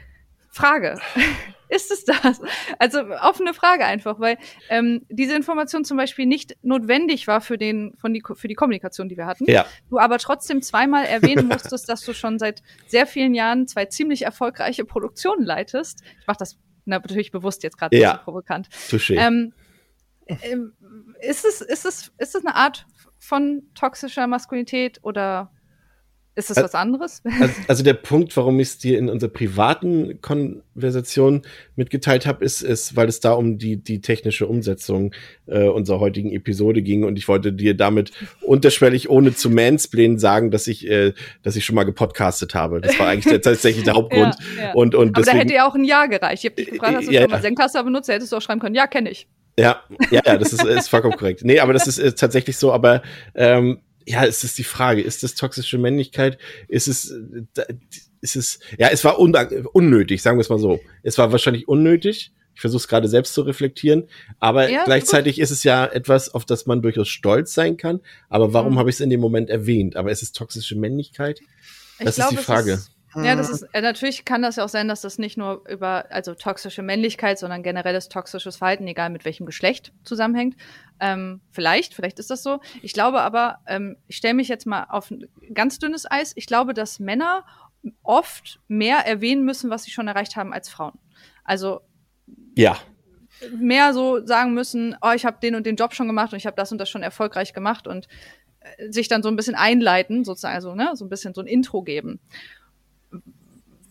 Frage. 0.58 1.00
ist 1.70 1.92
es 1.92 2.06
das? 2.06 2.42
Also 2.80 3.00
offene 3.22 3.54
Frage 3.54 3.86
einfach, 3.86 4.20
weil 4.20 4.38
ähm, 4.70 5.06
diese 5.10 5.36
Information 5.36 5.86
zum 5.86 5.98
Beispiel 5.98 6.26
nicht 6.26 6.58
notwendig 6.62 7.28
war 7.28 7.42
für 7.42 7.58
den 7.58 7.94
von 7.98 8.14
die 8.14 8.24
für 8.36 8.48
die 8.48 8.56
Kommunikation, 8.56 9.10
die 9.10 9.18
wir 9.18 9.26
hatten. 9.26 9.50
Ja. 9.50 9.66
Du 9.90 10.00
aber 10.00 10.18
trotzdem 10.18 10.62
zweimal 10.62 11.06
erwähnen 11.06 11.48
musstest, 11.52 11.90
dass 11.90 12.02
du 12.02 12.14
schon 12.14 12.40
seit 12.40 12.64
sehr 12.88 13.06
vielen 13.06 13.34
Jahren 13.34 13.68
zwei 13.68 13.86
ziemlich 13.86 14.24
erfolgreiche 14.24 14.86
Produktionen 14.86 15.46
leitest. 15.46 16.02
Ich 16.20 16.28
mache 16.28 16.38
das 16.40 16.58
natürlich 16.86 17.32
bewusst 17.32 17.64
jetzt 17.64 17.78
gerade 17.78 17.98
ja. 17.98 18.14
so 18.14 18.24
provokant. 18.24 18.68
Touché. 18.90 19.16
Ähm, 19.18 19.54
ähm, 20.28 20.74
ist 21.22 21.46
es 21.46 21.62
ist 21.62 21.86
es 21.86 22.12
ist 22.18 22.36
es 22.36 22.46
eine 22.46 22.56
Art 22.56 22.86
von 23.20 23.64
toxischer 23.76 24.28
Maskulinität 24.28 25.00
oder 25.02 25.52
ist 26.38 26.52
das 26.52 26.58
was 26.58 26.76
anderes? 26.76 27.22
Also, 27.40 27.54
also, 27.68 27.84
der 27.84 27.94
Punkt, 27.94 28.36
warum 28.38 28.60
ich 28.60 28.70
es 28.70 28.78
dir 28.78 28.98
in 28.98 29.10
unserer 29.10 29.30
privaten 29.30 30.22
Konversation 30.22 31.42
mitgeteilt 31.76 32.26
habe, 32.26 32.44
ist, 32.46 32.62
ist, 32.62 32.96
weil 32.96 33.08
es 33.08 33.20
da 33.20 33.34
um 33.34 33.58
die, 33.58 33.78
die 33.78 34.02
technische 34.02 34.48
Umsetzung 34.48 35.14
äh, 35.48 35.68
unserer 35.68 36.00
heutigen 36.00 36.32
Episode 36.32 36.82
ging 36.82 37.04
und 37.04 37.18
ich 37.18 37.28
wollte 37.28 37.54
dir 37.54 37.76
damit 37.76 38.12
unterschwellig, 38.42 39.10
ohne 39.10 39.36
zu 39.36 39.50
mansplainen, 39.50 40.20
sagen, 40.20 40.52
dass 40.52 40.68
ich, 40.68 40.88
äh, 40.88 41.14
dass 41.44 41.56
ich 41.56 41.66
schon 41.66 41.76
mal 41.76 41.84
gepodcastet 41.84 42.56
habe. 42.56 42.82
Das 42.82 42.98
war 43.00 43.08
eigentlich 43.08 43.26
der, 43.26 43.42
tatsächlich 43.42 43.84
der 43.84 43.94
Hauptgrund. 43.96 44.36
ja, 44.58 44.64
ja. 44.64 44.74
Und, 44.74 44.96
und 44.96 45.10
Aber 45.10 45.22
deswegen, 45.22 45.38
da 45.38 45.44
hätte 45.44 45.54
ja 45.54 45.68
auch 45.68 45.76
ein 45.76 45.84
Ja 45.84 46.06
gereicht. 46.06 46.44
Ich 46.44 46.50
habe 46.52 46.56
dich 46.56 46.72
gefragt, 46.72 46.98
hast 46.98 47.08
du 47.08 47.12
ja, 47.12 47.22
schon 47.22 47.32
mal. 47.32 47.42
Zencaster 47.42 47.84
benutzt? 47.84 48.10
Da 48.10 48.14
hättest 48.14 48.32
du 48.32 48.38
auch 48.38 48.42
schreiben 48.42 48.60
können, 48.60 48.76
ja, 48.76 48.88
kenne 48.88 49.10
ich. 49.10 49.28
Ja, 49.60 49.82
ja, 50.12 50.22
ja, 50.24 50.38
das 50.38 50.54
ist, 50.54 50.64
ist 50.64 50.88
vollkommen 50.88 51.18
korrekt. 51.18 51.44
Nee, 51.44 51.60
aber 51.60 51.74
das 51.74 51.88
ist, 51.88 51.98
ist 51.98 52.20
tatsächlich 52.20 52.58
so, 52.58 52.72
aber 52.72 53.02
ähm, 53.34 53.80
ja, 54.08 54.26
es 54.26 54.44
ist 54.44 54.58
die 54.58 54.64
Frage, 54.64 55.02
ist 55.02 55.22
das 55.24 55.36
toxische 55.36 55.78
Männlichkeit? 55.78 56.38
Ist 56.68 56.88
es, 56.88 57.12
äh, 57.58 57.74
ist 58.22 58.36
es, 58.36 58.60
ja, 58.80 58.88
es 58.88 59.04
war 59.04 59.20
un 59.20 59.36
unnötig, 59.74 60.22
sagen 60.22 60.38
wir 60.38 60.42
es 60.42 60.50
mal 60.50 60.60
so. 60.60 60.80
Es 61.04 61.18
war 61.18 61.32
wahrscheinlich 61.32 61.68
unnötig. 61.68 62.32
Ich 62.56 62.62
versuche 62.62 62.80
es 62.82 62.88
gerade 62.88 63.08
selbst 63.08 63.36
zu 63.36 63.44
reflektieren, 63.44 64.06
aber 64.40 64.68
Ja, 64.68 64.84
gleichzeitig 64.84 65.38
ist 65.38 65.52
es 65.52 65.64
ja 65.64 65.86
etwas, 65.86 66.34
auf 66.34 66.44
das 66.44 66.66
man 66.66 66.82
durchaus 66.82 67.08
stolz 67.08 67.54
sein 67.54 67.78
kann. 67.78 68.00
Aber 68.30 68.52
warum 68.52 68.74
Mhm. 68.74 68.80
habe 68.80 68.90
ich 68.90 68.96
es 68.96 69.00
in 69.00 69.12
dem 69.12 69.20
Moment 69.20 69.52
erwähnt? 69.52 69.96
Aber 69.96 70.10
ist 70.10 70.24
es 70.24 70.32
toxische 70.32 70.76
Männlichkeit? 70.76 71.40
Das 72.00 72.10
ist 72.10 72.16
glaub, 72.16 72.30
die 72.32 72.36
es 72.38 72.42
Frage. 72.46 72.72
Ist, 72.72 72.92
ja, 73.24 73.36
das 73.36 73.50
ist, 73.50 73.64
äh, 73.74 73.82
natürlich 73.82 74.26
kann 74.26 74.42
das 74.42 74.58
ja 74.58 74.64
auch 74.64 74.70
sein, 74.70 74.88
dass 74.88 75.02
das 75.02 75.18
nicht 75.18 75.38
nur 75.38 75.64
über, 75.68 76.06
also 76.10 76.34
toxische 76.36 76.82
Männlichkeit, 76.82 77.40
sondern 77.40 77.64
generelles 77.64 78.10
toxisches 78.10 78.58
Verhalten, 78.58 78.88
egal 78.88 79.10
mit 79.10 79.26
welchem 79.26 79.46
Geschlecht, 79.46 79.94
zusammenhängt. 80.04 80.56
Ähm, 81.00 81.42
vielleicht, 81.52 81.94
vielleicht 81.94 82.20
ist 82.20 82.30
das 82.30 82.44
so. 82.44 82.60
Ich 82.82 82.94
glaube 82.94 83.22
aber, 83.22 83.60
ähm, 83.68 83.98
ich 84.08 84.18
stelle 84.18 84.34
mich 84.34 84.48
jetzt 84.48 84.66
mal 84.66 84.86
auf 84.90 85.12
ein 85.12 85.28
ganz 85.54 85.80
dünnes 85.80 86.10
Eis. 86.10 86.34
Ich 86.36 86.48
glaube, 86.48 86.74
dass 86.74 87.00
Männer 87.00 87.46
oft 88.04 88.60
mehr 88.68 89.06
erwähnen 89.06 89.46
müssen, 89.46 89.70
was 89.70 89.84
sie 89.84 89.92
schon 89.92 90.08
erreicht 90.08 90.36
haben, 90.36 90.54
als 90.54 90.70
Frauen. 90.70 90.98
Also 91.44 91.82
Ja, 92.56 92.78
mehr 93.58 93.94
so 93.94 94.26
sagen 94.26 94.54
müssen, 94.54 94.96
oh, 95.02 95.12
ich 95.16 95.26
habe 95.26 95.38
den 95.42 95.56
und 95.56 95.66
den 95.66 95.76
Job 95.76 95.94
schon 95.94 96.08
gemacht 96.08 96.34
und 96.34 96.38
ich 96.38 96.46
habe 96.46 96.56
das 96.56 96.72
und 96.72 96.78
das 96.78 96.90
schon 96.90 97.04
erfolgreich 97.04 97.54
gemacht 97.54 97.88
und 97.88 98.08
äh, 98.60 98.92
sich 98.92 99.08
dann 99.08 99.24
so 99.24 99.30
ein 99.30 99.36
bisschen 99.36 99.56
einleiten, 99.56 100.24
sozusagen, 100.24 100.56
also 100.56 100.76
ne, 100.76 100.92
so 100.94 101.06
ein 101.06 101.10
bisschen 101.10 101.34
so 101.34 101.42
ein 101.42 101.48
Intro 101.48 101.82
geben. 101.82 102.20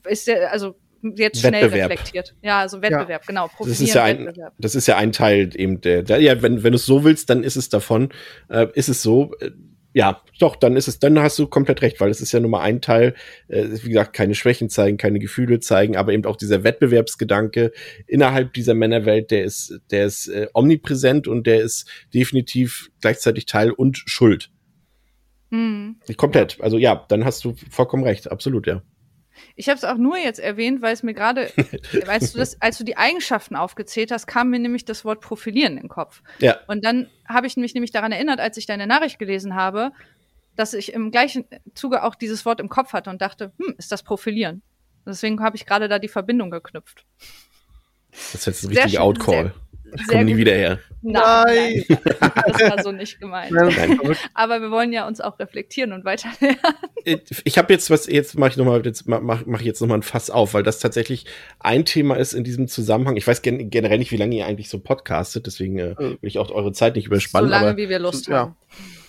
Ist 0.09 0.27
der, 0.27 0.53
also 0.53 0.77
jetzt 1.03 1.41
schnell 1.41 1.53
Wettbewerb. 1.53 1.91
reflektiert. 1.91 2.35
Ja, 2.43 2.61
also 2.61 2.83
Wettbewerb, 2.83 3.27
genau. 3.27 3.51
das 3.61 3.81
ist 3.81 3.95
ja 3.95 4.05
ein, 4.05 4.27
Wettbewerb. 4.27 4.55
das 4.59 4.75
ist 4.75 4.87
ja 4.87 4.97
ein 4.97 5.13
Teil 5.13 5.51
eben 5.55 5.81
der, 5.81 6.03
der 6.03 6.21
ja, 6.21 6.43
wenn, 6.43 6.63
wenn 6.63 6.73
du 6.73 6.77
es 6.77 6.87
so 6.87 7.05
willst, 7.05 7.31
dann 7.31 7.43
ist 7.43 7.57
es 7.57 7.69
davon, 7.69 8.11
äh, 8.49 8.67
ist 8.75 8.89
es 8.89 9.03
so, 9.03 9.33
äh, 9.41 9.51
ja, 9.93 10.21
doch, 10.39 10.57
dann 10.57 10.77
ist 10.77 10.89
es, 10.89 10.99
dann 10.99 11.19
hast 11.19 11.39
du 11.39 11.47
komplett 11.47 11.81
recht, 11.81 12.01
weil 12.01 12.11
es 12.11 12.21
ist 12.21 12.33
ja 12.33 12.41
nur 12.41 12.51
mal 12.51 12.61
ein 12.61 12.83
Teil, 12.83 13.15
äh, 13.49 13.65
wie 13.83 13.89
gesagt, 13.89 14.13
keine 14.13 14.35
Schwächen 14.35 14.69
zeigen, 14.69 14.99
keine 14.99 15.19
Gefühle 15.19 15.61
zeigen, 15.61 15.97
aber 15.97 16.13
eben 16.13 16.27
auch 16.27 16.37
dieser 16.37 16.65
Wettbewerbsgedanke 16.65 17.73
innerhalb 18.07 18.53
dieser 18.53 18.75
Männerwelt, 18.75 19.31
der 19.31 19.45
ist, 19.45 19.81
der 19.91 20.05
ist 20.05 20.29
äh, 20.29 20.49
omnipräsent 20.53 21.29
und 21.29 21.47
der 21.47 21.63
ist 21.63 21.89
definitiv 22.13 22.91
gleichzeitig 23.01 23.47
Teil 23.47 23.71
und 23.71 23.97
Schuld. 23.97 24.51
Hm. 25.51 25.97
Komplett. 26.19 26.61
Also 26.61 26.77
ja, 26.77 27.07
dann 27.09 27.25
hast 27.25 27.43
du 27.45 27.55
vollkommen 27.71 28.05
recht, 28.05 28.31
absolut, 28.31 28.67
ja. 28.67 28.83
Ich 29.55 29.69
habe 29.69 29.77
es 29.77 29.85
auch 29.85 29.97
nur 29.97 30.17
jetzt 30.17 30.39
erwähnt, 30.39 30.83
weil 30.83 30.93
es 30.93 31.03
mir 31.03 31.15
gerade, 31.15 31.51
als 32.07 32.33
du 32.33 32.39
das, 32.39 32.61
als 32.61 32.79
du 32.79 32.85
die 32.85 32.97
Eigenschaften 32.97 33.57
aufgezählt 33.57 34.11
hast, 34.11 34.27
kam 34.27 34.51
mir 34.51 34.59
nämlich 34.59 34.85
das 34.85 35.05
Wort 35.05 35.21
Profilieren 35.21 35.77
in 35.77 35.85
den 35.85 35.89
Kopf. 35.89 36.23
Ja. 36.39 36.59
Und 36.67 36.85
dann 36.85 37.09
habe 37.29 37.47
ich 37.47 37.57
mich 37.57 37.75
nämlich 37.75 37.91
daran 37.91 38.13
erinnert, 38.13 38.41
als 38.41 38.57
ich 38.57 38.67
deine 38.67 38.87
Nachricht 38.87 39.19
gelesen 39.19 39.55
habe, 39.55 39.93
dass 40.57 40.75
ich 40.75 40.93
im 40.93 41.11
gleichen 41.11 41.45
Zuge 41.75 42.03
auch 42.03 42.15
dieses 42.15 42.45
Wort 42.45 42.61
im 42.61 42.69
Kopf 42.69 42.93
hatte 42.93 43.11
und 43.11 43.21
dachte, 43.21 43.53
hm, 43.59 43.75
ist 43.79 43.93
das 43.93 44.03
Profilieren? 44.03 44.63
Deswegen 45.07 45.41
habe 45.41 45.57
ich 45.57 45.67
gerade 45.67 45.89
da 45.89 45.99
die 45.99 46.09
Verbindung 46.09 46.51
geknüpft. 46.51 47.05
Das 48.11 48.35
ist 48.35 48.47
jetzt 48.47 48.65
ein 48.65 48.69
richtiger 48.71 49.03
Outcall. 49.03 49.55
Ich 49.95 50.07
komme 50.09 50.25
nie 50.25 50.33
gut. 50.33 50.41
wieder 50.41 50.53
her. 50.53 50.79
Nein, 51.03 51.85
nein, 51.89 51.99
das 52.21 52.61
war 52.71 52.83
so 52.83 52.91
nicht 52.93 53.21
gemeint. 53.21 53.53
Nein, 53.53 54.01
Aber 54.35 54.61
wir 54.61 54.71
wollen 54.71 54.93
ja 54.93 55.07
uns 55.07 55.21
auch 55.21 55.39
reflektieren 55.39 55.93
und 55.93 56.05
weiter 56.05 56.29
lernen. 56.41 57.21
ich 57.45 57.59
habe 57.59 57.73
jetzt 57.73 57.91
was, 57.91 58.07
jetzt 58.07 58.37
mache 58.39 58.51
ich 58.51 58.57
nochmal, 58.57 58.85
jetzt 58.85 59.07
mach, 59.07 59.45
mach 59.47 59.61
ich 59.61 59.67
jetzt 59.67 59.81
nochmal 59.81 59.99
ein 59.99 60.03
Fass 60.03 60.31
auf, 60.31 60.55
weil 60.55 60.65
das 60.65 60.81
tatsächlich 60.81 61.27
ein 61.61 61.85
Thema 61.85 62.17
ist 62.17 62.33
in 62.33 62.43
diesem 62.43 62.67
Zusammenhang. 62.67 63.17
Ich 63.17 63.27
weiß 63.27 63.43
gen 63.43 63.71
generell 63.71 63.99
nicht, 63.99 64.11
wie 64.11 64.17
lange 64.17 64.35
ihr 64.37 64.47
eigentlich 64.47 64.69
so 64.69 64.81
podcastet, 64.81 65.47
deswegen 65.47 65.79
äh, 65.79 65.95
will 65.99 66.19
ich 66.23 66.39
auch 66.39 66.51
eure 66.51 66.73
Zeit 66.73 66.97
nicht 66.97 67.05
So 67.05 67.11
überspannen. 67.13 67.51
lange, 67.51 67.69
aber, 67.69 67.77
wie 67.77 67.89
wir 67.89 68.01
Lust 68.01 68.27
ja. 68.27 68.39
haben. 68.39 68.57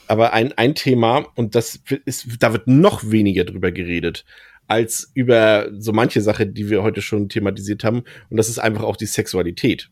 aber 0.07 0.34
ein, 0.34 0.53
ein 0.53 0.75
Thema, 0.75 1.25
und 1.36 1.55
das 1.55 1.80
ist, 2.05 2.28
da 2.39 2.53
wird 2.53 2.67
noch 2.67 3.09
weniger 3.09 3.43
drüber 3.43 3.71
geredet, 3.71 4.23
als 4.67 5.09
über 5.15 5.69
so 5.71 5.93
manche 5.93 6.21
Sache, 6.21 6.45
die 6.45 6.69
wir 6.69 6.84
heute 6.84 7.01
schon 7.01 7.30
thematisiert 7.30 7.84
haben. 7.84 8.03
Und 8.30 8.38
das 8.38 8.49
ist 8.49 8.59
einfach 8.59 8.84
auch 8.84 8.97
die 8.97 9.05
Sexualität. 9.05 9.89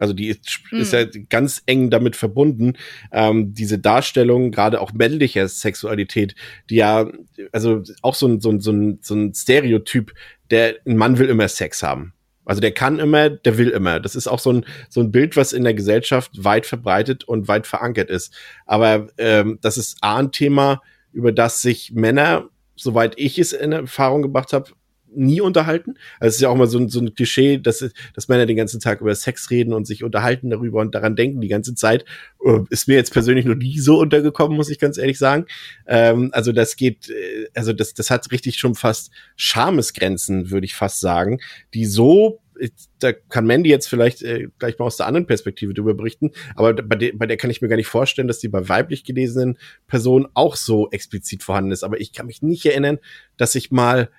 Also 0.00 0.14
die 0.14 0.28
ist, 0.28 0.40
ist 0.72 0.92
ja 0.92 1.04
ganz 1.28 1.62
eng 1.66 1.90
damit 1.90 2.16
verbunden, 2.16 2.72
ähm, 3.12 3.52
diese 3.52 3.78
Darstellung, 3.78 4.50
gerade 4.50 4.80
auch 4.80 4.92
männlicher 4.92 5.46
Sexualität, 5.46 6.34
die 6.70 6.76
ja, 6.76 7.06
also 7.52 7.82
auch 8.00 8.14
so 8.14 8.26
ein, 8.26 8.40
so 8.40 8.50
ein, 8.50 8.60
so 8.60 8.72
ein, 8.72 8.98
so 9.02 9.14
ein 9.14 9.34
Stereotyp, 9.34 10.12
der, 10.50 10.76
ein 10.86 10.96
Mann 10.96 11.18
will 11.18 11.28
immer 11.28 11.46
Sex 11.46 11.82
haben. 11.82 12.14
Also 12.46 12.60
der 12.62 12.72
kann 12.72 12.98
immer, 12.98 13.28
der 13.28 13.58
will 13.58 13.68
immer. 13.68 14.00
Das 14.00 14.16
ist 14.16 14.26
auch 14.26 14.38
so 14.38 14.52
ein, 14.52 14.64
so 14.88 15.00
ein 15.00 15.12
Bild, 15.12 15.36
was 15.36 15.52
in 15.52 15.64
der 15.64 15.74
Gesellschaft 15.74 16.32
weit 16.42 16.66
verbreitet 16.66 17.22
und 17.24 17.46
weit 17.46 17.66
verankert 17.66 18.08
ist. 18.08 18.34
Aber 18.66 19.08
ähm, 19.18 19.58
das 19.60 19.76
ist 19.76 19.98
A 20.00 20.16
ein 20.16 20.32
Thema, 20.32 20.80
über 21.12 21.30
das 21.30 21.60
sich 21.60 21.92
Männer, 21.92 22.48
soweit 22.74 23.18
ich 23.18 23.38
es 23.38 23.52
in 23.52 23.72
Erfahrung 23.72 24.22
gebracht 24.22 24.54
habe, 24.54 24.70
nie 25.14 25.40
unterhalten. 25.40 25.94
Also 26.18 26.28
es 26.28 26.34
ist 26.36 26.40
ja 26.42 26.48
auch 26.48 26.56
mal 26.56 26.66
so 26.66 26.78
ein, 26.78 26.88
so 26.88 27.00
ein 27.00 27.14
Klischee, 27.14 27.58
dass, 27.58 27.84
dass 28.14 28.28
Männer 28.28 28.46
den 28.46 28.56
ganzen 28.56 28.80
Tag 28.80 29.00
über 29.00 29.14
Sex 29.14 29.50
reden 29.50 29.72
und 29.72 29.86
sich 29.86 30.04
unterhalten 30.04 30.50
darüber 30.50 30.80
und 30.80 30.94
daran 30.94 31.16
denken 31.16 31.40
die 31.40 31.48
ganze 31.48 31.74
Zeit. 31.74 32.04
Äh, 32.44 32.60
Ist 32.70 32.88
mir 32.88 32.94
jetzt 32.94 33.12
persönlich 33.12 33.44
noch 33.44 33.56
nie 33.56 33.78
so 33.78 33.98
untergekommen, 33.98 34.56
muss 34.56 34.70
ich 34.70 34.78
ganz 34.78 34.98
ehrlich 34.98 35.18
sagen. 35.18 35.46
Ähm, 35.86 36.30
also 36.32 36.52
das 36.52 36.76
geht, 36.76 37.10
äh, 37.10 37.48
also 37.54 37.72
das, 37.72 37.94
das 37.94 38.10
hat 38.10 38.30
richtig 38.32 38.58
schon 38.58 38.74
fast 38.74 39.10
Schamesgrenzen, 39.36 40.50
würde 40.50 40.66
ich 40.66 40.74
fast 40.74 41.00
sagen, 41.00 41.40
die 41.74 41.86
so 41.86 42.40
da 42.98 43.12
kann 43.12 43.46
Mandy 43.46 43.70
jetzt 43.70 43.88
vielleicht 43.88 44.22
äh, 44.22 44.48
gleich 44.58 44.78
mal 44.78 44.84
aus 44.84 44.96
der 44.96 45.06
anderen 45.06 45.26
Perspektive 45.26 45.72
drüber 45.72 45.94
berichten, 45.94 46.32
aber 46.54 46.74
bei, 46.74 46.96
der 46.96 47.12
bei 47.14 47.26
der 47.26 47.36
kann 47.36 47.50
ich 47.50 47.62
mir 47.62 47.68
gar 47.68 47.76
nicht 47.76 47.86
vorstellen, 47.86 48.28
dass 48.28 48.38
die 48.38 48.48
bei 48.48 48.68
weiblich 48.68 49.04
gelesenen 49.04 49.58
Personen 49.86 50.26
auch 50.34 50.56
so 50.56 50.90
explizit 50.90 51.42
vorhanden 51.42 51.72
ist. 51.72 51.84
Aber 51.84 52.00
ich 52.00 52.12
kann 52.12 52.26
mich 52.26 52.42
nicht 52.42 52.66
erinnern, 52.66 52.98
dass 53.36 53.54
ich 53.54 53.70
mal, 53.70 54.10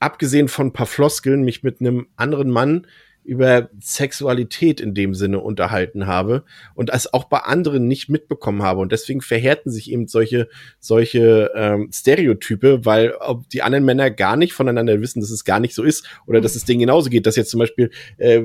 abgesehen 0.00 0.48
von 0.48 0.68
ein 0.68 0.72
paar 0.72 0.86
Floskeln, 0.86 1.42
mich 1.42 1.62
mit 1.62 1.80
einem 1.80 2.08
anderen 2.16 2.50
Mann 2.50 2.86
über 3.22 3.68
Sexualität 3.80 4.80
in 4.80 4.94
dem 4.94 5.14
Sinne 5.14 5.40
unterhalten 5.40 6.06
habe 6.06 6.44
und 6.74 6.90
es 6.90 7.12
auch 7.12 7.24
bei 7.24 7.38
anderen 7.38 7.86
nicht 7.86 8.08
mitbekommen 8.08 8.62
habe. 8.62 8.80
Und 8.80 8.92
deswegen 8.92 9.20
verhärten 9.20 9.70
sich 9.70 9.92
eben 9.92 10.08
solche, 10.08 10.48
solche 10.78 11.50
ähm, 11.54 11.90
Stereotype, 11.92 12.84
weil 12.84 13.12
ob 13.20 13.48
die 13.50 13.62
anderen 13.62 13.84
Männer 13.84 14.10
gar 14.10 14.36
nicht 14.36 14.54
voneinander 14.54 15.00
wissen, 15.00 15.20
dass 15.20 15.30
es 15.30 15.44
gar 15.44 15.60
nicht 15.60 15.74
so 15.74 15.82
ist 15.82 16.08
oder 16.26 16.40
dass 16.40 16.56
es 16.56 16.64
denen 16.64 16.80
genauso 16.80 17.10
geht, 17.10 17.26
dass 17.26 17.36
jetzt 17.36 17.50
zum 17.50 17.60
Beispiel 17.60 17.90
äh, 18.16 18.42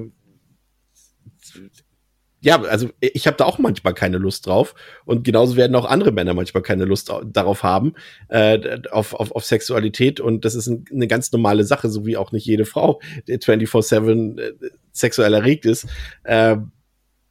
ja, 2.46 2.62
also 2.62 2.90
ich 3.00 3.26
habe 3.26 3.38
da 3.38 3.46
auch 3.46 3.58
manchmal 3.58 3.96
keine 3.96 4.20
Lust 4.20 4.46
drauf 4.46 4.76
und 5.04 5.24
genauso 5.24 5.56
werden 5.56 5.76
auch 5.76 5.86
andere 5.86 6.12
Männer 6.12 6.36
manchmal 6.36 6.62
keine 6.62 6.86
Lust 6.86 7.12
darauf 7.26 7.64
haben, 7.64 7.96
äh, 8.28 8.82
auf, 8.92 9.16
auf, 9.16 9.32
auf 9.32 9.44
Sexualität 9.44 10.20
und 10.20 10.46
das 10.46 10.54
ist 10.54 10.68
ein, 10.68 10.86
eine 10.94 11.08
ganz 11.08 11.32
normale 11.32 11.64
Sache, 11.64 11.90
so 11.90 12.06
wie 12.06 12.18
auch 12.18 12.32
nicht 12.32 12.46
jede 12.46 12.66
Frau 12.66 13.02
24-7 13.28 14.40
äh, 14.40 14.54
sexuell 14.92 15.34
erregt 15.34 15.66
ist. 15.66 15.88
Äh, 16.24 16.58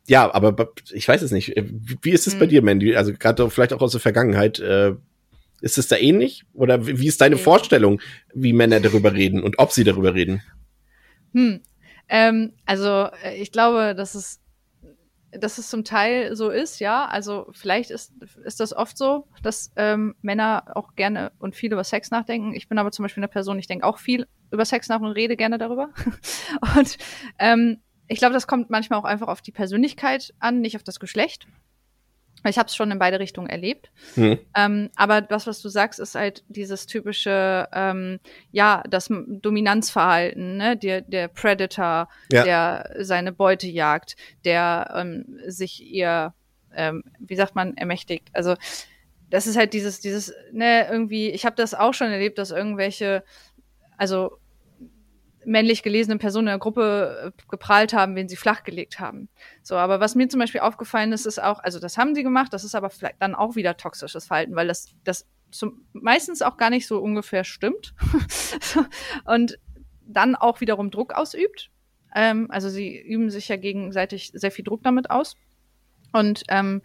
ja, 0.09 0.35
aber 0.35 0.73
ich 0.93 1.07
weiß 1.07 1.23
es 1.23 1.31
nicht. 1.31 1.55
Wie 2.03 2.11
ist 2.11 2.27
es 2.27 2.33
hm. 2.33 2.41
bei 2.41 2.47
dir, 2.47 2.63
Mandy? 2.63 2.97
Also 2.97 3.13
gerade 3.13 3.49
vielleicht 3.51 3.73
auch 3.73 3.83
aus 3.83 3.93
der 3.93 4.01
Vergangenheit. 4.01 4.59
Äh, 4.59 4.95
ist 5.61 5.79
es 5.79 5.87
da 5.87 5.97
ähnlich? 5.97 6.45
Oder 6.53 6.87
wie 6.89 7.07
ist 7.07 7.21
deine 7.21 7.37
okay. 7.37 7.45
Vorstellung, 7.45 8.01
wie 8.35 8.53
Männer 8.53 8.81
darüber 8.81 9.15
reden 9.15 9.43
und 9.43 9.61
ob 9.61 9.71
sie 9.71 9.85
darüber 9.85 10.13
reden? 10.13 10.43
Hm. 11.33 11.61
Ähm, 12.09 12.53
also 12.67 13.09
ich 13.39 13.53
glaube, 13.53 13.95
dass 13.95 14.17
es 14.17 14.41
dass 15.39 15.59
es 15.59 15.69
zum 15.69 15.85
Teil 15.85 16.37
so 16.37 16.51
ist, 16.51 16.81
ja. 16.81 17.07
Also 17.07 17.47
vielleicht 17.53 17.91
ist, 17.91 18.13
ist 18.45 18.61
das 18.61 18.73
oft 18.73 18.97
so, 18.97 19.27
dass 19.43 19.71
ähm, 19.77 20.15
Männer 20.23 20.65
auch 20.75 20.95
gerne 20.95 21.33
und 21.39 21.55
viel 21.55 21.73
über 21.73 21.85
Sex 21.85 22.11
nachdenken. 22.11 22.55
Ich 22.55 22.69
bin 22.69 22.79
aber 22.79 22.93
zum 22.93 23.05
Beispiel 23.05 23.23
eine 23.23 23.29
Person, 23.29 23.59
ich 23.59 23.67
denke 23.67 23.87
auch 23.87 23.99
viel 23.99 24.27
über 24.51 24.65
Sex 24.65 24.89
nach 24.89 25.01
und 25.01 25.13
rede 25.13 25.37
gerne 25.37 25.59
darüber. 25.59 25.91
und 26.77 26.99
ähm, 27.39 27.81
ich 28.07 28.19
glaube, 28.19 28.35
das 28.35 28.47
kommt 28.47 28.71
manchmal 28.71 28.99
auch 28.99 29.05
einfach 29.05 29.29
auf 29.29 29.41
die 29.41 29.53
Persönlichkeit 29.53 30.35
an, 30.39 30.61
nicht 30.61 30.77
auf 30.77 30.83
das 30.83 31.01
Geschlecht. 31.01 31.47
Ich 32.51 32.59
habe 32.59 32.67
es 32.67 32.77
schon 32.77 32.91
in 32.91 32.99
beide 32.99 33.19
Richtungen 33.21 33.49
erlebt. 33.49 33.91
Mhm. 34.17 34.39
Ähm, 34.57 34.91
aber 34.97 35.21
das, 35.21 35.47
was 35.47 35.63
du 35.63 35.69
sagst, 35.69 35.99
ist 36.01 36.15
halt 36.15 36.45
dieses 36.49 36.87
typische, 36.87 37.69
ähm, 37.73 38.21
ja, 38.53 38.83
das 38.89 39.09
Dominanzverhalten, 39.09 40.57
ne? 40.57 40.77
der, 40.77 41.01
der 41.01 41.29
Predator, 41.29 42.09
ja. 42.31 42.45
der 42.45 42.91
seine 43.01 43.33
Beute 43.33 43.67
jagt, 43.67 44.17
der 44.45 44.93
ähm, 44.97 45.41
sich 45.47 45.83
ihr, 45.83 46.35
ähm, 46.75 47.05
wie 47.19 47.37
sagt 47.37 47.55
man, 47.55 47.77
ermächtigt. 47.77 48.29
Also 48.33 48.55
das 49.31 49.47
ist 49.47 49.57
halt 49.57 49.73
dieses, 49.73 50.01
dieses, 50.01 50.33
ne, 50.53 50.87
irgendwie, 50.89 51.31
ich 51.31 51.45
habe 51.45 51.57
das 51.57 51.75
auch 51.75 51.95
schon 51.95 52.11
erlebt, 52.11 52.39
dass 52.39 52.51
irgendwelche, 52.51 53.25
also 53.97 54.39
männlich 55.47 55.83
gelesene 55.83 56.19
Personen 56.19 56.49
in 56.49 56.53
der 56.53 56.59
Gruppe 56.59 57.33
äh, 57.37 57.43
geprahlt 57.51 57.93
haben, 57.93 58.17
wen 58.17 58.29
sie 58.29 58.37
flachgelegt 58.37 59.01
haben. 59.01 59.29
So, 59.63 59.77
aber 59.77 60.01
was 60.01 60.15
mir 60.15 60.29
zum 60.29 60.41
Beispiel 60.41 60.61
aufgefallen 60.61 61.13
ist, 61.13 61.27
ist 61.27 61.43
auch, 61.43 61.61
also 61.61 61.79
das 61.79 61.99
haben 61.99 62.15
sie 62.15 62.23
gemacht, 62.23 62.53
das 62.53 62.65
ist 62.65 62.75
aber 62.75 62.91
vielleicht 62.91 63.21
dann 63.21 63.35
auch 63.35 63.57
wieder 63.57 63.77
toxisches 63.77 64.27
Verhalten, 64.27 64.57
weil 64.57 64.69
das, 64.69 64.95
das 65.05 65.27
zum, 65.51 65.87
meistens 65.93 66.43
auch 66.43 66.57
gar 66.57 66.71
nicht 66.71 66.87
so 66.87 66.99
ungefähr 66.99 67.45
stimmt. 67.45 67.95
und 69.25 69.59
dann 70.07 70.35
auch 70.35 70.61
wiederum 70.61 70.91
Druck 70.91 71.15
ausübt. 71.15 71.71
Ähm, 72.15 72.51
also 72.51 72.69
sie 72.69 72.99
üben 73.01 73.31
sich 73.31 73.49
ja 73.49 73.57
gegenseitig 73.57 74.33
sehr 74.35 74.51
viel 74.51 74.65
Druck 74.65 74.83
damit 74.83 75.11
aus. 75.11 75.37
Und 76.13 76.45
ähm, 76.49 76.83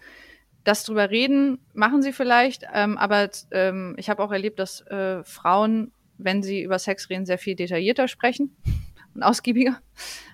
das 0.64 0.84
drüber 0.84 1.10
reden 1.10 1.60
machen 1.74 2.02
sie 2.02 2.14
vielleicht, 2.14 2.66
ähm, 2.74 2.98
aber 2.98 3.30
ähm, 3.52 3.96
ich 3.98 4.10
habe 4.10 4.24
auch 4.24 4.32
erlebt, 4.32 4.60
dass 4.60 4.82
äh, 4.88 5.24
Frauen 5.24 5.92
wenn 6.20 6.44
sie 6.44 6.62
über 6.62 6.78
Sex 6.78 7.10
reden, 7.10 7.26
sehr 7.26 7.38
viel 7.38 7.56
detaillierter 7.56 8.08
sprechen 8.08 8.56
und 9.16 9.24
ausgiebiger. 9.24 9.80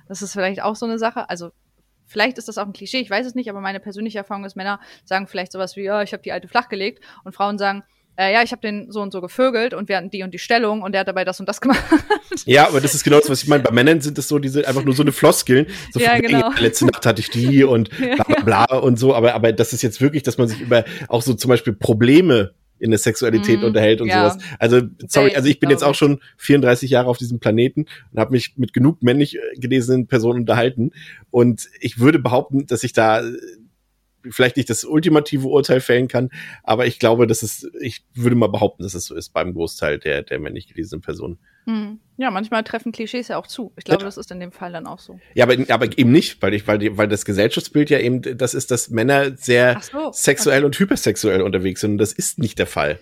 Das 0.08 0.22
ist 0.22 0.34
vielleicht 0.34 0.62
auch 0.62 0.76
so 0.76 0.86
eine 0.86 1.00
Sache. 1.00 1.30
Also 1.30 1.52
vielleicht 2.06 2.38
ist 2.38 2.48
das 2.48 2.58
auch 2.58 2.66
ein 2.66 2.74
Klischee, 2.74 3.00
ich 3.00 3.10
weiß 3.10 3.26
es 3.26 3.36
nicht, 3.36 3.50
aber 3.50 3.62
meine 3.62 3.80
persönliche 3.80 4.18
Erfahrung 4.18 4.46
ist, 4.46 4.56
Männer 4.56 4.80
sagen 5.06 5.28
vielleicht 5.28 5.52
sowas 5.52 5.76
wie, 5.76 5.84
ja, 5.84 6.04
ich 6.04 6.14
habe 6.14 6.24
die 6.24 6.32
alte 6.32 6.48
flachgelegt 6.48 7.04
und 7.24 7.34
Frauen 7.34 7.58
sagen, 7.58 7.84
äh, 8.18 8.32
ja, 8.32 8.44
ich 8.44 8.52
habe 8.52 8.62
den 8.62 8.92
so 8.92 9.02
und 9.02 9.12
so 9.12 9.20
gevögelt 9.20 9.74
und 9.74 9.90
wir 9.90 9.98
hatten 9.98 10.10
die 10.10 10.24
und 10.24 10.34
die 10.34 10.40
Stellung 10.40 10.82
und 10.82 10.94
der 10.94 11.02
hat 11.02 11.08
dabei 11.08 11.26
das 11.26 11.40
und 11.40 11.50
das 11.50 11.60
gemacht. 11.62 11.84
Ja, 12.46 12.68
aber 12.68 12.80
das 12.80 12.96
ist 12.96 13.04
genau 13.04 13.20
das, 13.20 13.30
was 13.30 13.44
ich 13.44 13.50
meine. 13.50 13.64
Bei 13.64 13.72
Männern 13.72 14.02
sind 14.02 14.18
es 14.18 14.28
so 14.28 14.40
diese 14.40 14.68
einfach 14.68 14.84
nur 14.84 14.94
so 14.94 15.04
eine 15.04 15.12
Floskeln. 15.12 15.68
So 15.92 16.00
ja, 16.00 16.18
genau. 16.20 16.52
letzte 16.58 16.86
Nacht 16.86 17.06
hatte 17.06 17.20
ich 17.20 17.30
die 17.30 17.64
und 17.64 17.90
bla 17.98 18.24
bla 18.24 18.66
bla 18.66 18.78
und 18.78 18.98
so, 18.98 19.14
aber, 19.14 19.34
aber 19.34 19.52
das 19.52 19.74
ist 19.74 19.82
jetzt 19.82 20.00
wirklich, 20.00 20.24
dass 20.24 20.38
man 20.38 20.48
sich 20.48 20.62
über 20.62 20.86
auch 21.10 21.22
so 21.22 21.34
zum 21.34 21.50
Beispiel 21.50 21.74
Probleme 21.74 22.54
in 22.80 22.92
der 22.92 23.00
Sexualität 23.00 23.62
mm, 23.62 23.66
unterhält 23.66 24.02
und 24.02 24.08
ja. 24.08 24.30
sowas. 24.30 24.44
Also, 24.60 24.82
sorry, 25.08 25.36
also 25.36 25.48
ich 25.48 25.60
bin 25.60 25.70
jetzt 25.70 25.84
auch 25.84 25.96
schon 25.96 26.20
34 26.38 26.90
Jahre 26.90 27.08
auf 27.08 27.18
diesem 27.18 27.40
Planeten 27.40 27.86
und 28.12 28.20
habe 28.20 28.32
mich 28.32 28.54
mit 28.58 28.74
genug 28.74 29.02
männlich 29.02 29.38
äh, 29.38 29.40
gelesenen 29.58 30.08
Personen 30.08 30.42
unterhalten. 30.42 30.92
Und 31.32 31.70
ich 31.80 32.00
würde 32.00 32.20
behaupten, 32.20 32.68
dass 32.68 32.84
ich 32.84 32.94
da 32.94 33.22
äh, 33.22 33.34
vielleicht 34.30 34.58
nicht 34.58 34.70
das 34.70 34.84
ultimative 34.84 35.48
Urteil 35.48 35.82
fällen 35.82 36.08
kann, 36.08 36.30
aber 36.64 36.86
ich 36.86 37.00
glaube, 37.00 37.28
dass 37.28 37.44
es, 37.44 37.70
ich 37.80 38.04
würde 38.14 38.36
mal 38.36 38.48
behaupten, 38.48 38.84
dass 38.84 38.94
es 38.94 39.06
so 39.06 39.16
ist 39.16 39.34
beim 39.34 39.54
Großteil 39.54 40.00
der, 40.00 40.24
der 40.24 40.40
männlich 40.40 40.68
gelesenen 40.68 41.02
Personen. 41.02 41.38
Hm. 41.66 42.00
Ja, 42.18 42.32
manchmal 42.32 42.64
treffen 42.64 42.92
Klischees 42.92 43.28
ja 43.28 43.38
auch 43.38 43.48
zu. 43.48 43.74
Ich 43.78 43.84
glaube, 43.84 44.02
ja. 44.02 44.06
das 44.06 44.18
ist 44.18 44.32
in 44.32 44.40
dem 44.40 44.52
Fall 44.52 44.72
dann 44.72 44.88
auch 44.88 45.00
so. 45.00 45.20
Ja, 45.34 45.46
aber, 45.46 45.56
aber 45.70 45.98
eben 45.98 46.12
nicht, 46.12 46.42
weil 46.42 46.54
ich, 46.54 46.68
weil, 46.68 46.98
weil 46.98 47.08
das 47.08 47.26
Gesellschaftsbild 47.26 47.90
ja 47.90 48.00
eben, 48.00 48.22
das 48.38 48.54
ist, 48.54 48.72
dass 48.72 48.90
Männer 48.90 49.36
sehr 49.36 49.82
so, 49.82 50.12
sexuell 50.14 50.60
okay. 50.60 50.66
und 50.66 50.80
hypersexuell 50.80 51.42
unterwegs 51.42 51.82
sind. 51.82 51.94
Und 51.94 51.98
das 51.98 52.14
ist 52.14 52.40
nicht 52.40 52.60
der 52.60 52.68
Fall. 52.68 53.00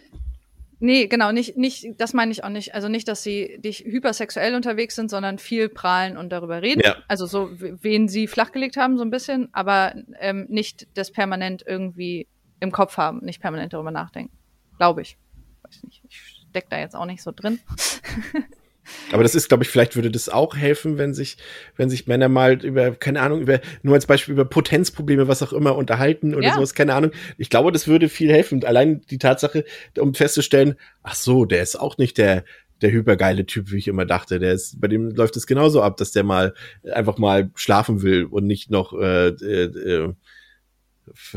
Nee, 0.83 1.07
genau, 1.07 1.31
nicht, 1.31 1.55
nicht, 1.55 1.85
das 1.97 2.11
meine 2.11 2.33
ich 2.33 2.43
auch 2.43 2.49
nicht. 2.49 2.75
Also 2.75 2.89
nicht, 2.89 3.07
dass 3.07 3.23
sie 3.23 3.57
dich 3.59 3.85
hypersexuell 3.85 4.53
unterwegs 4.53 4.95
sind, 4.95 5.09
sondern 5.09 5.39
viel 5.39 5.69
prahlen 5.69 6.17
und 6.17 6.29
darüber 6.29 6.61
reden. 6.61 6.81
Ja. 6.83 6.97
Also 7.07 7.25
so, 7.25 7.51
wen 7.53 8.09
sie 8.09 8.27
flachgelegt 8.27 8.75
haben, 8.75 8.97
so 8.97 9.05
ein 9.05 9.09
bisschen, 9.09 9.47
aber 9.53 9.95
ähm, 10.19 10.45
nicht 10.49 10.89
das 10.97 11.09
permanent 11.09 11.63
irgendwie 11.65 12.27
im 12.59 12.73
Kopf 12.73 12.97
haben, 12.97 13.23
nicht 13.23 13.39
permanent 13.39 13.71
darüber 13.71 13.91
nachdenken. 13.91 14.37
Glaube 14.77 15.03
ich. 15.03 15.17
Weiß 15.61 15.83
nicht. 15.83 16.03
Ich 16.09 16.17
stecke 16.49 16.67
da 16.69 16.77
jetzt 16.77 16.97
auch 16.97 17.05
nicht 17.05 17.23
so 17.23 17.31
drin. 17.31 17.61
Aber 19.11 19.23
das 19.23 19.35
ist, 19.35 19.47
glaube 19.47 19.63
ich, 19.63 19.69
vielleicht 19.69 19.95
würde 19.95 20.11
das 20.11 20.29
auch 20.29 20.55
helfen, 20.55 20.97
wenn 20.97 21.13
sich, 21.13 21.37
wenn 21.75 21.89
sich 21.89 22.07
Männer 22.07 22.29
mal 22.29 22.63
über, 22.63 22.91
keine 22.91 23.21
Ahnung, 23.21 23.41
über, 23.41 23.59
nur 23.81 23.95
als 23.95 24.05
Beispiel 24.05 24.33
über 24.33 24.45
Potenzprobleme, 24.45 25.27
was 25.27 25.41
auch 25.41 25.53
immer, 25.53 25.75
unterhalten 25.75 26.35
oder 26.35 26.47
ja. 26.47 26.55
sowas, 26.55 26.73
keine 26.73 26.93
Ahnung. 26.93 27.11
Ich 27.37 27.49
glaube, 27.49 27.71
das 27.71 27.87
würde 27.87 28.09
viel 28.09 28.31
helfen. 28.31 28.63
Allein 28.65 29.01
die 29.09 29.17
Tatsache, 29.17 29.65
um 29.97 30.13
festzustellen, 30.13 30.75
ach 31.01 31.15
so, 31.15 31.45
der 31.45 31.63
ist 31.63 31.79
auch 31.79 31.97
nicht 31.97 32.17
der, 32.17 32.43
der 32.81 32.91
hypergeile 32.91 33.45
Typ, 33.45 33.71
wie 33.71 33.77
ich 33.77 33.87
immer 33.87 34.05
dachte. 34.05 34.39
Der 34.39 34.53
ist, 34.53 34.79
bei 34.79 34.87
dem 34.87 35.11
läuft 35.11 35.37
es 35.37 35.47
genauso 35.47 35.81
ab, 35.81 35.97
dass 35.97 36.11
der 36.11 36.23
mal 36.23 36.53
einfach 36.91 37.17
mal 37.17 37.49
schlafen 37.55 38.01
will 38.01 38.25
und 38.25 38.45
nicht 38.45 38.69
noch 38.69 38.93
äh, 38.93 39.27
äh, 39.27 39.63
äh 39.63 40.13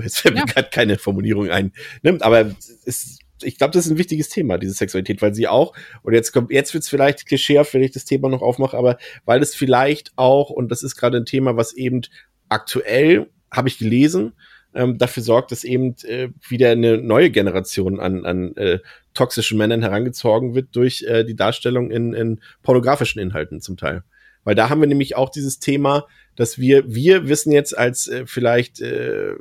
jetzt 0.02 0.20
fällt 0.20 0.34
mir 0.34 0.40
ja. 0.40 0.46
gerade 0.46 0.68
keine 0.70 0.98
Formulierung 0.98 1.50
ein. 1.50 1.72
Ne? 2.02 2.18
Aber 2.20 2.54
es 2.84 3.18
ich 3.42 3.58
glaube, 3.58 3.72
das 3.72 3.86
ist 3.86 3.92
ein 3.92 3.98
wichtiges 3.98 4.28
Thema, 4.28 4.58
diese 4.58 4.72
Sexualität, 4.72 5.22
weil 5.22 5.34
sie 5.34 5.48
auch, 5.48 5.74
und 6.02 6.14
jetzt 6.14 6.32
kommt, 6.32 6.50
jetzt 6.50 6.74
wird's 6.74 6.88
vielleicht 6.88 7.26
klischeehaft, 7.26 7.74
wenn 7.74 7.82
ich 7.82 7.92
das 7.92 8.04
Thema 8.04 8.28
noch 8.28 8.42
aufmache, 8.42 8.76
aber 8.76 8.98
weil 9.24 9.42
es 9.42 9.54
vielleicht 9.54 10.12
auch, 10.16 10.50
und 10.50 10.70
das 10.70 10.82
ist 10.82 10.96
gerade 10.96 11.18
ein 11.18 11.26
Thema, 11.26 11.56
was 11.56 11.72
eben 11.74 12.02
aktuell, 12.48 13.28
habe 13.50 13.68
ich 13.68 13.78
gelesen, 13.78 14.32
ähm, 14.74 14.98
dafür 14.98 15.22
sorgt, 15.22 15.52
dass 15.52 15.64
eben 15.64 15.96
äh, 16.04 16.28
wieder 16.48 16.70
eine 16.70 16.98
neue 16.98 17.30
Generation 17.30 17.98
an, 17.98 18.24
an 18.26 18.54
äh, 18.56 18.80
toxischen 19.14 19.58
Männern 19.58 19.82
herangezogen 19.82 20.54
wird 20.54 20.76
durch 20.76 21.02
äh, 21.02 21.24
die 21.24 21.36
Darstellung 21.36 21.90
in, 21.90 22.12
in 22.12 22.40
pornografischen 22.62 23.20
Inhalten 23.20 23.60
zum 23.60 23.76
Teil. 23.76 24.02
Weil 24.44 24.54
da 24.54 24.68
haben 24.68 24.80
wir 24.80 24.86
nämlich 24.86 25.16
auch 25.16 25.30
dieses 25.30 25.58
Thema, 25.58 26.06
dass 26.36 26.58
wir, 26.58 26.94
wir 26.94 27.28
wissen 27.28 27.50
jetzt 27.50 27.76
als 27.76 28.06
äh, 28.06 28.26
vielleicht 28.26 28.80
äh, 28.80 29.32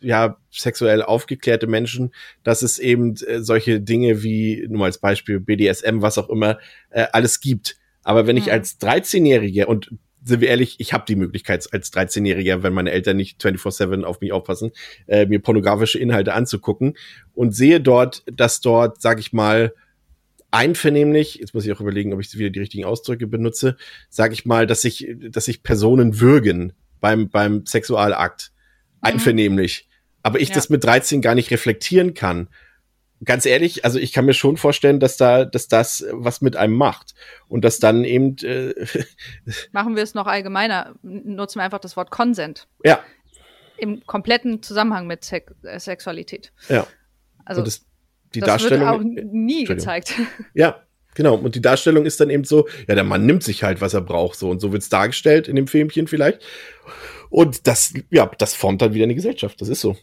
ja, 0.00 0.38
sexuell 0.50 1.02
aufgeklärte 1.02 1.66
Menschen, 1.66 2.12
dass 2.44 2.62
es 2.62 2.78
eben 2.78 3.16
äh, 3.16 3.40
solche 3.40 3.80
Dinge 3.80 4.22
wie, 4.22 4.66
nur 4.68 4.84
als 4.84 4.98
Beispiel 4.98 5.40
BDSM, 5.40 6.02
was 6.02 6.18
auch 6.18 6.28
immer, 6.28 6.58
äh, 6.90 7.06
alles 7.12 7.40
gibt. 7.40 7.76
Aber 8.02 8.26
wenn 8.26 8.36
mhm. 8.36 8.42
ich 8.42 8.52
als 8.52 8.80
13-Jähriger 8.80 9.64
und 9.64 9.90
sind 10.24 10.40
wir 10.40 10.48
ehrlich, 10.48 10.76
ich 10.78 10.92
habe 10.92 11.04
die 11.06 11.16
Möglichkeit 11.16 11.66
als 11.72 11.92
13-Jähriger, 11.92 12.62
wenn 12.62 12.72
meine 12.72 12.90
Eltern 12.90 13.16
nicht 13.16 13.42
24/7 13.42 14.04
auf 14.04 14.20
mich 14.20 14.32
aufpassen, 14.32 14.72
äh, 15.06 15.26
mir 15.26 15.40
pornografische 15.40 15.98
Inhalte 15.98 16.34
anzugucken 16.34 16.96
und 17.34 17.54
sehe 17.54 17.80
dort, 17.80 18.24
dass 18.30 18.60
dort, 18.60 19.00
sag 19.00 19.20
ich 19.20 19.32
mal, 19.32 19.72
einvernehmlich, 20.50 21.36
jetzt 21.36 21.54
muss 21.54 21.66
ich 21.66 21.72
auch 21.72 21.80
überlegen, 21.80 22.12
ob 22.12 22.20
ich 22.20 22.36
wieder 22.38 22.50
die 22.50 22.60
richtigen 22.60 22.84
Ausdrücke 22.84 23.26
benutze, 23.26 23.76
sag 24.08 24.32
ich 24.32 24.46
mal, 24.46 24.66
dass 24.66 24.82
sich, 24.82 25.06
dass 25.30 25.46
sich 25.46 25.62
Personen 25.62 26.20
würgen 26.20 26.72
beim 27.00 27.28
beim 27.28 27.64
Sexualakt 27.66 28.52
mhm. 28.52 29.08
einvernehmlich 29.08 29.87
aber 30.22 30.40
ich 30.40 30.50
ja. 30.50 30.54
das 30.54 30.68
mit 30.68 30.84
13 30.84 31.22
gar 31.22 31.34
nicht 31.34 31.50
reflektieren 31.50 32.14
kann. 32.14 32.48
Ganz 33.24 33.46
ehrlich, 33.46 33.84
also 33.84 33.98
ich 33.98 34.12
kann 34.12 34.26
mir 34.26 34.34
schon 34.34 34.56
vorstellen, 34.56 35.00
dass 35.00 35.16
da, 35.16 35.44
dass 35.44 35.66
das 35.66 36.06
was 36.12 36.40
mit 36.40 36.54
einem 36.54 36.74
macht 36.74 37.14
und 37.48 37.64
dass 37.64 37.80
dann 37.80 38.04
eben 38.04 38.36
äh, 38.38 38.74
machen 39.72 39.96
wir 39.96 40.04
es 40.04 40.14
noch 40.14 40.26
allgemeiner, 40.26 40.94
nutzen 41.02 41.58
wir 41.58 41.64
einfach 41.64 41.80
das 41.80 41.96
Wort 41.96 42.10
Consent. 42.10 42.68
Ja. 42.84 43.00
Im 43.76 44.04
kompletten 44.06 44.62
Zusammenhang 44.62 45.06
mit 45.06 45.24
Sex 45.24 45.52
äh, 45.64 45.80
Sexualität. 45.80 46.52
Ja. 46.68 46.86
Also 47.44 47.62
das, 47.62 47.86
die 48.34 48.40
das 48.40 48.48
Darstellung 48.48 48.80
wird 49.04 49.24
auch 49.24 49.32
nie 49.32 49.64
gezeigt. 49.64 50.14
Ja, 50.54 50.82
Genau, 51.18 51.34
und 51.34 51.56
die 51.56 51.60
Darstellung 51.60 52.06
ist 52.06 52.20
dann 52.20 52.30
eben 52.30 52.44
so, 52.44 52.68
ja, 52.86 52.94
der 52.94 53.02
Mann 53.02 53.26
nimmt 53.26 53.42
sich 53.42 53.64
halt, 53.64 53.80
was 53.80 53.92
er 53.92 54.02
braucht, 54.02 54.38
so 54.38 54.50
und 54.50 54.60
so 54.60 54.70
wird's 54.72 54.88
dargestellt 54.88 55.48
in 55.48 55.56
dem 55.56 55.66
Filmchen 55.66 56.06
vielleicht. 56.06 56.40
Und 57.28 57.66
das, 57.66 57.92
ja, 58.08 58.30
das 58.38 58.54
formt 58.54 58.82
dann 58.82 58.94
wieder 58.94 59.02
eine 59.02 59.16
Gesellschaft, 59.16 59.60
das 59.60 59.68
ist 59.68 59.80
so. 59.80 59.96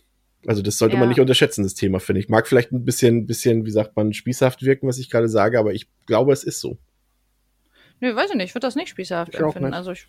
Also 0.48 0.62
das 0.62 0.78
sollte 0.78 0.96
ja. 0.96 1.00
man 1.00 1.10
nicht 1.10 1.20
unterschätzen, 1.20 1.64
das 1.64 1.74
Thema, 1.74 2.00
finde 2.00 2.22
ich. 2.22 2.30
Mag 2.30 2.48
vielleicht 2.48 2.72
ein 2.72 2.86
bisschen, 2.86 3.26
bisschen, 3.26 3.66
wie 3.66 3.72
sagt 3.72 3.96
man, 3.96 4.14
spießhaft 4.14 4.64
wirken, 4.64 4.88
was 4.88 4.98
ich 4.98 5.10
gerade 5.10 5.30
sage, 5.30 5.60
aber 5.60 5.74
ich 5.74 5.88
glaube, 6.06 6.34
es 6.34 6.44
ist 6.44 6.60
so. 6.60 6.78
Nö, 8.00 8.16
weiß 8.16 8.32
ich 8.32 8.36
nicht, 8.36 8.50
ich 8.50 8.56
würde 8.56 8.68
das 8.68 8.76
nicht 8.76 8.90
spießhaft 8.90 9.34
ich 9.34 9.40
empfinden. 9.40 9.74
Also 9.74 9.92
ich 9.92 10.08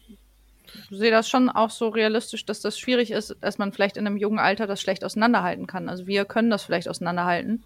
sehe 0.90 1.10
das 1.10 1.28
schon 1.28 1.48
auch 1.48 1.70
so 1.70 1.88
realistisch, 1.88 2.44
dass 2.44 2.60
das 2.60 2.78
schwierig 2.78 3.10
ist, 3.10 3.36
dass 3.40 3.58
man 3.58 3.72
vielleicht 3.72 3.96
in 3.96 4.06
einem 4.06 4.16
jungen 4.16 4.38
Alter 4.38 4.66
das 4.66 4.80
schlecht 4.80 5.04
auseinanderhalten 5.04 5.66
kann. 5.66 5.88
Also 5.88 6.06
wir 6.06 6.24
können 6.24 6.50
das 6.50 6.64
vielleicht 6.64 6.88
auseinanderhalten, 6.88 7.64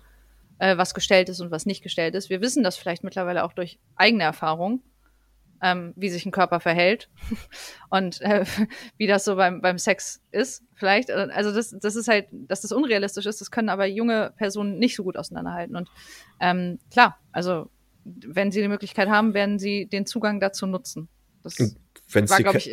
äh, 0.59 0.77
was 0.77 0.95
gestellt 0.95 1.29
ist 1.29 1.41
und 1.41 1.51
was 1.51 1.67
nicht 1.67 1.83
gestellt 1.83 2.15
ist. 2.15 2.31
Wir 2.31 2.41
wissen 2.41 2.63
das 2.63 2.77
vielleicht 2.77 3.05
mittlerweile 3.05 3.45
auch 3.45 3.53
durch 3.53 3.79
eigene 3.97 4.25
Erfahrung 4.25 4.83
ähm, 5.63 5.93
wie 5.97 6.11
sich 6.11 6.27
ein 6.27 6.33
Körper 6.33 6.61
verhält 6.61 7.09
und 7.91 8.21
äh, 8.23 8.45
wie 8.97 9.07
das 9.07 9.25
so 9.25 9.37
beim, 9.37 9.61
beim 9.61 9.79
Sex 9.79 10.21
ist, 10.31 10.63
vielleicht. 10.75 11.11
Also 11.11 11.53
das, 11.53 11.75
das 11.81 11.97
ist 11.97 12.09
halt, 12.09 12.29
dass 12.31 12.63
das 12.63 12.73
unrealistisch 12.73 13.27
ist, 13.27 13.41
das 13.41 13.51
können 13.51 13.69
aber 13.69 13.87
junge 13.87 14.33
Personen 14.37 14.79
nicht 14.79 14.97
so 14.97 15.05
gut 15.05 15.17
auseinanderhalten. 15.17 15.77
Und 15.77 15.89
ähm, 16.41 16.79
klar, 16.91 17.19
also 17.33 17.71
wenn 18.05 18.51
sie 18.51 18.63
die 18.63 18.69
Möglichkeit 18.69 19.09
haben, 19.09 19.35
werden 19.35 19.59
sie 19.59 19.87
den 19.87 20.07
Zugang 20.07 20.41
dazu 20.41 20.67
nutzen. 20.67 21.09
Das 21.43 21.57
Wenn's 22.09 22.31
war, 22.31 22.39
glaube 22.39 22.59
ich, 22.59 22.71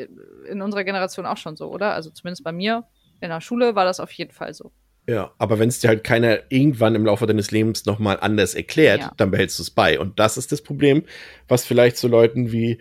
in 0.50 0.62
unserer 0.62 0.84
Generation 0.84 1.26
auch 1.26 1.38
schon 1.38 1.56
so, 1.56 1.70
oder? 1.70 1.94
Also 1.94 2.10
zumindest 2.10 2.44
bei 2.44 2.52
mir 2.52 2.86
in 3.20 3.30
der 3.30 3.42
Schule 3.42 3.76
war 3.76 3.86
das 3.86 4.00
auf 4.00 4.12
jeden 4.12 4.32
Fall 4.32 4.54
so. 4.54 4.72
Ja, 5.10 5.32
aber 5.38 5.58
wenn 5.58 5.70
es 5.70 5.80
dir 5.80 5.88
halt 5.88 6.04
keiner 6.04 6.40
irgendwann 6.50 6.94
im 6.94 7.06
Laufe 7.06 7.26
deines 7.26 7.52
Lebens 7.52 7.86
nochmal 7.86 8.20
anders 8.20 8.56
erklärt, 8.56 9.00
ja. 9.00 9.14
dann 9.16 9.32
behältst 9.32 9.58
du 9.58 9.64
es 9.64 9.72
bei. 9.72 10.00
Und 10.00 10.20
das 10.20 10.38
ist 10.38 10.52
das 10.52 10.62
Problem, 10.62 11.04
was 11.48 11.66
vielleicht 11.66 11.96
zu 11.96 12.10
Leuten 12.10 12.52
wie 12.52 12.80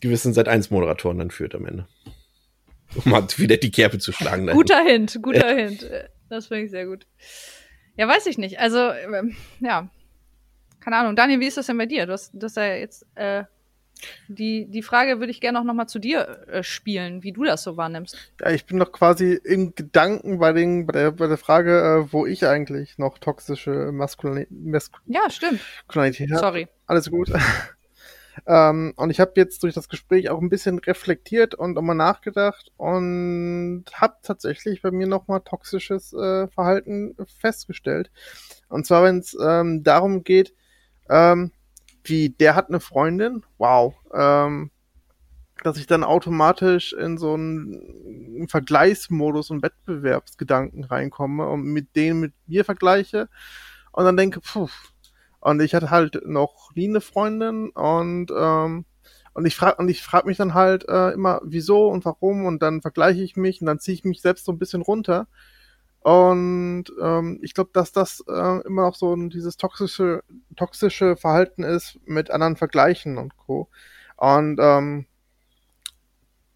gewissen 0.00 0.34
Seit-1-Moderatoren 0.34 1.18
dann 1.18 1.30
führt 1.30 1.54
am 1.54 1.66
Ende. 1.66 1.86
Um 2.96 3.12
mal 3.12 3.24
wieder 3.36 3.58
die 3.58 3.70
Kerbe 3.70 3.98
zu 3.98 4.10
schlagen. 4.10 4.48
guter 4.48 4.82
Hint, 4.82 5.20
guter 5.22 5.56
ja. 5.56 5.66
Hint. 5.66 5.88
Das 6.28 6.48
finde 6.48 6.64
ich 6.64 6.70
sehr 6.70 6.86
gut. 6.86 7.06
Ja, 7.96 8.08
weiß 8.08 8.26
ich 8.26 8.38
nicht. 8.38 8.58
Also, 8.58 8.78
ähm, 8.78 9.36
ja. 9.60 9.88
Keine 10.80 10.96
Ahnung. 10.96 11.14
Daniel, 11.16 11.40
wie 11.40 11.46
ist 11.46 11.58
das 11.58 11.66
denn 11.66 11.78
bei 11.78 11.86
dir? 11.86 12.06
Du 12.06 12.12
hast, 12.12 12.32
das 12.34 12.56
ja 12.56 12.74
jetzt 12.74 13.06
äh, 13.14 13.44
die, 14.28 14.66
die 14.66 14.82
Frage 14.82 15.18
würde 15.18 15.30
ich 15.30 15.40
gerne 15.40 15.60
auch 15.60 15.64
nochmal 15.64 15.88
zu 15.88 15.98
dir 15.98 16.46
äh, 16.48 16.62
spielen, 16.62 17.22
wie 17.22 17.32
du 17.32 17.44
das 17.44 17.62
so 17.62 17.76
wahrnimmst. 17.76 18.16
Ja, 18.40 18.50
ich 18.50 18.66
bin 18.66 18.78
noch 18.78 18.92
quasi 18.92 19.40
im 19.44 19.74
Gedanken 19.74 20.38
bei, 20.38 20.52
den, 20.52 20.86
bei, 20.86 20.92
der, 20.92 21.12
bei 21.12 21.26
der 21.26 21.38
Frage, 21.38 22.06
äh, 22.08 22.12
wo 22.12 22.26
ich 22.26 22.46
eigentlich 22.46 22.98
noch 22.98 23.18
toxische 23.18 23.92
Maskulinität 23.92 24.50
Masku 24.50 24.98
Ja, 25.06 25.28
stimmt. 25.30 25.60
Maskulinität. 25.86 26.30
Sorry. 26.38 26.68
Alles 26.86 27.10
gut. 27.10 27.30
ähm, 28.46 28.92
und 28.96 29.10
ich 29.10 29.20
habe 29.20 29.32
jetzt 29.36 29.62
durch 29.62 29.74
das 29.74 29.88
Gespräch 29.88 30.30
auch 30.30 30.40
ein 30.40 30.48
bisschen 30.48 30.78
reflektiert 30.78 31.54
und 31.54 31.74
nochmal 31.74 31.96
nachgedacht 31.96 32.72
und 32.76 33.84
habe 33.94 34.16
tatsächlich 34.22 34.82
bei 34.82 34.90
mir 34.90 35.06
nochmal 35.06 35.40
toxisches 35.40 36.12
äh, 36.12 36.48
Verhalten 36.48 37.16
festgestellt. 37.38 38.10
Und 38.68 38.86
zwar, 38.86 39.04
wenn 39.04 39.18
es 39.18 39.36
ähm, 39.40 39.82
darum 39.82 40.24
geht, 40.24 40.54
ähm, 41.08 41.52
wie, 42.08 42.30
der 42.30 42.54
hat 42.54 42.68
eine 42.68 42.80
Freundin, 42.80 43.44
wow, 43.58 43.94
ähm, 44.12 44.70
dass 45.64 45.76
ich 45.76 45.86
dann 45.86 46.04
automatisch 46.04 46.92
in 46.92 47.18
so 47.18 47.34
einen 47.34 48.46
Vergleichsmodus 48.48 49.50
und 49.50 49.62
Wettbewerbsgedanken 49.62 50.84
reinkomme 50.84 51.48
und 51.48 51.64
mit 51.64 51.96
denen 51.96 52.20
mit 52.20 52.32
mir 52.46 52.64
vergleiche 52.64 53.28
und 53.92 54.04
dann 54.04 54.16
denke, 54.16 54.40
puh, 54.40 54.68
und 55.40 55.60
ich 55.60 55.74
hatte 55.74 55.90
halt 55.90 56.20
noch 56.26 56.70
nie 56.74 56.88
eine 56.88 57.00
Freundin 57.00 57.70
und 57.70 58.30
ähm, 58.36 58.84
und 59.34 59.46
ich 59.46 59.54
frage 59.54 59.76
und 59.76 59.88
ich 59.88 60.02
frage 60.02 60.26
mich 60.26 60.36
dann 60.36 60.54
halt 60.54 60.88
äh, 60.88 61.10
immer 61.10 61.40
wieso 61.44 61.88
und 61.88 62.04
warum? 62.04 62.44
Und 62.44 62.60
dann 62.60 62.82
vergleiche 62.82 63.22
ich 63.22 63.36
mich 63.36 63.60
und 63.60 63.66
dann 63.66 63.78
ziehe 63.78 63.94
ich 63.94 64.04
mich 64.04 64.20
selbst 64.20 64.44
so 64.44 64.50
ein 64.50 64.58
bisschen 64.58 64.82
runter 64.82 65.28
und 66.00 66.84
ähm, 67.02 67.40
ich 67.42 67.54
glaube, 67.54 67.70
dass 67.72 67.92
das 67.92 68.24
äh, 68.28 68.66
immer 68.66 68.82
noch 68.82 68.94
so 68.94 69.14
ein, 69.14 69.30
dieses 69.30 69.56
toxische, 69.56 70.22
toxische 70.56 71.16
Verhalten 71.16 71.64
ist 71.64 71.98
mit 72.06 72.30
anderen 72.30 72.56
Vergleichen 72.56 73.18
und 73.18 73.36
Co. 73.36 73.68
Und 74.16 74.58
ähm, 74.60 75.06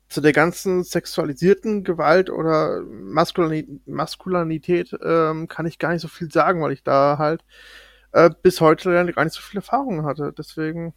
zu 0.08 0.20
der 0.20 0.32
ganzen 0.32 0.84
sexualisierten 0.84 1.84
Gewalt 1.84 2.30
oder 2.30 2.82
Maskulinität, 2.82 3.86
Maskulinität 3.86 4.94
ähm, 5.02 5.48
kann 5.48 5.66
ich 5.66 5.78
gar 5.78 5.92
nicht 5.92 6.02
so 6.02 6.08
viel 6.08 6.30
sagen, 6.30 6.62
weil 6.62 6.72
ich 6.72 6.82
da 6.82 7.16
halt 7.18 7.44
äh, 8.12 8.30
bis 8.42 8.60
heute 8.60 8.90
gar 9.12 9.24
nicht 9.24 9.34
so 9.34 9.40
viele 9.40 9.60
Erfahrungen 9.60 10.04
hatte. 10.04 10.32
Deswegen, 10.36 10.94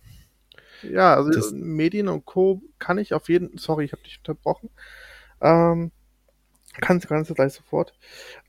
ja, 0.83 1.15
also 1.15 1.31
das 1.31 1.51
Medien 1.51 2.09
und 2.09 2.25
Co. 2.25 2.61
kann 2.77 2.97
ich 2.97 3.13
auf 3.13 3.29
jeden 3.29 3.57
sorry, 3.57 3.85
ich 3.85 3.93
habe 3.93 4.03
dich 4.03 4.17
unterbrochen. 4.19 4.69
Ähm, 5.41 5.91
Kannst, 6.81 7.07
kannst 7.07 7.29
du 7.29 7.33
gleich 7.33 7.53
sofort. 7.53 7.93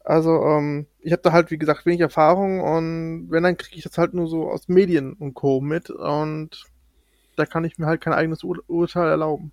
Also, 0.05 0.43
ähm, 0.43 0.87
ich 1.01 1.13
habe 1.13 1.23
da 1.23 1.33
halt, 1.33 1.51
wie 1.51 1.59
gesagt, 1.59 1.87
wenig 1.87 2.01
Erfahrung 2.01 2.61
und 2.61 3.31
wenn, 3.31 3.43
dann 3.43 3.57
kriege 3.57 3.77
ich 3.77 3.85
das 3.85 3.99
halt 3.99 4.15
nur 4.15 4.29
so 4.29 4.51
aus 4.51 4.69
Medien 4.69 5.13
und 5.13 5.35
Co. 5.35 5.61
mit 5.61 5.91
und 5.91 6.65
da 7.37 7.47
kann 7.47 7.65
ich 7.65 7.79
mir 7.79 7.87
halt 7.87 8.01
kein 8.01 8.13
eigenes 8.13 8.43
Ur 8.43 8.63
Urteil 8.67 9.09
erlauben. 9.09 9.53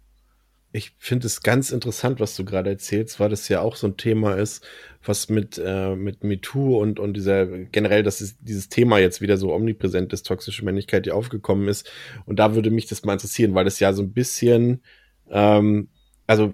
Ich 0.75 0.95
finde 0.97 1.27
es 1.27 1.43
ganz 1.43 1.69
interessant, 1.69 2.19
was 2.19 2.35
du 2.35 2.45
gerade 2.45 2.71
erzählst, 2.71 3.19
weil 3.19 3.29
das 3.29 3.47
ja 3.47 3.61
auch 3.61 3.75
so 3.75 3.85
ein 3.85 3.95
Thema 3.95 4.33
ist, 4.33 4.65
was 5.03 5.29
mit, 5.29 5.61
äh, 5.63 5.95
mit 5.95 6.23
MeToo 6.23 6.81
und, 6.81 6.99
und 6.99 7.13
dieser 7.13 7.45
generell, 7.45 8.01
dass 8.01 8.21
es, 8.21 8.39
dieses 8.39 8.69
Thema 8.69 8.97
jetzt 8.97 9.21
wieder 9.21 9.37
so 9.37 9.53
omnipräsent 9.53 10.13
ist, 10.13 10.25
toxische 10.25 10.65
Männlichkeit, 10.65 11.05
die 11.05 11.11
aufgekommen 11.11 11.67
ist. 11.67 11.91
Und 12.25 12.39
da 12.39 12.55
würde 12.55 12.71
mich 12.71 12.87
das 12.87 13.03
mal 13.03 13.13
interessieren, 13.13 13.53
weil 13.53 13.65
das 13.65 13.79
ja 13.79 13.93
so 13.93 14.01
ein 14.01 14.13
bisschen, 14.13 14.81
ähm, 15.29 15.89
also 16.25 16.53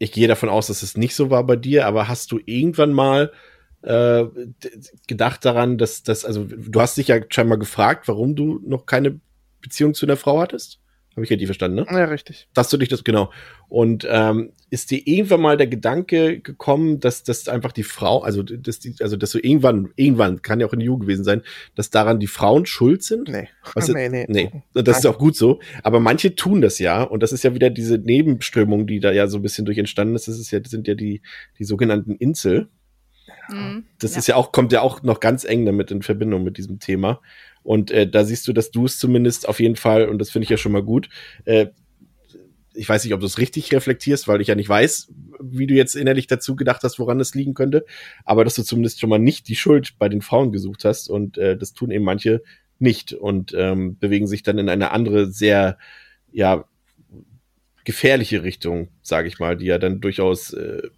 ich 0.00 0.12
gehe 0.12 0.26
davon 0.26 0.48
aus, 0.48 0.66
dass 0.68 0.82
es 0.82 0.96
nicht 0.96 1.14
so 1.14 1.30
war 1.30 1.44
bei 1.44 1.56
dir, 1.56 1.86
aber 1.86 2.08
hast 2.08 2.32
du 2.32 2.40
irgendwann 2.46 2.92
mal 2.92 3.32
äh, 3.82 4.24
gedacht 5.06 5.44
daran, 5.44 5.76
dass 5.76 6.02
das, 6.02 6.24
also 6.24 6.44
du 6.44 6.80
hast 6.80 6.96
dich 6.96 7.08
ja 7.08 7.20
scheinbar 7.28 7.58
gefragt, 7.58 8.08
warum 8.08 8.34
du 8.34 8.60
noch 8.64 8.86
keine 8.86 9.20
Beziehung 9.60 9.92
zu 9.92 10.06
einer 10.06 10.16
Frau 10.16 10.40
hattest? 10.40 10.80
Habe 11.16 11.24
ich 11.24 11.30
richtig 11.30 11.48
verstanden, 11.48 11.76
ne? 11.76 11.86
Ja, 11.90 12.04
richtig. 12.04 12.48
Dass 12.54 12.70
du 12.70 12.76
dich 12.76 12.88
das, 12.88 13.02
genau. 13.02 13.32
Und 13.68 14.06
ähm, 14.08 14.52
ist 14.70 14.92
dir 14.92 15.04
irgendwann 15.04 15.40
mal 15.40 15.56
der 15.56 15.66
Gedanke 15.66 16.38
gekommen, 16.38 17.00
dass 17.00 17.24
das 17.24 17.48
einfach 17.48 17.72
die 17.72 17.82
Frau, 17.82 18.22
also 18.22 18.44
dass 18.44 18.78
die, 18.78 18.94
also 19.00 19.16
dass 19.16 19.32
du 19.32 19.38
irgendwann, 19.38 19.90
irgendwann, 19.96 20.40
kann 20.42 20.60
ja 20.60 20.66
auch 20.66 20.72
in 20.72 20.78
der 20.78 20.86
Jugend 20.86 21.02
gewesen 21.02 21.24
sein, 21.24 21.42
dass 21.74 21.90
daran 21.90 22.20
die 22.20 22.28
Frauen 22.28 22.64
schuld 22.64 23.02
sind? 23.02 23.28
Nee. 23.28 23.48
Was, 23.74 23.88
nee, 23.92 24.08
nee. 24.08 24.26
Nee. 24.28 24.50
Und 24.72 24.86
das 24.86 24.98
ist 24.98 25.06
auch 25.06 25.18
gut 25.18 25.36
so. 25.36 25.58
Aber 25.82 25.98
manche 25.98 26.36
tun 26.36 26.60
das 26.60 26.78
ja. 26.78 27.02
Und 27.02 27.24
das 27.24 27.32
ist 27.32 27.42
ja 27.42 27.54
wieder 27.54 27.70
diese 27.70 27.98
Nebenströmung, 27.98 28.86
die 28.86 29.00
da 29.00 29.10
ja 29.10 29.26
so 29.26 29.38
ein 29.38 29.42
bisschen 29.42 29.64
durch 29.64 29.78
entstanden 29.78 30.14
ist. 30.14 30.28
Das 30.28 30.38
ist 30.38 30.52
ja, 30.52 30.60
das 30.60 30.70
sind 30.70 30.86
ja 30.86 30.94
die, 30.94 31.22
die 31.58 31.64
sogenannten 31.64 32.14
Insel. 32.14 32.68
Mhm. 33.48 33.84
Das 33.98 34.12
ja. 34.12 34.18
ist 34.18 34.28
ja 34.28 34.36
auch, 34.36 34.52
kommt 34.52 34.72
ja 34.72 34.80
auch 34.80 35.02
noch 35.02 35.18
ganz 35.18 35.44
eng 35.44 35.66
damit 35.66 35.90
in 35.90 36.02
Verbindung 36.02 36.44
mit 36.44 36.56
diesem 36.56 36.78
Thema. 36.78 37.20
Und 37.62 37.90
äh, 37.90 38.08
da 38.08 38.24
siehst 38.24 38.48
du, 38.48 38.52
dass 38.52 38.70
du 38.70 38.86
es 38.86 38.98
zumindest 38.98 39.48
auf 39.48 39.60
jeden 39.60 39.76
Fall, 39.76 40.08
und 40.08 40.18
das 40.18 40.30
finde 40.30 40.44
ich 40.44 40.50
ja 40.50 40.56
schon 40.56 40.72
mal 40.72 40.82
gut, 40.82 41.08
äh, 41.44 41.66
ich 42.74 42.88
weiß 42.88 43.04
nicht, 43.04 43.12
ob 43.14 43.20
du 43.20 43.26
es 43.26 43.38
richtig 43.38 43.72
reflektierst, 43.72 44.28
weil 44.28 44.40
ich 44.40 44.48
ja 44.48 44.54
nicht 44.54 44.68
weiß, 44.68 45.12
wie 45.40 45.66
du 45.66 45.74
jetzt 45.74 45.96
innerlich 45.96 46.26
dazu 46.26 46.54
gedacht 46.56 46.82
hast, 46.82 46.98
woran 46.98 47.20
es 47.20 47.34
liegen 47.34 47.54
könnte, 47.54 47.84
aber 48.24 48.44
dass 48.44 48.54
du 48.54 48.62
zumindest 48.62 49.00
schon 49.00 49.10
mal 49.10 49.18
nicht 49.18 49.48
die 49.48 49.56
Schuld 49.56 49.98
bei 49.98 50.08
den 50.08 50.22
Frauen 50.22 50.52
gesucht 50.52 50.84
hast 50.84 51.08
und 51.08 51.36
äh, 51.36 51.56
das 51.56 51.72
tun 51.72 51.90
eben 51.90 52.04
manche 52.04 52.42
nicht 52.78 53.12
und 53.12 53.52
ähm, 53.56 53.98
bewegen 53.98 54.26
sich 54.26 54.42
dann 54.42 54.58
in 54.58 54.68
eine 54.68 54.92
andere, 54.92 55.26
sehr, 55.30 55.78
ja, 56.32 56.64
gefährliche 57.84 58.42
Richtung, 58.42 58.88
sage 59.02 59.28
ich 59.28 59.38
mal, 59.38 59.56
die 59.56 59.66
ja 59.66 59.78
dann 59.78 60.00
durchaus 60.00 60.52
äh, 60.52 60.88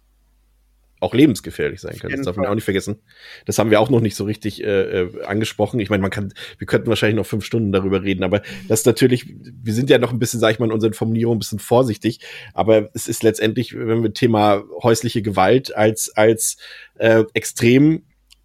auch 1.03 1.13
lebensgefährlich 1.13 1.81
sein 1.81 1.99
können. 1.99 2.15
Das 2.15 2.25
darf 2.25 2.35
man 2.35 2.47
auch 2.47 2.55
nicht 2.55 2.63
vergessen. 2.63 3.01
Das 3.45 3.59
haben 3.59 3.69
wir 3.69 3.79
auch 3.79 3.89
noch 3.89 4.01
nicht 4.01 4.15
so 4.15 4.23
richtig 4.23 4.63
äh, 4.63 5.01
äh, 5.01 5.23
angesprochen. 5.25 5.79
Ich 5.79 5.89
meine, 5.89 6.01
man 6.01 6.11
kann, 6.11 6.33
wir 6.57 6.67
könnten 6.67 6.87
wahrscheinlich 6.87 7.17
noch 7.17 7.25
fünf 7.25 7.45
Stunden 7.45 7.71
darüber 7.71 8.03
reden, 8.03 8.23
aber 8.23 8.41
das 8.67 8.81
ist 8.81 8.85
natürlich, 8.85 9.25
wir 9.27 9.73
sind 9.73 9.89
ja 9.89 9.97
noch 9.97 10.11
ein 10.11 10.19
bisschen, 10.19 10.39
sag 10.39 10.51
ich 10.51 10.59
mal, 10.59 10.65
in 10.65 10.71
unseren 10.71 10.93
Formulierungen 10.93 11.37
ein 11.37 11.39
bisschen 11.39 11.59
vorsichtig, 11.59 12.19
aber 12.53 12.89
es 12.93 13.07
ist 13.07 13.23
letztendlich, 13.23 13.77
wenn 13.77 14.01
wir 14.01 14.13
Thema 14.13 14.63
häusliche 14.81 15.21
Gewalt 15.21 15.75
als 15.75 16.11
als 16.15 16.57
äh, 16.95 17.23
extrem 17.33 18.03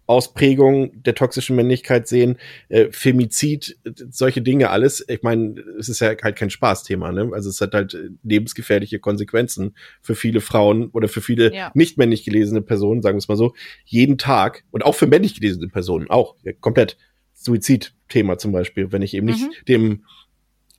Ausprägung 0.09 1.03
der 1.03 1.13
toxischen 1.13 1.55
Männlichkeit 1.55 2.07
sehen, 2.07 2.39
äh, 2.69 2.87
Femizid, 2.89 3.77
solche 4.09 4.41
Dinge 4.41 4.71
alles. 4.71 5.05
Ich 5.07 5.21
meine, 5.21 5.63
es 5.77 5.87
ist 5.87 5.99
ja 5.99 6.15
halt 6.19 6.35
kein 6.35 6.49
Spaßthema, 6.49 7.11
ne? 7.11 7.29
Also 7.31 7.49
es 7.49 7.61
hat 7.61 7.75
halt 7.75 7.95
lebensgefährliche 8.23 8.97
Konsequenzen 8.97 9.75
für 10.01 10.15
viele 10.15 10.41
Frauen 10.41 10.87
oder 10.87 11.07
für 11.07 11.21
viele 11.21 11.53
ja. 11.53 11.71
nicht 11.75 11.99
männlich 11.99 12.25
gelesene 12.25 12.63
Personen, 12.63 13.03
sagen 13.03 13.17
wir 13.17 13.19
es 13.19 13.27
mal 13.27 13.37
so, 13.37 13.53
jeden 13.85 14.17
Tag 14.17 14.63
und 14.71 14.83
auch 14.83 14.95
für 14.95 15.05
männlich 15.05 15.39
gelesene 15.39 15.67
Personen, 15.67 16.09
auch 16.09 16.35
ja, 16.43 16.53
komplett. 16.53 16.97
Suizidthema 17.41 18.37
zum 18.37 18.51
Beispiel, 18.51 18.91
wenn 18.91 19.01
ich 19.01 19.13
eben 19.13 19.27
nicht 19.27 19.43
mhm. 19.43 19.65
dem 19.69 20.03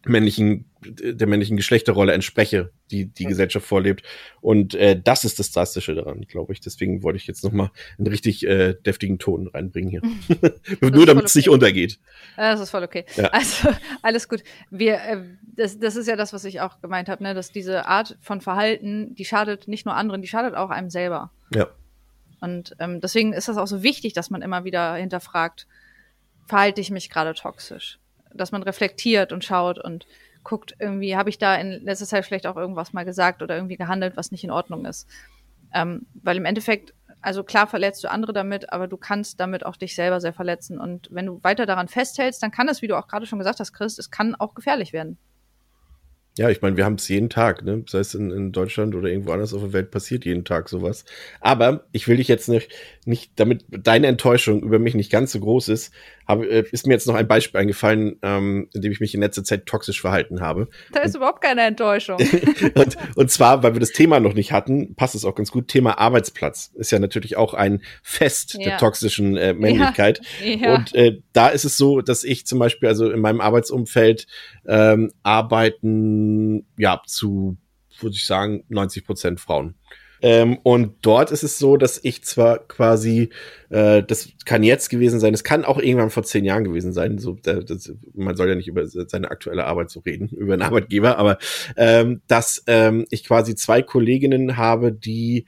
männlichen 0.06 0.70
der 0.82 1.26
männlichen 1.26 1.56
Geschlechterrolle 1.56 2.12
entspreche, 2.12 2.70
die 2.90 3.06
die 3.06 3.26
Gesellschaft 3.26 3.66
vorlebt. 3.66 4.02
Und 4.40 4.74
äh, 4.74 5.00
das 5.00 5.24
ist 5.24 5.38
das 5.38 5.50
Drastische 5.50 5.94
daran, 5.94 6.22
glaube 6.22 6.52
ich. 6.52 6.60
Deswegen 6.60 7.02
wollte 7.02 7.18
ich 7.18 7.26
jetzt 7.26 7.44
noch 7.44 7.52
mal 7.52 7.70
einen 7.98 8.06
richtig 8.06 8.46
äh, 8.46 8.74
deftigen 8.74 9.18
Ton 9.18 9.48
reinbringen 9.48 9.90
hier. 9.90 10.00
Nur 10.80 11.06
damit 11.06 11.26
es 11.26 11.32
okay. 11.32 11.38
nicht 11.40 11.48
untergeht. 11.50 11.98
Das 12.36 12.60
ist 12.60 12.70
voll 12.70 12.82
okay. 12.82 13.04
Ja. 13.16 13.26
Also 13.26 13.68
alles 14.02 14.28
gut. 14.28 14.42
Wir, 14.70 14.94
äh, 14.94 15.22
das, 15.42 15.78
das 15.78 15.96
ist 15.96 16.08
ja 16.08 16.16
das, 16.16 16.32
was 16.32 16.44
ich 16.44 16.60
auch 16.60 16.80
gemeint 16.80 17.08
habe, 17.08 17.22
ne? 17.22 17.34
dass 17.34 17.52
diese 17.52 17.86
Art 17.86 18.16
von 18.20 18.40
Verhalten, 18.40 19.14
die 19.14 19.24
schadet 19.24 19.68
nicht 19.68 19.84
nur 19.84 19.94
anderen, 19.94 20.22
die 20.22 20.28
schadet 20.28 20.54
auch 20.54 20.70
einem 20.70 20.90
selber. 20.90 21.30
Ja. 21.54 21.68
Und 22.40 22.74
ähm, 22.78 23.02
deswegen 23.02 23.34
ist 23.34 23.48
das 23.48 23.58
auch 23.58 23.66
so 23.66 23.82
wichtig, 23.82 24.14
dass 24.14 24.30
man 24.30 24.40
immer 24.40 24.64
wieder 24.64 24.94
hinterfragt, 24.94 25.66
verhalte 26.46 26.80
ich 26.80 26.90
mich 26.90 27.10
gerade 27.10 27.34
toxisch? 27.34 27.99
Dass 28.34 28.52
man 28.52 28.62
reflektiert 28.62 29.32
und 29.32 29.44
schaut 29.44 29.78
und 29.82 30.06
guckt, 30.42 30.74
irgendwie 30.78 31.16
habe 31.16 31.28
ich 31.30 31.38
da 31.38 31.56
in 31.56 31.84
letzter 31.84 32.06
Zeit 32.06 32.24
vielleicht 32.24 32.46
auch 32.46 32.56
irgendwas 32.56 32.92
mal 32.92 33.04
gesagt 33.04 33.42
oder 33.42 33.56
irgendwie 33.56 33.76
gehandelt, 33.76 34.16
was 34.16 34.30
nicht 34.30 34.44
in 34.44 34.50
Ordnung 34.50 34.84
ist. 34.84 35.08
Ähm, 35.72 36.06
weil 36.14 36.36
im 36.36 36.44
Endeffekt, 36.44 36.94
also 37.20 37.44
klar 37.44 37.66
verletzt 37.66 38.02
du 38.02 38.10
andere 38.10 38.32
damit, 38.32 38.72
aber 38.72 38.88
du 38.88 38.96
kannst 38.96 39.40
damit 39.40 39.64
auch 39.66 39.76
dich 39.76 39.94
selber 39.94 40.20
sehr 40.20 40.32
verletzen. 40.32 40.80
Und 40.80 41.08
wenn 41.10 41.26
du 41.26 41.40
weiter 41.42 41.66
daran 41.66 41.88
festhältst, 41.88 42.42
dann 42.42 42.50
kann 42.50 42.68
es, 42.68 42.82
wie 42.82 42.88
du 42.88 42.98
auch 42.98 43.08
gerade 43.08 43.26
schon 43.26 43.38
gesagt 43.38 43.60
hast, 43.60 43.72
Chris, 43.72 43.98
es 43.98 44.10
kann 44.10 44.34
auch 44.34 44.54
gefährlich 44.54 44.92
werden. 44.92 45.18
Ja, 46.38 46.48
ich 46.48 46.62
meine, 46.62 46.76
wir 46.76 46.84
haben 46.84 46.94
es 46.94 47.08
jeden 47.08 47.28
Tag, 47.28 47.64
ne? 47.64 47.84
Sei 47.88 47.98
es 47.98 48.14
in, 48.14 48.30
in, 48.30 48.52
Deutschland 48.52 48.94
oder 48.94 49.08
irgendwo 49.08 49.32
anders 49.32 49.52
auf 49.52 49.62
der 49.62 49.72
Welt 49.72 49.90
passiert 49.90 50.24
jeden 50.24 50.44
Tag 50.44 50.68
sowas. 50.68 51.04
Aber 51.40 51.84
ich 51.90 52.06
will 52.06 52.16
dich 52.18 52.28
jetzt 52.28 52.48
nicht, 52.48 52.72
nicht 53.04 53.32
damit 53.36 53.64
deine 53.68 54.06
Enttäuschung 54.06 54.62
über 54.62 54.78
mich 54.78 54.94
nicht 54.94 55.10
ganz 55.10 55.32
so 55.32 55.40
groß 55.40 55.68
ist, 55.68 55.92
habe, 56.30 56.48
äh, 56.48 56.64
ist 56.70 56.86
mir 56.86 56.94
jetzt 56.94 57.06
noch 57.06 57.14
ein 57.14 57.28
Beispiel 57.28 57.60
eingefallen, 57.60 58.18
ähm, 58.22 58.68
in 58.72 58.82
dem 58.82 58.92
ich 58.92 59.00
mich 59.00 59.14
in 59.14 59.20
letzter 59.20 59.44
Zeit 59.44 59.66
toxisch 59.66 60.00
verhalten 60.00 60.40
habe. 60.40 60.68
Da 60.92 61.00
ist 61.00 61.14
und, 61.14 61.18
überhaupt 61.18 61.42
keine 61.42 61.62
Enttäuschung. 61.62 62.18
und, 62.74 62.96
und 63.16 63.30
zwar, 63.30 63.62
weil 63.62 63.74
wir 63.74 63.80
das 63.80 63.90
Thema 63.90 64.20
noch 64.20 64.34
nicht 64.34 64.52
hatten, 64.52 64.94
passt 64.94 65.14
es 65.14 65.24
auch 65.24 65.34
ganz 65.34 65.50
gut. 65.50 65.68
Thema 65.68 65.98
Arbeitsplatz 65.98 66.72
ist 66.74 66.90
ja 66.90 66.98
natürlich 66.98 67.36
auch 67.36 67.54
ein 67.54 67.82
Fest 68.02 68.54
ja. 68.54 68.70
der 68.70 68.78
toxischen 68.78 69.36
äh, 69.36 69.54
Männlichkeit. 69.54 70.20
Ja. 70.42 70.50
Ja. 70.60 70.74
Und 70.74 70.94
äh, 70.94 71.20
da 71.32 71.48
ist 71.48 71.64
es 71.64 71.76
so, 71.76 72.00
dass 72.00 72.24
ich 72.24 72.46
zum 72.46 72.58
Beispiel, 72.58 72.88
also 72.88 73.10
in 73.10 73.20
meinem 73.20 73.40
Arbeitsumfeld 73.40 74.26
ähm, 74.66 75.10
arbeiten 75.22 76.66
ja 76.76 77.00
zu, 77.06 77.56
würde 78.00 78.16
ich 78.16 78.26
sagen, 78.26 78.64
90 78.68 79.06
Prozent 79.06 79.40
Frauen. 79.40 79.74
Ähm, 80.22 80.58
und 80.62 80.94
dort 81.02 81.30
ist 81.30 81.42
es 81.42 81.58
so, 81.58 81.76
dass 81.76 81.98
ich 82.02 82.22
zwar 82.24 82.58
quasi, 82.58 83.30
äh, 83.70 84.02
das 84.02 84.30
kann 84.44 84.62
jetzt 84.62 84.90
gewesen 84.90 85.18
sein, 85.18 85.32
es 85.32 85.44
kann 85.44 85.64
auch 85.64 85.78
irgendwann 85.78 86.10
vor 86.10 86.24
zehn 86.24 86.44
Jahren 86.44 86.64
gewesen 86.64 86.92
sein. 86.92 87.18
So, 87.18 87.38
das, 87.42 87.92
man 88.14 88.36
soll 88.36 88.48
ja 88.48 88.54
nicht 88.54 88.68
über 88.68 88.86
seine 88.86 89.30
aktuelle 89.30 89.64
Arbeit 89.64 89.90
so 89.90 90.00
reden, 90.00 90.28
über 90.36 90.52
einen 90.52 90.62
Arbeitgeber, 90.62 91.16
aber 91.18 91.38
ähm, 91.76 92.20
dass 92.26 92.62
ähm, 92.66 93.06
ich 93.10 93.24
quasi 93.24 93.54
zwei 93.54 93.82
Kolleginnen 93.82 94.56
habe, 94.56 94.92
die 94.92 95.46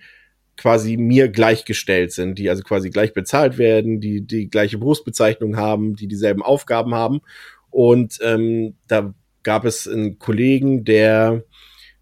quasi 0.56 0.96
mir 0.96 1.28
gleichgestellt 1.28 2.12
sind, 2.12 2.38
die 2.38 2.48
also 2.48 2.62
quasi 2.62 2.90
gleich 2.90 3.12
bezahlt 3.12 3.58
werden, 3.58 4.00
die 4.00 4.26
die 4.26 4.48
gleiche 4.48 4.78
Berufsbezeichnung 4.78 5.56
haben, 5.56 5.96
die 5.96 6.06
dieselben 6.06 6.42
Aufgaben 6.42 6.94
haben. 6.94 7.20
Und 7.70 8.18
ähm, 8.22 8.74
da 8.86 9.14
gab 9.42 9.64
es 9.64 9.88
einen 9.88 10.18
Kollegen, 10.18 10.84
der 10.84 11.42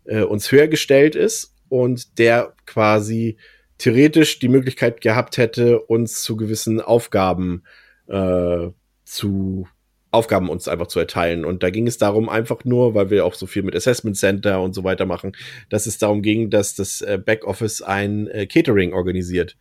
äh, 0.04 0.22
uns 0.22 0.50
höher 0.50 0.68
gestellt 0.68 1.14
ist 1.14 1.49
und 1.70 2.18
der 2.18 2.54
quasi 2.66 3.38
theoretisch 3.78 4.38
die 4.38 4.48
Möglichkeit 4.48 5.00
gehabt 5.00 5.38
hätte, 5.38 5.80
uns 5.80 6.22
zu 6.22 6.36
gewissen 6.36 6.80
Aufgaben 6.80 7.64
äh, 8.08 8.68
zu 9.04 9.66
Aufgaben 10.12 10.48
uns 10.48 10.66
einfach 10.66 10.88
zu 10.88 10.98
erteilen. 10.98 11.44
Und 11.44 11.62
da 11.62 11.70
ging 11.70 11.86
es 11.86 11.96
darum, 11.96 12.28
einfach 12.28 12.64
nur, 12.64 12.94
weil 12.94 13.10
wir 13.10 13.24
auch 13.24 13.34
so 13.34 13.46
viel 13.46 13.62
mit 13.62 13.76
Assessment 13.76 14.16
Center 14.16 14.60
und 14.60 14.74
so 14.74 14.82
weiter 14.82 15.06
machen, 15.06 15.32
dass 15.68 15.86
es 15.86 15.98
darum 15.98 16.20
ging, 16.20 16.50
dass 16.50 16.74
das 16.74 17.00
äh, 17.00 17.18
Backoffice 17.24 17.80
ein 17.80 18.26
äh, 18.26 18.46
Catering 18.46 18.92
organisiert. 18.92 19.56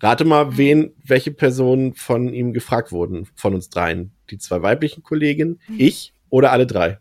Rate 0.00 0.24
mal, 0.24 0.46
mhm. 0.46 0.58
wen, 0.58 0.94
welche 1.02 1.32
Personen 1.32 1.94
von 1.94 2.32
ihm 2.32 2.52
gefragt 2.52 2.92
wurden, 2.92 3.26
von 3.34 3.54
uns 3.54 3.68
dreien. 3.68 4.12
Die 4.30 4.38
zwei 4.38 4.62
weiblichen 4.62 5.02
Kolleginnen, 5.02 5.60
mhm. 5.66 5.76
ich 5.78 6.12
oder 6.30 6.52
alle 6.52 6.66
drei? 6.66 6.98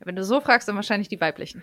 Wenn 0.00 0.16
du 0.16 0.24
so 0.24 0.40
fragst, 0.40 0.68
dann 0.68 0.76
wahrscheinlich 0.76 1.08
die 1.08 1.20
weiblichen. 1.20 1.62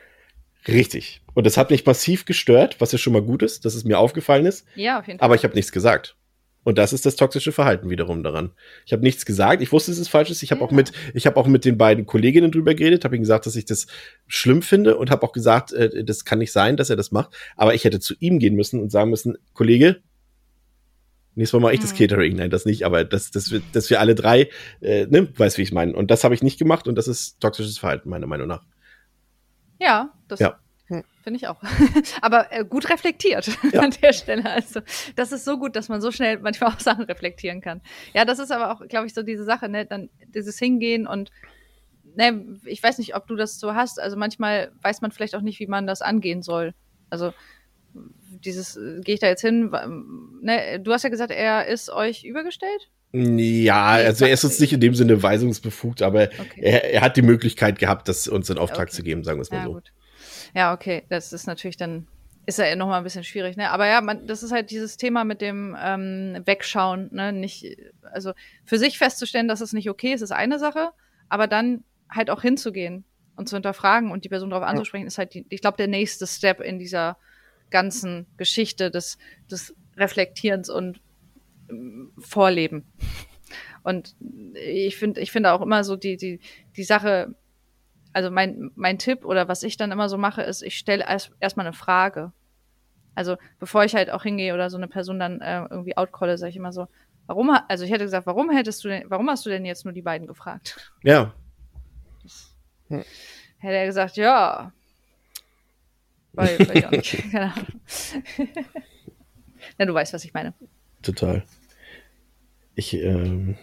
Richtig. 0.68 1.22
Und 1.34 1.46
das 1.46 1.58
hat 1.58 1.72
mich 1.72 1.86
massiv 1.86 2.26
gestört, 2.26 2.76
was 2.80 2.92
ja 2.92 2.98
schon 2.98 3.14
mal 3.14 3.22
gut 3.22 3.44
ist, 3.44 3.66
dass 3.66 3.76
es 3.76 3.86
mir 3.86 3.98
aufgefallen 3.98 4.46
ist. 4.46 4.66
Ja, 4.76 5.00
auf 5.00 5.08
jeden 5.08 5.20
Fall. 5.20 5.26
Aber 5.26 5.36
ich 5.36 5.44
habe 5.44 5.56
nichts 5.56 5.72
gesagt. 5.72 6.16
Und 6.64 6.78
das 6.78 6.92
ist 6.92 7.06
das 7.06 7.16
toxische 7.16 7.52
Verhalten 7.52 7.90
wiederum 7.90 8.22
daran. 8.22 8.52
Ich 8.86 8.92
habe 8.92 9.02
nichts 9.02 9.26
gesagt. 9.26 9.62
Ich 9.62 9.72
wusste, 9.72 9.92
dass 9.92 10.00
es 10.00 10.10
falsch 10.10 10.30
ist. 10.30 10.44
Ich 10.44 10.52
habe 10.52 10.62
ja. 10.62 10.68
auch 10.68 10.72
mit, 10.72 10.92
ich 11.14 11.26
habe 11.26 11.38
auch 11.38 11.48
mit 11.48 11.64
den 11.64 11.78
beiden 11.78 12.06
Kolleginnen 12.06 12.52
drüber 12.52 12.76
geredet, 12.76 13.06
habe 13.06 13.16
ihnen 13.16 13.24
gesagt, 13.24 13.46
dass 13.46 13.56
ich 13.56 13.66
das 13.66 13.88
schlimm 14.28 14.62
finde 14.62 14.98
und 14.98 15.10
habe 15.10 15.26
auch 15.26 15.32
gesagt, 15.32 15.72
äh, 15.72 16.04
das 16.04 16.26
kann 16.26 16.40
nicht 16.40 16.52
sein, 16.52 16.76
dass 16.76 16.90
er 16.90 16.98
das 16.98 17.12
macht. 17.12 17.34
Aber 17.56 17.74
ich 17.74 17.86
hätte 17.86 18.00
zu 18.00 18.14
ihm 18.20 18.40
gehen 18.40 18.56
müssen 18.56 18.82
und 18.82 18.92
sagen 18.92 19.10
müssen, 19.10 19.38
Kollege, 19.54 20.02
nächstes 21.36 21.54
Mal 21.54 21.62
mache 21.62 21.76
ich 21.76 21.80
das 21.80 21.92
hm. 21.92 21.98
Catering. 21.98 22.36
Nein, 22.36 22.50
das 22.50 22.66
nicht. 22.66 22.84
Aber 22.84 23.06
das, 23.06 23.32
das, 23.32 23.54
dass 23.72 23.90
wir 23.90 24.02
alle 24.02 24.14
drei, 24.14 24.50
äh, 24.82 25.08
ne, 25.08 25.30
weißt 25.38 25.58
wie 25.58 25.64
ich 25.64 25.72
meine. 25.72 25.96
Und 25.96 26.12
das 26.12 26.26
habe 26.26 26.36
ich 26.36 26.44
nicht 26.44 26.60
gemacht 26.60 26.90
und 26.90 26.96
das 26.96 27.08
ist 27.08 27.40
toxisches 27.40 27.78
Verhalten 27.78 28.10
meiner 28.10 28.28
Meinung 28.28 28.48
nach. 28.48 28.66
Ja, 29.80 30.14
das 30.28 30.40
ja. 30.40 30.60
finde 30.88 31.38
ich 31.38 31.48
auch. 31.48 31.62
Aber 32.22 32.52
äh, 32.52 32.66
gut 32.66 32.90
reflektiert 32.90 33.50
ja. 33.72 33.82
an 33.82 33.92
der 34.02 34.14
Stelle. 34.14 34.50
Also, 34.50 34.82
das 35.16 35.32
ist 35.32 35.46
so 35.46 35.58
gut, 35.58 35.76
dass 35.76 35.90
man 35.90 36.02
so 36.02 36.12
schnell 36.12 36.40
manchmal 36.40 36.72
auch 36.74 36.80
Sachen 36.80 37.06
reflektieren 37.06 37.62
kann. 37.62 37.82
Ja, 38.14 38.26
das 38.26 38.40
ist 38.40 38.52
aber 38.52 38.72
auch, 38.72 38.88
glaube 38.88 39.08
ich, 39.08 39.14
so 39.14 39.24
diese 39.24 39.44
Sache, 39.44 39.70
ne, 39.70 39.86
dann 39.86 40.10
dieses 40.28 40.60
Hingehen 40.60 41.08
und 41.08 41.32
ne, 42.16 42.58
ich 42.66 42.84
weiß 42.84 42.98
nicht, 42.98 43.16
ob 43.16 43.28
du 43.28 43.36
das 43.36 43.60
so 43.60 43.74
hast. 43.74 44.00
Also 44.00 44.18
manchmal 44.18 44.72
weiß 44.82 45.02
man 45.02 45.12
vielleicht 45.12 45.36
auch 45.36 45.42
nicht, 45.42 45.60
wie 45.60 45.68
man 45.68 45.88
das 45.88 46.02
angehen 46.02 46.42
soll. 46.42 46.74
Also 47.10 47.34
dieses, 47.94 48.78
äh, 48.78 49.02
gehe 49.02 49.16
ich 49.16 49.22
da 49.22 49.28
jetzt 49.28 49.42
hin? 49.42 49.72
Ne, 50.42 50.80
du 50.80 50.92
hast 50.92 51.04
ja 51.04 51.10
gesagt, 51.10 51.32
er 51.32 51.68
ist 51.68 51.90
euch 51.90 52.24
übergestellt? 52.24 52.90
Ja, 53.12 53.86
also 53.86 54.26
er 54.26 54.34
ist 54.34 54.44
uns 54.44 54.60
nicht 54.60 54.72
in 54.72 54.80
dem 54.80 54.94
Sinne 54.94 55.22
weisungsbefugt, 55.22 56.04
aber 56.04 56.30
okay. 56.40 56.62
er, 56.62 56.94
er, 56.94 57.02
hat 57.02 57.18
die 57.18 57.24
Möglichkeit 57.24 57.80
gehabt, 57.80 58.08
das 58.08 58.28
uns 58.28 58.50
in 58.52 58.60
Auftrag 58.60 58.88
okay. 58.88 58.96
zu 58.96 59.04
geben, 59.04 59.24
sagen 59.24 59.40
wir 59.40 59.42
es 59.42 59.52
mal 59.52 59.58
ja, 59.58 59.64
so. 59.64 59.74
Gut. 59.74 59.92
Ja, 60.54 60.74
okay, 60.74 61.04
das 61.10 61.34
ist 61.34 61.48
natürlich 61.48 61.78
dann, 61.78 62.08
ist 62.46 62.60
ja 62.60 62.76
noch 62.76 62.88
mal 62.88 63.00
ein 63.00 63.04
bisschen 63.04 63.24
schwierig, 63.24 63.58
ne? 63.58 63.72
Aber 63.72 63.88
ja, 63.88 64.02
man, 64.02 64.28
das 64.28 64.44
ist 64.44 64.52
halt 64.52 64.70
dieses 64.70 64.98
Thema 64.98 65.24
mit 65.24 65.42
dem 65.42 65.76
ähm, 65.82 66.38
Wegschauen, 66.46 67.10
ne? 67.12 67.34
Nicht, 67.34 67.78
also 68.04 68.34
für 68.64 68.78
sich 68.78 69.00
festzustellen, 69.00 69.48
dass 69.48 69.62
es 69.62 69.74
nicht 69.74 69.90
okay 69.90 70.14
ist, 70.14 70.22
ist 70.22 70.32
eine 70.32 70.60
Sache, 70.60 70.90
aber 71.30 71.48
dann 71.48 71.84
halt 72.12 72.30
auch 72.30 72.44
hinzugehen 72.44 73.06
und 73.36 73.50
zu 73.50 73.56
hinterfragen 73.56 74.12
und 74.12 74.24
die 74.24 74.30
Person 74.30 74.52
darauf 74.52 74.68
anzusprechen, 74.68 75.08
ist 75.08 75.18
halt, 75.18 75.34
die, 75.34 75.48
ich 75.50 75.62
glaube, 75.62 75.78
der 75.78 75.88
nächste 75.88 76.28
Step 76.28 76.60
in 76.60 76.78
dieser 76.78 77.18
ganzen 77.72 78.28
Geschichte 78.38 78.92
des, 78.92 79.18
des 79.50 79.76
Reflektierens 79.98 80.70
und 80.70 81.02
vorleben. 82.18 82.92
Und 83.84 84.16
ich 84.54 84.98
finde, 84.98 85.22
ich 85.22 85.32
finde 85.32 85.54
auch 85.54 85.62
immer 85.62 85.84
so 85.84 85.96
die, 85.96 86.18
die, 86.18 86.40
die 86.76 86.84
Sache, 86.84 87.36
also 88.14 88.30
mein, 88.32 88.72
mein 88.76 89.00
Tipp 89.00 89.26
oder 89.26 89.48
was 89.48 89.64
ich 89.64 89.78
dann 89.78 89.92
immer 89.92 90.10
so 90.10 90.18
mache, 90.18 90.42
ist, 90.42 90.62
ich 90.62 90.78
stelle 90.78 91.06
erst 91.08 91.32
erstmal 91.40 91.66
eine 91.66 91.74
Frage. 91.74 92.32
Also 93.16 93.38
bevor 93.60 93.84
ich 93.84 93.96
halt 93.96 94.10
auch 94.10 94.24
hingehe 94.24 94.54
oder 94.54 94.70
so 94.70 94.78
eine 94.78 94.88
Person 94.88 95.20
dann 95.20 95.42
äh, 95.42 95.66
irgendwie 95.70 95.98
outcalle, 95.98 96.38
sage 96.38 96.52
ich 96.52 96.56
immer 96.56 96.72
so, 96.72 96.88
warum, 97.28 97.50
also 97.68 97.86
ich 97.86 97.92
hätte 97.92 98.04
gesagt, 98.04 98.28
warum 98.28 98.50
hättest 98.50 98.84
du 98.84 98.90
denn, 98.90 99.04
warum 99.10 99.30
hast 99.30 99.46
du 99.46 99.50
denn 99.50 99.66
jetzt 99.66 99.86
nur 99.86 99.94
die 99.94 100.02
beiden 100.02 100.28
gefragt? 100.28 100.92
Ja. 101.04 101.34
Hm. 102.88 103.04
Hätte 103.60 103.76
er 103.76 103.86
gesagt, 103.86 104.18
ja. 104.18 104.72
Weil, 106.34 106.60
weil 106.60 106.78
ich 106.78 106.86
auch 106.86 106.92
nicht, 106.92 107.32
keine 107.32 107.54
Ahnung. 107.54 107.68
ja, 109.78 109.86
du 109.86 109.94
weißt, 109.94 110.14
was 110.14 110.24
ich 110.24 110.34
meine. 110.34 110.54
Total. 111.02 111.44
Ich, 112.80 112.94
ähm, 112.94 113.58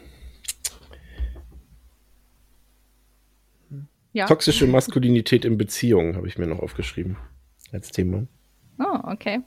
ja. 4.12 4.26
Toxische 4.26 4.66
Maskulinität 4.66 5.46
in 5.46 5.56
Beziehungen 5.56 6.16
habe 6.16 6.28
ich 6.28 6.36
mir 6.36 6.46
noch 6.46 6.58
aufgeschrieben 6.58 7.16
als 7.72 7.92
Thema. 7.92 8.26
Oh, 8.78 8.98
okay. 9.04 9.40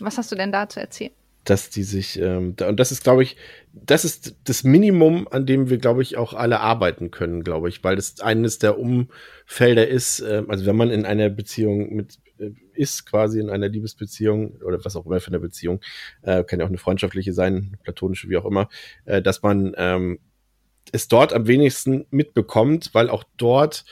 Was 0.00 0.18
hast 0.18 0.32
du 0.32 0.34
denn 0.34 0.50
da 0.50 0.68
zu 0.68 0.80
erzählen? 0.80 1.12
Dass 1.44 1.70
die 1.70 1.84
sich, 1.84 2.18
ähm, 2.18 2.56
da, 2.56 2.68
und 2.68 2.80
das 2.80 2.90
ist, 2.90 3.04
glaube 3.04 3.22
ich, 3.22 3.36
das 3.72 4.04
ist 4.04 4.34
das 4.42 4.64
Minimum, 4.64 5.28
an 5.30 5.46
dem 5.46 5.70
wir, 5.70 5.78
glaube 5.78 6.02
ich, 6.02 6.16
auch 6.16 6.34
alle 6.34 6.58
arbeiten 6.58 7.12
können, 7.12 7.44
glaube 7.44 7.68
ich, 7.68 7.84
weil 7.84 7.94
das 7.94 8.18
eines 8.18 8.58
der 8.58 8.76
Umfelder 8.76 9.86
ist, 9.86 10.18
äh, 10.18 10.42
also 10.48 10.66
wenn 10.66 10.76
man 10.76 10.90
in 10.90 11.06
einer 11.06 11.28
Beziehung 11.28 11.94
mit 11.94 12.18
ist 12.74 13.06
quasi 13.06 13.40
in 13.40 13.50
einer 13.50 13.68
Liebesbeziehung 13.68 14.56
oder 14.62 14.84
was 14.84 14.96
auch 14.96 15.06
immer 15.06 15.20
für 15.20 15.28
eine 15.28 15.40
Beziehung, 15.40 15.80
äh, 16.22 16.44
kann 16.44 16.58
ja 16.58 16.64
auch 16.64 16.70
eine 16.70 16.78
freundschaftliche 16.78 17.32
sein, 17.32 17.76
platonische, 17.82 18.28
wie 18.28 18.36
auch 18.36 18.44
immer, 18.44 18.68
äh, 19.04 19.22
dass 19.22 19.42
man 19.42 19.72
ähm, 19.76 20.18
es 20.92 21.08
dort 21.08 21.32
am 21.32 21.46
wenigsten 21.46 22.06
mitbekommt, 22.10 22.90
weil 22.92 23.08
auch 23.08 23.24
dort 23.36 23.84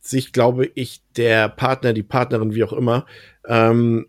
sich, 0.00 0.32
glaube 0.32 0.66
ich, 0.74 1.02
der 1.16 1.48
Partner, 1.48 1.94
die 1.94 2.02
Partnerin, 2.02 2.54
wie 2.54 2.64
auch 2.64 2.74
immer, 2.74 3.06
ähm, 3.46 4.06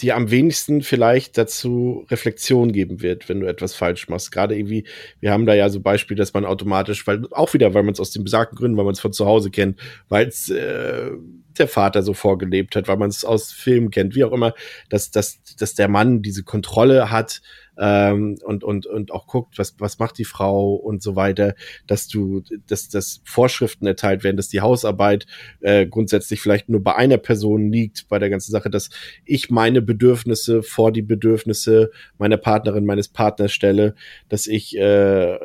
die 0.00 0.12
am 0.12 0.30
wenigsten 0.30 0.82
vielleicht 0.82 1.36
dazu 1.38 2.06
Reflexion 2.10 2.72
geben 2.72 3.02
wird, 3.02 3.28
wenn 3.28 3.40
du 3.40 3.46
etwas 3.46 3.74
falsch 3.74 4.08
machst. 4.08 4.32
Gerade 4.32 4.56
irgendwie, 4.56 4.84
wir 5.20 5.32
haben 5.32 5.46
da 5.46 5.54
ja 5.54 5.68
so 5.68 5.80
Beispiele, 5.80 6.18
dass 6.18 6.34
man 6.34 6.44
automatisch, 6.44 7.06
weil 7.06 7.22
auch 7.32 7.52
wieder, 7.54 7.74
weil 7.74 7.82
man 7.82 7.92
es 7.92 8.00
aus 8.00 8.10
den 8.10 8.24
besagten 8.24 8.56
Gründen, 8.56 8.76
weil 8.76 8.84
man 8.84 8.94
es 8.94 9.00
von 9.00 9.12
zu 9.12 9.26
Hause 9.26 9.50
kennt, 9.50 9.78
weil 10.08 10.26
es 10.28 10.48
äh, 10.48 11.10
der 11.58 11.68
Vater 11.68 12.02
so 12.02 12.14
vorgelebt 12.14 12.76
hat, 12.76 12.88
weil 12.88 12.96
man 12.96 13.10
es 13.10 13.24
aus 13.24 13.52
Filmen 13.52 13.90
kennt, 13.90 14.14
wie 14.14 14.24
auch 14.24 14.32
immer, 14.32 14.54
dass, 14.88 15.10
dass, 15.10 15.40
dass 15.58 15.74
der 15.74 15.88
Mann 15.88 16.22
diese 16.22 16.42
Kontrolle 16.42 17.10
hat 17.10 17.42
ähm, 17.80 18.36
und, 18.44 18.62
und, 18.62 18.86
und 18.86 19.10
auch 19.10 19.26
guckt, 19.26 19.58
was, 19.58 19.74
was 19.78 19.98
macht 19.98 20.18
die 20.18 20.24
Frau 20.24 20.74
und 20.74 21.02
so 21.02 21.16
weiter, 21.16 21.54
dass 21.86 22.08
du, 22.08 22.42
dass, 22.66 22.88
dass 22.90 23.22
Vorschriften 23.24 23.86
erteilt 23.86 24.22
werden, 24.22 24.36
dass 24.36 24.48
die 24.48 24.60
Hausarbeit 24.60 25.26
äh, 25.60 25.86
grundsätzlich 25.86 26.42
vielleicht 26.42 26.68
nur 26.68 26.84
bei 26.84 26.94
einer 26.94 27.16
Person 27.16 27.72
liegt, 27.72 28.08
bei 28.08 28.18
der 28.18 28.28
ganzen 28.28 28.52
Sache, 28.52 28.68
dass 28.68 28.90
ich 29.24 29.50
meine 29.50 29.80
Bedürfnisse 29.80 30.62
vor 30.62 30.92
die 30.92 31.02
Bedürfnisse 31.02 31.90
meiner 32.18 32.36
Partnerin, 32.36 32.84
meines 32.84 33.08
Partners 33.08 33.52
stelle, 33.52 33.94
dass 34.28 34.46
ich 34.46 34.76
äh, 34.76 35.38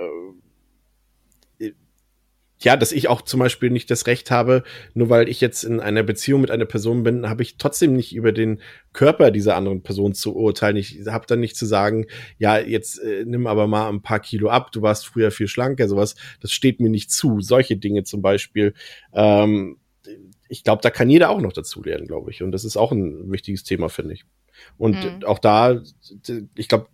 ja, 2.60 2.78
dass 2.78 2.92
ich 2.92 3.10
auch 3.10 3.22
zum 3.22 3.42
Beispiel 3.42 3.70
nicht 3.70 3.92
das 3.92 4.08
Recht 4.08 4.32
habe, 4.32 4.64
nur 4.94 5.10
weil 5.10 5.28
ich 5.28 5.42
jetzt 5.42 5.64
in 5.64 5.80
einer 5.80 6.04
Beziehung 6.04 6.42
mit 6.42 6.52
einer 6.52 6.66
Person 6.66 7.04
bin, 7.04 7.28
habe 7.28 7.44
ich 7.44 7.58
trotzdem 7.58 7.94
nicht 7.94 8.16
über 8.16 8.32
den 8.32 8.62
Körper 8.94 9.32
dieser 9.32 9.56
anderen 9.56 9.84
Person 9.84 10.14
zu 10.14 10.36
urteilen. 10.36 10.78
Ich 10.78 11.02
habe 11.08 11.26
dann 11.28 11.42
nicht 11.42 11.58
zu 11.58 11.66
sagen, 11.66 12.06
ja, 12.38 12.58
jetzt 12.58 13.00
äh, 13.00 13.26
nimm 13.26 13.46
aber 13.48 13.68
mal 13.68 13.90
ein 13.90 14.02
paar 14.02 14.22
Kilo 14.22 14.50
ab, 14.50 14.72
du 14.72 14.82
warst 14.82 15.06
früher 15.06 15.32
viel 15.32 15.48
schlanker, 15.48 15.90
sowas. 15.90 16.16
Das 16.40 16.52
steht 16.52 16.80
mir 16.80 16.90
nicht 16.90 17.12
zu. 17.12 17.42
Solche 17.42 17.76
Dinge 17.76 18.04
zum 18.04 18.22
Beispiel. 18.22 18.74
Ähm, 19.14 19.78
ich 20.48 20.64
glaube, 20.64 20.82
da 20.82 20.92
kann 20.92 21.10
jeder 21.10 21.32
auch 21.32 21.42
noch 21.42 21.54
dazu 21.54 21.84
lernen, 21.84 22.08
glaube 22.08 22.32
ich. 22.32 22.42
Und 22.42 22.52
das 22.52 22.64
ist 22.64 22.78
auch 22.78 22.92
ein 22.92 23.32
wichtiges 23.32 23.64
Thema, 23.64 23.90
finde 23.90 24.14
ich. 24.14 24.26
Und 24.78 24.96
mhm. 24.96 25.26
auch 25.26 25.40
da, 25.40 25.82
ich 26.56 26.68
glaube, 26.70 26.88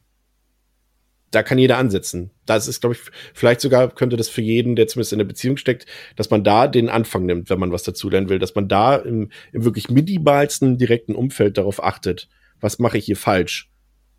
da 1.31 1.43
kann 1.43 1.57
jeder 1.57 1.77
ansetzen. 1.77 2.31
Das 2.45 2.67
ist, 2.67 2.81
glaube 2.81 2.95
ich, 2.95 3.01
vielleicht 3.33 3.61
sogar 3.61 3.89
könnte 3.89 4.17
das 4.17 4.29
für 4.29 4.41
jeden, 4.41 4.75
der 4.75 4.87
zumindest 4.87 5.13
in 5.13 5.19
der 5.19 5.25
Beziehung 5.25 5.57
steckt, 5.57 5.85
dass 6.17 6.29
man 6.29 6.43
da 6.43 6.67
den 6.67 6.89
Anfang 6.89 7.25
nimmt, 7.25 7.49
wenn 7.49 7.59
man 7.59 7.71
was 7.71 7.83
dazu 7.83 8.09
lernen 8.09 8.29
will, 8.29 8.37
dass 8.37 8.53
man 8.53 8.67
da 8.67 8.97
im, 8.97 9.29
im 9.53 9.63
wirklich 9.63 9.89
minimalsten 9.89 10.77
direkten 10.77 11.15
Umfeld 11.15 11.57
darauf 11.57 11.83
achtet, 11.83 12.27
was 12.59 12.79
mache 12.79 12.97
ich 12.97 13.05
hier 13.05 13.17
falsch? 13.17 13.69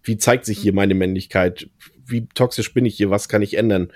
Wie 0.02 0.16
zeigt 0.16 0.46
sich 0.46 0.58
hier 0.58 0.72
meine 0.72 0.94
Männlichkeit? 0.94 1.68
Wie 2.04 2.26
toxisch 2.28 2.74
bin 2.74 2.86
ich 2.86 2.96
hier? 2.96 3.10
Was 3.10 3.28
kann 3.28 3.42
ich 3.42 3.56
ändern? 3.56 3.92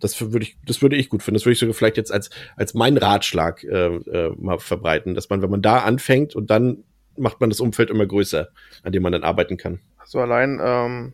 Das 0.00 0.18
würde 0.20 0.44
ich, 0.44 0.56
das 0.64 0.80
würde 0.80 0.96
ich 0.96 1.10
gut 1.10 1.22
finden. 1.22 1.36
Das 1.36 1.44
würde 1.44 1.52
ich 1.52 1.58
sogar 1.58 1.74
vielleicht 1.74 1.98
jetzt 1.98 2.10
als, 2.10 2.30
als 2.56 2.74
mein 2.74 2.96
Ratschlag 2.96 3.62
äh, 3.64 3.96
äh, 3.96 4.34
mal 4.38 4.58
verbreiten, 4.58 5.14
dass 5.14 5.28
man, 5.28 5.42
wenn 5.42 5.50
man 5.50 5.62
da 5.62 5.80
anfängt 5.80 6.34
und 6.34 6.50
dann 6.50 6.84
macht 7.16 7.40
man 7.40 7.50
das 7.50 7.60
Umfeld 7.60 7.90
immer 7.90 8.06
größer, 8.06 8.48
an 8.82 8.92
dem 8.92 9.02
man 9.02 9.12
dann 9.12 9.24
arbeiten 9.24 9.58
kann. 9.58 9.80
So 10.06 10.18
allein 10.18 10.58
ähm, 10.62 11.12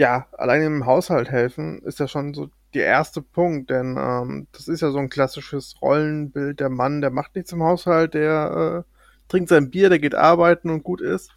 ja, 0.00 0.26
allein 0.32 0.62
im 0.62 0.86
Haushalt 0.86 1.30
helfen 1.30 1.82
ist 1.82 2.00
ja 2.00 2.08
schon 2.08 2.32
so 2.32 2.48
der 2.72 2.86
erste 2.86 3.20
Punkt, 3.20 3.68
denn 3.68 3.98
ähm, 3.98 4.46
das 4.52 4.66
ist 4.66 4.80
ja 4.80 4.90
so 4.92 4.98
ein 4.98 5.10
klassisches 5.10 5.74
Rollenbild. 5.82 6.58
Der 6.58 6.70
Mann, 6.70 7.02
der 7.02 7.10
macht 7.10 7.36
nichts 7.36 7.52
im 7.52 7.62
Haushalt, 7.62 8.14
der 8.14 8.86
äh, 8.86 9.28
trinkt 9.28 9.50
sein 9.50 9.68
Bier, 9.68 9.90
der 9.90 9.98
geht 9.98 10.14
arbeiten 10.14 10.70
und 10.70 10.84
gut 10.84 11.02
ist. 11.02 11.32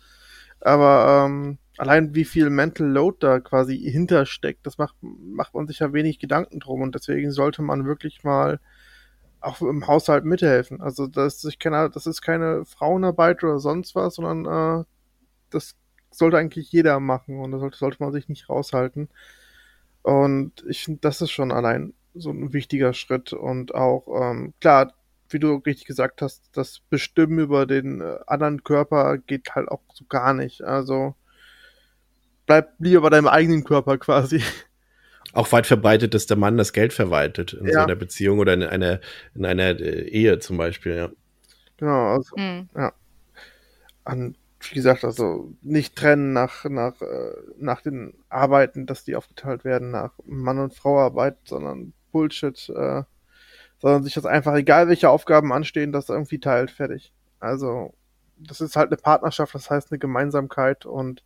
Aber 0.61 1.25
ähm, 1.25 1.57
allein 1.77 2.15
wie 2.15 2.23
viel 2.23 2.49
Mental 2.49 2.87
Load 2.87 3.17
da 3.19 3.41
quasi 3.41 3.77
hintersteckt, 3.77 4.65
das 4.65 4.77
macht, 4.77 4.95
macht 5.01 5.53
man 5.53 5.67
sich 5.67 5.79
ja 5.79 5.91
wenig 5.91 6.19
Gedanken 6.19 6.61
drum 6.61 6.83
und 6.83 6.95
deswegen 6.95 7.31
sollte 7.31 7.61
man 7.63 7.85
wirklich 7.85 8.23
mal 8.23 8.61
auch 9.41 9.61
im 9.61 9.87
Haushalt 9.87 10.23
mithelfen. 10.23 10.79
Also 10.79 11.07
das, 11.07 11.43
ich 11.43 11.59
kenne, 11.59 11.89
das 11.93 12.07
ist 12.07 12.21
keine 12.21 12.63
Frauenarbeit 12.63 13.43
oder 13.43 13.59
sonst 13.59 13.93
was, 13.93 14.15
sondern 14.15 14.45
äh, 14.79 14.85
das 15.49 15.75
sollte 16.13 16.37
eigentlich 16.37 16.71
jeder 16.71 16.99
machen 16.99 17.39
und 17.39 17.51
da 17.51 17.59
sollte, 17.59 17.77
sollte 17.77 17.97
man 17.99 18.11
sich 18.11 18.29
nicht 18.29 18.49
raushalten. 18.49 19.09
Und 20.01 20.63
ich 20.67 20.83
finde, 20.83 20.99
das 21.01 21.21
ist 21.21 21.31
schon 21.31 21.51
allein 21.51 21.93
so 22.13 22.29
ein 22.29 22.53
wichtiger 22.53 22.93
Schritt 22.93 23.33
und 23.33 23.73
auch, 23.73 24.05
ähm, 24.21 24.53
klar, 24.59 24.93
wie 25.29 25.39
du 25.39 25.55
richtig 25.55 25.87
gesagt 25.87 26.21
hast, 26.21 26.43
das 26.53 26.81
Bestimmen 26.89 27.39
über 27.39 27.65
den 27.65 28.01
äh, 28.01 28.17
anderen 28.27 28.63
Körper 28.63 29.17
geht 29.17 29.55
halt 29.55 29.69
auch 29.69 29.81
so 29.93 30.05
gar 30.05 30.33
nicht. 30.33 30.61
Also 30.61 31.15
bleib 32.45 32.73
lieber 32.79 33.01
bei 33.01 33.09
deinem 33.09 33.27
eigenen 33.27 33.63
Körper 33.63 33.97
quasi. 33.97 34.43
Auch 35.31 35.51
weit 35.51 35.65
verbreitet, 35.65 36.13
dass 36.13 36.27
der 36.27 36.37
Mann 36.37 36.57
das 36.57 36.73
Geld 36.73 36.93
verwaltet 36.93 37.53
in 37.53 37.65
ja. 37.65 37.73
seiner 37.73 37.95
Beziehung 37.95 38.37
oder 38.37 38.53
in 38.53 38.61
einer, 38.61 38.99
in 39.33 39.45
einer 39.45 39.79
äh, 39.79 40.07
Ehe 40.07 40.37
zum 40.37 40.57
Beispiel, 40.57 40.95
ja. 40.95 41.09
Genau, 41.77 42.13
also, 42.13 42.35
mhm. 42.35 42.69
ja. 42.75 42.93
An 44.03 44.35
wie 44.69 44.75
gesagt, 44.75 45.03
also 45.03 45.51
nicht 45.61 45.95
trennen 45.95 46.33
nach, 46.33 46.65
nach, 46.65 47.01
äh, 47.01 47.33
nach 47.57 47.81
den 47.81 48.13
Arbeiten, 48.29 48.85
dass 48.85 49.03
die 49.03 49.15
aufgeteilt 49.15 49.63
werden 49.63 49.91
nach 49.91 50.13
Mann- 50.25 50.59
und 50.59 50.73
Frauarbeit, 50.73 51.37
sondern 51.45 51.93
Bullshit, 52.11 52.69
äh, 52.69 53.03
sondern 53.79 54.03
sich 54.03 54.13
das 54.13 54.25
einfach, 54.25 54.55
egal 54.55 54.87
welche 54.87 55.09
Aufgaben 55.09 55.51
anstehen, 55.51 55.91
das 55.91 56.09
irgendwie 56.09 56.39
teilt, 56.39 56.71
fertig. 56.71 57.13
Also, 57.39 57.93
das 58.37 58.61
ist 58.61 58.75
halt 58.75 58.89
eine 58.89 58.97
Partnerschaft, 58.97 59.53
das 59.55 59.69
heißt 59.69 59.91
eine 59.91 59.99
Gemeinsamkeit 59.99 60.85
und 60.85 61.23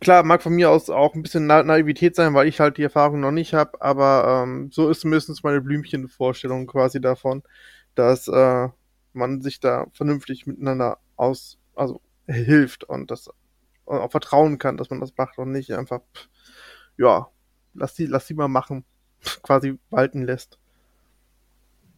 klar, 0.00 0.22
mag 0.22 0.42
von 0.42 0.54
mir 0.54 0.70
aus 0.70 0.90
auch 0.90 1.14
ein 1.14 1.22
bisschen 1.22 1.46
Na 1.46 1.62
Naivität 1.62 2.16
sein, 2.16 2.34
weil 2.34 2.48
ich 2.48 2.60
halt 2.60 2.78
die 2.78 2.82
Erfahrung 2.82 3.20
noch 3.20 3.30
nicht 3.32 3.54
habe, 3.54 3.80
aber 3.82 4.44
ähm, 4.44 4.70
so 4.72 4.88
ist 4.88 5.00
zumindest 5.00 5.44
meine 5.44 5.60
Blümchenvorstellung 5.60 6.66
quasi 6.66 7.00
davon, 7.00 7.42
dass 7.94 8.28
äh, 8.28 8.68
man 9.12 9.40
sich 9.42 9.60
da 9.60 9.86
vernünftig 9.92 10.46
miteinander 10.46 10.98
aus 11.16 11.59
also 11.80 12.00
hilft 12.26 12.84
und 12.84 13.10
das 13.10 13.30
auch 13.86 14.10
vertrauen 14.10 14.58
kann, 14.58 14.76
dass 14.76 14.90
man 14.90 15.00
das 15.00 15.16
macht 15.16 15.38
und 15.38 15.50
nicht 15.50 15.72
einfach, 15.72 16.00
ja, 16.96 17.28
lass 17.74 17.94
die, 17.94 18.06
lass 18.06 18.26
die 18.26 18.34
mal 18.34 18.48
machen, 18.48 18.84
quasi 19.42 19.78
walten 19.88 20.22
lässt. 20.22 20.58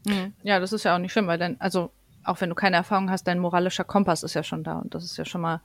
Mhm. 0.06 0.32
Ja, 0.42 0.59
das 0.59 0.72
ist 0.72 0.84
ja 0.84 0.94
auch 0.94 0.98
nicht 0.98 1.12
schlimm, 1.12 1.26
weil 1.26 1.38
dann, 1.38 1.56
also 1.59 1.92
auch 2.24 2.40
wenn 2.40 2.48
du 2.48 2.54
keine 2.54 2.76
Erfahrung 2.76 3.10
hast, 3.10 3.24
dein 3.24 3.40
moralischer 3.40 3.84
Kompass 3.84 4.22
ist 4.22 4.34
ja 4.34 4.42
schon 4.42 4.64
da 4.64 4.78
und 4.78 4.94
das 4.94 5.04
ist 5.04 5.16
ja 5.16 5.24
schon 5.24 5.40
mal 5.40 5.60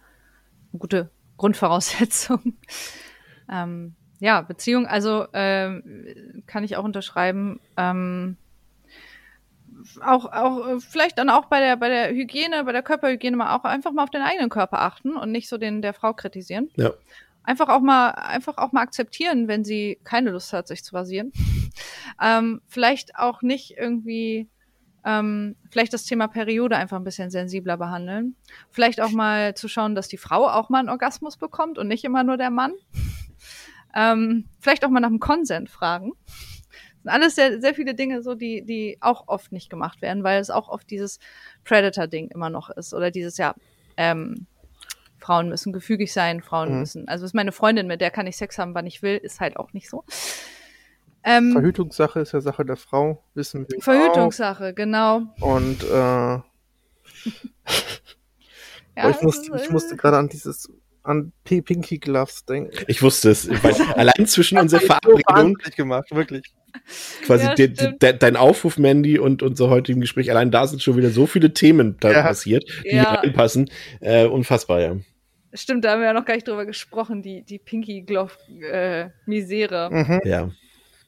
eine 0.72 0.80
gute 0.80 1.12
Grundvoraussetzung. 1.38 2.54
ähm, 3.52 3.96
ja, 4.20 4.42
Beziehung, 4.42 4.88
also 4.88 5.28
ähm, 5.34 6.44
kann 6.48 6.64
ich 6.64 6.76
auch 6.76 6.84
unterschreiben. 6.84 7.60
Ähm, 7.78 8.38
auch, 10.02 10.26
auch 10.32 10.68
äh, 10.68 10.80
vielleicht 10.80 11.18
dann 11.18 11.30
auch 11.30 11.46
bei 11.46 11.60
der, 11.60 11.76
bei 11.78 11.90
der 11.90 12.10
Hygiene, 12.10 12.64
bei 12.64 12.72
der 12.72 12.84
Körperhygiene 12.84 13.38
mal 13.38 13.56
auch 13.56 13.64
einfach 13.64 13.92
mal 13.92 14.04
auf 14.04 14.10
den 14.10 14.22
eigenen 14.22 14.50
Körper 14.50 14.82
achten 14.82 15.16
und 15.16 15.32
nicht 15.32 15.50
so 15.50 15.58
den 15.58 15.82
der 15.82 15.94
Frau 15.94 16.14
kritisieren. 16.14 16.70
Ja. 16.76 16.92
Einfach 17.44 17.70
auch 17.70 17.80
mal, 17.80 18.10
einfach 18.10 18.58
auch 18.58 18.72
mal 18.72 18.82
akzeptieren, 18.82 19.48
wenn 19.48 19.64
sie 19.64 20.00
keine 20.04 20.32
Lust 20.32 20.52
hat, 20.54 20.68
sich 20.68 20.84
zu 20.84 20.96
rasieren. 20.96 21.32
ähm, 22.22 22.62
vielleicht 22.68 23.16
auch 23.16 23.42
nicht 23.42 23.78
irgendwie, 23.78 24.50
ähm, 25.06 25.56
vielleicht 25.72 25.94
das 25.94 26.04
Thema 26.04 26.28
Periode 26.28 26.76
einfach 26.76 26.98
ein 26.98 27.06
bisschen 27.06 27.30
sensibler 27.30 27.78
behandeln. 27.78 28.36
Vielleicht 28.70 29.00
auch 29.00 29.12
mal 29.12 29.54
zu 29.56 29.68
schauen, 29.70 29.96
dass 29.96 30.08
die 30.08 30.18
Frau 30.18 30.48
auch 30.48 30.70
mal 30.70 30.80
einen 30.80 30.90
Orgasmus 30.90 31.38
bekommt 31.38 31.78
und 31.78 31.88
nicht 31.88 32.04
immer 32.04 32.24
nur 32.24 32.38
der 32.38 32.50
Mann. 32.50 32.74
ähm, 33.96 34.50
vielleicht 34.60 34.84
auch 34.84 34.90
mal 34.90 35.00
nach 35.00 35.10
dem 35.10 35.20
Konsent 35.20 35.70
fragen 35.70 36.14
sind 37.04 37.12
alles 37.12 37.36
sehr, 37.36 37.62
sehr 37.62 37.74
viele 37.74 37.96
Dinge 37.96 38.22
so, 38.22 38.36
die, 38.36 38.64
die 38.66 38.98
auch 39.02 39.28
oft 39.28 39.52
nicht 39.52 39.70
gemacht 39.70 40.02
werden, 40.02 40.24
weil 40.24 40.40
es 40.40 40.50
auch 40.50 40.70
oft 40.70 40.90
dieses 40.90 41.20
Predator-Ding 41.64 42.30
immer 42.30 42.50
noch 42.50 42.70
ist. 42.70 42.94
Oder 42.94 43.12
dieses, 43.12 43.38
ja, 43.38 43.56
ähm, 43.98 44.48
Frauen 45.20 45.50
müssen 45.50 45.74
gefügig 45.74 46.14
sein, 46.14 46.42
Frauen 46.42 46.74
mhm. 46.74 46.80
müssen. 46.80 47.08
Also 47.08 47.26
ist 47.26 47.34
meine 47.34 47.52
Freundin, 47.52 47.88
mit 47.88 48.02
der 48.02 48.12
kann 48.12 48.28
ich 48.28 48.38
Sex 48.38 48.58
haben, 48.58 48.76
wann 48.76 48.86
ich 48.86 49.02
will, 49.02 49.18
ist 49.18 49.40
halt 49.40 49.58
auch 49.58 49.74
nicht 49.74 49.90
so. 49.90 50.04
Ähm, 51.24 51.52
Verhütungssache 51.52 52.20
ist 52.22 52.32
ja 52.32 52.42
Sache 52.42 52.64
der 52.64 52.78
Frau, 52.78 53.24
wissen 53.34 53.68
wir. 53.68 53.82
Verhütungssache, 53.82 54.70
auch. 54.70 54.76
genau. 54.76 55.24
Und 55.42 55.84
äh, 55.84 55.88
ja, 58.96 59.10
ich, 59.10 59.22
musste, 59.22 59.56
ich 59.58 59.70
musste 59.70 59.96
äh, 59.96 59.98
gerade 59.98 60.18
an 60.18 60.30
dieses 60.30 60.72
an 61.04 61.32
Pinky 61.44 62.00
Gloves 62.00 62.46
denken. 62.46 62.84
Ich 62.88 63.02
wusste 63.02 63.32
es. 63.32 63.50
Weil 63.64 63.74
allein 63.96 64.28
zwischen 64.28 64.58
unserer 64.58 64.82
Verabredung. 64.82 65.58
So 65.64 65.72
gemacht, 65.72 66.12
wirklich. 66.12 66.54
Quasi 67.26 67.46
ja, 67.46 67.56
de, 67.56 67.68
de, 67.68 68.14
dein 68.18 68.36
Aufruf, 68.36 68.78
Mandy, 68.78 69.20
und 69.20 69.44
unser 69.44 69.70
heutigen 69.70 70.02
Gespräch, 70.02 70.30
allein 70.32 70.52
da 70.52 70.68
sind 70.68 70.82
schon 70.82 70.98
wieder 70.98 71.10
so 71.10 71.26
viele 71.26 71.54
Themen 71.54 71.98
da 72.00 72.12
ja. 72.12 72.22
passiert, 72.22 72.66
die 72.84 72.96
ja. 72.96 73.14
reinpassen. 73.14 73.70
Äh, 74.00 74.26
unfassbar, 74.26 74.82
ja. 74.82 74.98
Stimmt, 75.54 75.86
da 75.86 75.92
haben 75.92 76.02
wir 76.02 76.08
ja 76.08 76.14
noch 76.14 76.26
gar 76.26 76.36
nicht 76.36 76.48
drüber 76.48 76.66
gesprochen, 76.66 77.22
die, 77.22 77.44
die 77.44 77.58
Pinky 77.58 78.02
Glove 78.02 78.34
äh, 78.62 79.10
Misere. 79.26 79.90
Mhm. 79.92 80.22
Ja. 80.24 80.52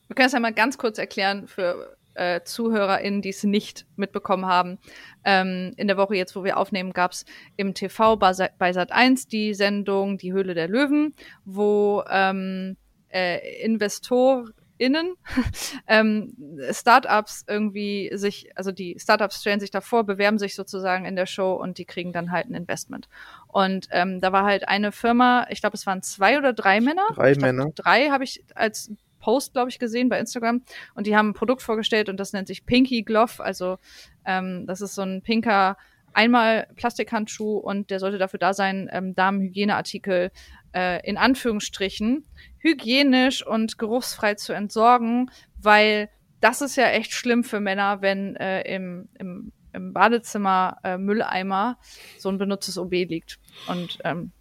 Wir 0.08 0.16
können 0.16 0.28
es 0.28 0.34
ja 0.34 0.40
mal 0.40 0.54
ganz 0.54 0.78
kurz 0.78 0.98
erklären 0.98 1.48
für 1.48 1.96
äh, 2.16 2.42
ZuhörerInnen, 2.44 3.22
die 3.22 3.30
es 3.30 3.44
nicht 3.44 3.86
mitbekommen 3.96 4.46
haben. 4.46 4.80
Ähm, 5.24 5.74
in 5.78 5.88
der 5.88 5.98
Woche 5.98 6.16
jetzt, 6.16 6.36
wo 6.36 6.44
wir 6.44 6.58
aufnehmen, 6.58 6.94
gab 6.94 7.12
es 7.12 7.26
im 7.58 7.74
TV 7.74 8.16
bei, 8.18 8.34
bei 8.58 8.74
Sat 8.74 8.92
1 8.92 9.28
die 9.28 9.54
Sendung 9.54 10.18
Die 10.18 10.34
Höhle 10.34 10.54
der 10.54 10.68
Löwen, 10.68 11.14
wo 11.46 12.04
ähm, 12.10 12.76
äh, 13.10 13.64
Investor 13.64 14.50
innen 14.80 15.14
ähm, 15.88 16.34
Startups 16.72 17.46
irgendwie 17.48 18.10
sich, 18.14 18.50
also 18.56 18.72
die 18.72 18.98
Startups 18.98 19.42
stellen 19.42 19.60
sich 19.60 19.72
davor, 19.72 20.06
bewerben 20.06 20.40
sich 20.40 20.56
sozusagen 20.56 21.06
in 21.06 21.16
der 21.16 21.26
Show 21.26 21.54
und 21.54 21.78
die 21.78 21.86
kriegen 21.86 22.14
dann 22.14 22.32
halt 22.32 22.50
ein 22.50 22.56
Investment. 22.56 23.10
Und 23.48 23.88
ähm, 23.92 24.22
da 24.22 24.32
war 24.32 24.46
halt 24.46 24.68
eine 24.68 24.92
Firma, 24.92 25.46
ich 25.50 25.62
glaube, 25.62 25.76
es 25.76 25.86
waren 25.86 26.02
zwei 26.02 26.38
oder 26.38 26.54
drei 26.54 26.82
Männer. 26.82 27.06
Drei 27.14 27.36
Männer. 27.36 27.72
drei 27.76 28.10
habe 28.10 28.24
ich 28.24 28.44
als 28.56 28.92
Post, 29.20 29.54
glaube 29.54 29.70
ich, 29.70 29.80
gesehen 29.80 30.10
bei 30.10 30.18
Instagram 30.18 30.64
und 30.96 31.06
die 31.06 31.16
haben 31.16 31.30
ein 31.30 31.34
Produkt 31.34 31.62
vorgestellt 31.62 32.10
und 32.10 32.18
das 32.18 32.34
nennt 32.34 32.48
sich 32.48 32.66
Pinky 32.66 33.04
Glove. 33.04 33.44
Also 33.44 33.78
ähm, 34.26 34.66
das 34.66 34.82
ist 34.82 34.96
so 34.96 35.02
ein 35.02 35.22
pinker 35.22 35.78
einmal 36.14 36.68
Plastikhandschuh 36.76 37.58
und 37.58 37.90
der 37.90 38.00
sollte 38.00 38.18
dafür 38.18 38.40
da 38.40 38.54
sein, 38.54 38.90
ähm, 38.92 39.16
Damenhygieneartikel 39.16 40.32
äh, 40.74 41.06
in 41.08 41.18
Anführungsstrichen 41.18 42.26
hygienisch 42.60 43.46
und 43.46 43.78
geruchsfrei 43.78 44.36
zu 44.36 44.54
entsorgen, 44.54 45.32
weil 45.62 46.10
das 46.42 46.62
ist 46.62 46.76
ja 46.76 46.88
echt 46.88 47.12
schlimm 47.12 47.44
für 47.44 47.60
Männer, 47.60 48.02
wenn 48.02 48.36
äh, 48.36 48.62
im, 48.62 49.10
im, 49.18 49.52
im 49.74 49.94
Badezimmer 49.94 50.78
äh, 50.84 50.98
Mülleimer 50.98 51.78
so 52.18 52.30
ein 52.30 52.38
benutztes 52.38 52.78
OB 52.78 52.92
liegt. 52.92 53.40
Und 53.68 54.00
ähm, 54.04 54.32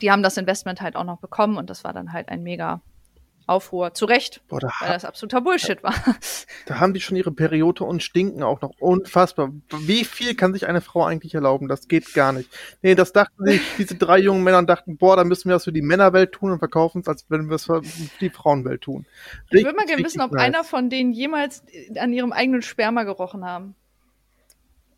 die 0.00 0.10
haben 0.10 0.22
das 0.22 0.36
Investment 0.36 0.80
halt 0.80 0.96
auch 0.96 1.04
noch 1.04 1.20
bekommen 1.20 1.56
und 1.56 1.70
das 1.70 1.84
war 1.84 1.92
dann 1.92 2.12
halt 2.12 2.28
ein 2.28 2.42
mega 2.42 2.82
Aufruhr. 3.46 3.94
Zu 3.94 4.04
Recht, 4.04 4.42
Boah, 4.48 4.60
da 4.60 4.70
weil 4.80 4.92
das 4.92 5.04
absoluter 5.04 5.40
Bullshit 5.40 5.82
war. 5.82 5.94
Da 6.66 6.78
haben 6.78 6.94
die 6.94 7.00
schon 7.00 7.16
ihre 7.16 7.32
Periode 7.32 7.84
und 7.84 8.02
stinken 8.02 8.42
auch 8.42 8.60
noch. 8.60 8.72
Unfassbar. 8.78 9.50
Wie 9.70 10.04
viel 10.04 10.34
kann 10.34 10.52
sich 10.52 10.66
eine 10.66 10.80
Frau 10.80 11.04
eigentlich 11.04 11.34
erlauben? 11.34 11.66
Das 11.66 11.88
geht 11.88 12.14
gar 12.14 12.32
nicht. 12.32 12.48
Nee, 12.82 12.94
das 12.94 13.12
dachten 13.12 13.44
sich 13.44 13.60
diese 13.78 13.96
drei 13.96 14.18
jungen 14.18 14.44
Männer 14.44 14.58
und 14.58 14.68
dachten, 14.68 14.96
boah, 14.96 15.16
da 15.16 15.24
müssen 15.24 15.48
wir 15.48 15.54
das 15.54 15.64
für 15.64 15.72
die 15.72 15.82
Männerwelt 15.82 16.32
tun 16.32 16.52
und 16.52 16.58
verkaufen 16.58 17.00
es, 17.00 17.08
als 17.08 17.26
wenn 17.28 17.48
wir 17.48 17.56
es 17.56 17.64
für 17.64 17.82
die 18.20 18.30
Frauenwelt 18.30 18.82
tun. 18.82 19.06
Richtig, 19.44 19.60
ich 19.60 19.64
würde 19.64 19.76
mal 19.76 19.86
gerne 19.86 20.04
wissen, 20.04 20.20
ob 20.20 20.32
nice. 20.32 20.42
einer 20.42 20.64
von 20.64 20.88
denen 20.88 21.12
jemals 21.12 21.64
an 21.98 22.12
ihrem 22.12 22.32
eigenen 22.32 22.62
Sperma 22.62 23.02
gerochen 23.02 23.44
haben. 23.44 23.74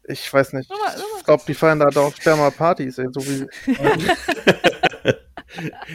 Ich 0.07 0.31
weiß 0.31 0.53
nicht. 0.53 0.71
Ich 1.19 1.25
glaube, 1.25 1.45
die 1.49 1.55
feiern 1.55 1.79
da 1.79 1.89
auch 2.01 2.15
Sperma-Partys, 2.15 2.97
so 2.97 3.21
wie. 3.27 3.47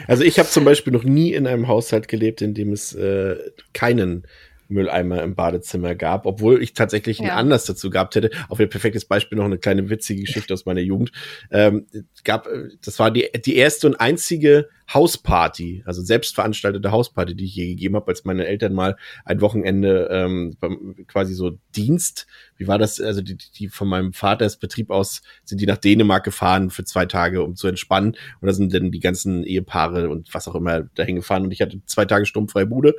also 0.06 0.24
ich 0.24 0.38
habe 0.38 0.48
zum 0.48 0.64
Beispiel 0.64 0.92
noch 0.92 1.04
nie 1.04 1.32
in 1.32 1.46
einem 1.46 1.68
Haushalt 1.68 2.08
gelebt, 2.08 2.42
in 2.42 2.54
dem 2.54 2.72
es 2.72 2.94
äh, 2.94 3.36
keinen 3.72 4.26
Mülleimer 4.70 5.22
im 5.22 5.34
Badezimmer 5.34 5.94
gab, 5.94 6.26
obwohl 6.26 6.62
ich 6.62 6.74
tatsächlich 6.74 7.18
ja. 7.18 7.30
einen 7.30 7.38
Anlass 7.38 7.64
dazu 7.64 7.90
gehabt 7.90 8.14
hätte. 8.14 8.30
Auf 8.48 8.60
ein 8.60 8.70
perfektes 8.70 9.04
Beispiel 9.04 9.36
noch 9.36 9.44
eine 9.44 9.58
kleine 9.58 9.90
witzige 9.90 10.22
Geschichte 10.22 10.54
aus 10.54 10.64
meiner 10.64 10.80
Jugend. 10.80 11.12
Ähm, 11.50 11.86
gab, 12.24 12.46
äh, 12.46 12.68
das 12.84 12.98
war 12.98 13.10
die, 13.10 13.28
die 13.44 13.56
erste 13.56 13.88
und 13.88 13.96
einzige 13.96 14.68
Hausparty, 14.92 15.82
also 15.86 16.02
selbstveranstaltete 16.02 16.90
Hausparty, 16.90 17.34
die 17.34 17.44
ich 17.44 17.54
je 17.54 17.68
gegeben 17.68 17.96
habe, 17.96 18.08
als 18.08 18.24
meine 18.24 18.46
Eltern 18.46 18.72
mal 18.72 18.96
ein 19.24 19.40
Wochenende 19.40 20.08
ähm, 20.10 20.56
quasi 21.06 21.34
so 21.34 21.58
Dienst, 21.76 22.26
wie 22.56 22.68
war 22.68 22.78
das, 22.78 23.00
also 23.00 23.22
die, 23.22 23.36
die 23.36 23.68
von 23.68 23.88
meinem 23.88 24.12
Vaters 24.12 24.56
Betrieb 24.56 24.90
aus 24.90 25.22
sind 25.44 25.60
die 25.60 25.66
nach 25.66 25.78
Dänemark 25.78 26.24
gefahren 26.24 26.70
für 26.70 26.84
zwei 26.84 27.06
Tage, 27.06 27.42
um 27.42 27.56
zu 27.56 27.68
entspannen. 27.68 28.16
Und 28.40 28.46
da 28.46 28.52
sind 28.52 28.74
dann 28.74 28.90
die 28.90 29.00
ganzen 29.00 29.44
Ehepaare 29.44 30.10
und 30.10 30.32
was 30.34 30.46
auch 30.46 30.54
immer 30.54 30.82
dahin 30.94 31.16
gefahren. 31.16 31.44
Und 31.44 31.52
ich 31.52 31.60
hatte 31.62 31.80
zwei 31.86 32.04
Tage 32.04 32.26
sturmfreie 32.26 32.66
Bude, 32.66 32.96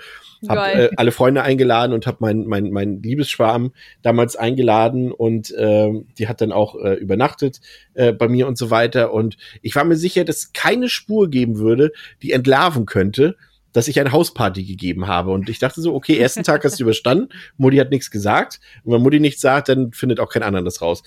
habe 0.48 0.72
äh, 0.72 0.90
alle 0.98 1.12
Freunde 1.12 1.44
eingeladen 1.44 1.94
und 1.94 2.08
habe 2.08 2.18
mein, 2.22 2.46
mein, 2.46 2.72
mein 2.72 3.02
Liebesschwarm 3.04 3.74
damals 4.02 4.36
eingeladen. 4.36 5.12
Und 5.12 5.52
äh, 5.52 5.92
die 6.18 6.28
hat 6.28 6.42
dann 6.42 6.52
auch 6.52 6.76
äh, 6.76 6.96
übernachtet 6.96 7.62
äh, 7.94 8.14
bei 8.14 8.28
mir 8.28 8.48
und 8.48 8.58
so 8.58 8.72
weiter. 8.72 9.14
Und 9.14 9.38
ich 9.62 9.76
war 9.76 9.84
mir 9.84 9.96
sicher, 9.96 10.26
dass 10.26 10.54
keine 10.54 10.90
Spur 10.90 11.30
geben 11.30 11.60
würde, 11.60 11.81
würde, 11.82 11.94
die 12.22 12.32
entlarven 12.32 12.86
könnte, 12.86 13.36
dass 13.74 13.88
ich 13.88 14.00
eine 14.00 14.12
Hausparty 14.12 14.64
gegeben 14.64 15.08
habe. 15.08 15.32
Und 15.32 15.50
ich 15.50 15.60
dachte 15.60 15.82
so, 15.82 15.94
okay, 15.94 16.18
ersten 16.18 16.44
Tag 16.44 16.64
hast 16.64 16.80
du 16.80 16.84
überstanden, 16.84 17.30
Mutti 17.58 17.78
hat 17.78 17.90
nichts 17.90 18.12
gesagt. 18.12 18.60
Und 18.84 18.94
wenn 18.94 19.02
Mutti 19.02 19.20
nichts 19.20 19.42
sagt, 19.42 19.70
dann 19.70 19.94
findet 19.94 20.20
auch 20.20 20.30
kein 20.30 20.44
anderer 20.44 20.64
das 20.64 20.82
raus. 20.82 21.04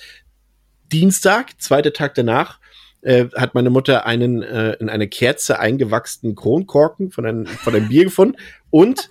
Dienstag, 0.92 1.60
zweiter 1.60 1.92
Tag 1.92 2.14
danach, 2.14 2.60
äh, 3.02 3.26
hat 3.36 3.54
meine 3.54 3.70
Mutter 3.70 4.06
einen 4.06 4.42
äh, 4.42 4.72
in 4.74 4.88
eine 4.88 5.08
Kerze 5.08 5.58
eingewachsenen 5.58 6.34
Kronkorken 6.34 7.10
von 7.10 7.26
einem, 7.26 7.46
von 7.46 7.74
einem 7.74 7.88
Bier 7.88 8.04
gefunden 8.04 8.36
und 8.70 9.10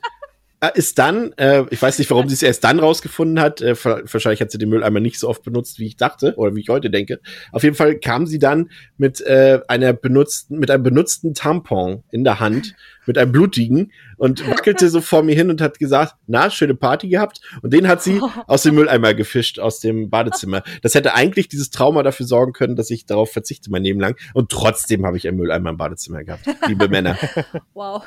ist 0.68 1.00
dann, 1.00 1.34
äh, 1.34 1.64
ich 1.70 1.82
weiß 1.82 2.00
nicht, 2.00 2.10
warum 2.12 2.30
sie 2.30 2.36
es 2.36 2.44
erst 2.44 2.64
dann 2.64 2.80
rausgefunden 2.80 3.40
hat, 3.40 3.62
äh, 3.62 3.76
wahrscheinlich 3.84 4.42
hat 4.42 4.52
sie 4.52 4.58
den 4.58 4.70
Mülleimer 4.70 5.00
nicht 5.00 5.20
so 5.20 5.30
oft 5.30 5.44
benutzt, 5.44 5.80
wie 5.80 5.88
ich 5.88 5.98
dachte 5.98 6.36
oder 6.38 6.56
wie 6.56 6.62
ich 6.62 6.70
heute 6.70 6.90
denke. 6.90 7.20
Auf 7.52 7.64
jeden 7.64 7.76
Fall 7.76 8.00
kam 8.00 8.28
sie 8.28 8.40
dann 8.40 8.70
mit 8.98 9.22
äh, 9.22 9.60
einer 9.68 9.94
benutzten, 9.94 10.60
mit 10.60 10.72
einem 10.72 10.84
benutzten 10.84 11.34
Tampon 11.34 12.04
in 12.12 12.24
der 12.24 12.40
Hand 12.40 12.76
mit 13.06 13.18
einem 13.18 13.32
blutigen 13.32 13.92
und 14.18 14.48
wackelte 14.50 14.90
so 14.90 15.02
vor 15.02 15.24
mir 15.24 15.36
hin 15.36 15.50
und 15.50 15.62
hat 15.62 15.80
gesagt, 15.80 16.16
na, 16.28 16.50
schöne 16.50 16.76
Party 16.76 17.10
gehabt. 17.10 17.42
Und 17.62 17.74
den 17.74 17.88
hat 17.88 18.04
sie 18.04 18.22
aus 18.48 18.64
dem 18.64 18.76
Mülleimer 18.76 19.14
gefischt, 19.14 19.60
aus 19.60 19.80
dem 19.80 20.10
Badezimmer. 20.10 20.64
Das 20.82 20.96
hätte 20.96 21.14
eigentlich 21.14 21.48
dieses 21.48 21.70
Trauma 21.70 22.04
dafür 22.04 22.26
sorgen 22.26 22.54
können, 22.54 22.76
dass 22.76 22.90
ich 22.90 23.06
darauf 23.06 23.32
verzichte 23.32 23.72
mein 23.72 23.84
Leben 23.84 24.00
lang. 24.00 24.16
Und 24.34 24.52
trotzdem 24.52 25.06
habe 25.06 25.18
ich 25.18 25.28
einen 25.28 25.38
Mülleimer 25.38 25.72
im 25.72 25.78
Badezimmer 25.78 26.24
gehabt, 26.24 26.46
liebe 26.68 26.88
Männer. 26.88 27.18
Wow. 27.74 28.04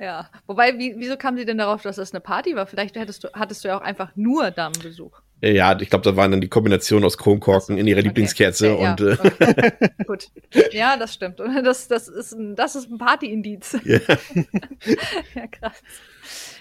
Ja. 0.00 0.30
Wobei, 0.46 0.78
wie, 0.78 0.94
wieso 0.96 1.16
kam 1.16 1.36
sie 1.36 1.44
denn 1.44 1.58
darauf, 1.58 1.82
dass 1.82 1.96
das 1.96 2.12
eine 2.12 2.20
Party 2.20 2.56
war? 2.56 2.66
Vielleicht 2.66 2.96
hättest 2.96 3.24
du, 3.24 3.28
hattest 3.32 3.62
du 3.62 3.68
ja 3.68 3.78
auch 3.78 3.82
einfach 3.82 4.10
nur 4.16 4.50
Damenbesuch. 4.50 5.20
Ja, 5.42 5.78
ich 5.78 5.90
glaube, 5.90 6.02
da 6.02 6.16
waren 6.16 6.30
dann 6.30 6.40
die 6.40 6.48
Kombination 6.48 7.04
aus 7.04 7.18
Kronkorken 7.18 7.76
in 7.76 7.86
ihrer 7.86 7.98
okay. 7.98 8.08
Lieblingskerze 8.08 8.72
okay, 8.72 8.88
und. 8.88 9.00
Ja, 9.00 9.06
äh, 9.06 9.12
okay. 9.12 9.72
Gut. 10.06 10.30
Ja, 10.72 10.96
das 10.96 11.14
stimmt. 11.14 11.40
Das, 11.62 11.88
das, 11.88 12.08
ist, 12.08 12.32
ein, 12.32 12.56
das 12.56 12.74
ist 12.74 12.90
ein 12.90 12.98
Partyindiz. 12.98 13.76
Ja. 13.84 13.98
ja, 15.34 15.46
krass. 15.50 15.82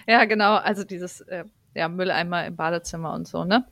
Ja, 0.08 0.26
genau. 0.26 0.56
Also 0.56 0.84
dieses 0.84 1.22
äh, 1.22 1.46
ja, 1.74 1.88
Mülleimer 1.88 2.46
im 2.46 2.56
Badezimmer 2.56 3.14
und 3.14 3.28
so, 3.28 3.46
ne? 3.46 3.66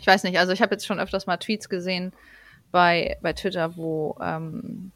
Ich 0.00 0.06
weiß 0.06 0.24
nicht, 0.24 0.38
also 0.38 0.52
ich 0.52 0.62
habe 0.62 0.74
jetzt 0.74 0.86
schon 0.86 0.98
öfters 0.98 1.26
mal 1.26 1.36
Tweets 1.36 1.68
gesehen 1.68 2.12
bei, 2.72 3.16
bei 3.22 3.32
Twitter, 3.32 3.76
wo 3.76 4.16
ähm, 4.20 4.90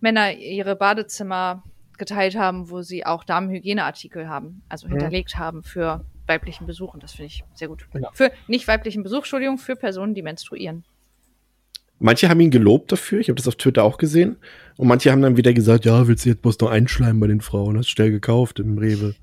Männer 0.00 0.32
ihre 0.32 0.76
Badezimmer 0.76 1.62
geteilt 1.96 2.36
haben, 2.36 2.70
wo 2.70 2.82
sie 2.82 3.06
auch 3.06 3.24
Damenhygieneartikel 3.24 4.28
haben, 4.28 4.62
also 4.68 4.86
mhm. 4.86 4.92
hinterlegt 4.92 5.36
haben 5.36 5.62
für 5.62 6.04
weiblichen 6.28 6.66
Besuch. 6.66 6.94
Und 6.94 7.02
das 7.02 7.12
finde 7.12 7.26
ich 7.26 7.44
sehr 7.54 7.68
gut. 7.68 7.86
Ja. 7.94 8.10
Für 8.12 8.30
nicht 8.46 8.68
weiblichen 8.68 9.02
Besuch, 9.02 9.18
Entschuldigung, 9.18 9.58
für 9.58 9.76
Personen, 9.76 10.14
die 10.14 10.22
menstruieren. 10.22 10.84
Manche 12.00 12.28
haben 12.28 12.38
ihn 12.40 12.50
gelobt 12.50 12.92
dafür, 12.92 13.18
ich 13.18 13.28
habe 13.28 13.36
das 13.36 13.48
auf 13.48 13.56
Twitter 13.56 13.82
auch 13.82 13.98
gesehen. 13.98 14.36
Und 14.76 14.86
manche 14.86 15.10
haben 15.10 15.22
dann 15.22 15.36
wieder 15.36 15.52
gesagt, 15.52 15.84
ja, 15.84 16.06
willst 16.06 16.24
du 16.24 16.28
jetzt 16.28 16.42
bloß 16.42 16.60
noch 16.60 16.70
einschleimen 16.70 17.18
bei 17.18 17.26
den 17.26 17.40
Frauen? 17.40 17.76
Hast 17.76 17.88
schnell 17.88 18.12
gekauft 18.12 18.60
im 18.60 18.78
Rewe. 18.78 19.16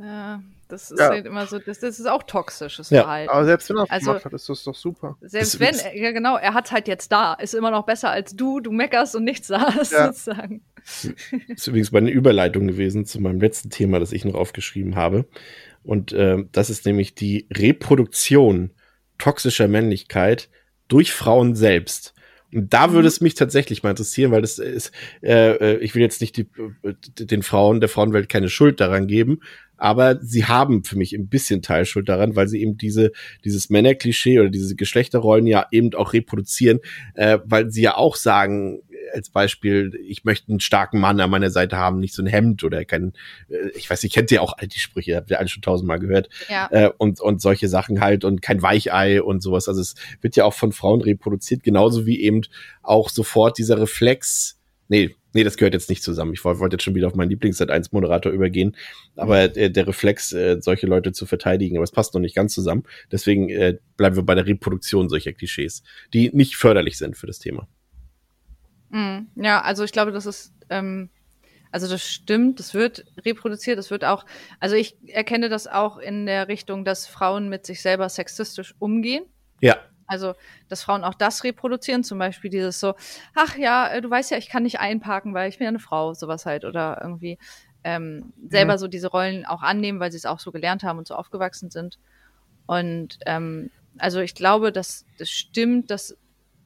Ja, 0.00 0.42
das 0.68 0.90
ist 0.90 0.98
ja. 0.98 1.10
halt 1.10 1.26
immer 1.26 1.46
so, 1.46 1.58
das, 1.58 1.80
das 1.80 2.00
ist 2.00 2.06
auch 2.06 2.22
toxisches 2.22 2.88
ja. 2.90 3.02
Verhalten. 3.02 3.30
Aber 3.30 3.44
selbst 3.44 3.68
wenn 3.68 3.76
er 3.76 3.84
es 3.84 3.90
also, 3.90 4.06
gemacht 4.06 4.24
hat, 4.24 4.32
ist 4.32 4.48
das 4.48 4.64
doch 4.64 4.74
super. 4.74 5.16
Selbst 5.20 5.60
wenn, 5.60 5.74
ja 5.94 6.12
genau, 6.12 6.36
er 6.36 6.54
hat 6.54 6.72
halt 6.72 6.88
jetzt 6.88 7.12
da, 7.12 7.34
ist 7.34 7.54
immer 7.54 7.70
noch 7.70 7.84
besser 7.84 8.10
als 8.10 8.34
du, 8.34 8.60
du 8.60 8.72
meckerst 8.72 9.14
und 9.14 9.24
nichts 9.24 9.48
sagst, 9.48 9.92
ja. 9.92 10.06
sozusagen. 10.12 10.62
Das 10.76 11.04
ist 11.48 11.66
übrigens 11.66 11.92
meine 11.92 12.10
Überleitung 12.10 12.66
gewesen 12.66 13.04
zu 13.04 13.20
meinem 13.20 13.40
letzten 13.40 13.70
Thema, 13.70 14.00
das 14.00 14.12
ich 14.12 14.24
noch 14.24 14.34
aufgeschrieben 14.34 14.96
habe. 14.96 15.26
Und 15.84 16.12
äh, 16.12 16.38
das 16.50 16.70
ist 16.70 16.86
nämlich 16.86 17.14
die 17.14 17.46
Reproduktion 17.54 18.70
toxischer 19.18 19.68
Männlichkeit 19.68 20.48
durch 20.88 21.12
Frauen 21.12 21.54
selbst. 21.54 22.14
Und 22.52 22.72
da 22.72 22.92
würde 22.92 23.06
mhm. 23.06 23.08
es 23.08 23.20
mich 23.20 23.34
tatsächlich 23.34 23.82
mal 23.82 23.90
interessieren, 23.90 24.30
weil 24.30 24.42
das 24.42 24.58
ist, 24.58 24.92
äh, 25.22 25.52
äh, 25.56 25.76
ich 25.78 25.94
will 25.94 26.02
jetzt 26.02 26.20
nicht 26.20 26.36
die, 26.36 26.46
äh, 26.82 26.94
den 27.18 27.42
Frauen 27.42 27.80
der 27.80 27.88
Frauenwelt 27.88 28.28
keine 28.28 28.48
Schuld 28.48 28.80
daran 28.80 29.08
geben, 29.08 29.40
aber 29.76 30.20
sie 30.22 30.44
haben 30.44 30.84
für 30.84 30.96
mich 30.96 31.14
ein 31.14 31.28
bisschen 31.28 31.62
Teilschuld 31.62 32.08
daran, 32.08 32.36
weil 32.36 32.46
sie 32.48 32.62
eben 32.62 32.78
diese 32.78 33.10
dieses 33.44 33.70
Männerklischee 33.70 34.38
oder 34.38 34.50
diese 34.50 34.76
Geschlechterrollen 34.76 35.48
ja 35.48 35.66
eben 35.72 35.92
auch 35.94 36.12
reproduzieren, 36.12 36.78
äh, 37.14 37.38
weil 37.44 37.70
sie 37.70 37.82
ja 37.82 37.96
auch 37.96 38.14
sagen, 38.14 38.82
als 39.12 39.30
Beispiel, 39.30 39.98
ich 40.06 40.24
möchte 40.24 40.50
einen 40.50 40.60
starken 40.60 41.00
Mann 41.00 41.20
an 41.20 41.30
meiner 41.30 41.50
Seite 41.50 41.76
haben, 41.76 41.98
nicht 41.98 42.14
so 42.14 42.22
ein 42.22 42.26
Hemd 42.26 42.64
oder 42.64 42.84
kein, 42.84 43.12
äh, 43.48 43.68
ich 43.74 43.88
weiß, 43.88 44.02
nicht, 44.02 44.14
kennt 44.14 44.30
ihr 44.30 44.42
auch 44.42 44.56
all 44.56 44.68
die 44.68 44.78
Sprüche, 44.78 45.16
habt 45.16 45.30
ihr 45.30 45.38
alle 45.38 45.48
schon 45.48 45.62
tausendmal 45.62 45.98
gehört. 45.98 46.28
Ja. 46.48 46.68
Äh, 46.70 46.90
und, 46.98 47.20
und 47.20 47.40
solche 47.40 47.68
Sachen 47.68 48.00
halt 48.00 48.24
und 48.24 48.42
kein 48.42 48.62
Weichei 48.62 49.22
und 49.22 49.42
sowas. 49.42 49.68
Also 49.68 49.80
es 49.80 49.94
wird 50.20 50.36
ja 50.36 50.44
auch 50.44 50.54
von 50.54 50.72
Frauen 50.72 51.00
reproduziert, 51.00 51.62
genauso 51.62 52.06
wie 52.06 52.20
eben 52.20 52.42
auch 52.82 53.08
sofort 53.08 53.58
dieser 53.58 53.80
Reflex, 53.80 54.58
nee, 54.88 55.14
Nee, 55.34 55.42
das 55.42 55.56
gehört 55.56 55.74
jetzt 55.74 55.90
nicht 55.90 56.04
zusammen. 56.04 56.32
Ich 56.32 56.44
wollte 56.44 56.60
wollt 56.60 56.72
jetzt 56.72 56.84
schon 56.84 56.94
wieder 56.94 57.08
auf 57.08 57.16
meinen 57.16 57.28
Lieblingssat 57.28 57.68
1 57.68 57.90
Moderator 57.90 58.30
übergehen. 58.30 58.76
Aber 59.16 59.56
äh, 59.56 59.68
der 59.68 59.88
Reflex, 59.88 60.32
äh, 60.32 60.58
solche 60.60 60.86
Leute 60.86 61.10
zu 61.10 61.26
verteidigen, 61.26 61.76
aber 61.76 61.82
es 61.82 61.90
passt 61.90 62.14
noch 62.14 62.20
nicht 62.20 62.36
ganz 62.36 62.54
zusammen. 62.54 62.84
Deswegen 63.10 63.50
äh, 63.50 63.78
bleiben 63.96 64.14
wir 64.14 64.22
bei 64.22 64.36
der 64.36 64.46
Reproduktion 64.46 65.08
solcher 65.08 65.32
Klischees, 65.32 65.82
die 66.12 66.30
nicht 66.32 66.54
förderlich 66.54 66.98
sind 66.98 67.16
für 67.16 67.26
das 67.26 67.40
Thema. 67.40 67.66
Mhm. 68.94 69.26
Ja, 69.34 69.60
also 69.60 69.82
ich 69.82 69.90
glaube, 69.90 70.12
das 70.12 70.24
ist, 70.24 70.54
ähm, 70.70 71.10
also 71.72 71.88
das 71.88 72.08
stimmt, 72.08 72.60
das 72.60 72.74
wird 72.74 73.04
reproduziert, 73.26 73.76
das 73.76 73.90
wird 73.90 74.04
auch, 74.04 74.24
also 74.60 74.76
ich 74.76 74.96
erkenne 75.08 75.48
das 75.48 75.66
auch 75.66 75.98
in 75.98 76.26
der 76.26 76.46
Richtung, 76.46 76.84
dass 76.84 77.08
Frauen 77.08 77.48
mit 77.48 77.66
sich 77.66 77.82
selber 77.82 78.08
sexistisch 78.08 78.76
umgehen. 78.78 79.24
Ja. 79.60 79.78
Also, 80.06 80.34
dass 80.68 80.84
Frauen 80.84 81.02
auch 81.02 81.14
das 81.14 81.42
reproduzieren, 81.42 82.04
zum 82.04 82.18
Beispiel 82.20 82.50
dieses 82.50 82.78
so, 82.78 82.94
ach 83.34 83.56
ja, 83.56 83.88
äh, 83.88 84.00
du 84.00 84.08
weißt 84.08 84.30
ja, 84.30 84.36
ich 84.38 84.48
kann 84.48 84.62
nicht 84.62 84.78
einparken, 84.78 85.34
weil 85.34 85.48
ich 85.48 85.58
bin 85.58 85.64
ja 85.64 85.70
eine 85.70 85.80
Frau, 85.80 86.14
sowas 86.14 86.46
halt, 86.46 86.64
oder 86.64 87.00
irgendwie 87.02 87.38
ähm, 87.82 88.32
selber 88.48 88.74
mhm. 88.74 88.78
so 88.78 88.86
diese 88.86 89.08
Rollen 89.08 89.44
auch 89.44 89.62
annehmen, 89.62 89.98
weil 89.98 90.12
sie 90.12 90.18
es 90.18 90.26
auch 90.26 90.38
so 90.38 90.52
gelernt 90.52 90.84
haben 90.84 90.98
und 90.98 91.08
so 91.08 91.16
aufgewachsen 91.16 91.70
sind. 91.70 91.98
Und 92.66 93.18
ähm, 93.26 93.70
also 93.98 94.20
ich 94.20 94.36
glaube, 94.36 94.70
dass 94.70 95.04
das 95.18 95.30
stimmt, 95.30 95.90
dass 95.90 96.16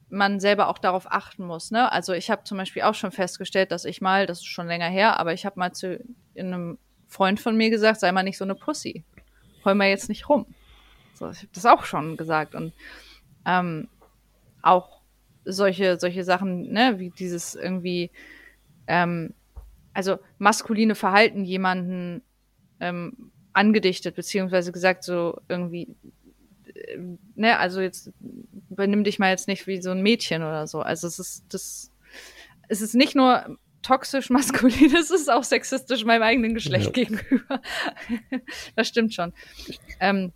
man 0.09 0.39
selber 0.39 0.67
auch 0.67 0.77
darauf 0.77 1.11
achten 1.11 1.45
muss. 1.45 1.71
Ne? 1.71 1.91
Also 1.91 2.13
ich 2.13 2.29
habe 2.31 2.43
zum 2.43 2.57
Beispiel 2.57 2.81
auch 2.81 2.95
schon 2.95 3.11
festgestellt, 3.11 3.71
dass 3.71 3.85
ich 3.85 4.01
mal, 4.01 4.25
das 4.25 4.39
ist 4.39 4.47
schon 4.47 4.67
länger 4.67 4.89
her, 4.89 5.19
aber 5.19 5.33
ich 5.33 5.45
habe 5.45 5.59
mal 5.59 5.71
zu 5.73 6.03
einem 6.37 6.77
Freund 7.07 7.39
von 7.39 7.55
mir 7.55 7.69
gesagt, 7.69 7.99
sei 7.99 8.11
mal 8.11 8.23
nicht 8.23 8.37
so 8.37 8.43
eine 8.43 8.55
Pussy. 8.55 9.03
Heul 9.65 9.75
mal 9.75 9.89
jetzt 9.89 10.09
nicht 10.09 10.29
rum. 10.29 10.45
So, 11.13 11.29
ich 11.29 11.39
habe 11.39 11.49
das 11.53 11.65
auch 11.65 11.85
schon 11.85 12.17
gesagt. 12.17 12.55
Und 12.55 12.73
ähm, 13.45 13.87
auch 14.61 15.01
solche, 15.45 15.99
solche 15.99 16.23
Sachen, 16.23 16.71
ne, 16.71 16.99
wie 16.99 17.09
dieses 17.09 17.55
irgendwie, 17.55 18.11
ähm, 18.87 19.33
also 19.93 20.17
maskuline 20.37 20.95
Verhalten 20.95 21.43
jemanden 21.43 22.21
ähm, 22.79 23.31
angedichtet, 23.53 24.15
beziehungsweise 24.15 24.71
gesagt, 24.71 25.03
so 25.03 25.41
irgendwie, 25.49 25.95
ne, 27.35 27.57
also 27.57 27.81
jetzt 27.81 28.11
benimm 28.69 29.03
dich 29.03 29.19
mal 29.19 29.29
jetzt 29.29 29.47
nicht 29.47 29.67
wie 29.67 29.81
so 29.81 29.91
ein 29.91 30.01
Mädchen 30.01 30.43
oder 30.43 30.67
so. 30.67 30.81
Also 30.81 31.07
es 31.07 31.19
ist 31.19 31.45
das, 31.49 31.91
es 32.67 32.81
ist 32.81 32.95
nicht 32.95 33.15
nur 33.15 33.57
toxisch 33.81 34.29
maskulin, 34.29 34.95
es 34.95 35.11
ist 35.11 35.31
auch 35.31 35.43
sexistisch 35.43 36.05
meinem 36.05 36.23
eigenen 36.23 36.53
Geschlecht 36.53 36.97
ja. 36.97 37.03
gegenüber. 37.03 37.61
das 38.75 38.87
stimmt 38.87 39.13
schon. 39.13 39.33
Ähm, 39.99 40.31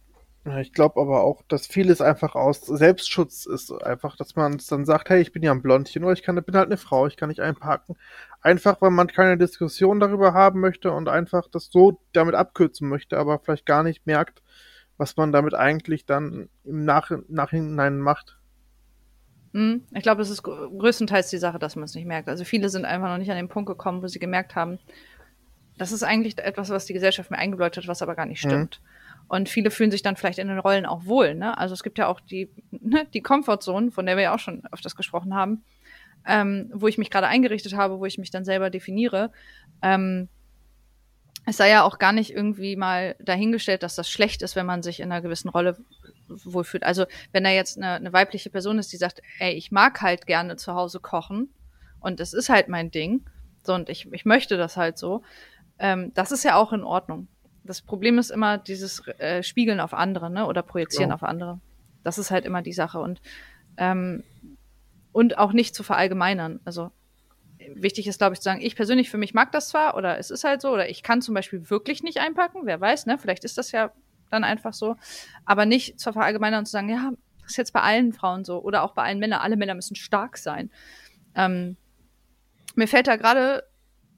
ich 0.59 0.73
glaube 0.73 0.99
aber 0.99 1.23
auch, 1.23 1.41
dass 1.47 1.67
vieles 1.67 2.01
einfach 2.01 2.35
aus 2.35 2.61
Selbstschutz 2.65 3.45
ist. 3.45 3.71
Einfach, 3.71 4.17
dass 4.17 4.35
man 4.35 4.59
dann 4.69 4.83
sagt, 4.83 5.09
hey, 5.09 5.21
ich 5.21 5.31
bin 5.31 5.41
ja 5.41 5.51
ein 5.51 5.61
Blondchen 5.61 6.03
oder 6.03 6.11
ich 6.11 6.21
kann, 6.21 6.35
bin 6.35 6.55
halt 6.55 6.65
eine 6.65 6.75
Frau, 6.75 7.07
ich 7.07 7.15
kann 7.15 7.29
nicht 7.29 7.39
einparken. 7.39 7.95
Einfach, 8.41 8.81
weil 8.81 8.91
man 8.91 9.07
keine 9.07 9.37
Diskussion 9.37 10.01
darüber 10.01 10.33
haben 10.33 10.59
möchte 10.59 10.91
und 10.91 11.07
einfach 11.07 11.47
das 11.49 11.69
so 11.71 12.01
damit 12.11 12.35
abkürzen 12.35 12.89
möchte, 12.89 13.17
aber 13.17 13.39
vielleicht 13.39 13.65
gar 13.65 13.83
nicht 13.83 14.05
merkt, 14.05 14.43
was 15.03 15.17
man 15.17 15.33
damit 15.33 15.53
eigentlich 15.53 16.05
dann 16.05 16.47
im 16.63 16.85
Nach 16.85 17.11
Nachhinein 17.27 17.99
macht. 17.99 18.37
Hm, 19.53 19.83
ich 19.91 20.01
glaube, 20.01 20.21
es 20.21 20.29
ist 20.29 20.43
größtenteils 20.43 21.29
die 21.29 21.37
Sache, 21.37 21.59
dass 21.59 21.75
man 21.75 21.83
es 21.83 21.93
nicht 21.93 22.05
merkt. 22.05 22.29
Also 22.29 22.45
viele 22.45 22.69
sind 22.69 22.85
einfach 22.85 23.09
noch 23.09 23.17
nicht 23.17 23.29
an 23.29 23.35
den 23.35 23.49
Punkt 23.49 23.67
gekommen, 23.67 24.01
wo 24.01 24.07
sie 24.07 24.19
gemerkt 24.19 24.55
haben, 24.55 24.79
das 25.77 25.91
ist 25.91 26.03
eigentlich 26.03 26.37
etwas, 26.37 26.69
was 26.69 26.85
die 26.85 26.93
Gesellschaft 26.93 27.31
mir 27.31 27.37
eingebläut 27.37 27.75
hat, 27.75 27.87
was 27.87 28.01
aber 28.01 28.15
gar 28.15 28.25
nicht 28.25 28.45
mhm. 28.45 28.49
stimmt. 28.49 28.81
Mhm. 28.81 29.25
Und 29.27 29.49
viele 29.49 29.71
fühlen 29.71 29.91
sich 29.91 30.03
dann 30.03 30.15
vielleicht 30.15 30.39
in 30.39 30.47
den 30.47 30.59
Rollen 30.59 30.85
auch 30.85 31.05
wohl. 31.05 31.35
Ne? 31.35 31.57
Also 31.57 31.73
es 31.73 31.83
gibt 31.83 31.97
ja 31.97 32.07
auch 32.07 32.21
die, 32.21 32.49
ne, 32.71 33.05
die 33.13 33.21
Comfortzone, 33.21 33.91
von 33.91 34.05
der 34.05 34.15
wir 34.15 34.23
ja 34.23 34.35
auch 34.35 34.39
schon 34.39 34.63
öfters 34.71 34.95
gesprochen 34.95 35.33
haben, 35.35 35.63
ähm, 36.25 36.71
wo 36.73 36.87
ich 36.87 36.97
mich 36.97 37.09
gerade 37.09 37.27
eingerichtet 37.27 37.75
habe, 37.75 37.99
wo 37.99 38.05
ich 38.05 38.17
mich 38.17 38.31
dann 38.31 38.45
selber 38.45 38.69
definiere. 38.69 39.31
Ähm, 39.81 40.29
es 41.45 41.57
sei 41.57 41.69
ja 41.69 41.83
auch 41.83 41.99
gar 41.99 42.13
nicht 42.13 42.31
irgendwie 42.31 42.75
mal 42.75 43.15
dahingestellt, 43.19 43.83
dass 43.83 43.95
das 43.95 44.09
schlecht 44.09 44.41
ist, 44.41 44.55
wenn 44.55 44.65
man 44.65 44.81
sich 44.81 44.99
in 44.99 45.11
einer 45.11 45.21
gewissen 45.21 45.49
Rolle 45.49 45.77
wohlfühlt. 46.27 46.83
Also 46.83 47.05
wenn 47.31 47.43
da 47.43 47.49
jetzt 47.49 47.77
eine, 47.77 47.93
eine 47.93 48.13
weibliche 48.13 48.49
Person 48.49 48.79
ist, 48.79 48.93
die 48.93 48.97
sagt, 48.97 49.21
ey, 49.39 49.53
ich 49.53 49.71
mag 49.71 50.01
halt 50.01 50.25
gerne 50.25 50.55
zu 50.55 50.73
Hause 50.73 50.99
kochen 50.99 51.49
und 51.99 52.19
es 52.19 52.33
ist 52.33 52.49
halt 52.49 52.69
mein 52.69 52.91
Ding, 52.91 53.25
so 53.63 53.73
und 53.73 53.89
ich, 53.89 54.11
ich 54.11 54.25
möchte 54.25 54.57
das 54.57 54.77
halt 54.77 54.97
so, 54.97 55.21
ähm, 55.79 56.13
das 56.13 56.31
ist 56.31 56.43
ja 56.43 56.55
auch 56.55 56.71
in 56.73 56.83
Ordnung. 56.83 57.27
Das 57.63 57.81
Problem 57.81 58.17
ist 58.19 58.29
immer 58.29 58.57
dieses 58.57 59.07
äh, 59.19 59.41
Spiegeln 59.41 59.79
auf 59.79 59.93
andere, 59.93 60.29
ne? 60.29 60.45
Oder 60.45 60.63
Projizieren 60.63 61.09
ja. 61.09 61.15
auf 61.15 61.23
andere. 61.23 61.61
Das 62.03 62.17
ist 62.17 62.29
halt 62.29 62.45
immer 62.45 62.61
die 62.61 62.73
Sache. 62.73 62.99
Und, 62.99 63.21
ähm, 63.77 64.23
und 65.13 65.37
auch 65.37 65.53
nicht 65.53 65.73
zu 65.73 65.83
verallgemeinern. 65.83 66.59
Also 66.65 66.91
wichtig 67.73 68.07
ist, 68.07 68.17
glaube 68.17 68.33
ich, 68.33 68.39
zu 68.39 68.45
sagen, 68.45 68.61
ich 68.61 68.75
persönlich 68.75 69.09
für 69.09 69.17
mich 69.17 69.33
mag 69.33 69.51
das 69.51 69.69
zwar 69.69 69.95
oder 69.95 70.17
es 70.17 70.31
ist 70.31 70.43
halt 70.43 70.61
so, 70.61 70.71
oder 70.71 70.89
ich 70.89 71.03
kann 71.03 71.21
zum 71.21 71.35
Beispiel 71.35 71.69
wirklich 71.69 72.03
nicht 72.03 72.19
einpacken, 72.19 72.61
wer 72.63 72.79
weiß, 72.79 73.05
ne? 73.05 73.17
Vielleicht 73.17 73.43
ist 73.43 73.57
das 73.57 73.71
ja 73.71 73.91
dann 74.29 74.43
einfach 74.43 74.73
so. 74.73 74.95
Aber 75.45 75.65
nicht 75.65 75.99
zu 75.99 76.11
verallgemeinern 76.13 76.59
und 76.59 76.65
zu 76.65 76.71
sagen, 76.71 76.89
ja, 76.89 77.11
das 77.41 77.51
ist 77.51 77.57
jetzt 77.57 77.73
bei 77.73 77.81
allen 77.81 78.13
Frauen 78.13 78.43
so 78.43 78.61
oder 78.61 78.83
auch 78.83 78.93
bei 78.93 79.03
allen 79.03 79.19
Männern. 79.19 79.41
Alle 79.41 79.57
Männer 79.57 79.75
müssen 79.75 79.95
stark 79.95 80.37
sein. 80.37 80.69
Ähm, 81.35 81.77
mir 82.75 82.87
fällt 82.87 83.07
da 83.07 83.15
gerade 83.15 83.63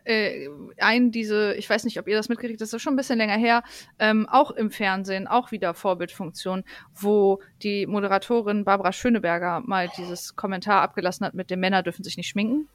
äh, 0.06 0.48
ein, 0.78 1.12
diese, 1.12 1.56
ich 1.56 1.70
weiß 1.70 1.84
nicht, 1.84 2.00
ob 2.00 2.08
ihr 2.08 2.16
das 2.16 2.30
mitgekriegt, 2.30 2.62
das 2.62 2.72
ist 2.72 2.82
schon 2.82 2.94
ein 2.94 2.98
bisschen 2.98 3.18
länger 3.18 3.38
her, 3.38 3.64
ähm, 4.00 4.28
auch 4.30 4.52
im 4.52 4.72
Fernsehen, 4.72 5.28
auch 5.28 5.52
wieder 5.52 5.74
Vorbildfunktion, 5.74 6.64
wo 6.94 7.42
die 7.64 7.88
Moderatorin 7.88 8.64
Barbara 8.64 8.92
Schöneberger 8.92 9.62
mal 9.62 9.90
dieses 9.98 10.36
Kommentar 10.36 10.82
abgelassen 10.82 11.26
hat 11.26 11.34
mit 11.34 11.50
den 11.50 11.60
Männer 11.60 11.84
dürfen 11.84 12.04
sich 12.04 12.18
nicht 12.18 12.30
schminken. 12.30 12.70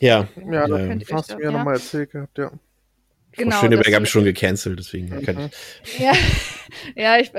Ja, 0.00 0.28
ja, 0.50 0.66
ja. 0.66 0.94
das 0.94 1.12
hast 1.12 1.32
du 1.32 1.36
mir 1.36 1.44
ja. 1.44 1.50
nochmal 1.50 1.74
erzählt 1.74 2.10
gehabt, 2.10 2.38
ja. 2.38 2.50
Genau, 3.32 3.56
Frau 3.56 3.62
Schöneberg 3.62 3.94
habe 3.94 4.04
ich 4.04 4.10
schon 4.10 4.24
gecancelt, 4.24 4.78
deswegen 4.78 5.08
mhm. 5.14 5.22
kann 5.22 5.50
ich. 5.84 5.98
Ja, 5.98 6.12
ja 6.96 7.18
ich, 7.18 7.30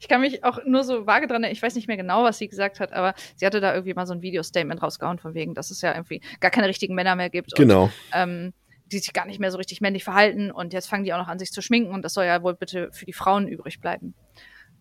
ich 0.00 0.08
kann 0.08 0.20
mich 0.20 0.44
auch 0.44 0.58
nur 0.66 0.84
so 0.84 1.06
vage 1.06 1.26
dran 1.26 1.42
erinnern, 1.42 1.52
ich 1.52 1.62
weiß 1.62 1.74
nicht 1.74 1.88
mehr 1.88 1.96
genau, 1.96 2.24
was 2.24 2.38
sie 2.38 2.48
gesagt 2.48 2.80
hat, 2.80 2.92
aber 2.92 3.14
sie 3.36 3.46
hatte 3.46 3.60
da 3.60 3.72
irgendwie 3.72 3.94
mal 3.94 4.06
so 4.06 4.12
ein 4.12 4.22
Video-Statement 4.22 4.82
rausgehauen, 4.82 5.18
von 5.18 5.34
wegen, 5.34 5.54
dass 5.54 5.70
es 5.70 5.80
ja 5.80 5.94
irgendwie 5.94 6.20
gar 6.40 6.50
keine 6.50 6.68
richtigen 6.68 6.94
Männer 6.94 7.16
mehr 7.16 7.30
gibt. 7.30 7.54
Genau. 7.54 7.84
Und, 7.84 7.92
ähm, 8.12 8.52
die 8.86 8.98
sich 8.98 9.12
gar 9.12 9.26
nicht 9.26 9.38
mehr 9.38 9.50
so 9.50 9.58
richtig 9.58 9.80
männlich 9.80 10.04
verhalten 10.04 10.50
und 10.50 10.72
jetzt 10.72 10.88
fangen 10.88 11.04
die 11.04 11.12
auch 11.12 11.18
noch 11.18 11.28
an, 11.28 11.38
sich 11.38 11.52
zu 11.52 11.60
schminken 11.60 11.92
und 11.92 12.02
das 12.02 12.14
soll 12.14 12.24
ja 12.24 12.42
wohl 12.42 12.54
bitte 12.54 12.90
für 12.92 13.04
die 13.04 13.12
Frauen 13.12 13.46
übrig 13.46 13.80
bleiben. 13.80 14.14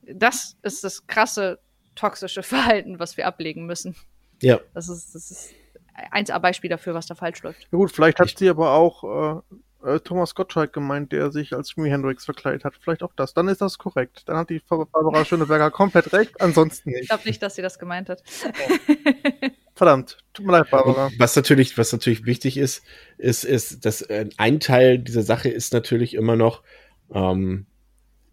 Das 0.02 0.56
ist 0.64 0.84
das 0.84 1.08
krasse, 1.08 1.60
toxische 1.96 2.44
Verhalten, 2.44 3.00
was 3.00 3.18
wir 3.18 3.28
ablegen 3.28 3.66
müssen. 3.66 3.96
Ja. 4.42 4.60
Das 4.74 4.88
ist, 4.88 5.14
das 5.14 5.32
ist 5.32 5.54
eins 6.12 6.32
Beispiel 6.42 6.70
dafür, 6.70 6.94
was 6.94 7.08
da 7.08 7.16
falsch 7.16 7.44
läuft. 7.44 7.64
Ja 7.72 7.78
gut, 7.78 7.92
vielleicht 7.92 8.20
hat 8.20 8.38
sie 8.38 8.50
aber 8.50 8.72
auch 8.72 9.44
äh, 9.44 9.58
äh, 9.88 10.00
Thomas 10.00 10.36
Gottschalk 10.36 10.74
gemeint, 10.74 11.12
der 11.12 11.32
sich 11.32 11.54
als 11.54 11.76
Jimi 11.76 11.90
Hendrix 11.90 12.26
verkleidet 12.26 12.64
hat. 12.64 12.76
Vielleicht 12.80 13.04
auch 13.04 13.14
das. 13.16 13.34
Dann 13.34 13.48
ist 13.48 13.62
das 13.62 13.78
korrekt. 13.78 14.24
Dann 14.26 14.38
hat 14.38 14.50
die 14.50 14.62
Barbara 14.68 15.24
Schöneberger 15.24 15.72
komplett 15.72 16.12
recht, 16.14 16.42
ansonsten 16.42 16.90
nicht. 16.90 17.04
Ich 17.04 17.10
glaube 17.10 17.24
nicht, 17.26 17.42
dass 17.42 17.56
sie 17.56 17.62
das 17.62 17.78
gemeint 17.80 18.10
hat. 18.10 18.24
Verdammt, 19.76 20.18
tut 20.34 20.46
mir 20.46 20.54
leid, 20.54 20.72
Barbara. 20.72 21.12
Was 21.20 21.36
natürlich, 21.36 21.78
was 21.78 21.92
natürlich 21.92 22.26
wichtig 22.26 22.58
ist, 22.58 22.84
ist, 23.18 23.44
ist, 23.44 23.86
dass 23.86 24.02
äh, 24.02 24.28
ein 24.38 24.60
Teil 24.60 24.98
dieser 24.98 25.22
Sache 25.22 25.50
ist 25.50 25.72
natürlich 25.72 26.16
immer 26.16 26.36
noch, 26.36 26.64
ähm, 27.14 27.67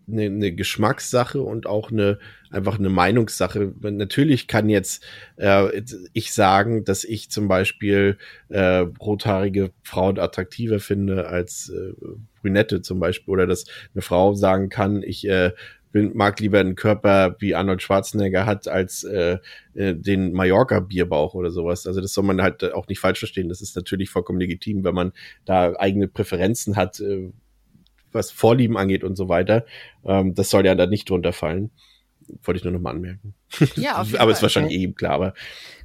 eine, 0.08 0.24
eine 0.24 0.52
Geschmackssache 0.52 1.40
und 1.40 1.66
auch 1.66 1.90
eine 1.90 2.18
einfach 2.50 2.78
eine 2.78 2.88
Meinungssache. 2.88 3.74
Natürlich 3.80 4.46
kann 4.46 4.68
jetzt 4.68 5.04
äh, 5.36 5.82
ich 6.12 6.32
sagen, 6.32 6.84
dass 6.84 7.04
ich 7.04 7.30
zum 7.30 7.48
Beispiel 7.48 8.16
äh, 8.48 8.86
rothaarige 9.00 9.72
Frauen 9.82 10.18
attraktiver 10.18 10.78
finde 10.78 11.26
als 11.26 11.70
äh, 11.70 11.92
Brünette 12.40 12.82
zum 12.82 13.00
Beispiel 13.00 13.32
oder 13.32 13.46
dass 13.46 13.64
eine 13.94 14.02
Frau 14.02 14.34
sagen 14.34 14.68
kann, 14.68 15.02
ich 15.02 15.26
äh, 15.28 15.52
bin, 15.94 16.12
mag 16.14 16.40
lieber 16.40 16.58
einen 16.58 16.74
Körper 16.74 17.36
wie 17.38 17.54
Arnold 17.54 17.80
Schwarzenegger 17.80 18.46
hat 18.46 18.66
als 18.68 19.04
äh, 19.04 19.38
äh, 19.74 19.94
den 19.94 20.32
Mallorca 20.32 20.80
Bierbauch 20.80 21.34
oder 21.34 21.50
sowas. 21.50 21.86
Also 21.86 22.00
das 22.00 22.12
soll 22.12 22.24
man 22.24 22.42
halt 22.42 22.72
auch 22.74 22.88
nicht 22.88 22.98
falsch 22.98 23.20
verstehen. 23.20 23.48
Das 23.48 23.62
ist 23.62 23.76
natürlich 23.76 24.10
vollkommen 24.10 24.40
legitim, 24.40 24.82
wenn 24.84 24.94
man 24.94 25.12
da 25.44 25.72
eigene 25.76 26.08
Präferenzen 26.08 26.74
hat, 26.74 27.00
äh, 27.00 27.30
was 28.14 28.30
Vorlieben 28.30 28.76
angeht 28.76 29.04
und 29.04 29.16
so 29.16 29.28
weiter. 29.28 29.64
Ähm, 30.04 30.34
das 30.34 30.50
soll 30.50 30.64
ja 30.64 30.74
da 30.74 30.86
nicht 30.86 31.08
drunter 31.08 31.32
fallen. 31.32 31.70
Wollte 32.42 32.58
ich 32.58 32.64
nur 32.64 32.72
noch 32.72 32.80
mal 32.80 32.90
anmerken. 32.90 33.34
Ja, 33.76 34.00
auf 34.00 34.06
jeden 34.08 34.18
aber 34.18 34.30
es 34.30 34.38
ist 34.38 34.42
wahrscheinlich 34.42 34.74
eh 34.74 34.92
klar. 34.92 35.12
Aber 35.12 35.34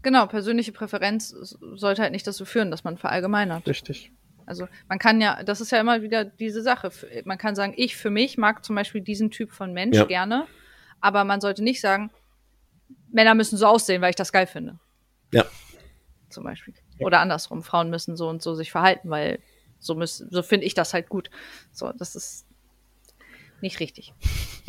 genau, 0.01 0.26
persönliche 0.27 0.72
Präferenz 0.72 1.30
sollte 1.76 2.01
halt 2.01 2.14
nicht 2.14 2.26
dazu 2.26 2.45
führen, 2.45 2.72
dass 2.72 2.84
man 2.84 2.97
verallgemeinert. 2.97 3.68
Richtig. 3.68 4.11
Also 4.45 4.68
man 4.88 4.97
kann 4.97 5.22
ja, 5.22 5.43
das 5.43 5.61
ist 5.61 5.72
ja 5.72 5.80
immer 5.80 6.01
wieder 6.01 6.26
diese 6.26 6.64
Sache. 6.64 6.91
Man 7.26 7.38
kann 7.38 7.56
sagen, 7.56 7.73
ich 7.76 7.95
für 7.95 8.10
mich 8.10 8.38
mag 8.38 8.65
zum 8.65 8.76
Beispiel 8.76 9.01
diesen 9.01 9.30
Typ 9.30 9.51
von 9.51 9.73
Mensch 9.73 9.97
ja. 9.97 10.06
gerne, 10.06 10.47
aber 11.01 11.23
man 11.23 11.39
sollte 11.39 11.64
nicht 11.64 11.81
sagen, 11.81 12.10
Männer 13.11 13.35
müssen 13.35 13.57
so 13.57 13.68
aussehen, 13.68 14.01
weil 14.01 14.10
ich 14.10 14.15
das 14.15 14.31
geil 14.31 14.47
finde. 14.47 14.80
Ja. 15.31 15.45
Zum 16.30 16.43
Beispiel. 16.43 16.73
Oder 16.99 17.19
andersrum, 17.19 17.64
Frauen 17.64 17.89
müssen 17.89 18.15
so 18.18 18.27
und 18.27 18.41
so 18.41 18.56
sich 18.56 18.72
verhalten, 18.72 19.10
weil 19.10 19.39
so, 19.80 20.06
so 20.06 20.43
finde 20.43 20.65
ich 20.65 20.73
das 20.73 20.93
halt 20.93 21.10
gut. 21.10 21.30
So, 21.72 21.91
das 21.93 22.15
ist 22.15 22.45
nicht 23.61 23.80
richtig. 23.80 24.14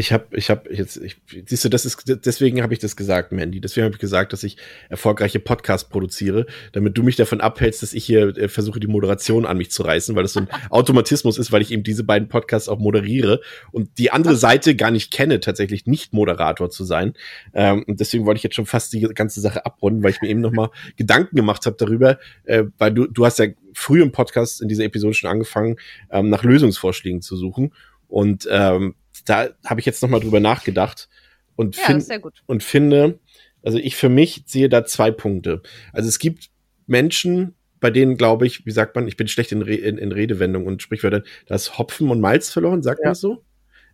Ich 0.01 0.15
habe, 0.15 0.35
ich 0.35 0.49
habe 0.49 0.75
jetzt, 0.75 0.97
ich, 0.97 1.21
siehst 1.45 1.63
du, 1.63 1.69
das 1.69 1.85
ist, 1.85 2.05
deswegen 2.25 2.63
habe 2.63 2.73
ich 2.73 2.79
das 2.79 2.97
gesagt, 2.97 3.33
Mandy. 3.33 3.61
Deswegen 3.61 3.85
habe 3.85 3.95
ich 3.95 4.01
gesagt, 4.01 4.33
dass 4.33 4.43
ich 4.43 4.57
erfolgreiche 4.89 5.41
Podcasts 5.41 5.91
produziere, 5.91 6.47
damit 6.73 6.97
du 6.97 7.03
mich 7.03 7.17
davon 7.17 7.43
abhältst, 7.43 7.83
dass 7.83 7.93
ich 7.93 8.07
hier 8.07 8.35
äh, 8.35 8.49
versuche, 8.49 8.81
die 8.81 8.87
Moderation 8.87 9.45
an 9.45 9.59
mich 9.59 9.71
zu 9.71 9.83
reißen, 9.83 10.17
weil 10.17 10.23
das 10.23 10.33
so 10.33 10.41
ein 10.41 10.49
Automatismus 10.71 11.37
ist, 11.37 11.53
weil 11.53 11.61
ich 11.61 11.71
eben 11.71 11.83
diese 11.83 12.03
beiden 12.03 12.29
Podcasts 12.29 12.71
auch 12.71 12.79
moderiere 12.79 13.43
und 13.73 13.99
die 13.99 14.11
andere 14.11 14.37
Seite 14.37 14.75
gar 14.75 14.91
nicht 14.91 15.13
kenne, 15.13 15.39
tatsächlich 15.39 15.85
nicht 15.85 16.15
Moderator 16.15 16.71
zu 16.71 16.85
sein. 16.85 17.13
Ähm, 17.53 17.85
und 17.87 18.01
deswegen 18.01 18.25
wollte 18.25 18.39
ich 18.39 18.45
jetzt 18.45 18.57
schon 18.57 18.65
fast 18.65 18.95
die 18.95 19.03
ganze 19.03 19.43
Sache 19.43 19.67
abrunden, 19.67 20.03
weil 20.03 20.13
ich 20.13 20.23
mir 20.23 20.29
eben 20.29 20.41
noch 20.41 20.53
mal 20.53 20.71
Gedanken 20.97 21.37
gemacht 21.37 21.67
habe 21.67 21.77
darüber, 21.79 22.19
äh, 22.45 22.65
weil 22.79 22.95
du, 22.95 23.07
du 23.07 23.27
hast 23.27 23.39
ja 23.39 23.49
früh 23.75 24.01
im 24.01 24.13
Podcast 24.13 24.63
in 24.63 24.69
dieser 24.69 24.85
Episode 24.85 25.13
schon 25.13 25.29
angefangen, 25.29 25.77
ähm, 26.11 26.31
nach 26.31 26.43
Lösungsvorschlägen 26.43 27.21
zu 27.21 27.37
suchen. 27.37 27.75
Und 28.09 28.49
ähm, 28.51 28.95
da 29.25 29.51
habe 29.65 29.81
ich 29.81 29.87
jetzt 29.87 30.03
noch 30.03 30.09
mal 30.09 30.21
drüber 30.21 30.41
nachgedacht 30.41 31.09
und, 31.57 31.77
ja, 31.77 31.85
find, 31.85 32.07
und 32.47 32.63
finde, 32.63 33.21
also 33.63 33.79
ich 33.79 33.97
für 33.97 34.09
mich 34.09 34.45
sehe 34.47 34.69
da 34.69 34.85
zwei 34.85 35.11
Punkte. 35.11 35.63
Also 35.93 36.09
es 36.09 36.19
gibt 36.19 36.51
Menschen, 36.87 37.55
bei 37.81 37.91
denen 37.91 38.17
glaube 38.17 38.47
ich, 38.47 38.67
wie 38.67 38.71
sagt 38.71 38.95
man, 38.97 39.09
ich 39.09 39.17
bin 39.17 39.29
schlecht 39.29 39.53
in, 39.53 39.63
Re 39.63 39.75
in, 39.75 39.99
in 39.99 40.13
Redewendungen 40.13 40.69
und 40.69 40.83
Sprichwörtern, 40.83 41.25
da 41.47 41.55
ist 41.55 41.79
Hopfen 41.79 42.11
und 42.11 42.21
Malz 42.21 42.51
verloren, 42.51 42.83
sagt 42.83 43.01
ja. 43.01 43.09
man 43.09 43.15
so? 43.15 43.45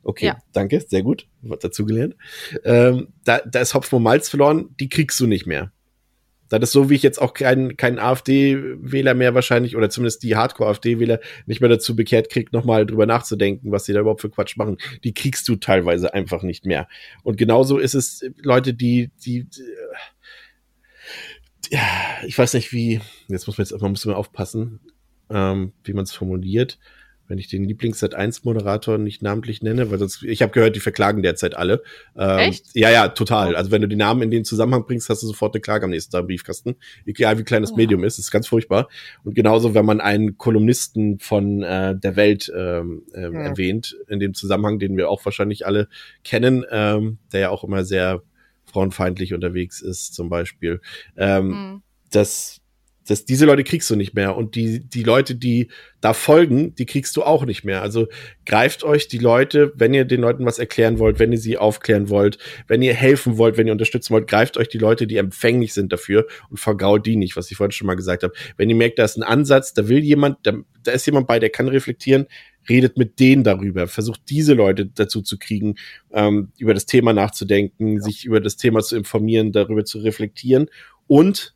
Okay, 0.02 0.26
ja. 0.26 0.38
danke, 0.52 0.80
sehr 0.80 1.02
gut, 1.02 1.26
was 1.42 1.58
dazu 1.58 1.84
gelernt. 1.84 2.14
Ähm, 2.64 3.08
da, 3.24 3.40
da 3.40 3.60
ist 3.60 3.74
Hopfen 3.74 3.96
und 3.96 4.02
Malz 4.04 4.28
verloren, 4.28 4.70
die 4.78 4.88
kriegst 4.88 5.18
du 5.18 5.26
nicht 5.26 5.46
mehr. 5.46 5.72
Das 6.48 6.60
ist 6.62 6.72
so, 6.72 6.90
wie 6.90 6.94
ich 6.94 7.02
jetzt 7.02 7.20
auch 7.20 7.34
keinen 7.34 7.76
kein 7.76 7.98
AfD-Wähler 7.98 9.14
mehr 9.14 9.34
wahrscheinlich, 9.34 9.76
oder 9.76 9.90
zumindest 9.90 10.22
die 10.22 10.36
Hardcore-AfD-Wähler 10.36 11.20
nicht 11.46 11.60
mehr 11.60 11.70
dazu 11.70 11.96
bekehrt 11.96 12.30
kriegt, 12.30 12.52
nochmal 12.52 12.86
drüber 12.86 13.06
nachzudenken, 13.06 13.72
was 13.72 13.84
sie 13.84 13.92
da 13.92 14.00
überhaupt 14.00 14.20
für 14.20 14.30
Quatsch 14.30 14.56
machen. 14.56 14.78
Die 15.04 15.14
kriegst 15.14 15.48
du 15.48 15.56
teilweise 15.56 16.14
einfach 16.14 16.42
nicht 16.42 16.66
mehr. 16.66 16.88
Und 17.22 17.36
genauso 17.36 17.78
ist 17.78 17.94
es 17.94 18.24
Leute, 18.36 18.74
die, 18.74 19.10
die, 19.24 19.44
die 19.44 19.62
ja, 21.70 21.82
ich 22.24 22.38
weiß 22.38 22.54
nicht 22.54 22.72
wie, 22.72 23.00
jetzt 23.28 23.46
muss 23.46 23.58
man 23.58 23.66
jetzt, 23.66 23.80
man 23.80 23.90
muss 23.90 24.04
mal 24.04 24.14
aufpassen, 24.14 24.80
ähm, 25.30 25.72
wie 25.82 25.92
man 25.92 26.04
es 26.04 26.12
formuliert 26.12 26.78
wenn 27.28 27.38
ich 27.38 27.48
den 27.48 27.64
Lieblings 27.64 28.02
1 28.02 28.44
Moderator 28.44 28.98
nicht 28.98 29.22
namentlich 29.22 29.62
nenne, 29.62 29.90
weil 29.90 29.98
sonst, 29.98 30.22
ich 30.22 30.42
habe 30.42 30.52
gehört, 30.52 30.76
die 30.76 30.80
verklagen 30.80 31.22
derzeit 31.22 31.56
alle. 31.56 31.82
Ähm, 32.16 32.38
Echt? 32.38 32.66
Ja, 32.74 32.90
ja, 32.90 33.08
total. 33.08 33.56
Also 33.56 33.70
wenn 33.70 33.82
du 33.82 33.88
die 33.88 33.96
Namen 33.96 34.22
in 34.22 34.30
den 34.30 34.44
Zusammenhang 34.44 34.86
bringst, 34.86 35.08
hast 35.08 35.22
du 35.22 35.26
sofort 35.26 35.54
eine 35.54 35.60
Klage 35.60 35.84
am 35.84 35.90
nächsten 35.90 36.12
Tag 36.12 36.22
im 36.22 36.26
Briefkasten. 36.28 36.76
Egal 37.04 37.38
wie 37.38 37.44
klein 37.44 37.62
das 37.62 37.70
ja. 37.70 37.76
Medium 37.76 38.04
ist, 38.04 38.18
ist 38.18 38.30
ganz 38.30 38.46
furchtbar. 38.46 38.88
Und 39.24 39.34
genauso, 39.34 39.74
wenn 39.74 39.84
man 39.84 40.00
einen 40.00 40.38
Kolumnisten 40.38 41.18
von 41.18 41.62
äh, 41.62 41.96
der 41.98 42.16
Welt 42.16 42.52
ähm, 42.54 43.02
äh, 43.14 43.22
ja. 43.22 43.30
erwähnt, 43.30 43.96
in 44.08 44.20
dem 44.20 44.34
Zusammenhang, 44.34 44.78
den 44.78 44.96
wir 44.96 45.10
auch 45.10 45.24
wahrscheinlich 45.24 45.66
alle 45.66 45.88
kennen, 46.24 46.64
ähm, 46.70 47.18
der 47.32 47.40
ja 47.40 47.50
auch 47.50 47.64
immer 47.64 47.84
sehr 47.84 48.22
frauenfeindlich 48.64 49.32
unterwegs 49.32 49.80
ist, 49.80 50.14
zum 50.14 50.28
Beispiel. 50.28 50.80
Ähm, 51.16 51.48
mhm. 51.48 51.82
Das 52.10 52.60
Das, 53.06 53.24
diese 53.24 53.46
Leute 53.46 53.64
kriegst 53.64 53.88
du 53.90 53.96
nicht 53.96 54.14
mehr. 54.14 54.36
Und 54.36 54.54
die, 54.54 54.80
die 54.80 55.02
Leute, 55.02 55.34
die 55.34 55.68
da 56.00 56.12
folgen, 56.12 56.74
die 56.74 56.86
kriegst 56.86 57.16
du 57.16 57.22
auch 57.22 57.44
nicht 57.44 57.64
mehr. 57.64 57.82
Also 57.82 58.08
greift 58.44 58.84
euch 58.84 59.08
die 59.08 59.18
Leute, 59.18 59.72
wenn 59.76 59.94
ihr 59.94 60.04
den 60.04 60.20
Leuten 60.20 60.44
was 60.44 60.58
erklären 60.58 60.98
wollt, 60.98 61.18
wenn 61.18 61.32
ihr 61.32 61.38
sie 61.38 61.58
aufklären 61.58 62.08
wollt, 62.10 62.38
wenn 62.68 62.82
ihr 62.82 62.94
helfen 62.94 63.38
wollt, 63.38 63.56
wenn 63.56 63.66
ihr 63.66 63.72
unterstützen 63.72 64.12
wollt, 64.12 64.28
greift 64.28 64.56
euch 64.56 64.68
die 64.68 64.78
Leute, 64.78 65.06
die 65.06 65.16
empfänglich 65.16 65.72
sind 65.72 65.92
dafür 65.92 66.26
und 66.50 66.58
vergaut 66.58 67.06
die 67.06 67.16
nicht, 67.16 67.36
was 67.36 67.50
ich 67.50 67.56
vorhin 67.56 67.72
schon 67.72 67.86
mal 67.86 67.96
gesagt 67.96 68.22
habe. 68.22 68.34
Wenn 68.56 68.70
ihr 68.70 68.76
merkt, 68.76 68.98
da 68.98 69.04
ist 69.04 69.16
ein 69.16 69.22
Ansatz, 69.22 69.74
da 69.74 69.88
will 69.88 70.00
jemand, 70.00 70.38
da, 70.42 70.52
da 70.82 70.92
ist 70.92 71.06
jemand 71.06 71.26
bei, 71.26 71.38
der 71.38 71.50
kann 71.50 71.68
reflektieren, 71.68 72.26
redet 72.68 72.96
mit 72.98 73.20
denen 73.20 73.44
darüber, 73.44 73.86
versucht 73.86 74.22
diese 74.28 74.54
Leute 74.54 74.86
dazu 74.86 75.22
zu 75.22 75.38
kriegen, 75.38 75.76
ähm, 76.12 76.52
über 76.58 76.74
das 76.74 76.86
Thema 76.86 77.12
nachzudenken, 77.12 77.94
ja. 77.94 78.00
sich 78.00 78.24
über 78.24 78.40
das 78.40 78.56
Thema 78.56 78.80
zu 78.80 78.96
informieren, 78.96 79.52
darüber 79.52 79.84
zu 79.84 79.98
reflektieren 79.98 80.68
und 81.06 81.55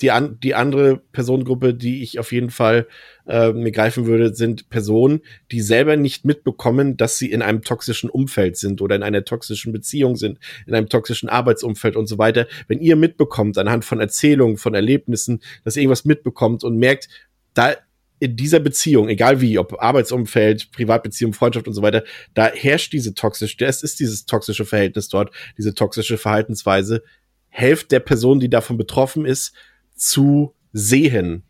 die, 0.00 0.10
an, 0.10 0.38
die 0.40 0.54
andere 0.54 0.98
Personengruppe, 1.12 1.74
die 1.74 2.02
ich 2.02 2.18
auf 2.18 2.32
jeden 2.32 2.50
Fall 2.50 2.86
äh, 3.26 3.52
mir 3.52 3.70
greifen 3.70 4.06
würde, 4.06 4.34
sind 4.34 4.70
Personen, 4.70 5.20
die 5.52 5.60
selber 5.60 5.96
nicht 5.96 6.24
mitbekommen, 6.24 6.96
dass 6.96 7.18
sie 7.18 7.30
in 7.30 7.42
einem 7.42 7.62
toxischen 7.62 8.10
Umfeld 8.10 8.56
sind 8.56 8.80
oder 8.80 8.96
in 8.96 9.02
einer 9.02 9.24
toxischen 9.24 9.72
Beziehung 9.72 10.16
sind, 10.16 10.38
in 10.66 10.74
einem 10.74 10.88
toxischen 10.88 11.28
Arbeitsumfeld 11.28 11.96
und 11.96 12.06
so 12.06 12.18
weiter. 12.18 12.46
Wenn 12.68 12.80
ihr 12.80 12.96
mitbekommt, 12.96 13.58
anhand 13.58 13.84
von 13.84 14.00
Erzählungen, 14.00 14.56
von 14.56 14.74
Erlebnissen, 14.74 15.40
dass 15.64 15.76
ihr 15.76 15.82
irgendwas 15.82 16.04
mitbekommt 16.04 16.64
und 16.64 16.76
merkt, 16.76 17.08
da 17.54 17.74
in 18.20 18.36
dieser 18.36 18.60
Beziehung, 18.60 19.08
egal 19.08 19.40
wie, 19.40 19.58
ob 19.58 19.82
Arbeitsumfeld, 19.82 20.72
Privatbeziehung, 20.72 21.32
Freundschaft 21.32 21.66
und 21.66 21.72
so 21.74 21.82
weiter, 21.82 22.04
da 22.34 22.48
herrscht 22.52 22.92
diese 22.92 23.14
toxische, 23.14 23.64
es 23.64 23.82
ist 23.82 23.98
dieses 23.98 24.26
toxische 24.26 24.66
Verhältnis 24.66 25.08
dort, 25.08 25.34
diese 25.56 25.74
toxische 25.74 26.18
Verhaltensweise, 26.18 27.02
helft 27.48 27.92
der 27.92 28.00
Person, 28.00 28.38
die 28.38 28.50
davon 28.50 28.76
betroffen 28.76 29.24
ist, 29.24 29.54
zu 30.00 30.54
sehen, 30.72 31.44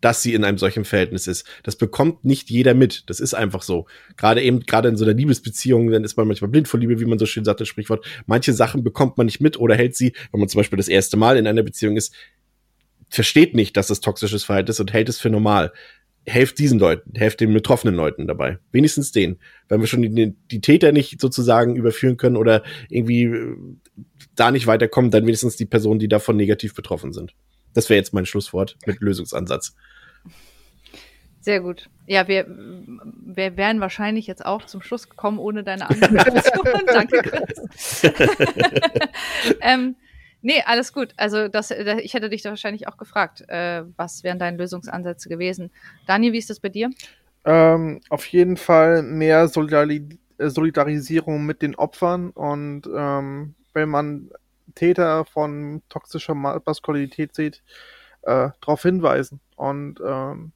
dass 0.00 0.20
sie 0.20 0.34
in 0.34 0.42
einem 0.42 0.58
solchen 0.58 0.84
Verhältnis 0.84 1.28
ist. 1.28 1.46
Das 1.62 1.76
bekommt 1.76 2.24
nicht 2.24 2.50
jeder 2.50 2.74
mit. 2.74 3.04
Das 3.08 3.20
ist 3.20 3.34
einfach 3.34 3.62
so. 3.62 3.86
Gerade 4.16 4.42
eben, 4.42 4.60
gerade 4.60 4.88
in 4.88 4.96
so 4.96 5.04
einer 5.04 5.14
Liebesbeziehung, 5.14 5.90
dann 5.90 6.02
ist 6.02 6.16
man 6.16 6.26
manchmal 6.26 6.50
blind 6.50 6.66
vor 6.66 6.80
Liebe, 6.80 6.98
wie 6.98 7.04
man 7.04 7.20
so 7.20 7.26
schön 7.26 7.44
sagt, 7.44 7.60
das 7.60 7.68
Sprichwort. 7.68 8.04
Manche 8.26 8.52
Sachen 8.52 8.82
bekommt 8.82 9.16
man 9.16 9.26
nicht 9.26 9.40
mit 9.40 9.58
oder 9.58 9.76
hält 9.76 9.96
sie, 9.96 10.12
wenn 10.32 10.40
man 10.40 10.48
zum 10.48 10.58
Beispiel 10.58 10.76
das 10.76 10.88
erste 10.88 11.16
Mal 11.16 11.36
in 11.36 11.46
einer 11.46 11.62
Beziehung 11.62 11.96
ist, 11.96 12.12
versteht 13.08 13.54
nicht, 13.54 13.76
dass 13.76 13.86
das 13.86 14.00
toxisches 14.00 14.42
Verhalten 14.42 14.70
ist 14.70 14.80
und 14.80 14.92
hält 14.92 15.08
es 15.08 15.20
für 15.20 15.30
normal. 15.30 15.72
Helft 16.26 16.58
diesen 16.58 16.80
Leuten, 16.80 17.14
helft 17.14 17.40
den 17.40 17.52
betroffenen 17.52 17.94
Leuten 17.94 18.26
dabei. 18.26 18.58
Wenigstens 18.72 19.12
denen. 19.12 19.38
Wenn 19.68 19.80
wir 19.80 19.86
schon 19.86 20.02
die, 20.02 20.34
die 20.50 20.60
Täter 20.60 20.90
nicht 20.90 21.20
sozusagen 21.20 21.76
überführen 21.76 22.16
können 22.16 22.36
oder 22.36 22.64
irgendwie 22.88 23.24
äh, 23.24 23.56
da 24.34 24.50
nicht 24.50 24.66
weiterkommen, 24.66 25.12
dann 25.12 25.26
wenigstens 25.26 25.56
die 25.56 25.66
Personen, 25.66 26.00
die 26.00 26.08
davon 26.08 26.36
negativ 26.36 26.74
betroffen 26.74 27.12
sind. 27.12 27.34
Das 27.74 27.88
wäre 27.88 27.98
jetzt 27.98 28.12
mein 28.12 28.26
Schlusswort 28.26 28.76
mit 28.86 29.00
Lösungsansatz. 29.00 29.74
Sehr 31.40 31.60
gut. 31.60 31.88
Ja, 32.06 32.28
wir, 32.28 32.46
wir 32.46 33.56
wären 33.56 33.80
wahrscheinlich 33.80 34.28
jetzt 34.28 34.46
auch 34.46 34.64
zum 34.64 34.80
Schluss 34.80 35.08
gekommen 35.08 35.38
ohne 35.38 35.64
deine 35.64 35.90
Anmoderation. 35.90 36.66
Danke, 36.86 37.22
Chris. 37.22 38.02
ähm, 39.60 39.96
nee, 40.40 40.62
alles 40.64 40.92
gut. 40.92 41.14
Also 41.16 41.48
das, 41.48 41.72
ich 41.72 42.14
hätte 42.14 42.30
dich 42.30 42.42
da 42.42 42.50
wahrscheinlich 42.50 42.86
auch 42.86 42.96
gefragt, 42.96 43.42
äh, 43.48 43.82
was 43.96 44.22
wären 44.22 44.38
deine 44.38 44.56
Lösungsansätze 44.56 45.28
gewesen. 45.28 45.72
Daniel, 46.06 46.32
wie 46.32 46.38
ist 46.38 46.50
das 46.50 46.60
bei 46.60 46.68
dir? 46.68 46.90
Ähm, 47.44 48.00
auf 48.08 48.24
jeden 48.26 48.56
Fall 48.56 49.02
mehr 49.02 49.48
Solidari 49.48 50.08
Solidarisierung 50.38 51.44
mit 51.44 51.62
den 51.62 51.74
Opfern 51.76 52.30
und 52.30 52.88
ähm, 52.92 53.54
wenn 53.74 53.88
man 53.88 54.30
Täter 54.74 55.24
von 55.24 55.82
toxischer 55.88 56.34
Maskulinität 56.34 57.34
sieht, 57.34 57.62
äh, 58.22 58.50
darauf 58.60 58.82
hinweisen. 58.82 59.40
Und 59.56 60.00
ähm, 60.04 60.52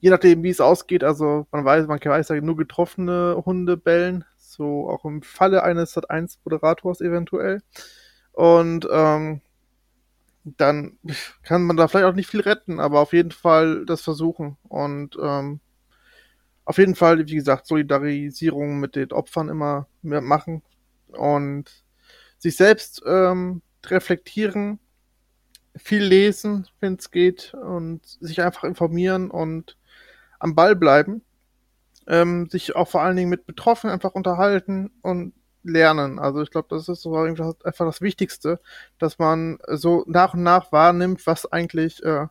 je 0.00 0.10
nachdem, 0.10 0.42
wie 0.42 0.50
es 0.50 0.60
ausgeht, 0.60 1.04
also 1.04 1.46
man 1.50 1.64
weiß, 1.64 1.86
man 1.86 2.00
weiß 2.02 2.28
ja 2.28 2.40
nur 2.40 2.56
getroffene 2.56 3.42
Hunde 3.44 3.76
bellen, 3.76 4.24
so 4.36 4.88
auch 4.88 5.04
im 5.04 5.22
Falle 5.22 5.62
eines 5.62 5.96
Sat1-Moderators 5.96 7.00
eventuell. 7.00 7.62
Und 8.32 8.86
ähm, 8.90 9.40
dann 10.44 10.98
kann 11.42 11.64
man 11.64 11.76
da 11.76 11.88
vielleicht 11.88 12.06
auch 12.06 12.14
nicht 12.14 12.30
viel 12.30 12.40
retten, 12.40 12.80
aber 12.80 13.00
auf 13.00 13.12
jeden 13.12 13.32
Fall 13.32 13.84
das 13.86 14.00
versuchen. 14.00 14.56
Und 14.68 15.16
ähm, 15.20 15.60
auf 16.64 16.78
jeden 16.78 16.94
Fall, 16.94 17.18
wie 17.26 17.34
gesagt, 17.34 17.66
Solidarisierung 17.66 18.78
mit 18.78 18.94
den 18.94 19.12
Opfern 19.12 19.48
immer 19.48 19.86
machen 20.02 20.62
und 21.08 21.84
sich 22.38 22.56
selbst 22.56 23.02
ähm, 23.06 23.62
reflektieren, 23.86 24.78
viel 25.76 26.02
lesen, 26.02 26.66
wenn 26.80 26.94
es 26.94 27.10
geht, 27.10 27.54
und 27.54 28.04
sich 28.04 28.42
einfach 28.42 28.64
informieren 28.64 29.30
und 29.30 29.76
am 30.38 30.54
Ball 30.54 30.76
bleiben. 30.76 31.22
Ähm, 32.06 32.48
sich 32.48 32.74
auch 32.74 32.88
vor 32.88 33.02
allen 33.02 33.16
Dingen 33.16 33.28
mit 33.28 33.46
Betroffenen 33.46 33.92
einfach 33.92 34.14
unterhalten 34.14 34.90
und 35.02 35.34
lernen. 35.62 36.18
Also 36.18 36.40
ich 36.42 36.50
glaube, 36.50 36.68
das 36.70 36.88
ist 36.88 37.02
so 37.02 37.14
einfach 37.16 37.54
das 37.64 38.00
Wichtigste, 38.00 38.60
dass 38.98 39.18
man 39.18 39.58
so 39.68 40.04
nach 40.06 40.32
und 40.32 40.42
nach 40.42 40.72
wahrnimmt, 40.72 41.26
was 41.26 41.50
eigentlich 41.52 42.02
äh, 42.02 42.26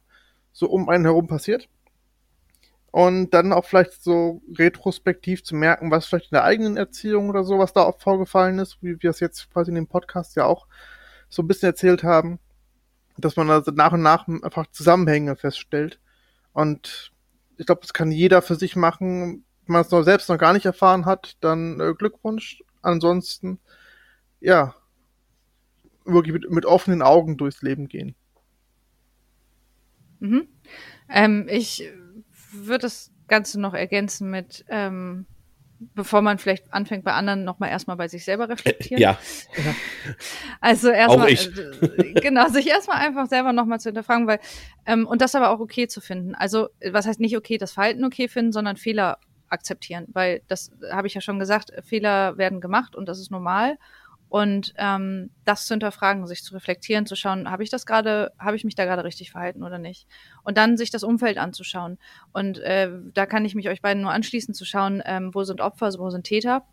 so 0.51 0.67
um 0.67 0.89
einen 0.89 1.05
herum 1.05 1.27
passiert 1.27 1.69
und 2.91 3.31
dann 3.31 3.53
auch 3.53 3.65
vielleicht 3.65 4.03
so 4.03 4.41
retrospektiv 4.57 5.43
zu 5.43 5.55
merken, 5.55 5.91
was 5.91 6.05
vielleicht 6.05 6.31
in 6.31 6.35
der 6.35 6.43
eigenen 6.43 6.77
Erziehung 6.77 7.30
oder 7.30 7.43
so, 7.43 7.59
was 7.59 7.73
da 7.73 7.84
auch 7.84 7.99
vorgefallen 7.99 8.59
ist, 8.59 8.77
wie 8.81 9.01
wir 9.01 9.09
es 9.09 9.19
jetzt 9.19 9.51
quasi 9.51 9.69
in 9.69 9.76
dem 9.76 9.88
Podcast 9.88 10.35
ja 10.35 10.45
auch 10.45 10.68
so 11.30 11.43
ein 11.43 11.47
bisschen 11.47 11.68
erzählt 11.68 12.03
haben, 12.03 12.39
dass 13.18 13.35
man 13.35 13.49
also 13.49 13.72
nach 13.72 13.91
und 13.91 14.01
nach 14.01 14.27
einfach 14.27 14.68
Zusammenhänge 14.68 15.35
feststellt. 15.35 15.99
Und 16.53 17.11
ich 17.57 17.65
glaube, 17.65 17.81
das 17.81 17.93
kann 17.93 18.11
jeder 18.11 18.41
für 18.41 18.55
sich 18.55 18.76
machen. 18.76 19.43
Wenn 19.65 19.73
man 19.73 19.81
es 19.81 19.91
noch 19.91 20.03
selbst 20.03 20.30
noch 20.30 20.38
gar 20.38 20.53
nicht 20.53 20.65
erfahren 20.65 21.05
hat, 21.05 21.38
dann 21.41 21.80
äh, 21.80 21.93
Glückwunsch. 21.93 22.64
Ansonsten, 22.81 23.59
ja, 24.39 24.76
wirklich 26.05 26.34
mit, 26.34 26.49
mit 26.49 26.65
offenen 26.65 27.01
Augen 27.01 27.38
durchs 27.38 27.61
Leben 27.61 27.88
gehen. 27.88 28.15
Mhm. 30.19 30.47
Ähm, 31.09 31.47
ich 31.49 31.91
würde 32.65 32.84
das 32.84 33.11
Ganze 33.27 33.59
noch 33.59 33.73
ergänzen 33.73 34.29
mit, 34.29 34.65
ähm, 34.69 35.25
bevor 35.79 36.21
man 36.21 36.38
vielleicht 36.39 36.73
anfängt 36.73 37.03
bei 37.03 37.13
anderen, 37.13 37.43
nochmal 37.43 37.69
erstmal 37.69 37.97
bei 37.97 38.07
sich 38.07 38.25
selber 38.25 38.49
reflektieren. 38.49 39.01
Ja. 39.01 39.17
Also 40.59 40.89
erstmal, 40.89 41.29
äh, 41.29 42.13
genau, 42.13 42.47
sich 42.49 42.67
erstmal 42.67 42.97
einfach 42.97 43.27
selber 43.27 43.53
nochmal 43.53 43.79
zu 43.79 43.89
hinterfragen, 43.89 44.25
weil, 44.27 44.39
ähm, 44.85 45.05
und 45.05 45.21
das 45.21 45.35
aber 45.35 45.51
auch 45.51 45.59
okay 45.59 45.88
zu 45.88 46.01
finden. 46.01 46.34
Also, 46.34 46.69
was 46.91 47.05
heißt 47.05 47.19
nicht 47.19 47.38
okay, 47.38 47.57
das 47.57 47.73
Verhalten 47.73 48.03
okay 48.05 48.27
finden, 48.27 48.51
sondern 48.51 48.77
Fehler 48.77 49.19
akzeptieren, 49.49 50.05
weil 50.09 50.41
das 50.47 50.71
habe 50.91 51.07
ich 51.07 51.13
ja 51.13 51.21
schon 51.21 51.39
gesagt, 51.39 51.71
Fehler 51.84 52.38
werden 52.38 52.61
gemacht 52.61 52.95
und 52.95 53.07
das 53.07 53.19
ist 53.19 53.31
normal. 53.31 53.77
Und 54.30 54.74
ähm, 54.78 55.30
das 55.45 55.68
zu 55.68 55.74
hinterfragen, 55.74 56.28
sich 56.28 56.44
zu 56.44 56.54
reflektieren, 56.54 57.06
zu 57.06 57.16
schauen, 57.16 57.49
habe 57.49 57.64
ich 57.64 57.70
das 57.70 57.86
gerade, 57.86 58.34
habe 58.38 58.58
ich 58.58 58.66
mich 58.66 58.76
da 58.76 58.86
gerade 58.86 59.04
richtig 59.04 59.32
verhalten 59.32 59.64
oder 59.64 59.80
nicht? 59.80 60.08
Und 60.44 60.58
dann 60.58 60.76
sich 60.76 60.90
das 60.90 61.04
Umfeld 61.04 61.38
anzuschauen. 61.38 61.98
Und 62.34 62.60
äh, 62.60 62.91
da 63.14 63.26
kann 63.26 63.45
ich 63.45 63.56
mich 63.56 63.70
euch 63.70 63.82
beiden 63.82 64.02
nur 64.02 64.12
anschließen, 64.12 64.54
zu 64.54 64.66
schauen, 64.66 65.02
ähm, 65.06 65.34
wo 65.34 65.44
sind 65.44 65.62
Opfer, 65.62 65.91
wo 65.98 66.10
sind 66.10 66.26
Täter. 66.26 66.66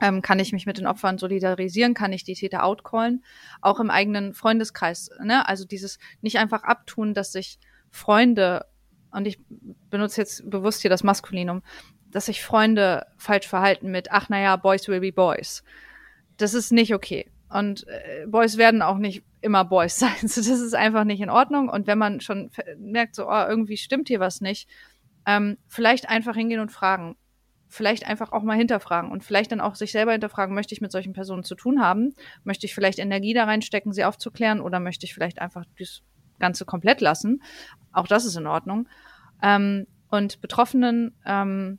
Ähm, 0.00 0.22
kann 0.22 0.38
ich 0.38 0.52
mich 0.52 0.64
mit 0.64 0.78
den 0.78 0.86
Opfern 0.86 1.18
solidarisieren? 1.18 1.92
Kann 1.92 2.12
ich 2.12 2.24
die 2.24 2.34
Täter 2.34 2.64
outcallen? 2.64 3.22
Auch 3.60 3.80
im 3.80 3.90
eigenen 3.90 4.32
Freundeskreis. 4.32 5.10
Ne? 5.22 5.46
Also 5.46 5.66
dieses 5.66 5.98
nicht 6.22 6.38
einfach 6.38 6.62
abtun, 6.62 7.12
dass 7.12 7.32
sich 7.32 7.58
Freunde, 7.90 8.64
und 9.10 9.26
ich 9.26 9.40
benutze 9.90 10.22
jetzt 10.22 10.48
bewusst 10.48 10.80
hier 10.80 10.90
das 10.90 11.04
Maskulinum, 11.04 11.62
dass 12.10 12.26
sich 12.26 12.42
Freunde 12.42 13.06
falsch 13.18 13.46
verhalten 13.46 13.90
mit, 13.90 14.10
ach 14.10 14.30
naja, 14.30 14.56
Boys 14.56 14.88
will 14.88 15.00
be 15.00 15.12
Boys 15.12 15.62
das 16.38 16.54
ist 16.54 16.72
nicht 16.72 16.94
okay. 16.94 17.30
Und 17.50 17.86
äh, 17.88 18.26
Boys 18.26 18.56
werden 18.56 18.82
auch 18.82 18.98
nicht 18.98 19.22
immer 19.40 19.64
Boys 19.64 19.96
sein. 19.98 20.16
So, 20.22 20.40
das 20.40 20.60
ist 20.60 20.74
einfach 20.74 21.04
nicht 21.04 21.20
in 21.20 21.30
Ordnung. 21.30 21.68
Und 21.68 21.86
wenn 21.86 21.98
man 21.98 22.20
schon 22.20 22.50
merkt, 22.78 23.14
so, 23.14 23.28
oh, 23.28 23.46
irgendwie 23.46 23.76
stimmt 23.76 24.08
hier 24.08 24.20
was 24.20 24.40
nicht, 24.40 24.68
ähm, 25.26 25.58
vielleicht 25.66 26.08
einfach 26.08 26.34
hingehen 26.34 26.60
und 26.60 26.72
fragen. 26.72 27.16
Vielleicht 27.70 28.06
einfach 28.06 28.32
auch 28.32 28.42
mal 28.42 28.56
hinterfragen 28.56 29.10
und 29.10 29.22
vielleicht 29.22 29.52
dann 29.52 29.60
auch 29.60 29.74
sich 29.74 29.92
selber 29.92 30.12
hinterfragen, 30.12 30.54
möchte 30.54 30.74
ich 30.74 30.80
mit 30.80 30.90
solchen 30.90 31.12
Personen 31.12 31.44
zu 31.44 31.54
tun 31.54 31.82
haben? 31.82 32.14
Möchte 32.42 32.64
ich 32.64 32.74
vielleicht 32.74 32.98
Energie 32.98 33.34
da 33.34 33.44
reinstecken, 33.44 33.92
sie 33.92 34.04
aufzuklären 34.04 34.62
oder 34.62 34.80
möchte 34.80 35.04
ich 35.04 35.12
vielleicht 35.12 35.38
einfach 35.38 35.66
das 35.78 36.00
Ganze 36.38 36.64
komplett 36.64 37.02
lassen? 37.02 37.42
Auch 37.92 38.06
das 38.06 38.24
ist 38.24 38.36
in 38.36 38.46
Ordnung. 38.46 38.88
Ähm, 39.42 39.86
und 40.08 40.40
Betroffenen, 40.40 41.14
ähm, 41.26 41.78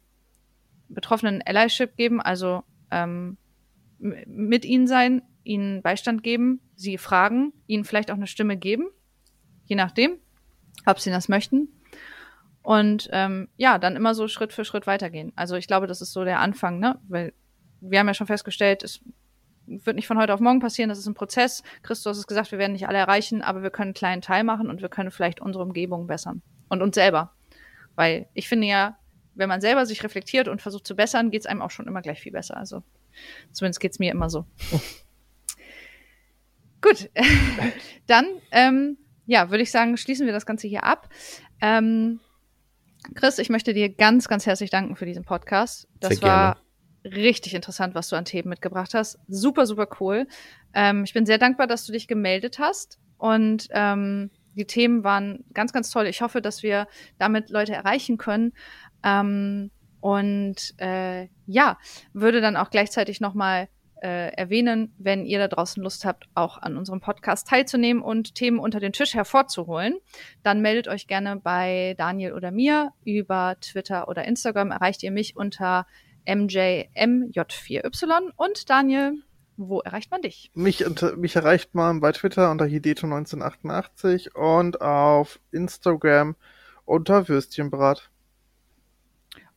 Betroffenen 0.90 1.42
Allyship 1.44 1.96
geben, 1.96 2.22
also 2.22 2.64
ähm, 2.92 3.38
mit 4.00 4.66
ihnen 4.66 4.88
sein, 4.88 5.22
ihnen 5.44 5.82
Beistand 5.82 6.24
geben, 6.24 6.62
sie 6.76 6.98
fragen, 6.98 7.54
ihnen 7.68 7.84
vielleicht 7.84 8.12
auch 8.12 8.16
eine 8.16 8.28
Stimme 8.28 8.58
geben, 8.58 8.88
je 9.66 9.76
nachdem, 9.76 10.18
ob 10.86 11.00
sie 11.00 11.12
das 11.12 11.30
möchten. 11.30 11.70
Und 12.62 13.10
ähm, 13.12 13.50
ja, 13.58 13.80
dann 13.80 13.96
immer 13.96 14.14
so 14.14 14.28
Schritt 14.28 14.54
für 14.54 14.66
Schritt 14.66 14.88
weitergehen. 14.88 15.32
Also 15.36 15.56
ich 15.56 15.68
glaube, 15.68 15.88
das 15.88 16.02
ist 16.02 16.14
so 16.14 16.24
der 16.24 16.40
Anfang, 16.40 16.80
ne? 16.80 17.00
Weil 17.08 17.34
wir 17.82 18.00
haben 18.00 18.08
ja 18.08 18.14
schon 18.14 18.28
festgestellt, 18.28 18.84
es 18.84 19.02
wird 19.66 19.96
nicht 19.96 20.08
von 20.08 20.18
heute 20.18 20.34
auf 20.34 20.40
morgen 20.40 20.60
passieren, 20.60 20.90
das 20.90 21.00
ist 21.00 21.08
ein 21.08 21.14
Prozess. 21.14 21.64
Christus 21.84 22.20
hat 22.20 22.28
gesagt, 22.28 22.52
wir 22.52 22.60
werden 22.60 22.74
nicht 22.74 22.88
alle 22.88 22.98
erreichen, 22.98 23.42
aber 23.42 23.64
wir 23.64 23.70
können 23.70 23.90
einen 23.90 23.94
kleinen 23.94 24.22
Teil 24.22 24.44
machen 24.44 24.70
und 24.70 24.82
wir 24.82 24.90
können 24.90 25.12
vielleicht 25.12 25.42
unsere 25.42 25.64
Umgebung 25.64 26.08
bessern 26.08 26.42
und 26.70 26.82
uns 26.82 26.96
selber. 26.96 27.34
Weil 27.96 28.28
ich 28.34 28.48
finde 28.48 28.68
ja, 28.68 28.98
wenn 29.36 29.50
man 29.50 29.62
selber 29.62 29.86
sich 29.86 30.04
reflektiert 30.04 30.48
und 30.48 30.62
versucht 30.62 30.86
zu 30.86 30.96
bessern, 30.96 31.32
geht 31.32 31.42
es 31.42 31.46
einem 31.46 31.62
auch 31.62 31.72
schon 31.72 31.88
immer 31.88 32.02
gleich 32.02 32.20
viel 32.20 32.32
besser. 32.32 32.58
Also 32.58 32.84
zumindest 33.52 33.80
geht 33.80 33.92
es 33.92 34.00
mir 34.00 34.12
immer 34.12 34.30
so. 34.30 34.46
Gut, 36.82 37.10
dann 38.08 38.26
ähm, 38.52 38.98
ja, 39.30 39.52
würde 39.52 39.62
ich 39.62 39.72
sagen, 39.72 39.96
schließen 39.96 40.26
wir 40.26 40.34
das 40.34 40.48
Ganze 40.48 40.68
hier 40.68 40.84
ab. 40.84 41.08
Ähm, 41.62 42.20
Chris, 43.14 43.38
ich 43.38 43.50
möchte 43.50 43.74
dir 43.74 43.90
ganz, 43.90 44.28
ganz 44.28 44.46
herzlich 44.46 44.72
danken 44.72 44.96
für 44.96 45.06
diesen 45.06 45.24
Podcast. 45.24 45.88
Das 46.00 46.16
Sehr 46.16 46.28
war 46.28 46.58
richtig 47.06 47.54
interessant, 47.54 47.96
was 47.96 48.10
du 48.10 48.16
an 48.16 48.26
Themen 48.26 48.50
mitgebracht 48.50 48.96
hast. 48.96 49.20
Super, 49.28 49.68
super 49.68 49.88
cool. 50.00 50.28
Ähm, 50.74 51.04
ich 51.04 51.14
bin 51.14 51.28
sehr 51.28 51.38
dankbar, 51.38 51.68
dass 51.68 51.86
du 51.86 51.92
dich 51.92 52.08
gemeldet 52.08 52.58
hast. 52.58 53.00
Und 53.18 53.68
ähm, 53.72 54.32
die 54.56 54.66
Themen 54.66 55.04
waren 55.04 55.44
ganz, 55.54 55.74
ganz 55.74 55.92
toll. 55.92 56.08
Ich 56.08 56.22
hoffe, 56.22 56.42
dass 56.42 56.64
wir 56.64 56.88
damit 57.20 57.52
Leute 57.52 57.74
erreichen 57.74 58.18
können. 58.18 58.54
Ähm, 59.04 59.70
und 60.02 60.74
äh, 60.78 61.28
ja, 61.46 61.78
würde 62.14 62.42
dann 62.42 62.56
auch 62.56 62.70
gleichzeitig 62.70 63.22
nochmal 63.22 63.68
äh, 64.02 64.34
erwähnen, 64.34 64.94
wenn 64.98 65.26
ihr 65.26 65.40
da 65.40 65.48
draußen 65.48 65.84
Lust 65.84 66.06
habt, 66.06 66.30
auch 66.34 66.58
an 66.58 66.78
unserem 66.78 67.02
Podcast 67.02 67.48
teilzunehmen 67.48 68.02
und 68.02 68.36
Themen 68.36 68.60
unter 68.60 68.80
den 68.80 68.94
Tisch 68.94 69.14
hervorzuholen, 69.14 69.98
dann 70.44 70.62
meldet 70.62 70.88
euch 70.88 71.08
gerne 71.08 71.36
bei 71.36 71.96
Daniel 71.98 72.34
oder 72.34 72.52
mir 72.52 72.94
über 73.04 73.58
Twitter 73.60 74.08
oder 74.08 74.26
Instagram. 74.26 74.72
Erreicht 74.72 75.04
ihr 75.04 75.12
mich 75.12 75.36
unter 75.36 75.86
MJMJ4Y 76.26 78.32
und 78.36 78.70
Daniel, 78.70 79.16
wo 79.58 79.82
erreicht 79.82 80.12
man 80.12 80.22
dich? 80.22 80.52
Mich, 80.54 80.86
mich 81.18 81.36
erreicht 81.36 81.76
man 81.76 82.00
bei 82.00 82.14
Twitter 82.14 82.52
unter 82.52 82.66
Hideto1988 82.66 84.34
und 84.34 84.80
auf 84.80 85.40
Instagram 85.52 86.36
unter 86.86 87.28
Würstchenbrat. 87.28 88.10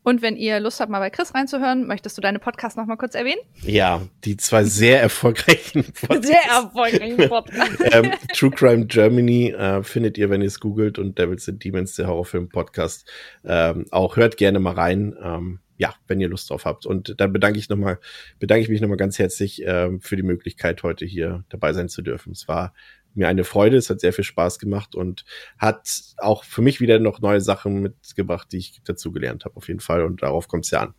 Und 0.05 0.21
wenn 0.21 0.37
ihr 0.37 0.59
Lust 0.59 0.81
habt, 0.81 0.91
mal 0.91 0.99
bei 0.99 1.11
Chris 1.11 1.35
reinzuhören, 1.35 1.87
möchtest 1.87 2.17
du 2.19 2.23
deine 2.23 2.41
Podcasts 2.41 2.77
noch 2.77 2.87
mal 2.87 2.97
kurz 2.97 3.15
erwähnen? 3.15 3.41
Ja, 3.63 4.03
die 4.25 4.37
zwei 4.37 4.65
sehr 4.65 5.01
erfolgreichen 5.01 5.85
Podcasts. 6.01 6.27
Sehr 6.27 6.43
erfolgreichen 6.51 7.29
Podcasts. 7.29 7.79
ähm, 7.93 8.13
True 8.35 8.51
Crime 8.51 8.87
Germany 8.87 9.51
äh, 9.51 9.83
findet 9.85 10.19
ihr, 10.19 10.29
wenn 10.29 10.43
ihr 10.43 10.49
es 10.49 10.59
googelt 10.59 10.99
und 10.99 11.19
Devils 11.19 11.49
and 11.49 11.63
Demons, 11.63 11.95
der 11.95 12.09
Horrorfilm-Podcast. 12.09 13.09
Ähm, 13.45 13.87
auch 13.93 14.17
hört 14.17 14.37
gerne 14.37 14.59
mal 14.59 14.75
rein. 14.75 15.15
Ähm, 15.23 15.61
ja, 15.79 15.95
wenn 16.07 16.21
ihr 16.21 16.29
Lust 16.29 16.49
drauf 16.51 16.65
habt. 16.65 16.87
Und 16.87 17.15
dann 17.19 17.33
bedanke 17.33 17.59
ich 17.59 17.69
noch 17.69 17.77
mal, 17.77 17.99
bedanke 18.39 18.63
ich 18.63 18.69
mich 18.69 18.81
nochmal 18.81 18.97
ganz 18.97 19.19
herzlich 19.19 19.63
ähm, 19.67 20.01
für 20.01 20.15
die 20.15 20.23
Möglichkeit, 20.23 20.83
heute 20.85 21.05
hier 21.05 21.45
dabei 21.49 21.73
sein 21.73 21.89
zu 21.89 22.03
dürfen. 22.03 22.33
Es 22.33 22.47
war 22.47 22.73
mir 23.15 23.29
eine 23.29 23.45
Freude. 23.45 23.77
Es 23.77 23.91
hat 23.91 24.01
sehr 24.01 24.13
viel 24.13 24.25
Spaß 24.25 24.59
gemacht 24.59 24.95
und 24.95 25.25
hat 25.59 26.03
auch 26.19 26.45
für 26.45 26.63
mich 26.63 26.81
wieder 26.81 26.99
noch 26.99 27.21
neue 27.21 27.41
Sachen 27.41 27.81
mitgebracht, 27.81 28.49
die 28.53 28.59
ich 28.59 28.83
dazu 28.85 29.13
gelernt 29.13 29.45
habe, 29.45 29.57
auf 29.57 29.69
jeden 29.69 29.81
Fall. 29.81 30.05
Und 30.05 30.23
darauf 30.23 30.49
kommt 30.49 30.65
es 30.65 30.71
ja 30.71 30.81
an. 30.81 30.95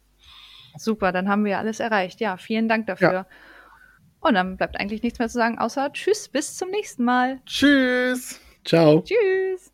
Super, 0.77 1.11
dann 1.11 1.30
haben 1.30 1.45
wir 1.45 1.60
alles 1.60 1.80
erreicht. 1.80 2.19
Ja, 2.19 2.38
vielen 2.38 2.68
Dank 2.68 2.88
dafür. 2.88 3.14
Ja. 3.14 3.27
Und 4.19 4.35
dann 4.35 4.57
bleibt 4.57 4.80
eigentlich 4.80 5.03
nichts 5.03 5.19
mehr 5.19 5.27
zu 5.27 5.38
sagen, 5.38 5.60
außer 5.60 5.91
Tschüss, 5.91 6.30
bis 6.30 6.56
zum 6.56 6.69
nächsten 6.69 7.03
Mal. 7.03 7.41
Tschüss. 7.45 8.40
Ciao. 8.64 9.02
Tschüss. 9.02 9.73